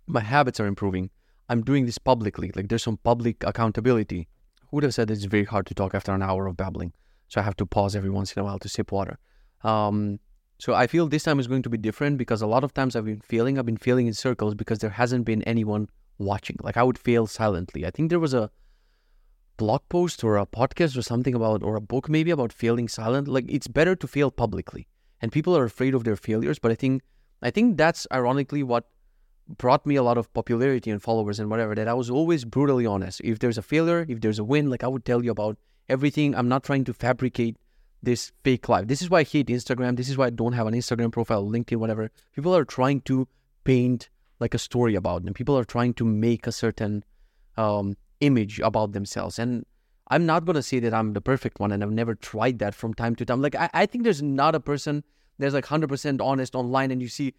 my 0.08 0.22
habits 0.22 0.60
are 0.60 0.68
improving. 0.68 1.10
I'm 1.47 1.64
doing 1.64 1.86
this 1.86 1.97
publicly. 1.97 2.52
Like 2.56 2.70
there's 2.70 2.84
some 2.84 2.97
public 2.97 3.43
accountability. 3.43 4.28
Who 4.70 4.78
would 4.78 4.84
have 4.84 4.93
said 4.93 5.10
it's 5.10 5.24
very 5.24 5.45
hard 5.45 5.66
to 5.68 5.74
talk 5.74 5.95
after 5.95 6.14
an 6.14 6.22
hour 6.22 6.47
of 6.47 6.58
babbling? 6.58 6.93
So 7.28 7.41
I 7.41 7.43
have 7.43 7.56
to 7.58 7.66
pause 7.66 7.95
every 7.95 8.10
once 8.10 8.34
in 8.34 8.41
a 8.41 8.43
while 8.43 8.60
to 8.60 8.70
sip 8.70 8.91
water. 8.91 9.18
Um, 9.64 10.20
so 10.60 10.74
I 10.74 10.88
feel 10.88 11.08
this 11.08 11.24
time 11.24 11.39
is 11.39 11.47
going 11.47 11.62
to 11.64 11.70
be 11.70 11.78
different 11.78 12.18
because 12.18 12.41
a 12.41 12.47
lot 12.47 12.64
of 12.64 12.74
times 12.74 12.95
I've 12.95 13.06
been 13.06 13.22
feeling, 13.22 13.58
I've 13.58 13.66
been 13.66 13.78
feeling 13.78 14.08
in 14.08 14.14
circles 14.14 14.56
because 14.56 14.80
there 14.80 14.89
hasn't 14.89 15.26
been 15.26 15.41
anyone 15.43 15.88
watching. 16.18 16.58
Like 16.62 16.78
I 16.78 16.84
would 16.84 16.97
fail 16.97 17.28
silently. 17.28 17.86
I 17.86 17.91
think 17.91 18.10
there 18.10 18.20
was 18.20 18.34
a 18.34 18.52
blog 19.58 19.82
post 19.89 20.24
or 20.24 20.38
a 20.38 20.45
podcast 20.45 20.97
or 20.97 21.02
something 21.02 21.34
about, 21.34 21.64
or 21.64 21.76
a 21.76 21.82
book 21.82 22.10
maybe 22.10 22.32
about 22.32 22.52
failing 22.52 22.88
silent. 22.88 23.28
Like 23.28 23.45
it's 23.47 23.68
better 23.68 23.95
to 23.95 24.08
fail 24.08 24.32
publicly 24.32 24.88
and 25.22 25.32
people 25.32 25.55
are 25.57 25.63
afraid 25.63 25.93
of 25.93 26.03
their 26.03 26.15
failures. 26.15 26.59
But 26.59 26.72
I 26.72 26.76
think 26.76 27.01
I 27.41 27.51
think 27.51 27.78
that's 27.78 28.05
ironically 28.11 28.63
what 28.63 28.86
brought 29.57 29.86
me 29.86 29.95
a 29.95 30.03
lot 30.03 30.17
of 30.17 30.32
popularity 30.34 30.91
and 30.91 31.01
followers 31.01 31.39
and 31.39 31.49
whatever. 31.49 31.76
That 31.76 31.88
I 31.88 31.93
was 31.93 32.09
always 32.09 32.45
brutally 32.45 32.86
honest. 32.86 33.22
If 33.24 33.39
there's 33.39 33.57
a 33.57 33.61
failure, 33.61 34.05
if 34.07 34.22
there's 34.22 34.39
a 34.39 34.43
win, 34.43 34.70
like 34.70 34.84
I 34.84 34.88
would 34.88 35.05
tell 35.05 35.24
you 35.24 35.32
about 35.32 35.57
everything. 35.88 36.36
I'm 36.36 36.47
not 36.47 36.63
trying 36.63 36.84
to 36.86 36.93
fabricate 36.93 37.57
this 38.01 38.32
fake 38.43 38.70
life. 38.70 38.88
This 38.88 39.01
is 39.01 39.09
why 39.09 39.20
I 39.20 39.24
hate 39.24 39.47
Instagram. 39.47 39.97
This 39.97 40.09
is 40.09 40.17
why 40.17 40.28
I 40.28 40.30
don't 40.30 40.53
have 40.53 40.67
an 40.67 40.74
Instagram 40.74 41.11
profile, 41.11 41.45
LinkedIn, 41.45 41.78
whatever. 41.78 42.11
People 42.34 42.55
are 42.55 42.63
trying 42.63 43.01
to 43.01 43.28
paint 43.63 44.09
like 44.39 44.53
a 44.53 44.57
story 44.59 44.95
about 44.95 45.26
them. 45.26 45.34
People 45.34 45.57
are 45.57 45.65
trying 45.65 45.93
to 45.95 46.05
make 46.05 46.47
a 46.47 46.51
certain 46.51 47.03
um, 47.57 47.97
image 48.22 48.59
about 48.59 48.93
themselves. 48.93 49.38
And 49.38 49.65
I'm 50.10 50.26
not 50.26 50.45
going 50.45 50.55
to 50.55 50.64
say 50.64 50.80
that 50.80 50.93
I'm 50.93 51.14
the 51.14 51.22
perfect 51.22 51.60
one 51.60 51.72
and 51.72 51.84
I've 51.84 51.91
never 51.91 52.16
tried 52.16 52.60
that 52.60 52.74
from 52.74 52.93
time 52.93 53.16
to 53.18 53.26
time. 53.26 53.41
Like, 53.41 53.55
I, 53.55 53.70
I 53.74 53.86
think 53.86 54.03
there's 54.03 54.22
not 54.22 54.55
a 54.55 54.60
person 54.60 55.03
that's 55.38 55.53
like 55.53 55.68
100% 55.68 56.22
honest 56.22 56.55
online 56.55 56.91
and 56.91 57.01
you 57.01 57.07
see 57.07 57.36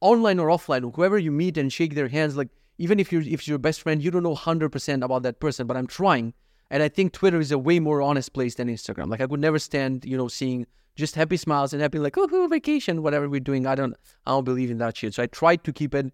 online 0.00 0.38
or 0.38 0.48
offline, 0.48 0.94
whoever 0.94 1.18
you 1.18 1.32
meet 1.32 1.58
and 1.58 1.72
shake 1.72 1.94
their 1.94 2.08
hands, 2.08 2.36
like, 2.36 2.48
even 2.78 3.00
if 3.00 3.10
you're, 3.10 3.22
if 3.22 3.46
you're 3.46 3.54
your 3.54 3.58
best 3.58 3.82
friend, 3.82 4.02
you 4.02 4.10
don't 4.10 4.22
know 4.22 4.36
100% 4.36 5.04
about 5.04 5.24
that 5.24 5.40
person, 5.40 5.66
but 5.66 5.76
I'm 5.76 5.88
trying. 5.88 6.34
And 6.70 6.82
I 6.82 6.88
think 6.88 7.12
Twitter 7.12 7.40
is 7.40 7.50
a 7.50 7.58
way 7.58 7.80
more 7.80 8.00
honest 8.00 8.32
place 8.32 8.54
than 8.54 8.68
Instagram. 8.68 9.10
Like, 9.10 9.20
I 9.20 9.24
would 9.24 9.40
never 9.40 9.58
stand, 9.58 10.04
you 10.04 10.16
know, 10.16 10.28
seeing 10.28 10.66
just 10.94 11.16
happy 11.16 11.36
smiles 11.36 11.72
and 11.72 11.82
happy, 11.82 11.98
like, 11.98 12.16
oh, 12.16 12.46
vacation, 12.48 13.02
whatever 13.02 13.28
we're 13.28 13.40
doing. 13.40 13.66
I 13.66 13.74
don't, 13.74 13.96
I 14.24 14.30
don't 14.30 14.44
believe 14.44 14.70
in 14.70 14.78
that 14.78 14.96
shit. 14.96 15.14
So 15.14 15.22
I 15.24 15.26
tried 15.26 15.64
to 15.64 15.72
keep 15.72 15.94
it, 15.94 16.12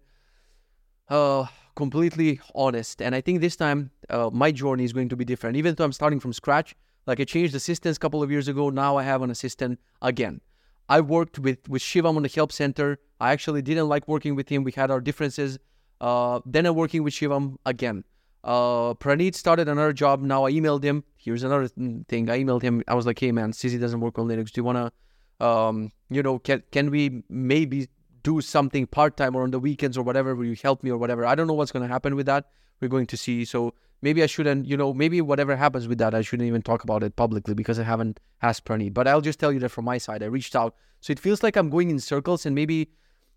uh, 1.09 1.45
completely 1.75 2.39
honest. 2.53 3.01
And 3.01 3.13
I 3.13 3.21
think 3.21 3.41
this 3.41 3.55
time 3.55 3.91
uh, 4.09 4.29
my 4.31 4.51
journey 4.51 4.83
is 4.83 4.93
going 4.93 5.09
to 5.09 5.15
be 5.15 5.25
different. 5.25 5.57
Even 5.57 5.75
though 5.75 5.83
I'm 5.83 5.93
starting 5.93 6.19
from 6.19 6.33
scratch, 6.33 6.75
like 7.05 7.19
I 7.19 7.23
changed 7.23 7.53
assistants 7.55 7.97
a 7.97 7.99
couple 7.99 8.23
of 8.23 8.31
years 8.31 8.47
ago, 8.47 8.69
now 8.69 8.97
I 8.97 9.03
have 9.03 9.21
an 9.21 9.29
assistant 9.29 9.79
again. 10.01 10.41
I 10.87 11.01
worked 11.01 11.39
with 11.39 11.67
with 11.67 11.81
Shivam 11.81 12.15
on 12.15 12.23
the 12.23 12.29
help 12.33 12.51
center. 12.51 12.99
I 13.19 13.31
actually 13.31 13.61
didn't 13.61 13.87
like 13.87 14.07
working 14.07 14.35
with 14.35 14.49
him. 14.49 14.63
We 14.63 14.71
had 14.71 14.91
our 14.91 15.01
differences. 15.01 15.57
Uh, 15.99 16.41
then 16.45 16.65
I'm 16.65 16.75
working 16.75 17.03
with 17.03 17.13
Shivam 17.13 17.57
again. 17.65 18.03
Uh, 18.43 18.93
Praneet 18.93 19.33
started 19.33 19.67
another 19.67 19.93
job. 19.93 20.21
Now 20.21 20.45
I 20.45 20.51
emailed 20.51 20.83
him. 20.83 21.03
Here's 21.17 21.43
another 21.43 21.67
thing. 21.67 22.29
I 22.29 22.39
emailed 22.43 22.61
him. 22.61 22.83
I 22.87 22.93
was 22.93 23.07
like, 23.07 23.17
hey 23.17 23.31
man, 23.31 23.51
Sizzy 23.51 23.79
doesn't 23.79 23.99
work 23.99 24.19
on 24.19 24.27
Linux. 24.27 24.51
Do 24.51 24.59
you 24.59 24.63
wanna, 24.63 24.91
um, 25.39 25.91
you 26.09 26.21
know, 26.21 26.37
can 26.37 26.61
can 26.71 26.91
we 26.91 27.23
maybe 27.29 27.87
do 28.25 28.41
something 28.41 28.87
part 28.87 29.15
time 29.15 29.35
or 29.35 29.43
on 29.43 29.51
the 29.51 29.59
weekends 29.59 29.97
or 29.97 30.03
whatever, 30.03 30.35
will 30.35 30.45
you 30.45 30.57
help 30.61 30.83
me 30.83 30.89
or 30.89 30.97
whatever? 30.97 31.25
I 31.25 31.35
don't 31.35 31.47
know 31.47 31.53
what's 31.53 31.71
going 31.71 31.87
to 31.87 31.93
happen 31.93 32.15
with 32.15 32.25
that. 32.25 32.49
We're 32.81 32.87
going 32.95 33.05
to 33.07 33.17
see. 33.17 33.45
So 33.45 33.75
maybe 34.01 34.23
I 34.23 34.25
shouldn't, 34.25 34.65
you 34.65 34.75
know, 34.75 34.93
maybe 34.93 35.21
whatever 35.21 35.55
happens 35.55 35.87
with 35.87 35.99
that, 35.99 36.15
I 36.15 36.21
shouldn't 36.21 36.47
even 36.47 36.63
talk 36.63 36.83
about 36.83 37.03
it 37.03 37.15
publicly 37.15 37.53
because 37.53 37.79
I 37.79 37.83
haven't 37.83 38.19
asked 38.41 38.65
Praneet. 38.65 38.95
But 38.95 39.07
I'll 39.07 39.21
just 39.21 39.39
tell 39.39 39.53
you 39.53 39.59
that 39.59 39.69
from 39.69 39.85
my 39.85 39.99
side, 39.99 40.23
I 40.23 40.25
reached 40.25 40.55
out. 40.55 40.75
So 41.01 41.11
it 41.11 41.19
feels 41.19 41.43
like 41.43 41.55
I'm 41.55 41.69
going 41.69 41.91
in 41.91 41.99
circles 41.99 42.47
and 42.47 42.55
maybe 42.55 42.89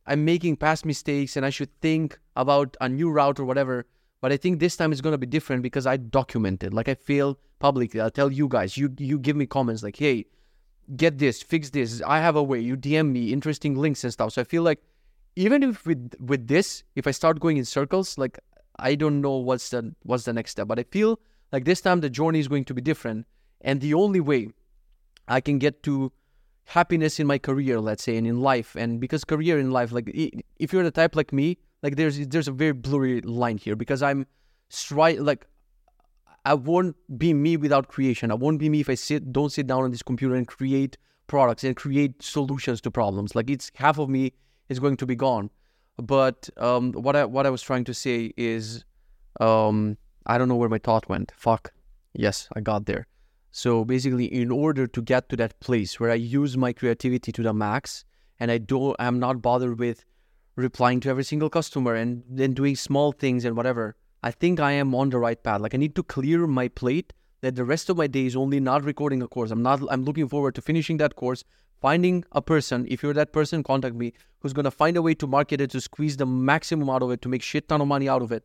I'm 0.07 0.25
making 0.25 0.57
past 0.57 0.87
mistakes 0.87 1.37
and 1.37 1.45
I 1.45 1.51
should 1.51 1.71
think 1.83 2.19
about 2.35 2.77
a 2.81 2.89
new 2.89 3.11
route 3.11 3.39
or 3.39 3.45
whatever. 3.45 3.87
But 4.23 4.33
I 4.33 4.39
think 4.39 4.59
this 4.59 4.77
time 4.77 4.91
it's 4.91 5.03
gonna 5.03 5.19
be 5.19 5.27
different 5.27 5.63
because 5.63 5.87
I 5.87 5.99
documented. 5.99 6.73
Like 6.73 6.89
I 6.89 6.95
feel 6.95 7.39
publicly. 7.59 8.01
I'll 8.01 8.11
tell 8.11 8.33
you 8.33 8.49
guys. 8.49 8.77
You 8.79 8.95
you 8.99 9.19
give 9.19 9.37
me 9.37 9.47
comments 9.47 9.83
like, 9.83 9.97
hey, 9.97 10.25
get 10.97 11.19
this, 11.19 11.43
fix 11.43 11.71
this. 11.71 12.03
I 12.07 12.21
have 12.21 12.37
a 12.37 12.43
way. 12.43 12.61
You 12.61 12.77
DM 12.77 13.11
me 13.13 13.33
interesting 13.33 13.77
links 13.77 14.05
and 14.05 14.13
stuff. 14.13 14.33
So 14.33 14.41
I 14.41 14.45
feel 14.45 14.63
like 14.63 14.83
even 15.37 15.63
if 15.63 15.87
with 15.87 16.15
with 16.21 16.49
this, 16.49 16.83
if 16.97 17.07
I 17.07 17.13
start 17.13 17.41
going 17.41 17.57
in 17.57 17.65
circles, 17.65 18.19
like 18.19 18.39
I 18.79 18.95
don't 18.95 19.21
know 19.21 19.37
what's 19.37 19.71
the 19.71 19.95
what's 20.03 20.25
the 20.25 20.33
next 20.33 20.53
step. 20.53 20.69
But 20.69 20.79
I 20.79 20.85
feel 20.85 21.21
like 21.53 21.65
this 21.65 21.81
time 21.81 22.01
the 22.01 22.11
journey 22.11 22.41
is 22.41 22.49
going 22.49 22.65
to 22.67 22.75
be 22.75 22.83
different. 22.83 23.27
And 23.61 23.81
the 23.81 23.95
only 23.95 24.21
way 24.21 24.49
I 25.27 25.41
can 25.41 25.59
get 25.59 25.83
to 25.83 26.13
happiness 26.65 27.19
in 27.19 27.27
my 27.27 27.39
career, 27.39 27.81
let's 27.81 28.05
say, 28.05 28.17
and 28.17 28.27
in 28.27 28.41
life, 28.41 28.77
and 28.77 29.01
because 29.01 29.25
career 29.25 29.59
in 29.59 29.71
life, 29.71 29.93
like 29.93 30.11
if 30.59 30.73
you're 30.73 30.85
the 30.85 30.91
type 30.91 31.17
like 31.17 31.33
me, 31.33 31.59
like 31.83 31.97
there's 31.97 32.19
there's 32.29 32.49
a 32.49 32.53
very 32.53 32.73
blurry 32.73 33.21
line 33.21 33.59
here 33.59 33.77
because 33.77 34.03
I'm 34.03 34.27
stri- 34.71 35.21
like 35.21 35.47
I 36.45 36.55
won't 36.55 36.97
be 37.19 37.35
me 37.35 37.57
without 37.57 37.89
creation. 37.89 38.31
I 38.31 38.35
won't 38.35 38.59
be 38.59 38.69
me 38.69 38.81
if 38.81 38.89
I 38.89 38.95
sit 38.95 39.33
don't 39.33 39.53
sit 39.53 39.67
down 39.67 39.83
on 39.83 39.91
this 39.91 40.03
computer 40.03 40.35
and 40.35 40.47
create 40.47 40.97
products 41.27 41.65
and 41.65 41.77
create 41.77 42.23
solutions 42.23 42.81
to 42.83 42.91
problems. 42.91 43.35
Like 43.35 43.51
it's 43.51 43.71
half 43.75 43.99
of 43.99 44.09
me 44.09 44.33
is 44.69 44.79
going 44.79 44.97
to 44.97 45.07
be 45.07 45.15
gone. 45.15 45.51
But 45.97 46.49
um, 46.57 46.93
what 46.93 47.17
I 47.17 47.25
what 47.25 47.47
I 47.47 47.51
was 47.51 47.63
trying 47.63 47.85
to 47.85 47.95
say 47.95 48.33
is, 48.37 48.85
um, 49.41 49.99
I 50.27 50.39
don't 50.39 50.49
know 50.49 50.57
where 50.57 50.69
my 50.69 50.79
thought 50.79 51.09
went. 51.09 51.33
Fuck. 51.37 51.73
Yes, 52.15 52.49
I 52.55 52.61
got 52.61 52.87
there. 52.87 53.07
So 53.51 53.85
basically, 53.85 54.27
in 54.27 54.51
order 54.51 54.87
to 54.87 55.03
get 55.03 55.29
to 55.31 55.37
that 55.37 55.59
place 55.61 55.99
where 55.99 56.11
I 56.11 56.15
use 56.15 56.57
my 56.57 56.73
creativity 56.73 57.33
to 57.33 57.43
the 57.43 57.53
max, 57.53 58.05
and 58.39 58.51
I 58.51 58.59
don't, 58.59 58.95
I'm 58.99 59.19
not 59.19 59.43
bothered 59.43 59.79
with 59.79 60.05
replying 60.55 61.01
to 61.01 61.09
every 61.09 61.25
single 61.25 61.51
customer 61.51 61.95
and 61.95 62.23
then 62.29 62.53
doing 62.53 62.77
small 62.77 63.13
things 63.13 63.45
and 63.45 63.57
whatever. 63.57 63.97
I 64.23 64.31
think 64.33 64.59
I 64.59 64.73
am 64.73 64.95
on 64.95 65.11
the 65.11 65.19
right 65.19 65.41
path. 65.41 65.61
Like 65.61 65.75
I 65.75 65.79
need 65.79 65.95
to 65.95 66.03
clear 66.03 66.47
my 66.47 66.69
plate 66.69 67.13
that 67.41 67.55
the 67.55 67.65
rest 67.65 67.89
of 67.89 67.97
my 67.97 68.09
day 68.09 68.27
is 68.27 68.35
only 68.35 68.59
not 68.59 68.85
recording 68.85 69.23
a 69.23 69.29
course. 69.29 69.51
I'm 69.51 69.63
not 69.63 69.81
I'm 69.91 70.05
looking 70.05 70.29
forward 70.29 70.55
to 70.57 70.63
finishing 70.63 70.97
that 70.97 71.15
course, 71.15 71.45
finding 71.81 72.25
a 72.33 72.43
person, 72.43 72.87
if 72.89 73.03
you're 73.03 73.15
that 73.15 73.33
person, 73.33 73.63
contact 73.63 73.95
me, 73.95 74.13
who's 74.41 74.53
gonna 74.53 74.71
find 74.71 74.97
a 74.97 75.03
way 75.03 75.15
to 75.15 75.27
market 75.27 75.61
it, 75.61 75.71
to 75.71 75.81
squeeze 75.81 76.17
the 76.17 76.27
maximum 76.27 76.91
out 76.91 77.03
of 77.03 77.11
it, 77.13 77.23
to 77.23 77.29
make 77.29 77.43
shit 77.43 77.69
ton 77.69 77.81
of 77.81 77.87
money 77.87 78.09
out 78.09 78.23
of 78.23 78.33
it. 78.33 78.45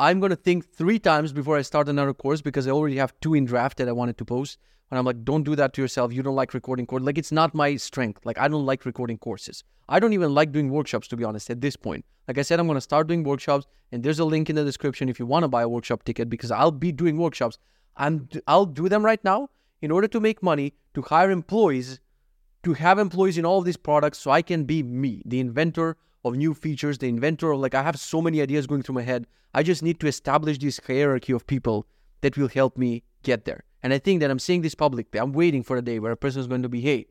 I'm 0.00 0.18
gonna 0.18 0.34
think 0.34 0.64
three 0.64 0.98
times 0.98 1.30
before 1.30 1.58
I 1.58 1.62
start 1.62 1.86
another 1.86 2.14
course 2.14 2.40
because 2.40 2.66
I 2.66 2.70
already 2.70 2.96
have 2.96 3.12
two 3.20 3.34
in 3.34 3.44
draft 3.44 3.76
that 3.76 3.86
I 3.86 3.92
wanted 3.92 4.16
to 4.16 4.24
post. 4.24 4.56
And 4.90 4.98
I'm 4.98 5.04
like, 5.04 5.24
don't 5.24 5.42
do 5.42 5.54
that 5.56 5.74
to 5.74 5.82
yourself. 5.82 6.10
You 6.10 6.22
don't 6.22 6.34
like 6.34 6.54
recording 6.54 6.86
course. 6.86 7.02
Like 7.02 7.18
it's 7.18 7.30
not 7.30 7.54
my 7.54 7.76
strength. 7.76 8.24
Like 8.24 8.38
I 8.38 8.48
don't 8.48 8.64
like 8.64 8.86
recording 8.86 9.18
courses. 9.18 9.62
I 9.90 10.00
don't 10.00 10.14
even 10.14 10.32
like 10.32 10.52
doing 10.52 10.70
workshops 10.70 11.06
to 11.08 11.18
be 11.18 11.24
honest 11.24 11.50
at 11.50 11.60
this 11.60 11.76
point. 11.76 12.06
Like 12.26 12.38
I 12.38 12.42
said, 12.42 12.58
I'm 12.58 12.66
gonna 12.66 12.80
start 12.80 13.08
doing 13.08 13.24
workshops, 13.24 13.66
and 13.92 14.02
there's 14.02 14.20
a 14.20 14.24
link 14.24 14.48
in 14.48 14.56
the 14.56 14.64
description 14.64 15.10
if 15.10 15.20
you 15.20 15.26
want 15.26 15.42
to 15.42 15.48
buy 15.48 15.62
a 15.62 15.68
workshop 15.68 16.02
ticket 16.04 16.30
because 16.30 16.50
I'll 16.50 16.70
be 16.70 16.92
doing 16.92 17.18
workshops. 17.18 17.58
I'm 17.94 18.26
I'll 18.46 18.64
do 18.64 18.88
them 18.88 19.04
right 19.04 19.22
now 19.22 19.50
in 19.82 19.90
order 19.90 20.08
to 20.08 20.18
make 20.18 20.42
money 20.42 20.72
to 20.94 21.02
hire 21.02 21.30
employees, 21.30 22.00
to 22.62 22.72
have 22.72 22.98
employees 22.98 23.36
in 23.36 23.44
all 23.44 23.58
of 23.58 23.66
these 23.66 23.76
products, 23.76 24.16
so 24.16 24.30
I 24.30 24.40
can 24.40 24.64
be 24.64 24.82
me, 24.82 25.22
the 25.26 25.40
inventor 25.40 25.98
of 26.24 26.36
new 26.36 26.54
features, 26.54 26.98
the 26.98 27.08
inventor 27.08 27.50
of 27.52 27.60
like 27.60 27.74
I 27.74 27.82
have 27.82 27.98
so 27.98 28.20
many 28.20 28.40
ideas 28.42 28.66
going 28.66 28.82
through 28.82 28.96
my 28.96 29.02
head. 29.02 29.26
I 29.54 29.62
just 29.62 29.82
need 29.82 30.00
to 30.00 30.06
establish 30.06 30.58
this 30.58 30.80
hierarchy 30.86 31.32
of 31.32 31.46
people 31.46 31.86
that 32.20 32.36
will 32.36 32.48
help 32.48 32.76
me 32.76 33.02
get 33.22 33.44
there. 33.44 33.64
And 33.82 33.92
I 33.92 33.98
think 33.98 34.20
that 34.20 34.30
I'm 34.30 34.38
saying 34.38 34.62
this 34.62 34.74
publicly. 34.74 35.18
I'm 35.18 35.32
waiting 35.32 35.62
for 35.62 35.76
a 35.76 35.82
day 35.82 35.98
where 35.98 36.12
a 36.12 36.16
person 36.16 36.40
is 36.40 36.46
going 36.46 36.62
to 36.62 36.68
be, 36.68 36.82
hey, 36.82 37.06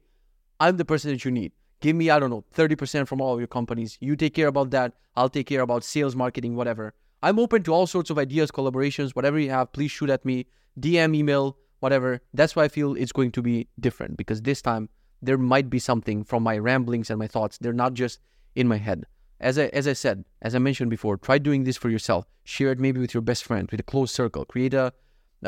I'm 0.60 0.78
the 0.78 0.86
person 0.86 1.12
that 1.12 1.26
you 1.26 1.32
need 1.32 1.52
give 1.82 1.96
me 1.96 2.10
i 2.10 2.20
don't 2.20 2.30
know 2.30 2.44
30% 2.56 3.08
from 3.08 3.22
all 3.22 3.34
of 3.34 3.40
your 3.40 3.48
companies 3.48 3.98
you 4.00 4.16
take 4.16 4.34
care 4.34 4.48
about 4.48 4.72
that 4.72 4.94
i'll 5.16 5.30
take 5.30 5.48
care 5.48 5.62
about 5.62 5.84
sales 5.84 6.16
marketing 6.16 6.56
whatever 6.56 6.94
i'm 7.24 7.40
open 7.40 7.64
to 7.64 7.74
all 7.74 7.88
sorts 7.88 8.10
of 8.10 8.18
ideas 8.18 8.52
collaborations 8.52 9.12
whatever 9.12 9.40
you 9.40 9.50
have 9.50 9.72
please 9.72 9.92
shoot 9.92 10.10
at 10.10 10.26
me 10.26 10.46
dm 10.80 11.16
email 11.16 11.58
whatever 11.80 12.22
that's 12.34 12.56
why 12.56 12.64
i 12.64 12.68
feel 12.68 12.96
it's 12.96 13.12
going 13.12 13.32
to 13.32 13.42
be 13.42 13.68
different 13.80 14.18
because 14.18 14.42
this 14.42 14.62
time 14.62 14.90
there 15.22 15.38
might 15.38 15.70
be 15.70 15.80
something 15.80 16.24
from 16.24 16.44
my 16.44 16.58
ramblings 16.58 17.10
and 17.10 17.20
my 17.20 17.28
thoughts 17.28 17.58
they're 17.58 17.74
not 17.74 17.94
just 17.94 18.20
in 18.60 18.68
my 18.68 18.78
head 18.78 19.00
as 19.40 19.58
I, 19.58 19.66
as 19.80 19.88
I 19.88 19.94
said 19.94 20.26
as 20.42 20.54
i 20.56 20.60
mentioned 20.60 20.90
before 20.96 21.16
try 21.18 21.38
doing 21.38 21.64
this 21.64 21.78
for 21.78 21.90
yourself 21.90 22.24
share 22.44 22.72
it 22.74 22.80
maybe 22.80 23.00
with 23.00 23.14
your 23.14 23.26
best 23.30 23.44
friend 23.44 23.70
with 23.72 23.80
a 23.80 23.90
close 23.92 24.12
circle 24.12 24.44
create 24.54 24.74
a, 24.74 24.92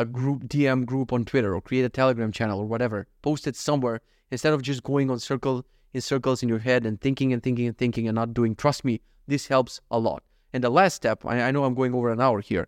a 0.04 0.06
group 0.06 0.40
dm 0.54 0.86
group 0.86 1.12
on 1.12 1.26
twitter 1.26 1.54
or 1.56 1.62
create 1.62 1.86
a 1.86 1.90
telegram 2.00 2.32
channel 2.32 2.60
or 2.62 2.68
whatever 2.74 3.08
post 3.22 3.48
it 3.48 3.56
somewhere 3.56 4.02
instead 4.32 4.54
of 4.54 4.62
just 4.62 4.82
going 4.84 5.12
on 5.12 5.20
circle 5.20 5.66
in 5.94 6.02
circles 6.02 6.42
in 6.42 6.50
your 6.50 6.60
head 6.60 6.86
and 6.86 7.00
thinking 7.02 7.34
and 7.34 7.44
thinking 7.44 7.68
and 7.68 7.78
thinking 7.78 8.08
and 8.08 8.16
not 8.16 8.34
doing. 8.34 8.56
Trust 8.56 8.86
me, 8.86 9.02
this 9.28 9.48
helps 9.48 9.82
a 9.90 10.00
lot. 10.00 10.24
And 10.54 10.64
the 10.64 10.70
last 10.70 10.96
step, 10.96 11.26
I, 11.26 11.42
I 11.42 11.52
know 11.52 11.64
I'm 11.64 11.76
going 11.76 11.94
over 11.94 12.12
an 12.12 12.22
hour 12.22 12.42
here. 12.42 12.68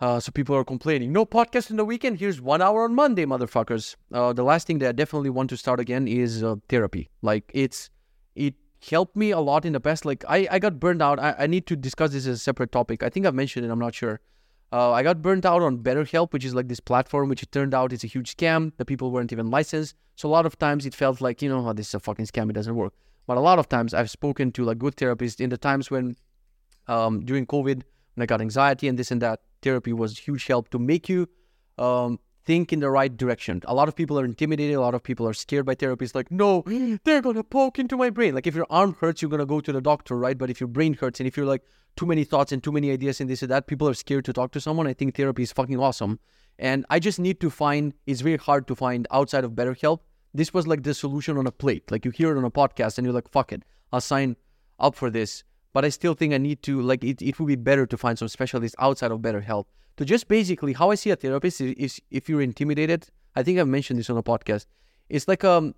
Uh, 0.00 0.18
so 0.18 0.32
people 0.32 0.56
are 0.56 0.64
complaining, 0.64 1.12
no 1.12 1.24
podcast 1.24 1.70
in 1.70 1.76
the 1.76 1.84
weekend. 1.84 2.18
Here's 2.18 2.40
one 2.40 2.60
hour 2.60 2.82
on 2.84 2.94
Monday, 2.94 3.24
motherfuckers. 3.24 3.94
Uh, 4.12 4.32
the 4.32 4.42
last 4.42 4.66
thing 4.66 4.78
that 4.78 4.88
I 4.88 4.92
definitely 4.92 5.30
want 5.30 5.48
to 5.50 5.56
start 5.56 5.78
again 5.78 6.08
is 6.08 6.42
uh, 6.42 6.56
therapy. 6.68 7.08
Like 7.22 7.50
it's, 7.54 7.88
it 8.34 8.54
helped 8.90 9.16
me 9.16 9.30
a 9.30 9.40
lot 9.40 9.64
in 9.64 9.72
the 9.72 9.80
past. 9.80 10.04
Like 10.04 10.24
I, 10.28 10.48
I 10.50 10.58
got 10.58 10.80
burned 10.80 11.02
out. 11.02 11.18
I, 11.18 11.34
I 11.38 11.46
need 11.46 11.66
to 11.66 11.76
discuss 11.76 12.12
this 12.12 12.26
as 12.26 12.36
a 12.36 12.38
separate 12.38 12.72
topic. 12.72 13.02
I 13.02 13.08
think 13.08 13.26
I've 13.26 13.34
mentioned 13.34 13.64
it. 13.66 13.70
I'm 13.70 13.78
not 13.78 13.94
sure. 13.94 14.20
Uh, 14.72 14.90
I 14.92 15.02
got 15.02 15.20
burnt 15.20 15.44
out 15.44 15.60
on 15.60 15.78
BetterHelp, 15.78 16.32
which 16.32 16.44
is 16.44 16.54
like 16.54 16.68
this 16.68 16.80
platform, 16.80 17.28
which 17.28 17.42
it 17.42 17.52
turned 17.52 17.74
out 17.74 17.92
is 17.92 18.04
a 18.04 18.06
huge 18.06 18.34
scam. 18.34 18.72
The 18.78 18.86
people 18.86 19.10
weren't 19.10 19.32
even 19.32 19.50
licensed. 19.50 19.94
So 20.16 20.28
a 20.28 20.30
lot 20.30 20.46
of 20.46 20.58
times 20.58 20.86
it 20.86 20.94
felt 20.94 21.20
like, 21.20 21.42
you 21.42 21.48
know, 21.50 21.68
oh, 21.68 21.72
this 21.74 21.88
is 21.88 21.94
a 21.94 22.00
fucking 22.00 22.26
scam. 22.26 22.48
It 22.48 22.54
doesn't 22.54 22.74
work. 22.74 22.94
But 23.26 23.36
a 23.36 23.40
lot 23.40 23.58
of 23.58 23.68
times 23.68 23.92
I've 23.92 24.10
spoken 24.10 24.50
to 24.52 24.64
like 24.64 24.78
good 24.78 24.96
therapists 24.96 25.40
in 25.40 25.50
the 25.50 25.58
times 25.58 25.90
when, 25.90 26.16
um, 26.88 27.20
during 27.24 27.46
COVID, 27.46 27.82
when 28.14 28.22
I 28.22 28.26
got 28.26 28.40
anxiety 28.40 28.88
and 28.88 28.98
this 28.98 29.10
and 29.10 29.20
that, 29.20 29.40
therapy 29.60 29.92
was 29.92 30.18
huge 30.18 30.46
help 30.46 30.70
to 30.70 30.78
make 30.78 31.08
you 31.08 31.28
um, 31.78 32.18
think 32.44 32.72
in 32.72 32.80
the 32.80 32.90
right 32.90 33.16
direction. 33.16 33.62
A 33.64 33.74
lot 33.74 33.88
of 33.88 33.94
people 33.94 34.18
are 34.18 34.24
intimidated. 34.24 34.76
A 34.76 34.80
lot 34.80 34.94
of 34.94 35.02
people 35.02 35.26
are 35.26 35.34
scared 35.34 35.64
by 35.64 35.74
therapists. 35.74 36.14
Like, 36.14 36.30
no, 36.30 36.62
mm. 36.64 36.98
they're 37.04 37.22
gonna 37.22 37.44
poke 37.44 37.78
into 37.78 37.96
my 37.96 38.10
brain. 38.10 38.34
Like, 38.34 38.46
if 38.46 38.54
your 38.54 38.66
arm 38.70 38.96
hurts, 39.00 39.22
you're 39.22 39.30
gonna 39.30 39.46
go 39.46 39.60
to 39.60 39.72
the 39.72 39.80
doctor, 39.80 40.16
right? 40.16 40.36
But 40.36 40.50
if 40.50 40.60
your 40.60 40.68
brain 40.68 40.94
hurts, 40.94 41.20
and 41.20 41.26
if 41.26 41.36
you're 41.36 41.46
like 41.46 41.62
too 41.96 42.06
many 42.06 42.24
thoughts 42.24 42.52
and 42.52 42.62
too 42.62 42.72
many 42.72 42.90
ideas 42.90 43.20
and 43.20 43.28
this 43.28 43.42
and 43.42 43.50
that, 43.50 43.66
people 43.66 43.88
are 43.88 43.94
scared 43.94 44.24
to 44.24 44.32
talk 44.32 44.52
to 44.52 44.60
someone. 44.60 44.86
I 44.86 44.94
think 44.94 45.16
therapy 45.16 45.42
is 45.42 45.52
fucking 45.52 45.78
awesome, 45.78 46.18
and 46.58 46.84
I 46.90 46.98
just 46.98 47.18
need 47.18 47.40
to 47.40 47.50
find. 47.50 47.94
It's 48.06 48.20
very 48.20 48.38
hard 48.38 48.66
to 48.68 48.74
find 48.74 49.06
outside 49.10 49.44
of 49.44 49.52
BetterHelp. 49.52 50.00
This 50.34 50.54
was 50.54 50.66
like 50.66 50.82
the 50.82 50.94
solution 50.94 51.36
on 51.36 51.46
a 51.46 51.52
plate. 51.52 51.90
Like 51.90 52.04
you 52.04 52.10
hear 52.10 52.34
it 52.34 52.38
on 52.38 52.44
a 52.44 52.50
podcast, 52.50 52.98
and 52.98 53.04
you're 53.04 53.14
like, 53.14 53.28
fuck 53.28 53.52
it, 53.52 53.62
I'll 53.92 54.00
sign 54.00 54.36
up 54.78 54.94
for 54.94 55.10
this. 55.10 55.44
But 55.74 55.86
I 55.86 55.88
still 55.88 56.12
think 56.12 56.34
I 56.34 56.38
need 56.38 56.62
to 56.64 56.82
like 56.82 57.02
it. 57.02 57.22
It 57.22 57.38
would 57.38 57.46
be 57.46 57.56
better 57.56 57.86
to 57.86 57.96
find 57.96 58.18
some 58.18 58.28
specialists 58.28 58.76
outside 58.78 59.10
of 59.10 59.20
BetterHelp 59.20 59.66
to 59.96 60.04
just 60.04 60.28
basically 60.28 60.72
how 60.72 60.90
I 60.90 60.94
see 60.94 61.10
a 61.10 61.16
therapist 61.16 61.60
is, 61.60 61.74
is 61.74 62.02
if 62.10 62.28
you're 62.28 62.42
intimidated. 62.42 63.08
I 63.34 63.42
think 63.42 63.58
I've 63.58 63.68
mentioned 63.68 63.98
this 63.98 64.10
on 64.10 64.16
a 64.16 64.22
podcast. 64.22 64.66
It's 65.08 65.28
like 65.28 65.44
a 65.44 65.74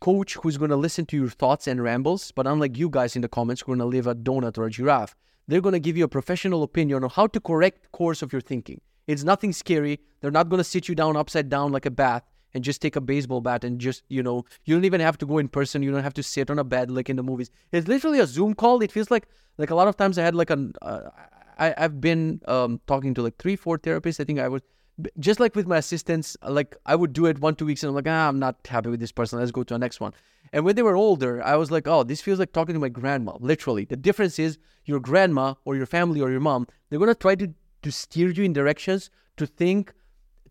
coach 0.00 0.34
who's 0.34 0.58
going 0.58 0.70
to 0.70 0.76
listen 0.76 1.06
to 1.06 1.16
your 1.16 1.28
thoughts 1.28 1.66
and 1.66 1.82
rambles, 1.82 2.30
but 2.32 2.46
unlike 2.46 2.76
you 2.76 2.90
guys 2.90 3.16
in 3.16 3.22
the 3.22 3.28
comments 3.28 3.62
who 3.62 3.72
are 3.72 3.76
going 3.76 3.90
to 3.90 3.96
leave 3.96 4.06
a 4.06 4.14
donut 4.14 4.58
or 4.58 4.64
a 4.64 4.70
giraffe, 4.70 5.14
they're 5.48 5.60
going 5.60 5.72
to 5.72 5.80
give 5.80 5.96
you 5.96 6.04
a 6.04 6.08
professional 6.08 6.62
opinion 6.62 7.04
on 7.04 7.10
how 7.10 7.26
to 7.26 7.40
correct 7.40 7.90
course 7.92 8.22
of 8.22 8.32
your 8.32 8.40
thinking. 8.40 8.80
It's 9.06 9.24
nothing 9.24 9.52
scary. 9.52 10.00
They're 10.20 10.30
not 10.30 10.48
going 10.48 10.58
to 10.58 10.64
sit 10.64 10.88
you 10.88 10.94
down 10.94 11.16
upside 11.16 11.48
down 11.48 11.72
like 11.72 11.86
a 11.86 11.90
bath 11.90 12.22
and 12.54 12.62
just 12.62 12.80
take 12.80 12.96
a 12.96 13.00
baseball 13.00 13.40
bat 13.40 13.64
and 13.64 13.78
just, 13.78 14.02
you 14.08 14.22
know, 14.22 14.44
you 14.64 14.74
don't 14.74 14.84
even 14.84 15.00
have 15.00 15.18
to 15.18 15.26
go 15.26 15.38
in 15.38 15.48
person. 15.48 15.82
You 15.82 15.90
don't 15.90 16.02
have 16.02 16.14
to 16.14 16.22
sit 16.22 16.50
on 16.50 16.58
a 16.58 16.64
bed 16.64 16.90
like 16.90 17.10
in 17.10 17.16
the 17.16 17.22
movies. 17.22 17.50
It's 17.72 17.88
literally 17.88 18.20
a 18.20 18.26
Zoom 18.26 18.54
call. 18.54 18.80
It 18.80 18.92
feels 18.92 19.10
like, 19.10 19.26
like 19.58 19.70
a 19.70 19.74
lot 19.74 19.88
of 19.88 19.96
times 19.96 20.18
I 20.18 20.22
had 20.22 20.34
like 20.34 20.50
an, 20.50 20.72
uh, 20.80 21.10
I, 21.58 21.74
I've 21.76 22.00
been 22.00 22.40
um, 22.46 22.80
talking 22.86 23.14
to 23.14 23.22
like 23.22 23.38
three, 23.38 23.56
four 23.56 23.78
therapists. 23.78 24.20
I 24.20 24.24
think 24.24 24.38
I 24.38 24.48
was 24.48 24.62
just 25.18 25.40
like 25.40 25.56
with 25.56 25.66
my 25.66 25.78
assistants, 25.78 26.36
like 26.46 26.76
I 26.86 26.94
would 26.94 27.12
do 27.12 27.26
it 27.26 27.40
one, 27.40 27.54
two 27.54 27.66
weeks, 27.66 27.82
and 27.82 27.88
I'm 27.88 27.94
like, 27.94 28.06
ah, 28.08 28.28
I'm 28.28 28.38
not 28.38 28.56
happy 28.66 28.90
with 28.90 29.00
this 29.00 29.12
person. 29.12 29.38
Let's 29.38 29.50
go 29.50 29.62
to 29.64 29.74
the 29.74 29.78
next 29.78 30.00
one. 30.00 30.12
And 30.52 30.64
when 30.64 30.76
they 30.76 30.82
were 30.82 30.96
older, 30.96 31.42
I 31.42 31.56
was 31.56 31.70
like, 31.70 31.88
oh, 31.88 32.04
this 32.04 32.20
feels 32.20 32.38
like 32.38 32.52
talking 32.52 32.74
to 32.74 32.80
my 32.80 32.88
grandma. 32.88 33.36
Literally, 33.40 33.84
the 33.84 33.96
difference 33.96 34.38
is 34.38 34.58
your 34.84 35.00
grandma 35.00 35.54
or 35.64 35.74
your 35.74 35.86
family 35.86 36.20
or 36.20 36.30
your 36.30 36.40
mom, 36.40 36.66
they're 36.88 36.98
gonna 36.98 37.14
try 37.14 37.34
to 37.34 37.52
to 37.82 37.92
steer 37.92 38.30
you 38.30 38.44
in 38.44 38.52
directions 38.52 39.10
to 39.36 39.46
think, 39.46 39.92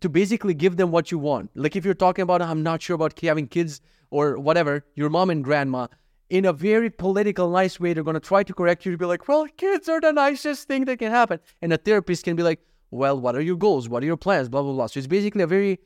to 0.01 0.09
basically 0.09 0.53
give 0.53 0.77
them 0.77 0.91
what 0.91 1.11
you 1.11 1.17
want. 1.17 1.49
Like 1.55 1.75
if 1.75 1.83
you're 1.83 1.93
talking 1.93 2.23
about, 2.23 2.41
I'm 2.41 2.63
not 2.63 2.81
sure 2.81 2.95
about 2.95 3.19
having 3.19 3.47
kids 3.47 3.81
or 4.11 4.37
whatever, 4.37 4.85
your 4.95 5.09
mom 5.09 5.29
and 5.29 5.43
grandma, 5.43 5.87
in 6.29 6.45
a 6.45 6.53
very 6.53 6.89
political, 6.89 7.49
nice 7.49 7.79
way, 7.79 7.93
they're 7.93 8.03
going 8.03 8.15
to 8.15 8.19
try 8.19 8.43
to 8.43 8.53
correct 8.53 8.85
you 8.85 8.91
to 8.91 8.97
be 8.97 9.05
like, 9.05 9.27
well, 9.27 9.45
kids 9.57 9.87
are 9.89 10.01
the 10.01 10.11
nicest 10.11 10.67
thing 10.67 10.85
that 10.85 10.99
can 10.99 11.11
happen. 11.11 11.39
And 11.61 11.73
a 11.73 11.77
therapist 11.77 12.23
can 12.23 12.35
be 12.35 12.43
like, 12.43 12.59
well, 12.91 13.19
what 13.19 13.35
are 13.35 13.41
your 13.41 13.55
goals? 13.55 13.89
What 13.89 14.03
are 14.03 14.05
your 14.05 14.17
plans? 14.17 14.49
Blah, 14.49 14.61
blah, 14.61 14.73
blah. 14.73 14.87
So 14.87 14.99
it's 14.99 15.07
basically 15.07 15.43
a 15.43 15.47
very 15.47 15.79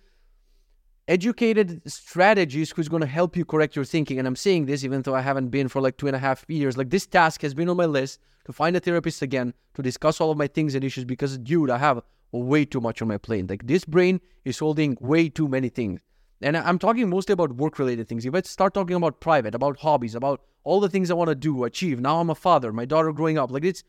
educated 1.08 1.82
strategist 1.90 2.74
who's 2.76 2.90
going 2.90 3.02
to 3.02 3.08
help 3.08 3.38
you 3.38 3.46
correct 3.46 3.76
your 3.76 3.86
thinking. 3.86 4.20
And 4.20 4.28
I'm 4.28 4.36
saying 4.36 4.66
this 4.66 4.84
even 4.84 5.02
though 5.02 5.16
I 5.16 5.22
haven't 5.22 5.50
been 5.50 5.68
for 5.70 5.82
like 5.82 5.98
two 5.98 6.08
and 6.08 6.16
a 6.16 6.20
half 6.20 6.46
years. 6.48 6.78
Like 6.78 6.90
this 6.90 7.06
task 7.06 7.42
has 7.42 7.54
been 7.54 7.70
on 7.70 7.78
my 7.78 7.86
list 7.86 8.20
to 8.46 8.54
find 8.54 8.76
a 8.76 8.80
therapist 8.80 9.22
again 9.22 9.54
to 9.76 9.82
discuss 9.82 10.20
all 10.20 10.32
of 10.32 10.38
my 10.38 10.48
things 10.48 10.76
and 10.76 10.84
issues 10.84 11.06
because, 11.06 11.38
dude, 11.38 11.70
I 11.70 11.78
have 11.78 12.02
way 12.32 12.66
too 12.66 12.82
much 12.82 13.02
on 13.02 13.08
my 13.08 13.18
plate. 13.18 13.50
Like 13.50 13.66
this 13.66 13.86
brain 13.86 14.20
is 14.44 14.60
holding 14.60 14.98
way 15.00 15.30
too 15.30 15.48
many 15.48 15.70
things. 15.70 16.02
And 16.42 16.56
I'm 16.56 16.78
talking 16.78 17.10
mostly 17.10 17.34
about 17.34 17.54
work 17.54 17.80
related 17.80 18.08
things. 18.08 18.26
If 18.26 18.36
I 18.36 18.42
start 18.42 18.74
talking 18.74 18.96
about 18.96 19.20
private, 19.20 19.56
about 19.56 19.80
hobbies, 19.80 20.14
about 20.14 20.42
all 20.64 20.80
the 20.80 20.90
things 20.90 21.10
I 21.10 21.16
want 21.16 21.30
to 21.30 21.36
do, 21.36 21.64
achieve, 21.64 22.00
now 22.00 22.20
I'm 22.20 22.30
a 22.30 22.36
father, 22.36 22.72
my 22.72 22.86
daughter 22.86 23.12
growing 23.12 23.38
up, 23.38 23.52
like 23.52 23.66
it's 23.66 23.84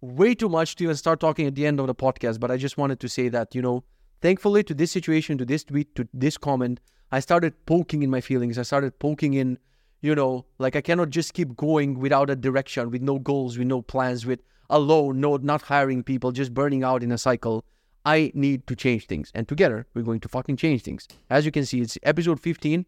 way 0.00 0.34
too 0.34 0.48
much 0.48 0.76
to 0.76 0.84
even 0.84 0.96
start 0.96 1.20
talking 1.20 1.46
at 1.46 1.54
the 1.54 1.66
end 1.66 1.80
of 1.80 1.86
the 1.86 1.94
podcast, 1.94 2.40
but 2.40 2.50
I 2.50 2.58
just 2.58 2.76
wanted 2.76 3.00
to 3.00 3.08
say 3.08 3.28
that, 3.30 3.54
you 3.54 3.62
know, 3.62 3.84
thankfully 4.20 4.62
to 4.64 4.74
this 4.74 4.92
situation, 4.92 5.38
to 5.38 5.46
this 5.46 5.64
tweet, 5.64 5.94
to 5.94 6.06
this 6.12 6.36
comment, 6.36 6.80
I 7.10 7.20
started 7.20 7.64
poking 7.64 8.02
in 8.02 8.10
my 8.10 8.20
feelings. 8.20 8.58
I 8.58 8.62
started 8.62 8.98
poking 8.98 9.34
in, 9.34 9.58
you 10.02 10.14
know, 10.14 10.44
like 10.58 10.76
I 10.76 10.80
cannot 10.80 11.10
just 11.10 11.32
keep 11.32 11.56
going 11.56 11.98
without 11.98 12.28
a 12.28 12.36
direction, 12.36 12.90
with 12.90 13.02
no 13.02 13.18
goals, 13.18 13.56
with 13.56 13.68
no 13.68 13.80
plans, 13.80 14.26
with 14.26 14.40
alone, 14.68 15.20
no, 15.20 15.36
not 15.36 15.62
hiring 15.62 16.02
people, 16.02 16.32
just 16.32 16.52
burning 16.52 16.84
out 16.84 17.02
in 17.02 17.12
a 17.12 17.18
cycle. 17.18 17.64
I 18.04 18.30
need 18.34 18.66
to 18.66 18.76
change 18.76 19.06
things. 19.06 19.32
And 19.34 19.48
together, 19.48 19.86
we're 19.94 20.02
going 20.02 20.20
to 20.20 20.28
fucking 20.28 20.56
change 20.56 20.82
things. 20.82 21.08
As 21.30 21.46
you 21.46 21.52
can 21.52 21.64
see, 21.64 21.80
it's 21.80 21.96
episode 22.02 22.40
15. 22.40 22.84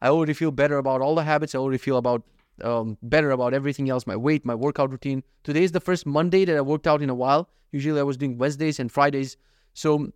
I 0.00 0.08
already 0.08 0.34
feel 0.34 0.50
better 0.50 0.78
about 0.78 1.00
all 1.00 1.14
the 1.14 1.24
habits. 1.24 1.54
I 1.54 1.58
already 1.58 1.78
feel 1.78 1.96
about 1.96 2.22
um, 2.62 2.98
better 3.02 3.30
about 3.30 3.54
everything 3.54 3.88
else 3.88 4.06
my 4.06 4.16
weight, 4.16 4.44
my 4.44 4.54
workout 4.54 4.90
routine. 4.90 5.22
Today 5.44 5.62
is 5.62 5.72
the 5.72 5.80
first 5.80 6.06
Monday 6.06 6.44
that 6.44 6.56
I 6.56 6.60
worked 6.60 6.86
out 6.86 7.02
in 7.02 7.10
a 7.10 7.14
while. 7.14 7.48
Usually 7.72 7.98
I 8.00 8.02
was 8.02 8.16
doing 8.16 8.38
Wednesdays 8.38 8.78
and 8.80 8.90
Fridays. 8.90 9.36
So 9.74 10.12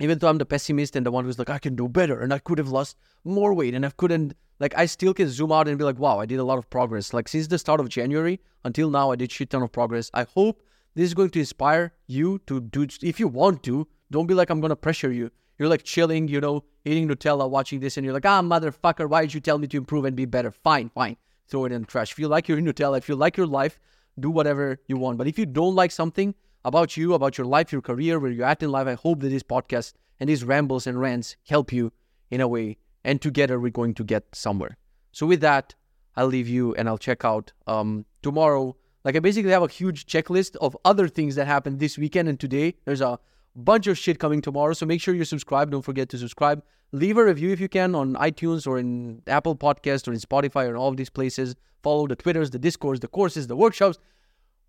even 0.00 0.18
though 0.18 0.28
I'm 0.28 0.38
the 0.38 0.46
pessimist 0.46 0.96
and 0.96 1.06
the 1.06 1.10
one 1.10 1.24
who's 1.24 1.38
like, 1.38 1.50
I 1.50 1.58
can 1.58 1.76
do 1.76 1.88
better 1.88 2.20
and 2.20 2.32
I 2.32 2.38
could 2.38 2.58
have 2.58 2.68
lost 2.68 2.96
more 3.24 3.54
weight 3.54 3.74
and 3.74 3.86
I 3.86 3.90
couldn't, 3.90 4.34
like, 4.58 4.76
I 4.76 4.86
still 4.86 5.14
can 5.14 5.28
zoom 5.28 5.52
out 5.52 5.68
and 5.68 5.78
be 5.78 5.84
like, 5.84 5.98
wow, 5.98 6.18
I 6.18 6.26
did 6.26 6.38
a 6.38 6.44
lot 6.44 6.58
of 6.58 6.68
progress. 6.70 7.12
Like, 7.12 7.28
since 7.28 7.46
the 7.48 7.58
start 7.58 7.80
of 7.80 7.88
January 7.88 8.40
until 8.64 8.90
now, 8.90 9.10
I 9.10 9.16
did 9.16 9.30
shit 9.30 9.50
ton 9.50 9.62
of 9.62 9.72
progress. 9.72 10.10
I 10.14 10.24
hope 10.24 10.62
this 10.94 11.04
is 11.04 11.14
going 11.14 11.30
to 11.30 11.40
inspire 11.40 11.92
you 12.06 12.40
to 12.46 12.60
do, 12.60 12.86
if 13.02 13.18
you 13.18 13.28
want 13.28 13.62
to, 13.64 13.86
don't 14.10 14.26
be 14.26 14.34
like, 14.34 14.50
I'm 14.50 14.60
going 14.60 14.70
to 14.70 14.76
pressure 14.76 15.12
you. 15.12 15.30
You're 15.58 15.68
like 15.68 15.84
chilling, 15.84 16.28
you 16.28 16.40
know, 16.40 16.64
eating 16.84 17.08
Nutella, 17.08 17.48
watching 17.48 17.80
this, 17.80 17.96
and 17.96 18.04
you're 18.04 18.14
like, 18.14 18.26
ah, 18.26 18.42
motherfucker, 18.42 19.08
why 19.08 19.22
did 19.22 19.34
you 19.34 19.40
tell 19.40 19.58
me 19.58 19.66
to 19.68 19.76
improve 19.76 20.04
and 20.04 20.16
be 20.16 20.24
better? 20.24 20.50
Fine, 20.50 20.90
fine. 20.90 21.16
Throw 21.48 21.64
it 21.64 21.72
in 21.72 21.82
the 21.82 21.86
trash. 21.86 22.12
If 22.12 22.18
you 22.18 22.28
like 22.28 22.48
your 22.48 22.58
Nutella, 22.58 22.98
if 22.98 23.08
you 23.08 23.14
like 23.14 23.36
your 23.36 23.46
life, 23.46 23.78
do 24.18 24.30
whatever 24.30 24.80
you 24.86 24.96
want. 24.96 25.18
But 25.18 25.26
if 25.26 25.38
you 25.38 25.46
don't 25.46 25.74
like 25.74 25.90
something 25.90 26.34
about 26.64 26.96
you, 26.96 27.14
about 27.14 27.38
your 27.38 27.46
life, 27.46 27.72
your 27.72 27.82
career, 27.82 28.18
where 28.18 28.30
you're 28.30 28.46
at 28.46 28.62
in 28.62 28.70
life, 28.70 28.86
I 28.86 28.94
hope 28.94 29.20
that 29.20 29.28
this 29.28 29.42
podcast 29.42 29.94
and 30.18 30.28
these 30.28 30.44
rambles 30.44 30.86
and 30.86 31.00
rants 31.00 31.36
help 31.48 31.72
you 31.72 31.92
in 32.30 32.40
a 32.40 32.48
way. 32.48 32.78
And 33.04 33.20
together 33.20 33.60
we're 33.60 33.70
going 33.70 33.94
to 33.94 34.04
get 34.04 34.34
somewhere. 34.34 34.76
So 35.12 35.26
with 35.26 35.40
that, 35.40 35.74
I'll 36.16 36.26
leave 36.26 36.48
you 36.48 36.74
and 36.74 36.88
I'll 36.88 36.98
check 36.98 37.24
out 37.24 37.52
um, 37.66 38.06
tomorrow. 38.22 38.76
Like 39.04 39.16
I 39.16 39.18
basically 39.18 39.50
have 39.52 39.62
a 39.62 39.68
huge 39.68 40.06
checklist 40.06 40.56
of 40.56 40.76
other 40.84 41.08
things 41.08 41.34
that 41.34 41.46
happened 41.46 41.78
this 41.78 41.98
weekend 41.98 42.28
and 42.28 42.40
today. 42.40 42.74
There's 42.84 43.02
a 43.02 43.18
bunch 43.54 43.86
of 43.86 43.98
shit 43.98 44.18
coming 44.18 44.40
tomorrow. 44.40 44.72
So 44.72 44.86
make 44.86 45.00
sure 45.00 45.14
you're 45.14 45.24
subscribed. 45.24 45.72
Don't 45.72 45.82
forget 45.82 46.08
to 46.10 46.18
subscribe. 46.18 46.62
Leave 46.92 47.18
a 47.18 47.24
review 47.24 47.50
if 47.50 47.60
you 47.60 47.68
can 47.68 47.94
on 47.94 48.14
iTunes 48.14 48.66
or 48.66 48.78
in 48.78 49.22
Apple 49.26 49.56
Podcast 49.56 50.08
or 50.08 50.12
in 50.12 50.20
Spotify 50.20 50.68
or 50.68 50.76
all 50.76 50.88
of 50.88 50.96
these 50.96 51.10
places. 51.10 51.54
Follow 51.82 52.06
the 52.06 52.16
Twitters, 52.16 52.50
the 52.50 52.58
Discords, 52.58 53.00
the 53.00 53.08
courses, 53.08 53.46
the 53.46 53.56
workshops, 53.56 53.98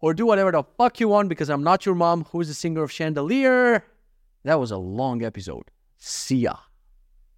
or 0.02 0.14
do 0.14 0.26
whatever 0.26 0.52
the 0.52 0.64
fuck 0.78 1.00
you 1.00 1.08
want 1.08 1.30
because 1.30 1.50
I'm 1.50 1.64
not 1.64 1.86
your 1.86 1.96
mom 1.96 2.26
who 2.32 2.42
is 2.42 2.50
the 2.50 2.54
singer 2.54 2.84
of 2.84 2.92
Chandelier. 2.92 3.86
That 4.44 4.60
was 4.60 4.72
a 4.72 4.78
long 4.78 5.24
episode. 5.24 5.72
See 5.98 6.38
ya. 6.38 6.56